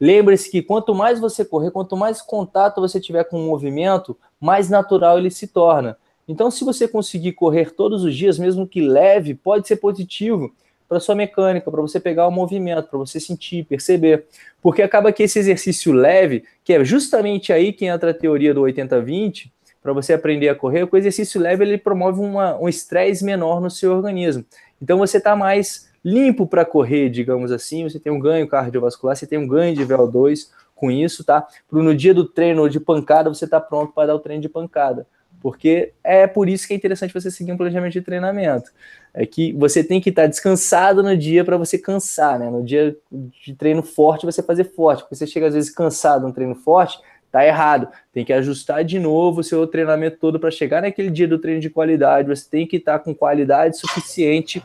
Lembre-se 0.03 0.51
que 0.51 0.61
quanto 0.61 0.97
mais 0.97 1.21
você 1.21 1.45
correr, 1.45 1.71
quanto 1.71 1.97
mais 1.97 2.21
contato 2.21 2.81
você 2.81 2.99
tiver 2.99 3.23
com 3.23 3.39
o 3.39 3.47
movimento, 3.47 4.19
mais 4.41 4.69
natural 4.69 5.17
ele 5.17 5.31
se 5.31 5.47
torna. 5.47 5.97
Então, 6.27 6.51
se 6.51 6.65
você 6.65 6.89
conseguir 6.89 7.35
correr 7.35 7.71
todos 7.71 8.03
os 8.03 8.13
dias, 8.13 8.37
mesmo 8.37 8.67
que 8.67 8.81
leve, 8.81 9.33
pode 9.33 9.69
ser 9.69 9.77
positivo 9.77 10.53
para 10.89 10.99
sua 10.99 11.15
mecânica, 11.15 11.71
para 11.71 11.81
você 11.81 12.01
pegar 12.01 12.27
o 12.27 12.33
movimento, 12.33 12.89
para 12.89 12.99
você 12.99 13.21
sentir, 13.21 13.65
perceber. 13.65 14.27
Porque 14.61 14.83
acaba 14.83 15.13
que 15.13 15.23
esse 15.23 15.39
exercício 15.39 15.93
leve, 15.93 16.43
que 16.65 16.73
é 16.73 16.85
justamente 16.85 17.53
aí 17.53 17.73
que 17.73 17.87
entra 17.87 18.11
a 18.11 18.15
teoria 18.15 18.53
do 18.53 18.63
80-20, 18.63 19.53
para 19.81 19.93
você 19.93 20.15
aprender 20.15 20.49
a 20.49 20.55
correr, 20.57 20.89
o 20.91 20.97
exercício 20.97 21.41
leve 21.41 21.63
ele 21.63 21.79
promove 21.79 22.19
uma, 22.19 22.59
um 22.59 22.69
estresse 22.69 23.25
menor 23.25 23.61
no 23.61 23.71
seu 23.71 23.93
organismo. 23.93 24.45
Então 24.83 24.99
você 24.99 25.19
está 25.19 25.37
mais 25.37 25.92
limpo 26.05 26.47
para 26.47 26.65
correr, 26.65 27.09
digamos 27.09 27.53
assim, 27.53 27.85
você 27.85 27.99
tem 27.99 28.13
um 28.13 28.19
ganho 28.19 28.47
cardiovascular, 28.49 29.17
você 29.17 29.27
tem 29.27 29.39
um 29.39 29.47
ganho 29.47 29.75
de 29.75 29.85
VO2 29.85 30.51
com 30.75 30.91
isso, 30.91 31.23
tá? 31.23 31.47
Para 31.71 31.83
no 31.83 31.95
dia 31.95 32.13
do 32.13 32.25
treino 32.25 32.69
de 32.69 32.81
pancada 32.81 33.29
você 33.29 33.47
tá 33.47 33.61
pronto 33.61 33.93
para 33.93 34.09
dar 34.09 34.15
o 34.15 34.21
treino 34.21 34.43
de 34.43 34.49
pancada. 34.49 35.07
Porque 35.41 35.93
é 36.05 36.27
por 36.27 36.49
isso 36.49 36.69
que 36.69 36.73
é 36.73 36.77
interessante 36.77 37.13
você 37.13 37.29
seguir 37.29 37.53
um 37.53 37.57
planejamento 37.57 37.93
de 37.93 38.01
treinamento. 38.01 38.71
É 39.13 39.27
que 39.27 39.53
você 39.55 39.83
tem 39.83 40.01
que 40.01 40.11
estar 40.11 40.23
tá 40.23 40.29
descansado 40.29 41.03
no 41.03 41.17
dia 41.17 41.45
para 41.45 41.57
você 41.57 41.77
cansar, 41.77 42.39
né? 42.39 42.49
No 42.49 42.63
dia 42.63 42.97
de 43.11 43.55
treino 43.55 43.83
forte, 43.83 44.25
você 44.25 44.41
fazer 44.41 44.65
forte. 44.65 45.01
Porque 45.03 45.17
você 45.17 45.27
chega 45.27 45.49
às 45.49 45.55
vezes 45.55 45.69
cansado 45.69 46.27
no 46.27 46.33
treino 46.33 46.55
forte, 46.55 47.01
tá 47.31 47.45
errado. 47.45 47.89
Tem 48.13 48.25
que 48.25 48.33
ajustar 48.33 48.85
de 48.85 49.01
novo 49.01 49.41
o 49.41 49.45
seu 49.45 49.67
treinamento 49.67 50.19
todo 50.19 50.39
para 50.39 50.51
chegar 50.51 50.83
naquele 50.83 51.11
dia 51.11 51.27
do 51.27 51.39
treino 51.39 51.61
de 51.61 51.71
qualidade. 51.71 52.29
Você 52.29 52.49
tem 52.49 52.65
que 52.65 52.77
estar 52.77 52.99
tá 53.01 53.05
com 53.05 53.13
qualidade 53.13 53.79
suficiente 53.79 54.63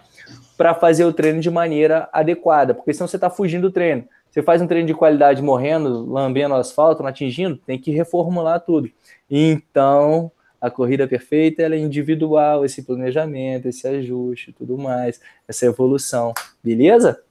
para 0.58 0.74
fazer 0.74 1.06
o 1.06 1.14
treino 1.14 1.40
de 1.40 1.50
maneira 1.52 2.10
adequada, 2.12 2.74
porque 2.74 2.94
senão 2.94 3.08
você 3.08 3.16
está 3.16 3.30
fugindo 3.30 3.70
do 3.70 3.72
treino. 3.72 4.06
Você 4.30 4.42
faz 4.42 4.62
um 4.62 4.68
treino 4.68 4.88
de 4.88 4.94
qualidade 4.94 5.42
morrendo, 5.42 6.12
lambendo 6.12 6.54
o 6.54 6.58
asfalto, 6.58 7.02
não 7.02 7.10
atingindo, 7.10 7.58
tem 7.58 7.80
que 7.80 7.92
reformular 7.92 8.60
tudo. 8.60 8.90
Então, 9.30 10.32
a 10.60 10.70
corrida 10.70 11.08
perfeita 11.08 11.64
é 11.64 11.78
individual, 11.78 12.66
esse 12.66 12.84
planejamento, 12.84 13.68
esse 13.68 13.88
ajuste, 13.88 14.52
tudo 14.52 14.78
mais, 14.78 15.22
essa 15.48 15.66
evolução, 15.66 16.34
beleza? 16.64 17.22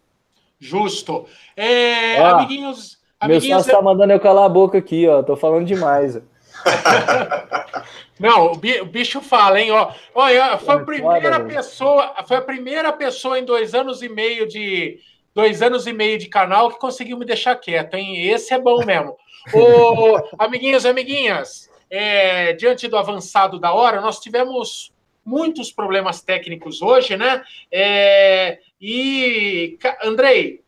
Justo. 0.58 1.26
É, 1.56 2.20
ó, 2.20 2.36
amiguinhos, 2.36 2.98
meu 3.26 3.40
sócio 3.40 3.70
está 3.70 3.82
mandando 3.82 4.12
eu 4.12 4.20
calar 4.20 4.44
a 4.44 4.48
boca 4.48 4.78
aqui, 4.78 5.06
ó. 5.06 5.22
Tô 5.22 5.36
falando 5.36 5.66
demais. 5.66 6.20
Não, 8.18 8.52
o 8.52 8.56
bicho 8.86 9.20
fala, 9.20 9.60
hein? 9.60 9.70
Ó, 9.72 9.92
olha, 10.14 10.56
foi 10.58 10.74
a 10.74 10.78
primeira 10.80 11.40
pessoa, 11.40 12.14
foi 12.26 12.36
a 12.38 12.42
primeira 12.42 12.92
pessoa 12.92 13.38
em 13.38 13.44
dois 13.44 13.74
anos 13.74 14.02
e 14.02 14.08
meio 14.08 14.48
de, 14.48 14.98
dois 15.34 15.60
anos 15.60 15.86
e 15.86 15.92
meio 15.92 16.18
de 16.18 16.28
canal 16.28 16.70
que 16.70 16.78
conseguiu 16.78 17.18
me 17.18 17.26
deixar 17.26 17.56
quieto, 17.56 17.94
hein? 17.94 18.26
Esse 18.26 18.54
é 18.54 18.58
bom 18.58 18.82
mesmo. 18.84 19.14
Ô, 19.52 20.16
amiguinhos 20.42 20.84
e 20.84 20.88
amiguinhas, 20.88 21.70
é, 21.90 22.54
diante 22.54 22.88
do 22.88 22.96
avançado 22.96 23.60
da 23.60 23.72
hora, 23.74 24.00
nós 24.00 24.18
tivemos 24.18 24.94
muitos 25.22 25.70
problemas 25.70 26.22
técnicos 26.22 26.80
hoje, 26.80 27.18
né? 27.18 27.44
É, 27.70 28.60
e, 28.80 29.78
Andrei, 30.02 30.62
é, 30.64 30.65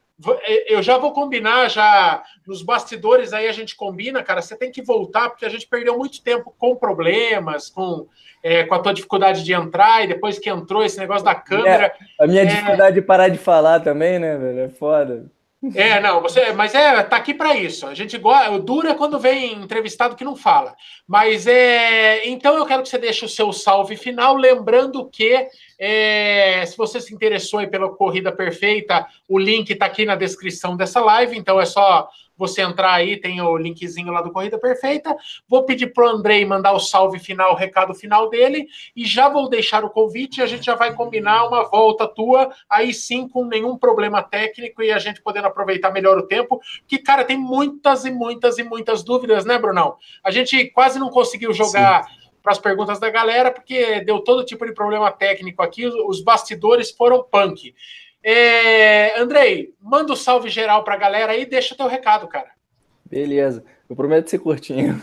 eu 0.66 0.82
já 0.82 0.98
vou 0.98 1.12
combinar, 1.12 1.68
já 1.68 2.22
nos 2.46 2.62
bastidores 2.62 3.32
aí 3.32 3.46
a 3.46 3.52
gente 3.52 3.76
combina, 3.76 4.22
cara. 4.22 4.42
Você 4.42 4.56
tem 4.56 4.70
que 4.70 4.82
voltar, 4.82 5.30
porque 5.30 5.46
a 5.46 5.48
gente 5.48 5.66
perdeu 5.66 5.96
muito 5.96 6.22
tempo 6.22 6.52
com 6.58 6.74
problemas, 6.74 7.68
com, 7.68 8.06
é, 8.42 8.64
com 8.64 8.74
a 8.74 8.80
tua 8.80 8.92
dificuldade 8.92 9.44
de 9.44 9.52
entrar, 9.52 10.02
e 10.02 10.08
depois 10.08 10.38
que 10.38 10.50
entrou 10.50 10.84
esse 10.84 10.98
negócio 10.98 11.24
da 11.24 11.34
câmera. 11.34 11.94
É, 12.18 12.24
a 12.24 12.26
minha 12.26 12.42
é... 12.42 12.46
dificuldade 12.46 12.94
de 12.96 13.02
parar 13.02 13.28
de 13.28 13.38
falar 13.38 13.80
também, 13.80 14.18
né, 14.18 14.36
velho? 14.36 14.60
É 14.60 14.68
foda. 14.68 15.30
É, 15.74 15.98
não, 15.98 16.20
você, 16.20 16.52
mas 16.52 16.72
é, 16.72 17.02
tá 17.02 17.16
aqui 17.16 17.34
para 17.34 17.56
isso. 17.56 17.86
A 17.86 17.94
gente 17.94 18.16
gosta, 18.16 18.56
dura 18.60 18.94
quando 18.94 19.18
vem 19.18 19.54
entrevistado 19.54 20.14
que 20.14 20.24
não 20.24 20.36
fala. 20.36 20.74
Mas 21.06 21.48
é, 21.48 22.28
então 22.28 22.56
eu 22.56 22.64
quero 22.64 22.82
que 22.82 22.88
você 22.88 22.98
deixe 22.98 23.24
o 23.24 23.28
seu 23.28 23.52
salve 23.52 23.96
final, 23.96 24.36
lembrando 24.36 25.08
que 25.10 25.48
é, 25.78 26.64
se 26.66 26.76
você 26.76 27.00
se 27.00 27.14
interessou 27.14 27.66
pela 27.68 27.88
corrida 27.88 28.32
perfeita, 28.32 29.06
o 29.28 29.38
link 29.38 29.70
está 29.70 29.86
aqui 29.86 30.04
na 30.04 30.16
descrição 30.16 30.76
dessa 30.76 31.00
live, 31.00 31.36
então 31.36 31.60
é 31.60 31.66
só 31.66 32.08
você 32.38 32.62
entrar 32.62 32.92
aí, 32.92 33.16
tem 33.16 33.40
o 33.42 33.56
linkzinho 33.56 34.12
lá 34.12 34.22
do 34.22 34.30
Corrida 34.30 34.58
Perfeita. 34.58 35.14
Vou 35.48 35.64
pedir 35.64 35.92
para 35.92 36.04
o 36.04 36.08
Andrei 36.08 36.44
mandar 36.44 36.72
o 36.72 36.78
salve 36.78 37.18
final, 37.18 37.52
o 37.52 37.56
recado 37.56 37.92
final 37.92 38.30
dele, 38.30 38.68
e 38.94 39.04
já 39.04 39.28
vou 39.28 39.48
deixar 39.48 39.84
o 39.84 39.90
convite 39.90 40.38
e 40.38 40.42
a 40.42 40.46
gente 40.46 40.64
já 40.64 40.76
vai 40.76 40.94
combinar 40.94 41.48
uma 41.48 41.68
volta 41.68 42.06
tua, 42.06 42.50
aí 42.70 42.94
sim, 42.94 43.28
com 43.28 43.44
nenhum 43.44 43.76
problema 43.76 44.22
técnico 44.22 44.82
e 44.82 44.92
a 44.92 45.00
gente 45.00 45.20
podendo 45.20 45.48
aproveitar 45.48 45.90
melhor 45.90 46.16
o 46.16 46.28
tempo, 46.28 46.60
que, 46.86 46.98
cara, 46.98 47.24
tem 47.24 47.36
muitas 47.36 48.04
e 48.04 48.10
muitas 48.10 48.56
e 48.58 48.62
muitas 48.62 49.02
dúvidas, 49.02 49.44
né, 49.44 49.58
Brunão? 49.58 49.96
A 50.22 50.30
gente 50.30 50.66
quase 50.66 51.00
não 51.00 51.10
conseguiu 51.10 51.52
jogar. 51.52 52.06
Para 52.48 52.54
as 52.54 52.58
perguntas 52.58 52.98
da 52.98 53.10
galera, 53.10 53.50
porque 53.50 54.00
deu 54.00 54.20
todo 54.20 54.42
tipo 54.42 54.64
de 54.64 54.72
problema 54.72 55.12
técnico 55.12 55.62
aqui, 55.62 55.86
os 55.86 56.22
bastidores 56.22 56.90
foram 56.90 57.22
punk. 57.22 57.74
É, 58.24 59.20
Andrei, 59.20 59.74
manda 59.78 60.14
um 60.14 60.16
salve 60.16 60.48
geral 60.48 60.82
para 60.82 60.94
a 60.94 60.96
galera 60.96 61.32
aí, 61.32 61.44
deixa 61.44 61.76
teu 61.76 61.86
recado, 61.86 62.26
cara. 62.26 62.48
Beleza, 63.04 63.62
eu 63.86 63.94
prometo 63.94 64.30
ser 64.30 64.38
curtinho. 64.38 64.98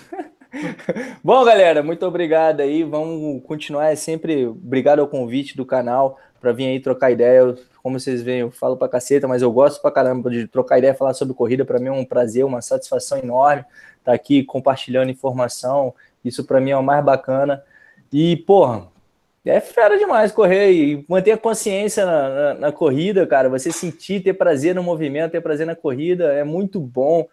Bom, 1.23 1.45
galera, 1.45 1.83
muito 1.83 2.03
obrigado 2.07 2.61
aí. 2.61 2.83
Vamos 2.83 3.43
continuar. 3.43 3.91
É 3.91 3.95
sempre 3.95 4.47
obrigado 4.47 4.97
ao 5.01 5.07
convite 5.07 5.55
do 5.55 5.67
canal 5.67 6.17
para 6.41 6.51
vir 6.51 6.65
aí 6.65 6.79
trocar 6.79 7.11
ideia. 7.11 7.53
Como 7.83 7.99
vocês 7.99 8.23
veem, 8.23 8.39
eu 8.39 8.49
falo 8.49 8.75
pra 8.75 8.89
caceta, 8.89 9.27
mas 9.27 9.43
eu 9.43 9.51
gosto 9.51 9.83
pra 9.83 9.91
caramba 9.91 10.31
de 10.31 10.47
trocar 10.47 10.79
ideia, 10.79 10.95
falar 10.95 11.13
sobre 11.13 11.35
corrida. 11.35 11.63
Para 11.63 11.77
mim 11.77 11.89
é 11.89 11.91
um 11.91 12.05
prazer, 12.05 12.43
uma 12.43 12.63
satisfação 12.63 13.19
enorme 13.19 13.65
estar 13.99 14.11
tá 14.11 14.13
aqui 14.13 14.43
compartilhando 14.43 15.11
informação. 15.11 15.93
Isso 16.25 16.43
para 16.43 16.59
mim 16.59 16.71
é 16.71 16.77
o 16.77 16.83
mais 16.83 17.03
bacana. 17.05 17.63
E, 18.11 18.35
porra, 18.37 18.87
é 19.45 19.59
fera 19.59 19.97
demais 19.97 20.31
correr 20.31 20.71
e 20.71 21.05
manter 21.07 21.31
a 21.31 21.37
consciência 21.37 22.05
na, 22.05 22.29
na, 22.29 22.53
na, 22.55 22.71
corrida, 22.71 23.27
cara. 23.27 23.47
Você 23.49 23.71
sentir, 23.71 24.23
ter 24.23 24.33
prazer 24.33 24.73
no 24.73 24.81
movimento, 24.81 25.31
ter 25.31 25.41
prazer 25.41 25.67
na 25.67 25.75
corrida 25.75 26.33
é 26.33 26.43
muito 26.43 26.79
bom. 26.79 27.27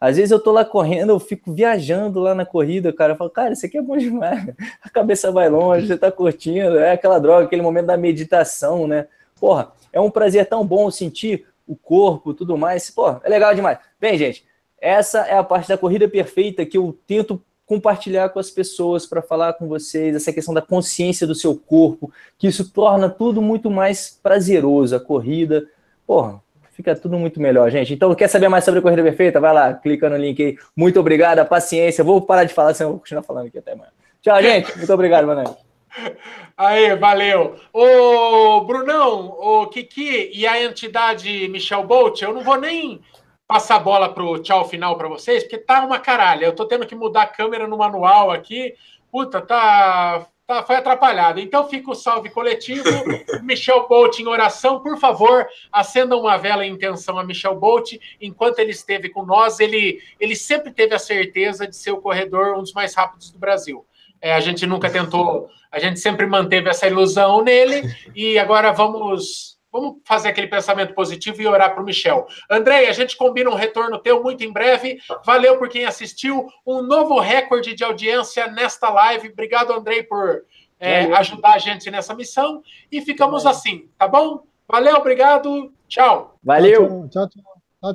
Às 0.00 0.16
vezes 0.16 0.32
eu 0.32 0.40
tô 0.40 0.50
lá 0.50 0.64
correndo, 0.64 1.10
eu 1.10 1.20
fico 1.20 1.52
viajando 1.52 2.20
lá 2.20 2.34
na 2.34 2.44
corrida, 2.44 2.92
cara. 2.92 3.12
Eu 3.12 3.16
falo, 3.16 3.30
cara, 3.30 3.52
isso 3.52 3.64
aqui 3.64 3.78
é 3.78 3.82
bom 3.82 3.96
demais. 3.96 4.52
A 4.82 4.90
cabeça 4.90 5.30
vai 5.30 5.48
longe, 5.48 5.86
você 5.86 5.96
tá 5.96 6.10
curtindo. 6.10 6.78
É 6.78 6.92
aquela 6.92 7.18
droga, 7.18 7.46
aquele 7.46 7.62
momento 7.62 7.86
da 7.86 7.96
meditação, 7.96 8.86
né? 8.88 9.06
Porra, 9.38 9.72
é 9.92 10.00
um 10.00 10.10
prazer 10.10 10.46
tão 10.46 10.66
bom 10.66 10.90
sentir 10.90 11.46
o 11.66 11.76
corpo, 11.76 12.34
tudo 12.34 12.58
mais. 12.58 12.90
Porra, 12.90 13.20
é 13.24 13.28
legal 13.28 13.54
demais. 13.54 13.78
Bem, 14.00 14.18
gente, 14.18 14.44
essa 14.80 15.20
é 15.20 15.36
a 15.36 15.44
parte 15.44 15.68
da 15.68 15.78
corrida 15.78 16.08
perfeita 16.08 16.66
que 16.66 16.76
eu 16.76 16.98
tento 17.06 17.40
compartilhar 17.66 18.28
com 18.28 18.38
as 18.38 18.50
pessoas, 18.50 19.06
para 19.06 19.22
falar 19.22 19.54
com 19.54 19.66
vocês, 19.66 20.14
essa 20.14 20.32
questão 20.32 20.52
da 20.52 20.60
consciência 20.60 21.26
do 21.26 21.34
seu 21.34 21.56
corpo, 21.56 22.12
que 22.38 22.46
isso 22.46 22.70
torna 22.70 23.08
tudo 23.08 23.40
muito 23.40 23.70
mais 23.70 24.18
prazeroso, 24.22 24.94
a 24.94 25.00
corrida. 25.00 25.66
Porra, 26.06 26.42
fica 26.72 26.94
tudo 26.94 27.18
muito 27.18 27.40
melhor, 27.40 27.70
gente. 27.70 27.94
Então, 27.94 28.14
quer 28.14 28.28
saber 28.28 28.48
mais 28.48 28.64
sobre 28.64 28.80
a 28.80 28.82
Corrida 28.82 29.02
Perfeita? 29.02 29.40
Vai 29.40 29.54
lá, 29.54 29.72
clica 29.72 30.10
no 30.10 30.16
link 30.16 30.42
aí. 30.42 30.58
Muito 30.76 31.00
obrigado, 31.00 31.38
a 31.38 31.44
paciência. 31.44 32.04
Vou 32.04 32.20
parar 32.20 32.44
de 32.44 32.52
falar, 32.52 32.74
senão 32.74 32.90
eu 32.90 32.92
vou 32.94 33.00
continuar 33.00 33.22
falando 33.22 33.46
aqui 33.46 33.58
até 33.58 33.72
amanhã. 33.72 33.90
Tchau, 34.20 34.42
gente. 34.42 34.76
Muito 34.76 34.92
obrigado, 34.92 35.26
Manoel. 35.26 35.56
Aí, 36.56 36.94
valeu. 36.96 37.56
Ô, 37.72 38.60
Brunão, 38.62 39.36
o 39.38 39.66
Kiki 39.66 40.30
e 40.34 40.46
a 40.46 40.62
entidade 40.62 41.48
Michel 41.48 41.84
Bolt, 41.84 42.22
eu 42.22 42.32
não 42.32 42.42
vou 42.42 42.60
nem 42.60 43.00
passar 43.46 43.76
a 43.76 43.80
bola 43.80 44.12
para 44.12 44.24
o 44.24 44.38
tchau 44.38 44.66
final 44.68 44.96
para 44.96 45.08
vocês, 45.08 45.42
porque 45.42 45.58
tá 45.58 45.84
uma 45.84 45.98
caralha. 45.98 46.46
Eu 46.46 46.54
tô 46.54 46.66
tendo 46.66 46.86
que 46.86 46.94
mudar 46.94 47.22
a 47.22 47.26
câmera 47.26 47.66
no 47.66 47.78
manual 47.78 48.30
aqui. 48.30 48.74
Puta, 49.10 49.40
tá, 49.40 50.26
tá 50.46 50.62
foi 50.62 50.76
atrapalhado. 50.76 51.40
Então 51.40 51.68
fica 51.68 51.90
o 51.90 51.94
salve 51.94 52.30
coletivo. 52.30 52.84
Michel 53.42 53.86
Bolt 53.86 54.18
em 54.18 54.26
oração, 54.26 54.80
por 54.80 54.98
favor, 54.98 55.46
acenda 55.70 56.16
uma 56.16 56.36
vela 56.36 56.64
em 56.64 56.72
intenção 56.72 57.18
a 57.18 57.24
Michel 57.24 57.54
Bolt. 57.54 57.92
Enquanto 58.20 58.58
ele 58.58 58.70
esteve 58.70 59.08
com 59.08 59.24
nós, 59.24 59.60
ele, 59.60 60.00
ele 60.18 60.34
sempre 60.34 60.72
teve 60.72 60.94
a 60.94 60.98
certeza 60.98 61.66
de 61.66 61.76
ser 61.76 61.92
o 61.92 62.00
corredor 62.00 62.56
um 62.56 62.62
dos 62.62 62.72
mais 62.72 62.94
rápidos 62.94 63.30
do 63.30 63.38
Brasil. 63.38 63.86
É, 64.20 64.32
a 64.32 64.40
gente 64.40 64.66
nunca 64.66 64.88
tentou, 64.88 65.50
a 65.70 65.78
gente 65.78 66.00
sempre 66.00 66.24
manteve 66.24 66.70
essa 66.70 66.86
ilusão 66.86 67.42
nele. 67.42 67.82
E 68.14 68.38
agora 68.38 68.72
vamos 68.72 69.53
Vamos 69.74 69.96
fazer 70.04 70.28
aquele 70.28 70.46
pensamento 70.46 70.94
positivo 70.94 71.42
e 71.42 71.48
orar 71.48 71.74
para 71.74 71.82
o 71.82 71.84
Michel. 71.84 72.28
Andrei, 72.48 72.86
a 72.86 72.92
gente 72.92 73.16
combina 73.16 73.50
um 73.50 73.56
retorno 73.56 73.98
teu 73.98 74.22
muito 74.22 74.44
em 74.44 74.52
breve. 74.52 75.00
Valeu 75.26 75.58
por 75.58 75.68
quem 75.68 75.84
assistiu. 75.84 76.46
Um 76.64 76.80
novo 76.80 77.18
recorde 77.18 77.74
de 77.74 77.82
audiência 77.82 78.46
nesta 78.46 78.88
live. 78.88 79.30
Obrigado, 79.30 79.72
Andrei, 79.72 80.04
por 80.04 80.44
é, 80.78 81.12
ajudar 81.14 81.54
a 81.54 81.58
gente 81.58 81.90
nessa 81.90 82.14
missão. 82.14 82.62
E 82.88 83.00
ficamos 83.00 83.44
assim, 83.46 83.88
tá 83.98 84.06
bom? 84.06 84.44
Valeu, 84.68 84.94
obrigado. 84.94 85.72
Tchau. 85.88 86.38
Valeu. 86.44 87.08
Tchau, 87.10 87.28
tchau. 87.28 87.28
tchau, 87.28 87.94